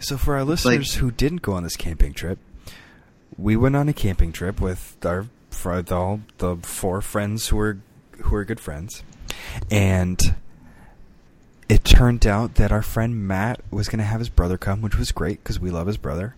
So 0.01 0.17
for 0.17 0.35
our 0.35 0.45
listeners 0.45 0.95
who 0.95 1.11
didn't 1.11 1.43
go 1.43 1.53
on 1.53 1.63
this 1.63 1.77
camping 1.77 2.13
trip, 2.15 2.39
we 3.39 3.57
went 3.57 3.77
on 3.77 3.89
a 3.89 3.93
camping 3.93 4.33
trip 4.33 4.61
with 4.61 4.97
our 5.05 5.27
all 5.91 6.21
the 6.39 6.57
four 6.63 7.01
friends 7.01 7.49
who 7.49 7.57
were 7.57 7.79
who 8.19 8.31
were 8.31 8.45
good 8.45 8.61
friends, 8.61 9.03
and 9.71 10.35
it 11.69 11.85
turned 11.85 12.27
out 12.27 12.57
that 12.57 12.73
our 12.73 12.83
friend 12.83 13.27
Matt 13.27 13.61
was 13.71 13.89
going 13.89 13.99
to 13.99 14.05
have 14.05 14.21
his 14.21 14.29
brother 14.29 14.59
come, 14.59 14.81
which 14.81 14.97
was 14.97 15.13
great 15.13 15.43
because 15.43 15.61
we 15.61 15.71
love 15.71 15.87
his 15.87 15.97
brother. 15.97 16.35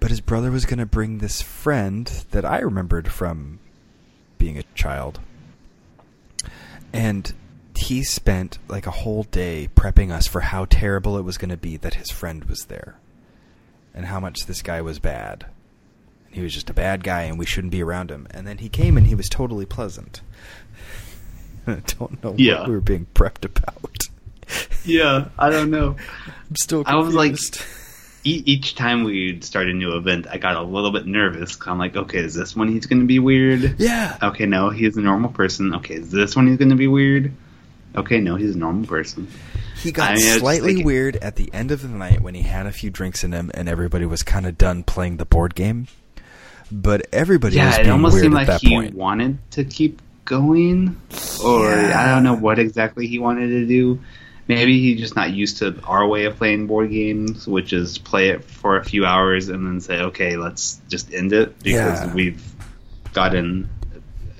But 0.00 0.10
his 0.10 0.20
brother 0.20 0.50
was 0.50 0.64
going 0.64 0.78
to 0.78 0.86
bring 0.86 1.18
this 1.18 1.42
friend 1.42 2.06
that 2.30 2.44
I 2.44 2.60
remembered 2.60 3.08
from 3.08 3.60
being 4.38 4.58
a 4.58 4.62
child, 4.74 5.20
and 6.92 7.32
he 7.78 8.02
spent 8.02 8.58
like 8.68 8.86
a 8.86 8.90
whole 8.90 9.22
day 9.24 9.68
prepping 9.74 10.10
us 10.10 10.26
for 10.26 10.40
how 10.40 10.64
terrible 10.66 11.16
it 11.18 11.22
was 11.22 11.38
going 11.38 11.50
to 11.50 11.56
be 11.56 11.76
that 11.78 11.94
his 11.94 12.10
friend 12.10 12.44
was 12.44 12.66
there 12.66 12.96
and 13.94 14.06
how 14.06 14.20
much 14.20 14.46
this 14.46 14.62
guy 14.62 14.80
was 14.80 14.98
bad. 14.98 15.46
And 16.26 16.34
he 16.36 16.42
was 16.42 16.52
just 16.54 16.70
a 16.70 16.74
bad 16.74 17.02
guy 17.04 17.22
and 17.22 17.38
we 17.38 17.46
shouldn't 17.46 17.70
be 17.72 17.82
around 17.82 18.10
him. 18.10 18.26
And 18.30 18.46
then 18.46 18.58
he 18.58 18.68
came 18.68 18.96
and 18.96 19.06
he 19.06 19.14
was 19.14 19.28
totally 19.28 19.66
pleasant. 19.66 20.20
I 21.66 21.82
don't 21.98 22.22
know 22.22 22.34
Yeah. 22.38 22.60
what 22.60 22.68
we 22.68 22.74
were 22.74 22.80
being 22.80 23.06
prepped 23.14 23.44
about. 23.44 23.98
Yeah, 24.84 25.28
I 25.38 25.50
don't 25.50 25.70
know. 25.70 25.96
I'm 26.26 26.56
still 26.56 26.82
I 26.86 26.96
was 26.96 27.14
like- 27.14 27.36
each 28.24 28.74
time 28.74 29.04
we'd 29.04 29.42
start 29.42 29.68
a 29.68 29.72
new 29.72 29.96
event, 29.96 30.26
I 30.30 30.36
got 30.36 30.56
a 30.56 30.62
little 30.62 30.90
bit 30.90 31.06
nervous. 31.06 31.56
I'm 31.66 31.78
like, 31.78 31.96
okay, 31.96 32.18
is 32.18 32.34
this 32.34 32.54
one 32.54 32.68
he's 32.68 32.84
going 32.84 33.00
to 33.00 33.06
be 33.06 33.18
weird? 33.20 33.76
yeah. 33.80 34.18
Okay, 34.22 34.44
no, 34.44 34.68
he's 34.68 34.96
a 34.98 35.00
normal 35.00 35.30
person. 35.30 35.74
Okay, 35.76 35.94
is 35.94 36.10
this 36.10 36.36
one 36.36 36.46
he's 36.46 36.58
going 36.58 36.68
to 36.68 36.74
be 36.76 36.88
weird? 36.88 37.32
Okay, 37.96 38.20
no, 38.20 38.36
he's 38.36 38.54
a 38.54 38.58
normal 38.58 38.86
person. 38.86 39.28
He 39.76 39.92
got 39.92 40.12
I 40.12 40.14
mean, 40.16 40.38
slightly 40.38 40.82
weird 40.84 41.16
at 41.16 41.36
the 41.36 41.52
end 41.52 41.70
of 41.70 41.82
the 41.82 41.88
night 41.88 42.20
when 42.20 42.34
he 42.34 42.42
had 42.42 42.66
a 42.66 42.72
few 42.72 42.90
drinks 42.90 43.22
in 43.24 43.32
him 43.32 43.50
and 43.54 43.68
everybody 43.68 44.04
was 44.06 44.22
kind 44.22 44.46
of 44.46 44.58
done 44.58 44.82
playing 44.82 45.16
the 45.18 45.24
board 45.24 45.54
game. 45.54 45.86
But 46.70 47.06
everybody 47.12 47.56
was 47.56 47.76
yeah, 47.76 47.80
it 47.80 47.88
almost 47.88 48.18
seemed 48.20 48.34
like 48.34 48.60
he 48.60 48.70
point. 48.74 48.94
wanted 48.94 49.38
to 49.52 49.64
keep 49.64 50.02
going, 50.24 51.00
or 51.42 51.70
Yeah. 51.70 51.98
I 51.98 52.06
don't 52.14 52.22
know 52.24 52.34
what 52.36 52.58
exactly 52.58 53.06
he 53.06 53.18
wanted 53.18 53.48
to 53.48 53.66
do. 53.66 54.00
Maybe 54.48 54.80
he's 54.80 54.98
just 55.00 55.14
not 55.16 55.30
used 55.32 55.58
to 55.58 55.78
our 55.84 56.06
way 56.06 56.24
of 56.24 56.36
playing 56.36 56.66
board 56.66 56.90
games, 56.90 57.46
which 57.46 57.72
is 57.72 57.98
play 57.98 58.30
it 58.30 58.44
for 58.44 58.76
a 58.78 58.84
few 58.84 59.06
hours 59.06 59.48
and 59.48 59.66
then 59.66 59.80
say, 59.80 60.00
okay, 60.00 60.36
let's 60.36 60.80
just 60.88 61.12
end 61.14 61.32
it 61.32 61.58
because 61.62 62.00
Yeah. 62.00 62.14
we've 62.14 62.42
gotten 63.12 63.68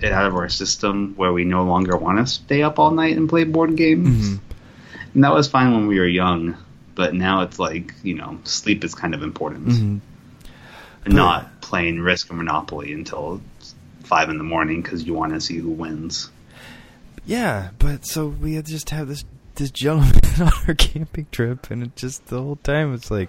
it 0.00 0.12
out 0.12 0.26
of 0.26 0.34
our 0.34 0.48
system 0.48 1.14
where 1.16 1.32
we 1.32 1.44
no 1.44 1.64
longer 1.64 1.96
want 1.96 2.18
to 2.18 2.26
stay 2.26 2.62
up 2.62 2.78
all 2.78 2.90
night 2.90 3.16
and 3.16 3.28
play 3.28 3.44
board 3.44 3.76
games. 3.76 4.30
Mhm. 4.30 4.38
And 5.14 5.24
that 5.24 5.32
was 5.32 5.48
fine 5.48 5.72
when 5.72 5.86
we 5.86 5.98
were 5.98 6.06
young, 6.06 6.56
but 6.94 7.14
now 7.14 7.42
it's 7.42 7.58
like 7.58 7.94
you 8.02 8.14
know, 8.14 8.38
sleep 8.44 8.84
is 8.84 8.94
kind 8.94 9.14
of 9.14 9.22
important. 9.22 9.68
Mhm. 9.68 10.00
And 11.04 11.14
not 11.14 11.60
playing 11.60 12.00
Risk 12.00 12.30
or 12.30 12.34
Monopoly 12.34 12.92
until 12.92 13.40
five 14.04 14.28
in 14.28 14.38
the 14.38 14.44
morning 14.44 14.82
because 14.82 15.04
you 15.04 15.14
want 15.14 15.32
to 15.32 15.40
see 15.40 15.56
who 15.58 15.70
wins. 15.70 16.30
Yeah, 17.26 17.70
but 17.78 18.06
so 18.06 18.26
we 18.28 18.54
had 18.54 18.66
just 18.66 18.90
have 18.90 19.08
this 19.08 19.24
this 19.56 19.70
gentleman 19.70 20.12
on 20.40 20.50
our 20.66 20.74
camping 20.74 21.26
trip, 21.32 21.70
and 21.70 21.82
it 21.82 21.96
just 21.96 22.26
the 22.26 22.40
whole 22.40 22.56
time 22.56 22.94
it's 22.94 23.10
like, 23.10 23.28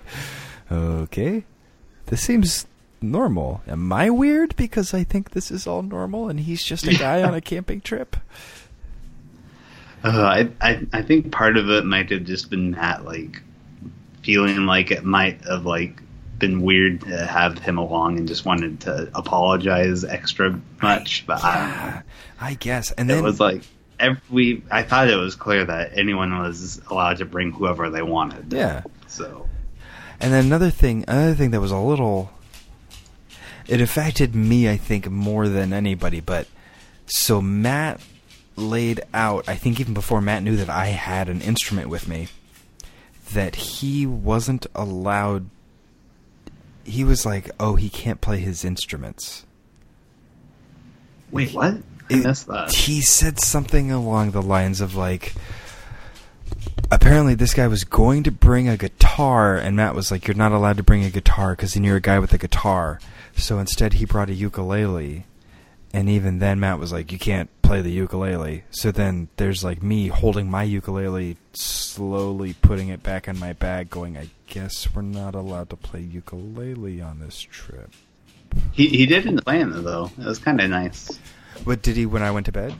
okay, 0.71 1.43
this 2.07 2.21
seems 2.21 2.65
normal. 3.01 3.61
Am 3.67 3.91
I 3.91 4.09
weird 4.09 4.55
because 4.55 4.93
I 4.93 5.03
think 5.03 5.31
this 5.31 5.51
is 5.51 5.67
all 5.67 5.81
normal, 5.81 6.29
and 6.29 6.39
he's 6.39 6.63
just 6.63 6.87
a 6.87 6.93
guy 6.93 7.23
on 7.23 7.33
a 7.33 7.41
camping 7.51 7.81
trip? 7.81 8.15
Uh, 10.03 10.21
I, 10.21 10.49
I 10.61 10.87
I 10.93 11.01
think 11.01 11.31
part 11.31 11.57
of 11.57 11.69
it 11.69 11.85
might 11.85 12.09
have 12.11 12.23
just 12.23 12.49
been 12.49 12.71
Matt 12.71 13.03
like 13.03 13.41
feeling 14.23 14.65
like 14.65 14.91
it 14.91 15.03
might 15.03 15.43
have 15.45 15.65
like 15.65 16.01
been 16.37 16.61
weird 16.61 17.01
to 17.01 17.25
have 17.25 17.59
him 17.59 17.77
along 17.77 18.17
and 18.17 18.27
just 18.27 18.45
wanted 18.45 18.79
to 18.81 19.09
apologize 19.13 20.05
extra 20.05 20.59
much, 20.81 21.25
but 21.27 21.43
I 21.43 21.55
don't 21.57 21.93
know. 21.95 22.01
I 22.41 22.53
guess. 22.53 22.91
And 22.91 23.11
it 23.11 23.15
then 23.15 23.23
was 23.23 23.39
like 23.39 23.63
every 23.99 24.63
I 24.71 24.83
thought 24.83 25.09
it 25.09 25.17
was 25.17 25.35
clear 25.35 25.65
that 25.65 25.97
anyone 25.97 26.37
was 26.39 26.81
allowed 26.89 27.17
to 27.17 27.25
bring 27.25 27.51
whoever 27.51 27.89
they 27.89 28.01
wanted. 28.01 28.53
yeah, 28.53 28.83
So 29.07 29.47
And 30.21 30.31
then 30.31 30.45
another 30.45 30.69
thing, 30.69 31.03
another 31.07 31.35
thing 31.35 31.51
that 31.51 31.59
was 31.59 31.71
a 31.71 31.77
little, 31.77 32.31
it 33.69 33.81
affected 33.81 34.35
me, 34.35 34.69
I 34.69 34.77
think, 34.77 35.09
more 35.09 35.47
than 35.47 35.71
anybody. 35.71 36.19
But 36.19 36.47
so 37.05 37.41
Matt 37.41 38.01
laid 38.55 39.01
out, 39.13 39.47
I 39.47 39.55
think, 39.55 39.79
even 39.79 39.93
before 39.93 40.21
Matt 40.21 40.43
knew 40.43 40.57
that 40.57 40.69
I 40.69 40.87
had 40.87 41.29
an 41.29 41.41
instrument 41.41 41.87
with 41.87 42.07
me, 42.07 42.27
that 43.33 43.55
he 43.55 44.05
wasn't 44.05 44.65
allowed. 44.73 45.49
He 46.83 47.03
was 47.03 47.25
like, 47.25 47.51
"Oh, 47.59 47.75
he 47.75 47.89
can't 47.89 48.19
play 48.19 48.39
his 48.39 48.65
instruments." 48.65 49.45
wait, 51.31 51.53
what? 51.53 51.77
I 52.09 52.15
missed 52.15 52.47
that. 52.47 52.71
He 52.71 53.01
said 53.01 53.39
something 53.39 53.91
along 53.91 54.31
the 54.31 54.41
lines 54.41 54.81
of 54.81 54.95
like 54.95 55.33
apparently 56.91 57.35
this 57.35 57.53
guy 57.53 57.67
was 57.67 57.83
going 57.83 58.23
to 58.23 58.31
bring 58.31 58.67
a 58.67 58.77
guitar 58.77 59.55
and 59.55 59.75
Matt 59.75 59.93
was 59.93 60.09
like 60.09 60.27
you're 60.27 60.35
not 60.35 60.51
allowed 60.51 60.77
to 60.77 60.83
bring 60.83 61.03
a 61.03 61.11
guitar 61.11 61.55
cuz 61.55 61.75
you're 61.75 61.97
a 61.97 62.01
guy 62.01 62.17
with 62.17 62.33
a 62.33 62.37
guitar. 62.39 62.99
So 63.39 63.59
instead 63.59 63.93
he 63.93 64.05
brought 64.05 64.29
a 64.29 64.33
ukulele. 64.33 65.25
And 65.91 66.07
even 66.07 66.37
then 66.37 66.59
Matt 66.59 66.77
was 66.77 66.91
like 66.91 67.11
you 67.11 67.17
can't 67.17 67.49
play 67.63 67.81
the 67.81 67.91
ukulele. 67.91 68.63
So 68.69 68.91
then 68.91 69.29
there's 69.37 69.63
like 69.63 69.81
me 69.81 70.07
holding 70.07 70.49
my 70.49 70.63
ukulele 70.63 71.37
slowly 71.53 72.53
putting 72.53 72.89
it 72.89 73.01
back 73.01 73.27
in 73.27 73.39
my 73.39 73.53
bag 73.53 73.89
going 73.89 74.17
I 74.17 74.29
guess 74.47 74.93
we're 74.93 75.01
not 75.01 75.33
allowed 75.35 75.69
to 75.71 75.75
play 75.75 76.01
ukulele 76.01 77.01
on 77.01 77.19
this 77.19 77.39
trip. 77.39 77.91
He 78.71 78.87
he 78.87 79.05
did 79.05 79.25
end 79.25 79.39
up 79.39 79.47
it 79.47 79.83
though. 79.83 80.11
It 80.17 80.25
was 80.25 80.39
kind 80.39 80.61
of 80.61 80.69
nice. 80.69 81.17
What 81.63 81.81
did 81.81 81.95
he 81.95 82.05
when 82.05 82.21
I 82.21 82.31
went 82.31 82.45
to 82.47 82.51
bed 82.51 82.73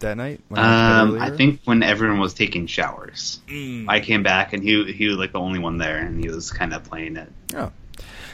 that 0.00 0.16
night? 0.16 0.40
I, 0.50 0.54
went 0.54 1.10
to 1.10 1.16
bed 1.16 1.22
Um, 1.22 1.22
I 1.22 1.36
think 1.36 1.60
when 1.64 1.82
everyone 1.82 2.18
was 2.18 2.34
taking 2.34 2.66
showers, 2.66 3.40
Mm. 3.48 3.86
I 3.88 4.00
came 4.00 4.22
back 4.22 4.52
and 4.52 4.62
he 4.62 4.92
he 4.92 5.08
was 5.08 5.16
like 5.16 5.32
the 5.32 5.40
only 5.40 5.58
one 5.58 5.78
there, 5.78 5.98
and 5.98 6.22
he 6.22 6.28
was 6.30 6.50
kind 6.50 6.74
of 6.74 6.84
playing 6.84 7.16
it. 7.16 7.32
Oh. 7.54 7.70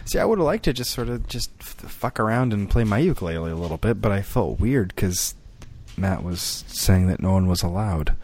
See, 0.05 0.19
I 0.19 0.25
would 0.25 0.39
have 0.39 0.47
liked 0.47 0.65
to 0.65 0.73
just 0.73 0.91
sort 0.91 1.09
of 1.09 1.27
just 1.29 1.51
f- 1.61 1.67
fuck 1.91 2.19
around 2.21 2.53
and 2.53 2.69
play 2.69 2.85
my 2.85 2.99
ukulele 2.99 3.51
a 3.51 3.57
little 3.57 3.79
bit, 3.79 4.01
but 4.01 4.13
I 4.13 4.23
felt 4.23 4.59
weird 4.61 4.89
because 4.95 5.35
Matt 5.97 6.23
was 6.25 6.65
saying 6.67 7.07
that 7.09 7.21
no 7.21 7.33
one 7.33 7.47
was 7.47 7.63
allowed. 7.63 8.15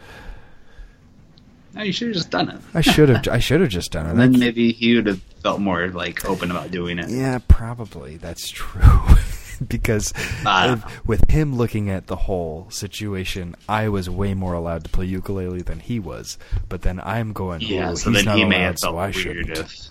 No, 1.73 1.83
you 1.83 1.91
should 1.93 2.07
have 2.09 2.15
just 2.15 2.31
done 2.31 2.49
it. 2.49 2.59
I 2.73 2.81
should 2.81 3.09
have. 3.09 3.27
I 3.27 3.39
should 3.39 3.61
have 3.61 3.69
just 3.69 3.91
done 3.91 4.05
it. 4.07 4.09
And 4.11 4.19
then 4.19 4.39
maybe 4.39 4.71
he 4.71 4.95
would 4.95 5.05
have 5.07 5.21
felt 5.43 5.61
more 5.61 5.87
like 5.89 6.25
open 6.25 6.51
about 6.51 6.71
doing 6.71 6.99
it. 6.99 7.09
yeah, 7.09 7.39
probably 7.47 8.17
that's 8.17 8.49
true. 8.49 8.81
because 9.67 10.13
ah. 10.45 10.73
if- 10.73 11.07
with 11.07 11.29
him 11.29 11.55
looking 11.55 11.89
at 11.89 12.07
the 12.07 12.15
whole 12.15 12.67
situation, 12.71 13.55
I 13.69 13.87
was 13.89 14.09
way 14.09 14.33
more 14.33 14.53
allowed 14.53 14.83
to 14.85 14.89
play 14.89 15.05
ukulele 15.05 15.61
than 15.61 15.79
he 15.79 15.99
was. 15.99 16.37
But 16.67 16.81
then 16.81 16.99
I'm 17.01 17.33
going, 17.33 17.61
Yeah, 17.61 17.91
"Ooh, 17.91 17.95
so 17.95 18.09
he's 18.09 18.19
then 18.19 18.25
not 18.25 18.37
he 18.37 18.45
may 18.45 18.55
allowed, 18.57 18.65
have 18.65 18.79
felt 18.79 18.93
so 18.93 18.97
I 18.97 19.05
weird 19.05 19.13
shouldn't." 19.15 19.49
if. 19.59 19.89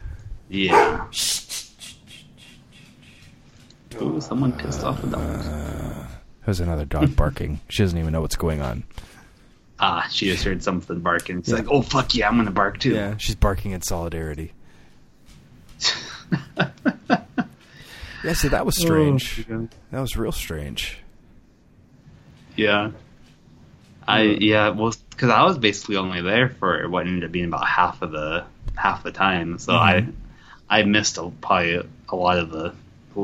Yeah. 0.51 1.07
Ooh, 4.01 4.21
someone 4.21 4.53
pissed 4.53 4.85
off 4.85 5.01
the 5.03 5.09
dogs. 5.09 5.49
There's 6.45 6.61
another 6.61 6.85
dog 6.85 7.15
barking. 7.17 7.61
she 7.69 7.83
doesn't 7.83 7.99
even 7.99 8.13
know 8.13 8.21
what's 8.21 8.37
going 8.37 8.61
on. 8.61 8.85
Ah, 9.81 10.07
she 10.11 10.27
just 10.27 10.45
heard 10.45 10.63
something 10.63 11.01
barking. 11.01 11.43
She's 11.43 11.53
like, 11.55 11.69
"Oh 11.71 11.83
fuck 11.83 12.15
yeah, 12.15 12.29
I'm 12.29 12.37
gonna 12.37 12.51
bark 12.51 12.79
too." 12.81 12.95
Yeah, 12.95 13.17
she's 13.17 13.35
barking 13.37 13.71
in 13.73 13.83
solidarity. 13.83 14.53
Yeah, 18.25 18.33
so 18.33 18.49
that 18.49 18.67
was 18.67 18.77
strange. 18.77 19.47
Oh, 19.49 19.69
That 19.93 20.01
was 20.01 20.17
real 20.17 20.33
strange. 20.33 20.99
Yeah. 22.57 22.91
I 24.09 24.23
yeah, 24.23 24.71
well, 24.71 24.93
because 25.11 25.31
I 25.31 25.45
was 25.45 25.57
basically 25.57 25.97
only 25.97 26.21
there 26.21 26.49
for 26.49 26.89
what 26.89 27.07
ended 27.07 27.25
up 27.25 27.31
being 27.31 27.45
about 27.45 27.69
half 27.69 28.03
of 28.03 28.11
the 28.11 28.45
half 28.75 29.05
the 29.05 29.13
time, 29.13 29.59
so 29.59 29.73
Mhm. 29.73 30.13
I 30.69 30.79
I 30.81 30.83
missed 30.83 31.17
a, 31.19 31.31
probably 31.41 31.81
a 32.09 32.17
lot 32.17 32.39
of 32.39 32.51
the 32.51 32.75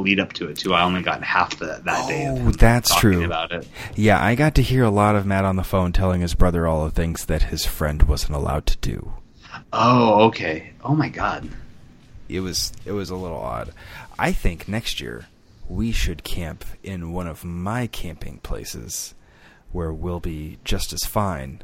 lead 0.03 0.21
up 0.21 0.33
to 0.35 0.49
it 0.49 0.59
too. 0.59 0.75
I 0.75 0.83
only 0.83 1.03
got 1.03 1.23
half 1.23 1.59
the, 1.59 1.81
that 1.85 2.09
day. 2.09 2.27
Oh, 2.29 2.51
that's 2.51 2.95
true. 2.97 3.25
About 3.25 3.53
it. 3.53 3.69
Yeah, 3.95 4.23
I 4.23 4.35
got 4.35 4.55
to 4.57 4.63
hear 4.63 4.85
a 4.85 4.91
lot 4.91 5.17
of 5.17 5.27
Matt 5.27 5.45
on 5.45 5.57
the 5.57 5.65
phone 5.65 5.93
telling 5.93 6.21
his 6.21 6.35
brother 6.35 6.67
all 6.67 6.85
the 6.85 6.91
things 6.91 7.27
that 7.27 7.45
his 7.45 7.65
friend 7.65 8.03
wasn't 8.05 8.35
allowed 8.35 8.67
to 8.67 8.77
do. 8.79 9.15
Oh, 9.73 10.25
okay. 10.27 10.73
Oh 10.83 10.95
my 10.95 11.09
god. 11.09 11.49
It 12.29 12.41
was 12.41 12.73
it 12.85 12.93
was 12.93 13.11
a 13.11 13.17
little 13.17 13.39
odd. 13.39 13.73
I 14.19 14.33
think 14.33 14.69
next 14.69 15.01
year 15.01 15.27
we 15.69 15.93
should 15.93 16.25
camp 16.25 16.65
in 16.83 17.13
one 17.13 17.27
of 17.27 17.45
my 17.45 17.87
camping 17.87 18.39
places 18.39 19.15
where 19.73 19.93
we'll 19.93 20.21
be 20.21 20.59
just 20.65 20.93
as 20.93 21.05
fine. 21.05 21.63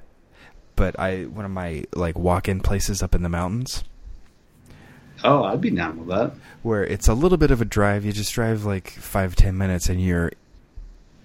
But 0.77 0.99
I 0.99 1.25
one 1.25 1.45
of 1.45 1.51
my 1.51 1.85
like 1.95 2.19
walk-in 2.19 2.61
places 2.61 3.03
up 3.03 3.15
in 3.15 3.23
the 3.23 3.29
mountains. 3.29 3.85
Oh, 5.25 5.45
I'd 5.45 5.61
be 5.61 5.71
down 5.71 5.99
with 5.99 6.09
that. 6.09 6.33
where 6.63 6.85
it's 6.85 7.09
a 7.09 7.15
little 7.15 7.39
bit 7.39 7.51
of 7.51 7.61
a 7.61 7.65
drive. 7.65 8.05
You 8.05 8.13
just 8.13 8.33
drive 8.33 8.65
like 8.65 8.91
five 8.91 9.37
ten 9.37 9.57
minutes, 9.59 9.89
and 9.89 10.01
you're 10.03 10.33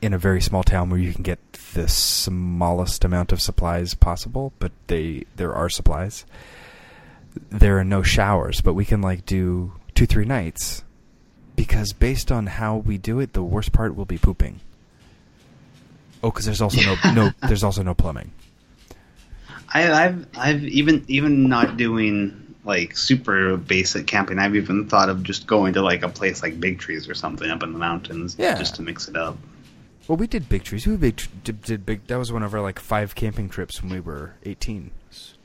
in 0.02 0.14
a 0.14 0.18
very 0.18 0.42
small 0.42 0.64
town 0.64 0.90
where 0.90 1.00
you 1.00 1.14
can 1.14 1.24
get 1.24 1.40
the 1.74 1.88
smallest 1.88 3.04
amount 3.06 3.32
of 3.32 3.42
supplies 3.42 3.94
possible. 3.94 4.54
But 4.60 4.72
they 4.88 5.26
there 5.36 5.54
are 5.54 5.70
supplies. 5.70 6.26
There 7.50 7.78
are 7.80 7.84
no 7.84 8.02
showers, 8.02 8.62
but 8.62 8.74
we 8.74 8.86
can 8.86 9.02
like 9.02 9.26
do 9.26 9.74
two 9.94 10.06
three 10.06 10.26
nights 10.26 10.84
because 11.56 11.94
based 11.94 12.32
on 12.32 12.48
how 12.48 12.78
we 12.78 12.98
do 12.98 13.20
it, 13.20 13.34
the 13.34 13.44
worst 13.44 13.72
part 13.72 13.96
will 13.96 14.06
be 14.06 14.18
pooping. 14.18 14.60
Oh, 16.24 16.32
because 16.32 16.46
there's 16.46 16.62
also 16.62 16.82
no 16.82 16.96
no 17.14 17.32
there's 17.48 17.64
also 17.64 17.84
no 17.84 17.94
plumbing. 17.94 18.32
I, 19.74 19.92
I've 19.92 20.28
I've 20.38 20.64
even 20.64 21.04
even 21.08 21.50
not 21.50 21.76
doing 21.78 22.45
like 22.66 22.98
super 22.98 23.56
basic 23.58 24.08
camping. 24.08 24.40
I've 24.40 24.56
even 24.56 24.88
thought 24.90 25.10
of 25.10 25.24
just 25.24 25.48
going 25.48 25.74
to 25.74 25.82
like 25.82 26.04
a 26.04 26.10
place 26.10 26.42
like 26.42 26.60
Big 26.60 26.80
Trees 26.80 27.08
or 27.08 27.14
something 27.16 27.50
up 27.50 27.64
in 27.64 27.72
the 27.74 27.80
mountains, 27.80 28.36
Yeah. 28.38 28.58
just 28.58 28.76
to 28.76 28.82
mix 28.82 29.08
it 29.08 29.16
up. 29.16 29.38
Well, 30.08 30.18
we 30.18 30.28
did 30.28 30.48
big 30.50 30.64
trees. 30.64 30.86
We 30.86 30.98
big 30.98 31.20
did, 31.44 31.62
did 31.64 31.84
big. 31.86 32.06
That 32.08 32.18
was 32.20 32.32
one 32.32 32.44
of 32.44 32.54
our 32.54 32.62
like 32.62 32.78
five 32.80 33.16
camping 33.16 33.50
trips 33.50 33.82
when 33.82 33.92
we 33.92 34.00
were 34.00 34.34
eighteen. 34.44 34.92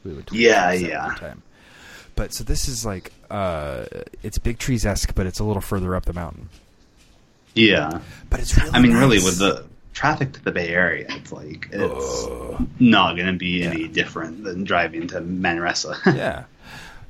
We 0.04 0.12
went 0.12 0.30
Yeah, 0.32 0.72
yeah. 0.72 1.14
Time. 1.18 1.42
But 2.14 2.34
so 2.34 2.44
this 2.44 2.68
is 2.68 2.84
like 2.84 3.10
uh, 3.30 3.86
it's 4.22 4.36
big 4.38 4.58
trees 4.58 4.84
esque, 4.84 5.14
but 5.14 5.24
it's 5.26 5.38
a 5.38 5.44
little 5.44 5.62
further 5.62 5.96
up 5.96 6.04
the 6.04 6.12
mountain. 6.12 6.50
Yeah, 7.54 8.00
But 8.28 8.40
it's 8.40 8.56
really. 8.56 8.70
I 8.72 8.80
mean, 8.80 8.92
really, 8.94 9.16
with 9.18 9.38
the 9.38 9.64
traffic 9.92 10.32
to 10.34 10.44
the 10.44 10.52
Bay 10.52 10.68
Area, 10.68 11.06
it's 11.08 11.32
like 11.32 11.68
it's 11.72 12.26
Ugh. 12.30 12.66
not 12.78 13.16
going 13.16 13.26
to 13.26 13.32
be 13.38 13.64
any 13.64 13.88
different 13.88 14.44
than 14.44 14.64
driving 14.64 15.08
to 15.08 15.20
Manresa. 15.20 15.96
yeah. 16.06 16.44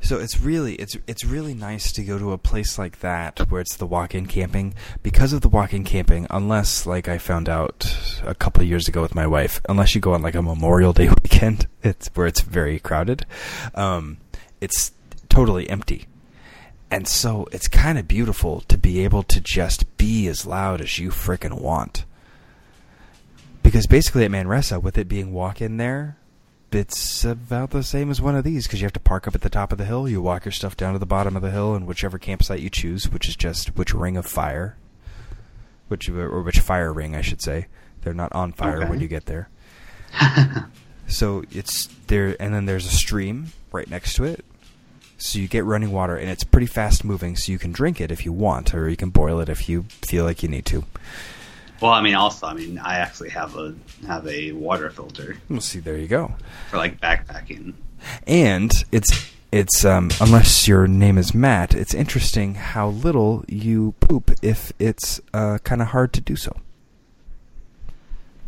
So 0.03 0.19
it's 0.19 0.41
really 0.41 0.75
it's 0.75 0.97
it's 1.07 1.25
really 1.25 1.55
nice 1.55 1.93
to 1.93 2.03
go 2.03 2.19
to 2.19 2.33
a 2.33 2.39
place 2.39 2.79
like 2.79 3.01
that 3.01 3.39
where 3.51 3.61
it's 3.61 3.77
the 3.77 3.87
walk-in 3.87 4.27
camping 4.27 4.75
because 5.03 5.33
of 5.33 5.43
the 5.43 5.49
walk-in 5.49 5.85
camping. 5.85 6.27
Unless, 6.31 6.87
like 6.87 7.09
I 7.09 7.19
found 7.19 7.49
out 7.49 7.97
a 8.25 8.35
couple 8.35 8.63
years 8.63 8.89
ago 8.89 9.03
with 9.03 9.15
my 9.15 9.27
wife, 9.27 9.61
unless 9.69 9.95
you 9.95 10.01
go 10.01 10.15
on 10.15 10.23
like 10.23 10.35
a 10.35 10.43
Memorial 10.43 10.93
Day 10.93 11.09
weekend, 11.23 11.67
it's 11.83 12.09
where 12.15 12.27
it's 12.27 12.41
very 12.41 12.79
crowded. 12.79 13.27
Um, 13.75 14.19
it's 14.61 14.93
totally 15.29 15.69
empty, 15.69 16.07
and 16.91 17.07
so 17.07 17.47
it's 17.53 17.69
kind 17.69 17.99
of 17.99 18.09
beautiful 18.09 18.63
to 18.63 18.79
be 18.79 19.05
able 19.05 19.23
to 19.25 19.41
just 19.41 19.97
be 19.99 20.27
as 20.29 20.47
loud 20.47 20.81
as 20.81 20.99
you 20.99 21.11
frickin' 21.11 21.61
want. 21.61 22.05
Because 23.63 23.87
basically 23.87 24.25
at 24.25 24.31
Manresa, 24.31 24.81
with 24.81 24.97
it 24.97 25.09
being 25.09 25.33
walk-in 25.33 25.77
there, 25.77 26.17
it's 26.73 27.25
about 27.25 27.71
the 27.71 27.83
same 27.83 28.11
as 28.11 28.21
one 28.21 28.37
of 28.37 28.45
these 28.45 28.67
because 28.67 28.81
you 28.81 28.85
have 28.87 28.93
to 28.95 29.01
park 29.01 29.27
up 29.29 29.35
at 29.35 29.41
the 29.41 29.51
top 29.51 29.73
of 29.73 29.79
the 29.79 29.85
hill. 29.85 30.09
You 30.09 30.23
walk 30.23 30.45
your 30.45 30.53
stuff 30.53 30.77
down 30.77 30.93
to 30.93 30.99
the 30.99 31.07
bottom 31.07 31.37
of 31.37 31.43
the 31.43 31.51
hill, 31.51 31.75
and 31.75 31.87
whichever 31.87 32.19
campsite 32.19 32.61
you 32.61 32.71
choose, 32.71 33.11
which 33.11 33.29
is 33.29 33.37
just 33.37 33.77
which 33.77 33.93
ring 33.95 34.17
of 34.17 34.27
fire, 34.27 34.77
which 35.89 36.09
or 36.09 36.43
which 36.43 36.61
fire 36.61 36.93
ring, 36.93 37.15
I 37.17 37.21
should 37.23 37.43
say. 37.43 37.67
They're 38.03 38.15
not 38.15 38.33
on 38.33 38.53
fire 38.53 38.81
Okay. 38.83 38.91
when 38.91 39.01
you 39.01 39.09
get 39.09 39.27
there. 39.27 39.49
So 41.07 41.43
it's 41.51 41.87
there, 42.07 42.37
and 42.39 42.55
then 42.55 42.67
there's 42.67 42.87
a 42.87 42.91
stream 42.91 43.47
right 43.73 43.91
next 43.91 44.15
to 44.15 44.25
it. 44.25 44.45
So 45.19 45.41
you 45.41 45.49
get 45.49 45.65
running 45.65 45.91
water, 45.91 46.17
and 46.17 46.31
it's 46.31 46.45
pretty 46.45 46.69
fast 46.69 47.05
moving. 47.05 47.35
So 47.35 47.51
you 47.51 47.59
can 47.59 47.73
drink 47.73 48.01
it 48.01 48.13
if 48.13 48.25
you 48.25 48.33
want, 48.33 48.73
or 48.75 48.89
you 48.89 48.97
can 48.97 49.11
boil 49.11 49.41
it 49.41 49.49
if 49.49 49.69
you 49.69 49.87
feel 50.03 50.25
like 50.25 50.45
you 50.45 50.49
need 50.49 50.67
to. 50.67 50.85
Well, 51.81 51.93
I 51.93 52.03
mean, 52.03 52.15
also, 52.15 52.47
I 52.47 52.55
mean, 52.55 52.79
I 52.79 52.97
actually 52.97 53.31
have 53.31 53.57
a 53.57 53.75
have 54.07 54.27
a 54.27 54.53
water 54.53 54.91
filter 54.91 55.37
We'll 55.49 55.61
see. 55.61 55.81
There 55.81 55.97
you 55.97 56.09
go. 56.09 56.35
for 56.71 56.77
like 56.77 57.01
backpacking. 57.01 57.75
And 58.27 58.73
it's 58.93 59.31
it's 59.53 59.85
um, 59.85 60.11
unless 60.21 60.69
your 60.69 60.87
name 60.87 61.19
is 61.19 61.35
Matt, 61.35 61.75
it's 61.75 61.95
interesting 61.95 62.55
how 62.55 62.89
little 62.89 63.45
you 63.49 63.95
poop 64.01 64.31
if 64.43 64.73
it's 64.79 65.21
uh, 65.35 65.59
kind 65.65 65.83
of 65.83 65.89
hard 65.89 66.13
to 66.15 66.21
do 66.21 66.37
so. 66.37 66.57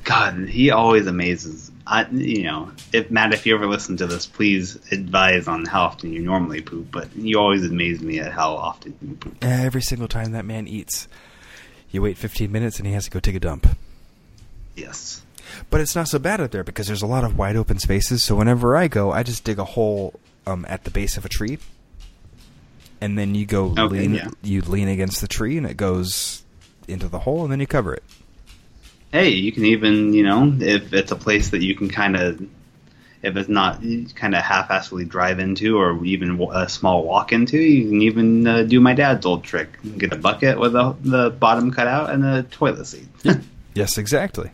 God, 0.05 0.49
he 0.49 0.71
always 0.71 1.07
amazes. 1.07 1.71
I, 1.87 2.09
you 2.11 2.45
know, 2.45 2.73
if 2.93 3.11
Matt, 3.11 3.35
if 3.35 3.47
you 3.47 3.55
ever 3.55 3.67
listen 3.67 3.97
to 3.99 4.07
this, 4.07 4.27
please 4.27 4.77
advise 4.91 5.47
on 5.49 5.65
how 5.65 5.83
often 5.85 6.13
you 6.13 6.21
normally 6.21 6.61
poop. 6.61 6.89
But 6.91 7.15
you 7.17 7.39
always 7.39 7.65
amaze 7.65 8.01
me 8.01 8.19
at 8.19 8.33
how 8.33 8.55
often 8.55 8.97
you 9.01 9.15
poop. 9.15 9.37
Every 9.43 9.83
single 9.83 10.09
time 10.09 10.33
that 10.33 10.45
man 10.45 10.67
eats, 10.67 11.07
you 11.93 12.03
wait 12.03 12.17
15 12.19 12.51
minutes 12.51 12.79
and 12.79 12.87
he 12.87 12.93
has 12.95 13.05
to 13.05 13.11
go 13.11 13.21
take 13.21 13.35
a 13.37 13.41
dump. 13.41 13.69
Yes. 14.75 15.23
But 15.71 15.81
it's 15.81 15.95
not 15.95 16.09
so 16.09 16.19
bad 16.19 16.41
out 16.41 16.51
there 16.51 16.65
because 16.65 16.87
there's 16.87 17.03
a 17.03 17.07
lot 17.07 17.25
of 17.25 17.37
wide 17.39 17.57
open 17.57 17.79
spaces. 17.79 18.25
So 18.25 18.35
whenever 18.37 18.77
I 18.77 18.89
go, 18.89 19.13
I 19.13 19.23
just 19.23 19.45
dig 19.45 19.59
a 19.59 19.65
hole 19.65 20.19
um, 20.47 20.65
at 20.69 20.85
the 20.85 20.91
base 20.91 21.17
of 21.17 21.25
a 21.25 21.29
tree, 21.29 21.59
and 23.01 23.19
then 23.19 23.35
you 23.35 23.45
go 23.47 23.67
Okay, 23.79 23.83
lean. 23.89 24.15
yeah. 24.15 24.29
You 24.43 24.63
lean 24.63 24.89
against 24.89 25.21
the 25.21 25.29
tree, 25.29 25.57
and 25.59 25.67
it 25.67 25.77
goes 25.77 26.43
into 26.89 27.09
the 27.09 27.21
hole, 27.21 27.43
and 27.43 27.53
then 27.53 27.61
you 27.61 27.67
cover 27.67 27.93
it. 27.95 28.03
Hey, 29.13 29.29
you 29.31 29.53
can 29.53 29.67
even, 29.67 30.15
you 30.15 30.23
know, 30.23 30.57
if 30.59 30.93
it's 30.95 31.13
a 31.13 31.17
place 31.17 31.51
that 31.51 31.63
you 31.63 31.75
can 31.75 31.91
kind 31.91 32.17
of, 32.17 32.41
if 33.23 33.37
it's 33.37 33.49
not 33.49 33.81
kind 34.17 34.35
of 34.35 34.43
half-assedly 34.43 35.09
drive 35.09 35.39
into, 35.39 35.79
or 35.79 36.05
even 36.05 36.41
a 36.53 36.69
small 36.69 37.05
walk 37.05 37.33
into, 37.33 37.57
you 37.59 37.89
can 37.89 38.03
even 38.03 38.47
uh, 38.47 38.63
do 38.65 38.81
my 38.81 38.95
dad's 38.95 39.25
old 39.27 39.45
trick: 39.45 39.69
get 39.99 40.13
a 40.13 40.17
bucket 40.17 40.59
with 40.59 40.73
the, 40.73 40.95
the 41.03 41.31
bottom 41.31 41.71
cut 41.71 41.87
out 41.87 42.11
and 42.11 42.25
a 42.25 42.43
toilet 42.45 42.85
seat. 42.87 43.07
Yes, 43.75 43.97
exactly. 43.97 44.51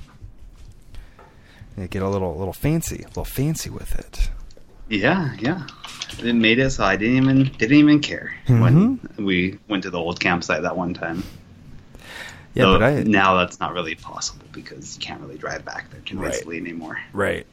Yeah, 1.77 1.87
get 1.89 2.03
a 2.03 2.09
little 2.09 2.37
little 2.37 2.53
fancy, 2.53 3.03
a 3.03 3.09
little 3.09 3.25
fancy 3.25 3.69
with 3.71 3.99
it. 3.99 4.31
Yeah, 4.89 5.35
yeah. 5.41 5.67
It 6.23 6.35
made 6.35 6.59
it 6.61 6.71
so 6.71 6.85
I 6.85 6.97
didn't 6.97 7.17
even 7.17 7.45
didn't 7.59 7.77
even 7.77 8.01
care 8.01 8.33
when 8.47 8.99
Mhm. 8.99 9.25
we 9.25 9.59
went 9.69 9.83
to 9.85 9.91
the 9.91 9.99
old 9.99 10.21
campsite 10.21 10.63
that 10.63 10.77
one 10.77 10.95
time. 10.95 11.25
Yeah, 12.55 12.65
Though 12.67 12.79
but 12.79 12.83
I 12.83 13.03
now 13.03 13.37
that's 13.39 13.59
not 13.61 13.73
really 13.75 13.95
possible 13.97 14.47
because 14.53 14.97
you 14.97 15.01
can't 15.03 15.21
really 15.21 15.37
drive 15.37 15.65
back 15.65 15.91
there 15.91 16.01
convincingly 16.05 16.59
anymore. 16.59 16.99
right. 17.13 17.45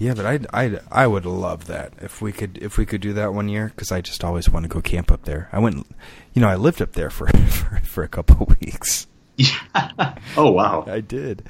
Yeah, 0.00 0.14
but 0.14 0.24
I 0.24 0.40
I 0.54 0.78
I 0.90 1.06
would 1.06 1.26
love 1.26 1.66
that 1.66 1.92
if 2.00 2.22
we 2.22 2.32
could 2.32 2.56
if 2.62 2.78
we 2.78 2.86
could 2.86 3.02
do 3.02 3.12
that 3.12 3.34
one 3.34 3.50
year 3.50 3.66
because 3.66 3.92
I 3.92 4.00
just 4.00 4.24
always 4.24 4.48
want 4.48 4.64
to 4.64 4.68
go 4.68 4.80
camp 4.80 5.12
up 5.12 5.24
there. 5.24 5.50
I 5.52 5.58
went, 5.58 5.86
you 6.32 6.40
know, 6.40 6.48
I 6.48 6.54
lived 6.54 6.80
up 6.80 6.92
there 6.92 7.10
for 7.10 7.26
for, 7.50 7.76
for 7.84 8.02
a 8.02 8.08
couple 8.08 8.46
of 8.46 8.60
weeks. 8.60 9.06
Yeah. 9.36 9.58
oh 10.38 10.50
wow. 10.52 10.86
I 10.86 11.00
did. 11.00 11.46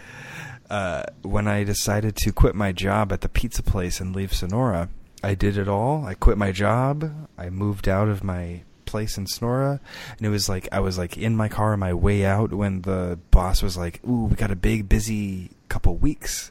Uh, 0.69 1.05
when 1.23 1.47
I 1.47 1.63
decided 1.63 2.17
to 2.17 2.33
quit 2.33 2.57
my 2.57 2.73
job 2.73 3.13
at 3.13 3.21
the 3.21 3.29
pizza 3.29 3.63
place 3.63 4.01
and 4.01 4.17
leave 4.17 4.35
Sonora, 4.35 4.89
I 5.23 5.37
did 5.37 5.57
it 5.57 5.69
all. 5.69 6.05
I 6.05 6.15
quit 6.15 6.37
my 6.37 6.51
job. 6.51 7.29
I 7.39 7.51
moved 7.51 7.89
out 7.89 8.09
of 8.09 8.25
my 8.25 8.63
place 8.85 9.17
in 9.17 9.29
Sonora, 9.29 9.79
and 10.19 10.27
it 10.27 10.31
was 10.31 10.49
like 10.49 10.69
I 10.73 10.81
was 10.81 10.99
like 10.99 11.17
in 11.17 11.37
my 11.37 11.49
car 11.49 11.73
on 11.73 11.79
my 11.79 11.95
way 11.95 12.25
out 12.25 12.53
when 12.53 12.83
the 12.83 13.21
boss 13.31 13.63
was 13.63 13.77
like, 13.77 14.01
"Ooh, 14.05 14.25
we 14.25 14.35
got 14.35 14.51
a 14.51 14.57
big, 14.57 14.89
busy 14.89 15.53
couple 15.69 15.95
weeks 15.95 16.51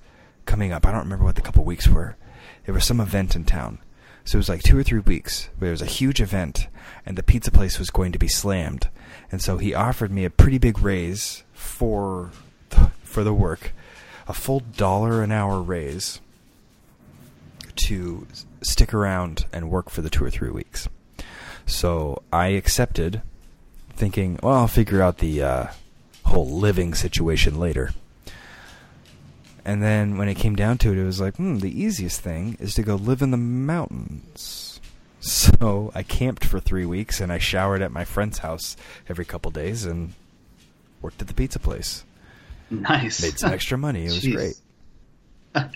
coming 0.49 0.71
up." 0.73 0.85
I 0.85 0.91
don't 0.91 1.07
remember 1.07 1.25
what 1.25 1.35
the 1.35 1.41
couple 1.41 1.63
weeks 1.63 1.87
were. 1.87 2.17
There 2.65 2.73
was 2.73 2.85
some 2.85 2.99
event 2.99 3.35
in 3.35 3.45
town, 3.45 3.79
so 4.25 4.35
it 4.35 4.39
was 4.39 4.49
like 4.49 4.63
two 4.63 4.77
or 4.77 4.83
three 4.83 4.99
weeks. 4.99 5.49
Where 5.57 5.67
there 5.67 5.71
was 5.71 5.81
a 5.81 5.85
huge 5.85 6.19
event, 6.21 6.67
and 7.05 7.17
the 7.17 7.23
pizza 7.23 7.51
place 7.51 7.79
was 7.79 7.89
going 7.89 8.11
to 8.11 8.19
be 8.19 8.27
slammed, 8.27 8.89
and 9.31 9.41
so 9.41 9.57
he 9.57 9.73
offered 9.73 10.11
me 10.11 10.25
a 10.25 10.29
pretty 10.29 10.57
big 10.57 10.79
raise 10.79 11.43
for 11.53 12.31
for 13.03 13.23
the 13.23 13.33
work, 13.33 13.71
a 14.27 14.33
full 14.33 14.59
dollar 14.59 15.23
an 15.23 15.31
hour 15.31 15.61
raise 15.61 16.19
to 17.87 18.27
stick 18.61 18.93
around 18.93 19.45
and 19.53 19.71
work 19.71 19.89
for 19.89 20.01
the 20.01 20.09
two 20.09 20.23
or 20.23 20.29
three 20.29 20.49
weeks. 20.51 20.89
So 21.65 22.21
I 22.33 22.47
accepted, 22.47 23.21
thinking, 23.93 24.39
well, 24.43 24.55
I'll 24.55 24.67
figure 24.67 25.01
out 25.01 25.19
the 25.19 25.41
uh, 25.41 25.67
whole 26.25 26.49
living 26.49 26.93
situation 26.93 27.59
later. 27.59 27.91
And 29.69 29.83
then 29.83 30.17
when 30.17 30.27
it 30.27 30.33
came 30.33 30.55
down 30.55 30.79
to 30.79 30.91
it, 30.91 30.97
it 30.97 31.03
was 31.03 31.21
like, 31.21 31.35
hmm, 31.35 31.59
the 31.59 31.69
easiest 31.69 32.21
thing 32.21 32.57
is 32.59 32.73
to 32.73 32.81
go 32.81 32.95
live 32.95 33.21
in 33.21 33.29
the 33.29 33.37
mountains. 33.37 34.81
So 35.19 35.91
I 35.93 36.01
camped 36.01 36.43
for 36.43 36.59
three 36.59 36.87
weeks 36.87 37.21
and 37.21 37.31
I 37.31 37.37
showered 37.37 37.83
at 37.83 37.91
my 37.91 38.03
friend's 38.03 38.39
house 38.39 38.75
every 39.07 39.25
couple 39.25 39.51
days 39.51 39.85
and 39.85 40.13
worked 41.03 41.21
at 41.21 41.27
the 41.27 41.35
pizza 41.35 41.59
place. 41.59 42.03
Nice. 42.71 43.21
Made 43.21 43.37
some 43.37 43.53
extra 43.53 43.77
money. 43.77 44.05
It 44.05 44.09
was 44.09 44.23
Jeez. 44.23 44.33
great. 44.33 44.55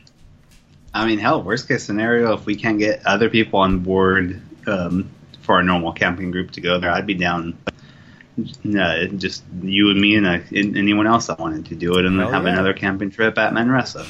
I 0.95 1.05
mean, 1.05 1.19
hell, 1.19 1.43
worst 1.43 1.67
case 1.67 1.83
scenario, 1.83 2.33
if 2.33 2.47
we 2.47 2.55
can't 2.55 2.79
get 2.79 3.05
other 3.05 3.29
people 3.29 3.59
on 3.59 3.81
board 3.81 4.41
um, 4.65 5.11
for 5.41 5.57
our 5.57 5.63
normal 5.63 5.93
camping 5.93 6.31
group 6.31 6.49
to 6.53 6.61
go 6.61 6.79
there, 6.79 6.89
I'd 6.89 7.05
be 7.05 7.13
down. 7.13 7.59
Uh, 8.37 9.05
just 9.15 9.43
you 9.61 9.91
and 9.91 10.01
me 10.01 10.15
and, 10.15 10.25
uh, 10.25 10.39
and 10.51 10.75
anyone 10.75 11.05
else 11.05 11.27
that 11.27 11.39
wanted 11.39 11.67
to 11.67 11.75
do 11.75 11.97
it, 11.97 12.05
and 12.05 12.19
then 12.19 12.31
have 12.31 12.45
yeah. 12.45 12.53
another 12.53 12.73
camping 12.73 13.11
trip 13.11 13.37
at 13.37 13.53
Manresa. 13.53 14.07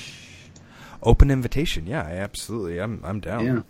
Open 1.01 1.29
invitation. 1.29 1.85
Yeah, 1.87 2.03
absolutely. 2.03 2.79
I'm 2.79 3.01
I'm 3.03 3.19
down. 3.19 3.45
Yeah. 3.45 3.61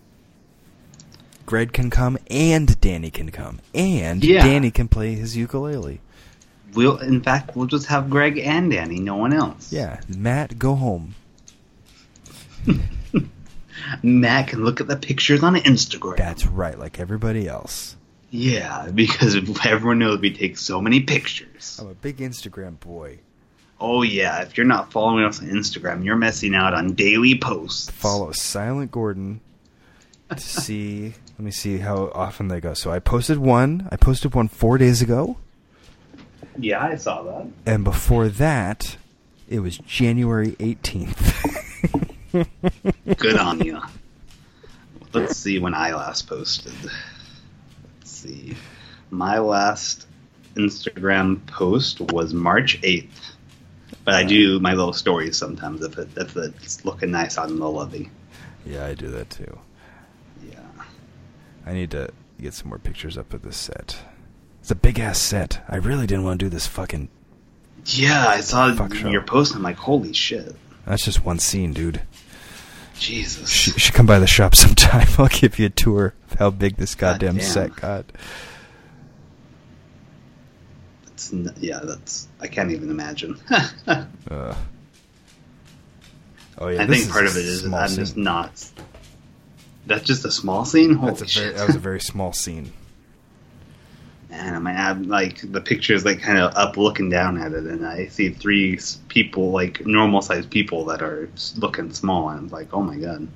Greg 1.46 1.74
can 1.74 1.90
come 1.90 2.18
and 2.28 2.80
Danny 2.80 3.12
can 3.12 3.30
come. 3.30 3.60
And 3.74 4.24
Yeah. 4.24 4.46
Danny 4.46 4.72
can 4.72 4.88
play 4.88 5.16
his 5.16 5.36
ukulele. 5.36 6.00
We'll, 6.74 6.98
in 6.98 7.22
fact, 7.22 7.56
we'll 7.56 7.68
just 7.68 7.88
have 7.88 8.10
Greg 8.10 8.38
and 8.40 8.72
Danny, 8.72 9.00
no 9.00 9.16
one 9.16 9.34
else. 9.34 9.72
Yeah. 9.72 10.00
Matt, 10.08 10.58
go 10.58 10.76
home. 10.76 11.16
Matt 14.04 14.48
can 14.48 14.64
look 14.64 14.82
at 14.82 14.88
the 14.88 14.96
pictures 14.96 15.44
on 15.44 15.56
Instagram. 15.56 16.18
That's 16.18 16.48
right, 16.48 16.78
like 16.78 17.00
everybody 17.00 17.48
else. 17.48 17.96
Yeah, 18.36 18.90
because 18.96 19.36
everyone 19.64 20.00
knows 20.00 20.20
we 20.20 20.34
take 20.34 20.58
so 20.58 20.82
many 20.82 21.02
pictures. 21.02 21.78
I'm 21.80 21.88
a 21.90 21.94
big 21.94 22.18
Instagram 22.18 22.80
boy. 22.80 23.20
Oh 23.80 24.02
yeah, 24.02 24.42
if 24.42 24.58
you're 24.58 24.66
not 24.66 24.92
following 24.92 25.24
us 25.24 25.40
on 25.40 25.50
Instagram, 25.50 26.04
you're 26.04 26.16
missing 26.16 26.56
out 26.56 26.74
on 26.74 26.94
daily 26.94 27.38
posts. 27.38 27.92
Follow 27.92 28.32
Silent 28.32 28.92
Gordon 28.92 29.40
to 30.30 30.40
see. 30.40 31.14
Let 31.38 31.40
me 31.40 31.52
see 31.52 31.78
how 31.78 32.12
often 32.16 32.48
they 32.48 32.60
go. 32.60 32.74
So 32.74 32.92
I 32.92 32.98
posted 33.00 33.38
one. 33.38 33.88
I 33.92 33.98
posted 33.98 34.34
one 34.34 34.48
four 34.48 34.78
days 34.80 35.02
ago, 35.02 35.38
Yeah, 36.58 36.84
I 36.84 36.96
saw 36.96 37.22
that. 37.24 37.48
and 37.66 37.84
before 37.84 38.30
that, 38.30 38.98
it 39.48 39.60
was 39.60 39.78
January 39.80 40.52
18th. 40.54 42.48
Good 43.18 43.38
on 43.38 43.60
you. 43.64 43.80
Let's 45.14 45.38
see 45.38 45.60
when 45.60 45.74
I 45.76 45.94
last 45.94 46.28
posted. 46.28 46.74
See. 48.24 48.56
My 49.12 49.38
last 49.40 50.08
Instagram 50.56 51.46
post 51.48 52.00
was 52.00 52.34
March 52.34 52.80
8th. 52.82 53.10
But 54.06 54.16
I 54.16 54.24
do 54.24 54.60
my 54.60 54.74
little 54.74 54.94
stories 54.94 55.38
sometimes 55.38 55.82
if, 55.84 55.98
it, 55.98 56.10
if 56.18 56.36
it's 56.36 56.84
looking 56.84 57.12
nice 57.12 57.38
out 57.38 57.50
in 57.50 57.60
the 57.60 57.70
lobby. 57.70 58.10
Yeah, 58.66 58.86
I 58.86 58.96
do 58.96 59.08
that 59.10 59.30
too. 59.30 59.60
Yeah. 60.50 60.60
I 61.66 61.74
need 61.74 61.92
to 61.92 62.10
get 62.42 62.54
some 62.54 62.70
more 62.70 62.80
pictures 62.80 63.18
up 63.18 63.34
of 63.34 63.44
this 63.44 63.56
set. 63.56 63.98
It's 64.62 64.72
a 64.72 64.76
big 64.76 65.00
ass 65.00 65.20
set. 65.20 65.64
I 65.70 65.76
really 65.78 66.08
didn't 66.08 66.26
want 66.26 66.40
to 66.40 66.46
do 66.46 66.50
this 66.50 66.68
fucking. 66.68 67.10
Yeah, 67.86 68.28
I 68.28 68.42
saw 68.42 68.74
Fuck 68.74 68.94
show. 68.94 69.10
your 69.10 69.22
post. 69.22 69.56
I'm 69.56 69.62
like, 69.62 69.78
holy 69.78 70.14
shit. 70.14 70.56
That's 70.86 71.06
just 71.06 71.24
one 71.24 71.40
scene, 71.40 71.74
dude. 71.74 72.02
Jesus. 73.00 73.68
You 73.68 73.74
should 73.80 73.94
come 73.94 74.06
by 74.06 74.20
the 74.20 74.28
shop 74.28 74.56
sometime. 74.56 75.08
I'll 75.18 75.28
give 75.28 75.60
you 75.60 75.66
a 75.68 75.70
tour 75.70 76.14
of 76.32 76.40
how 76.40 76.50
big 76.52 76.78
this 76.78 76.96
God 76.96 77.20
goddamn 77.20 77.40
set 77.42 77.76
got. 77.76 78.06
That's, 81.06 81.34
n- 81.34 81.54
yeah, 81.60 81.80
that's. 81.84 82.28
I 82.40 82.48
can't 82.48 82.72
even 82.72 82.90
imagine. 82.90 83.40
Uh, 84.32 84.56
oh 86.58 86.70
yeah, 86.70 86.82
I 86.82 86.86
this 86.86 87.02
think 87.02 87.12
part 87.12 87.26
of 87.26 87.36
it 87.36 87.46
is 87.46 87.66
I'm 87.66 87.88
scene. 87.90 87.98
just 87.98 88.16
not. 88.18 88.72
That's 89.86 90.04
just 90.06 90.24
a 90.24 90.32
small 90.32 90.64
scene. 90.66 90.94
Holy 90.96 91.12
That's 91.12 91.22
a 91.24 91.28
shit! 91.28 91.44
very, 91.44 91.56
that 91.58 91.68
was 91.68 91.76
a 91.76 91.80
very 91.92 92.00
small 92.00 92.32
scene. 92.32 92.72
Man, 94.34 94.56
I 94.56 94.60
might 94.60 94.74
have 94.74 95.06
like 95.06 95.52
the 95.52 95.62
picture 95.62 95.94
is 95.94 96.06
like 96.06 96.20
kind 96.20 96.40
of 96.40 96.56
up 96.56 96.76
looking 96.76 97.08
down 97.08 97.38
at 97.38 97.54
it, 97.54 97.66
and 97.66 97.86
I 97.86 98.08
see 98.08 98.30
three 98.30 98.80
people 99.08 99.52
like 99.52 99.86
normal 99.86 100.24
sized 100.24 100.50
people 100.50 100.86
that 100.86 101.04
are 101.04 101.30
looking 101.56 101.94
small, 101.94 102.30
and 102.30 102.40
I'm 102.40 102.48
like, 102.50 102.74
oh 102.74 102.82
my 102.82 102.96
god. 102.98 103.28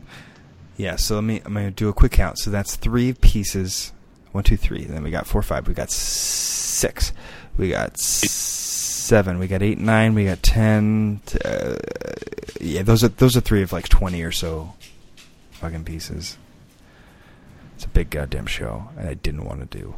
Yeah, 0.76 0.96
so 0.96 1.16
let 1.16 1.24
me. 1.24 1.40
I'm 1.46 1.54
gonna 1.54 1.70
do 1.70 1.88
a 1.88 1.94
quick 1.94 2.14
count. 2.14 2.40
So 2.40 2.50
that's 2.50 2.76
three 2.76 3.14
pieces. 3.14 3.94
One, 4.32 4.44
two, 4.44 4.58
three. 4.58 4.86
Then 4.86 5.04
we 5.04 5.12
got 5.12 5.28
four, 5.28 5.44
five. 5.44 5.68
We 5.68 5.76
got 5.76 5.92
six. 5.92 7.14
We 7.58 7.70
got 7.70 8.00
seven. 8.00 9.38
We 9.38 9.46
got 9.48 9.62
eight, 9.62 9.78
nine. 9.78 10.16
We 10.16 10.26
got 10.26 10.42
ten. 10.42 11.22
Uh, 11.46 11.76
yeah, 12.60 12.82
those 12.82 13.04
are 13.04 13.10
those 13.10 13.38
are 13.38 13.42
three 13.42 13.62
of 13.62 13.72
like 13.72 13.88
twenty 13.88 14.24
or 14.24 14.32
so 14.32 14.74
fucking 15.52 15.84
pieces. 15.84 16.40
It's 17.76 17.86
a 17.86 17.90
big 17.90 18.10
goddamn 18.10 18.48
show, 18.48 18.90
and 18.98 19.08
I 19.08 19.14
didn't 19.14 19.46
want 19.46 19.70
to 19.70 19.78
do. 19.78 19.94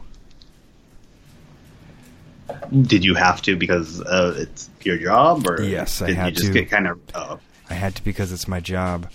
Did 2.81 3.03
you 3.03 3.15
have 3.15 3.41
to 3.43 3.55
because 3.55 4.01
uh, 4.01 4.35
it's 4.38 4.69
your 4.81 4.97
job, 4.97 5.47
or 5.47 5.61
Yes, 5.61 6.01
I 6.01 6.11
had 6.13 6.30
you 6.34 6.35
just 6.35 6.47
to. 6.47 6.53
get 6.53 6.69
kind 6.69 6.88
of? 6.88 6.99
Oh, 7.15 7.39
I 7.69 7.73
had 7.73 7.95
to 7.95 8.03
because 8.03 8.31
it's 8.31 8.47
my 8.47 8.59
job. 8.59 9.09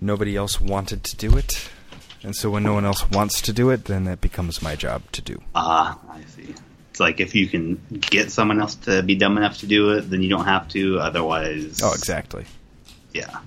Nobody 0.00 0.36
else 0.36 0.60
wanted 0.60 1.04
to 1.04 1.16
do 1.16 1.36
it, 1.36 1.68
and 2.22 2.34
so 2.34 2.50
when 2.50 2.62
no 2.64 2.74
one 2.74 2.84
else 2.84 3.08
wants 3.10 3.40
to 3.42 3.52
do 3.52 3.70
it, 3.70 3.84
then 3.84 4.06
it 4.08 4.20
becomes 4.20 4.60
my 4.60 4.74
job 4.74 5.02
to 5.12 5.22
do. 5.22 5.40
ah, 5.54 5.98
I 6.10 6.20
see. 6.24 6.54
It's 6.90 7.00
like 7.00 7.20
if 7.20 7.34
you 7.34 7.46
can 7.46 7.80
get 8.00 8.30
someone 8.30 8.60
else 8.60 8.74
to 8.86 9.02
be 9.02 9.14
dumb 9.14 9.36
enough 9.38 9.58
to 9.58 9.66
do 9.66 9.92
it, 9.92 10.10
then 10.10 10.22
you 10.22 10.28
don't 10.28 10.44
have 10.44 10.68
to. 10.70 10.98
Otherwise, 10.98 11.80
Oh, 11.82 11.94
exactly. 11.94 12.44
Yeah, 13.14 13.38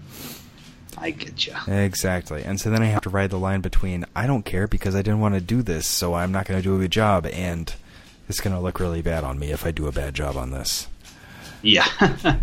I 0.97 1.11
get 1.11 1.45
you. 1.45 1.53
Exactly. 1.67 2.43
And 2.43 2.59
so 2.59 2.69
then 2.71 2.81
I 2.81 2.85
have 2.87 3.01
to 3.01 3.09
ride 3.09 3.29
the 3.31 3.37
line 3.37 3.61
between 3.61 4.05
I 4.15 4.25
don't 4.27 4.43
care 4.45 4.67
because 4.67 4.95
I 4.95 5.01
didn't 5.01 5.19
want 5.19 5.35
to 5.35 5.41
do 5.41 5.61
this, 5.61 5.85
so 5.87 6.13
I'm 6.15 6.31
not 6.31 6.45
going 6.47 6.57
to 6.59 6.63
do 6.63 6.75
a 6.75 6.79
good 6.79 6.91
job, 6.91 7.25
and 7.27 7.73
it's 8.27 8.39
going 8.41 8.55
to 8.55 8.61
look 8.61 8.79
really 8.79 9.01
bad 9.01 9.23
on 9.23 9.37
me 9.39 9.51
if 9.51 9.65
I 9.65 9.71
do 9.71 9.87
a 9.87 9.91
bad 9.91 10.13
job 10.13 10.35
on 10.37 10.51
this. 10.51 10.87
Yeah, 11.61 11.87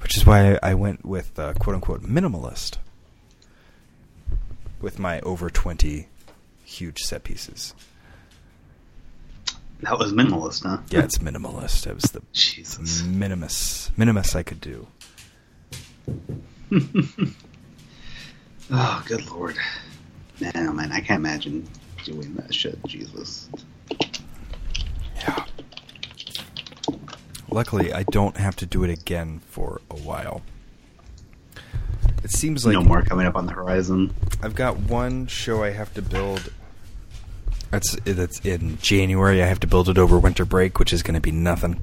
Which 0.00 0.16
is 0.16 0.24
why 0.24 0.58
I 0.62 0.74
went 0.74 1.04
with 1.04 1.38
uh, 1.38 1.52
quote 1.54 1.74
unquote 1.74 2.02
minimalist 2.02 2.78
with 4.80 4.98
my 4.98 5.20
over 5.20 5.50
20 5.50 6.08
huge 6.64 7.00
set 7.00 7.24
pieces. 7.24 7.74
that 9.80 9.98
was 9.98 10.12
minimalist, 10.12 10.62
huh? 10.62 10.78
Yeah, 10.90 11.00
it's 11.04 11.18
minimalist. 11.18 11.86
It 11.86 11.94
was 11.94 12.04
the 12.12 12.22
Jesus. 12.32 13.02
minimus 13.02 13.90
minimus 13.96 14.34
I 14.34 14.42
could 14.42 14.60
do. 14.60 14.86
Oh, 18.70 19.04
good 19.06 19.30
lord, 19.30 19.56
man! 20.40 20.52
Oh 20.56 20.72
man, 20.72 20.90
I 20.90 21.00
can't 21.00 21.20
imagine 21.20 21.68
doing 22.04 22.34
that 22.36 22.54
shit. 22.54 22.78
Jesus. 22.86 23.50
Yeah. 25.26 25.44
Luckily, 27.50 27.92
I 27.92 28.02
don't 28.04 28.36
have 28.36 28.56
to 28.56 28.66
do 28.66 28.84
it 28.84 28.90
again 28.90 29.40
for 29.46 29.80
a 29.90 29.96
while. 29.96 30.42
It 32.22 32.30
seems 32.30 32.64
like 32.64 32.72
no 32.72 32.82
more 32.82 33.02
coming 33.02 33.26
up 33.26 33.36
on 33.36 33.46
the 33.46 33.52
horizon. 33.52 34.14
I've 34.42 34.54
got 34.54 34.78
one 34.78 35.26
show 35.26 35.62
I 35.62 35.70
have 35.70 35.92
to 35.94 36.02
build. 36.02 36.50
That's 37.70 37.94
that's 38.04 38.40
in 38.40 38.78
January. 38.78 39.42
I 39.42 39.46
have 39.46 39.60
to 39.60 39.66
build 39.66 39.88
it 39.88 39.98
over 39.98 40.18
winter 40.18 40.44
break, 40.44 40.78
which 40.78 40.92
is 40.92 41.02
going 41.02 41.14
to 41.14 41.20
be 41.20 41.32
nothing. 41.32 41.82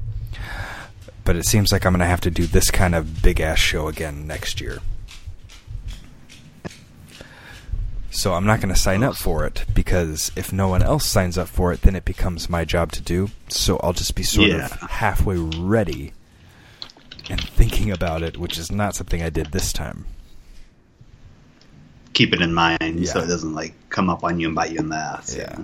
But 1.24 1.36
it 1.36 1.46
seems 1.46 1.72
like 1.72 1.86
I'm 1.86 1.94
going 1.94 2.00
to 2.00 2.06
have 2.06 2.22
to 2.22 2.32
do 2.32 2.48
this 2.48 2.72
kind 2.72 2.96
of 2.96 3.22
big 3.22 3.40
ass 3.40 3.60
show 3.60 3.88
again 3.88 4.26
next 4.26 4.60
year. 4.60 4.80
So 8.14 8.34
I'm 8.34 8.46
not 8.46 8.60
going 8.60 8.74
to 8.74 8.80
sign 8.80 9.04
up 9.04 9.16
for 9.16 9.46
it 9.46 9.66
because 9.74 10.32
if 10.36 10.52
no 10.52 10.68
one 10.68 10.84
else 10.84 11.06
signs 11.06 11.38
up 11.38 11.48
for 11.48 11.72
it, 11.72 11.82
then 11.82 11.96
it 11.96 12.04
becomes 12.06 12.50
my 12.50 12.66
job 12.66 12.92
to 12.92 13.02
do. 13.02 13.30
So 13.48 13.80
I'll 13.82 13.94
just 13.94 14.16
be 14.16 14.24
sort 14.24 14.50
Yeah. 14.50 14.66
of 14.66 14.72
halfway 14.92 15.38
ready 15.38 16.12
and 17.30 17.42
thinking 17.42 17.90
about 17.90 18.22
it, 18.22 18.38
which 18.38 18.58
is 18.58 18.70
not 18.72 18.96
something 18.96 19.22
I 19.24 19.30
did 19.30 19.48
this 19.54 19.72
time. 19.72 20.06
Keep 22.14 22.34
it 22.34 22.42
in 22.42 22.54
mind 22.54 23.08
so 23.08 23.22
it 23.22 23.28
doesn't 23.28 23.54
like 23.54 23.74
come 23.90 24.10
up 24.10 24.26
on 24.26 24.40
you 24.42 24.48
and 24.48 24.56
bite 24.56 24.72
you 24.72 24.80
in 24.80 24.90
the 24.90 24.98
ass. 24.98 25.34
Yeah. 25.34 25.60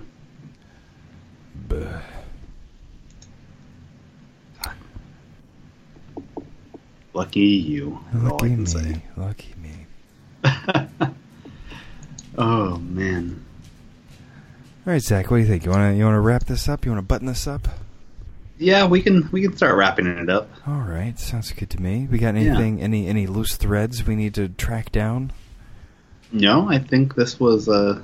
Lucky 7.14 7.40
you. 7.40 8.00
is 8.14 8.24
all 8.24 8.44
I 8.44 8.48
Lucky 8.48 8.56
me. 8.56 9.02
Lucky 9.16 9.54
me. 11.04 11.14
Oh 12.38 12.78
man. 12.78 13.44
All 14.86 14.94
right, 14.94 15.02
Zach. 15.02 15.30
What 15.30 15.38
do 15.38 15.44
you 15.44 15.48
think? 15.50 15.66
You 15.66 15.72
want 15.72 15.94
to 15.94 15.98
you 15.98 16.04
want 16.06 16.16
to 16.16 16.20
wrap 16.22 16.46
this 16.46 16.70
up? 16.70 16.86
You 16.86 16.92
want 16.92 17.00
to 17.00 17.08
button 17.08 17.28
this 17.28 17.48
up? 17.48 17.68
Yeah, 18.58 18.86
we 18.88 19.02
can 19.02 19.30
we 19.32 19.42
can 19.42 19.56
start 19.56 19.76
wrapping 19.76 20.08
it 20.08 20.30
up. 20.30 20.50
All 20.66 20.80
right, 20.80 21.18
sounds 21.20 21.52
good 21.52 21.70
to 21.72 21.82
me. 21.82 22.08
We 22.10 22.18
got 22.18 22.36
Yeah. 22.36 22.42
anything? 22.42 22.82
Any 22.82 23.08
any 23.08 23.28
loose 23.28 23.56
threads 23.56 24.06
we 24.08 24.16
need 24.16 24.34
to 24.36 24.50
track 24.50 24.92
down? 24.92 25.32
No, 26.32 26.68
I 26.70 26.80
think 26.80 27.16
this 27.16 27.40
was 27.40 27.68
a, 27.68 28.02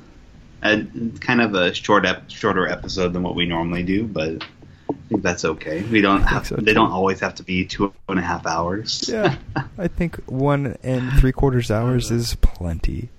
a 0.61 0.85
kind 1.19 1.41
of 1.41 1.55
a 1.55 1.73
short 1.73 2.05
ep- 2.05 2.29
shorter 2.29 2.67
episode 2.67 3.11
than 3.13 3.21
what 3.23 3.35
we 3.35 3.45
normally 3.45 3.83
do, 3.83 4.05
but 4.05 4.43
I 4.89 4.93
think 5.09 5.23
that's 5.23 5.43
okay. 5.43 5.81
We 5.83 6.01
don't 6.01 6.21
have 6.21 6.47
so, 6.47 6.55
they 6.57 6.73
don't 6.73 6.91
always 6.91 7.19
have 7.21 7.35
to 7.35 7.43
be 7.43 7.65
two 7.65 7.91
and 8.07 8.19
a 8.19 8.21
half 8.21 8.45
hours. 8.45 9.09
Yeah, 9.11 9.35
I 9.77 9.87
think 9.87 10.17
one 10.25 10.77
and 10.83 11.11
three 11.19 11.31
quarters 11.31 11.71
hours 11.71 12.11
is 12.11 12.35
plenty. 12.35 13.09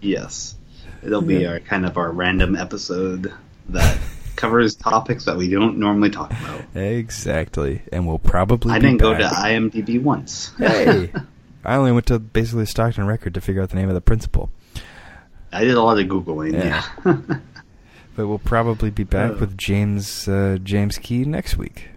Yes, 0.00 0.54
it'll 1.02 1.22
be 1.22 1.38
Yeah. 1.38 1.48
our 1.52 1.60
kind 1.60 1.86
of 1.86 1.96
our 1.96 2.10
random 2.10 2.56
episode 2.56 3.32
that 3.70 3.98
covers 4.36 4.74
topics 4.76 5.24
that 5.26 5.36
we 5.36 5.48
don't 5.48 5.78
normally 5.78 6.10
talk 6.10 6.30
about. 6.30 6.62
Exactly, 6.76 7.82
and 7.92 8.06
we'll 8.06 8.18
probably. 8.18 8.72
I 8.72 8.78
didn't 8.78 8.98
go 8.98 9.14
to. 9.14 9.24
IMDb 9.24 10.00
once. 10.02 10.52
Hey, 10.58 11.10
I 11.64 11.74
only 11.76 11.92
went 11.92 12.06
to 12.06 12.18
basically 12.18 12.66
Stockton 12.66 13.06
Record 13.06 13.34
to 13.34 13.40
figure 13.40 13.62
out 13.62 13.70
the 13.70 13.76
name 13.76 13.88
of 13.88 13.94
the 13.94 14.00
principal. 14.00 14.50
I 15.52 15.64
did 15.64 15.74
a 15.74 15.82
lot 15.82 15.98
of 15.98 16.06
googling. 16.06 16.52
Yeah. 16.52 16.84
Yeah. 17.04 17.38
But 18.16 18.26
we'll 18.26 18.40
probably 18.40 18.90
be 18.90 19.04
back 19.04 19.30
Oh. 19.30 19.36
with 19.38 19.56
James 19.56 20.26
uh, 20.26 20.58
James 20.64 20.98
Key 20.98 21.24
next 21.24 21.56
week. 21.56 21.90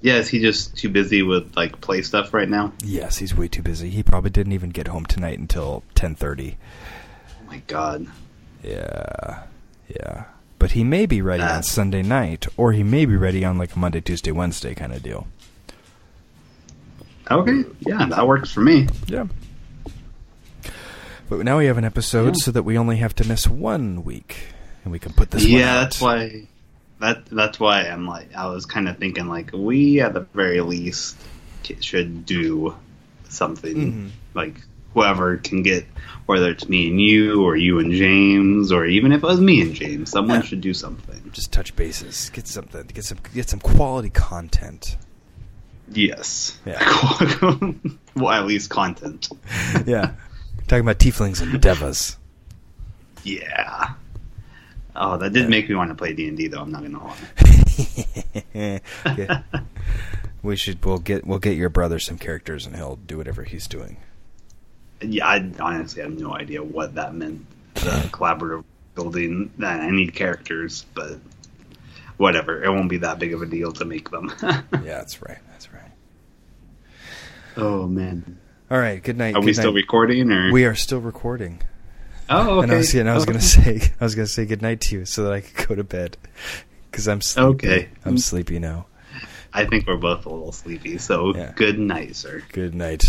yeah, 0.00 0.14
is 0.14 0.28
he 0.30 0.40
just 0.40 0.74
too 0.78 0.88
busy 0.88 1.20
with 1.22 1.54
like 1.54 1.78
play 1.82 2.00
stuff 2.00 2.32
right 2.32 2.48
now? 2.48 2.72
Yes, 2.82 3.18
he's 3.18 3.34
way 3.36 3.46
too 3.46 3.60
busy. 3.60 3.90
He 3.90 4.02
probably 4.02 4.30
didn't 4.30 4.52
even 4.54 4.70
get 4.70 4.88
home 4.88 5.04
tonight 5.04 5.38
until 5.38 5.82
ten 5.94 6.14
thirty. 6.14 6.56
My 7.46 7.62
god. 7.66 8.06
Yeah, 8.62 9.42
yeah. 9.88 10.24
But 10.58 10.72
he 10.72 10.82
may 10.84 11.06
be 11.06 11.20
ready 11.22 11.42
Ah. 11.42 11.56
on 11.56 11.62
Sunday 11.62 12.02
night, 12.02 12.46
or 12.56 12.72
he 12.72 12.82
may 12.82 13.04
be 13.06 13.16
ready 13.16 13.44
on 13.44 13.58
like 13.58 13.74
a 13.76 13.78
Monday, 13.78 14.00
Tuesday, 14.00 14.32
Wednesday 14.32 14.74
kind 14.74 14.92
of 14.92 15.02
deal. 15.02 15.26
Okay, 17.30 17.64
yeah, 17.80 18.06
that 18.06 18.26
works 18.26 18.52
for 18.52 18.60
me. 18.60 18.86
Yeah. 19.06 19.26
But 21.28 21.40
now 21.44 21.58
we 21.58 21.66
have 21.66 21.76
an 21.78 21.84
episode 21.84 22.36
Yeah. 22.36 22.44
so 22.44 22.50
that 22.52 22.62
we 22.62 22.78
only 22.78 22.96
have 22.98 23.14
to 23.16 23.26
miss 23.26 23.48
one 23.48 24.04
week, 24.04 24.36
and 24.84 24.92
we 24.92 24.98
can 25.00 25.12
put 25.12 25.30
this. 25.32 25.44
yeah, 25.44 25.80
that's 25.80 26.00
why. 26.00 26.46
That 27.00 27.26
that's 27.26 27.60
why 27.60 27.82
I'm 27.82 28.06
like 28.06 28.34
I 28.34 28.46
was 28.46 28.64
kind 28.64 28.88
of 28.88 28.96
thinking 28.96 29.26
like 29.26 29.50
we 29.52 30.00
at 30.00 30.14
the 30.14 30.20
very 30.34 30.60
least 30.62 31.16
should 31.80 32.24
do 32.24 32.74
something 33.28 33.76
Mhm. 33.92 34.10
like 34.34 34.62
whoever 34.96 35.36
can 35.36 35.62
get 35.62 35.84
whether 36.24 36.50
it's 36.50 36.66
me 36.68 36.88
and 36.88 37.00
you 37.00 37.44
or 37.44 37.54
you 37.54 37.78
and 37.78 37.92
James 37.92 38.72
or 38.72 38.84
even 38.86 39.12
if 39.12 39.22
it 39.22 39.26
was 39.26 39.38
me 39.40 39.60
and 39.60 39.74
James, 39.74 40.10
someone 40.10 40.40
Yeah. 40.40 40.46
should 40.46 40.60
do 40.62 40.72
something. 40.74 41.30
Just 41.32 41.52
touch 41.52 41.76
bases, 41.76 42.30
get 42.30 42.48
something, 42.48 42.84
get 42.92 43.04
some, 43.04 43.18
get 43.34 43.48
some 43.48 43.60
quality 43.60 44.08
content. 44.10 44.96
Yes. 45.92 46.58
Yeah. 46.64 46.80
well, 48.16 48.30
at 48.30 48.46
least 48.46 48.70
content. 48.70 49.28
yeah, 49.86 50.14
talking 50.66 50.80
about 50.80 50.98
tieflings 50.98 51.40
and 51.42 51.60
devas. 51.60 52.16
Yeah. 53.22 53.90
Oh, 54.96 55.18
that 55.18 55.32
did 55.34 55.48
make 55.50 55.68
me 55.68 55.74
want 55.76 55.90
to 55.90 55.94
play 55.94 56.12
D 56.14 56.26
and 56.26 56.36
D 56.38 56.48
though. 56.48 56.62
I'm 56.62 56.72
not 56.72 56.82
gonna 56.82 57.04
lie. 57.04 57.16
Yeah. 59.06 59.42
We 60.42 60.56
should. 60.56 60.82
We'll 60.84 60.98
get. 60.98 61.26
We'll 61.26 61.38
get 61.38 61.56
your 61.56 61.68
brother 61.68 61.98
some 61.98 62.18
characters, 62.18 62.66
and 62.66 62.74
he'll 62.74 62.96
do 62.96 63.18
whatever 63.18 63.42
he's 63.44 63.66
doing. 63.66 63.98
Yeah, 65.00 65.26
I 65.26 65.50
honestly 65.60 66.02
have 66.02 66.18
no 66.18 66.34
idea 66.34 66.62
what 66.62 66.94
that 66.94 67.14
meant. 67.14 67.46
The 67.74 68.08
collaborative 68.12 68.64
building. 68.94 69.52
That 69.58 69.80
I 69.80 69.90
need 69.90 70.14
characters, 70.14 70.86
but 70.94 71.18
whatever. 72.16 72.62
It 72.62 72.70
won't 72.70 72.88
be 72.88 72.98
that 72.98 73.18
big 73.18 73.34
of 73.34 73.42
a 73.42 73.46
deal 73.46 73.72
to 73.72 73.84
make 73.84 74.10
them. 74.10 74.32
Yeah, 74.42 74.98
that's 74.98 75.22
right. 75.22 75.38
That's 75.50 75.72
right. 75.72 75.90
oh 77.56 77.86
man, 77.86 78.38
All 78.70 78.78
right. 78.78 79.02
Good 79.02 79.16
night. 79.16 79.34
are 79.34 79.40
we 79.40 79.46
good 79.46 79.56
still 79.56 79.72
recording 79.72 80.30
or? 80.30 80.52
We 80.52 80.64
are 80.64 80.74
still 80.74 81.00
recording. 81.00 81.60
Oh, 82.28 82.58
okay. 82.58 82.62
And 82.64 82.72
I 82.72 82.76
was, 82.76 82.94
and 82.94 83.10
I 83.10 83.14
was 83.14 83.24
gonna 83.24 83.38
oh. 83.38 83.40
say, 83.40 83.80
I 84.00 84.04
was 84.04 84.14
gonna 84.14 84.26
say 84.26 84.46
good 84.46 84.62
night 84.62 84.80
to 84.82 84.96
you 84.96 85.04
so 85.04 85.24
that 85.24 85.32
I 85.32 85.40
could 85.40 85.68
go 85.68 85.74
to 85.74 85.84
bed 85.84 86.16
because 86.90 87.06
I'm 87.08 87.20
sleepy. 87.20 87.68
Okay. 87.68 87.88
I'm 88.04 88.18
sleepy 88.18 88.58
now. 88.58 88.86
I 89.52 89.64
think 89.64 89.86
we're 89.86 89.96
both 89.96 90.26
a 90.26 90.28
little 90.28 90.52
sleepy. 90.52 90.98
So 90.98 91.34
Yeah. 91.34 91.52
good 91.54 91.78
night, 91.78 92.16
sir. 92.16 92.42
Good 92.52 92.74
night. 92.74 93.04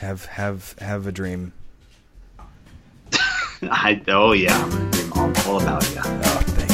Have 0.00 0.26
have 0.26 0.74
have 0.78 1.06
a 1.06 1.12
dream. 1.12 1.52
I 3.62 4.02
oh 4.08 4.32
yeah, 4.32 4.62
I'm 5.14 5.34
all 5.46 5.60
about 5.62 5.88
you. 5.94 6.00
Oh, 6.04 6.65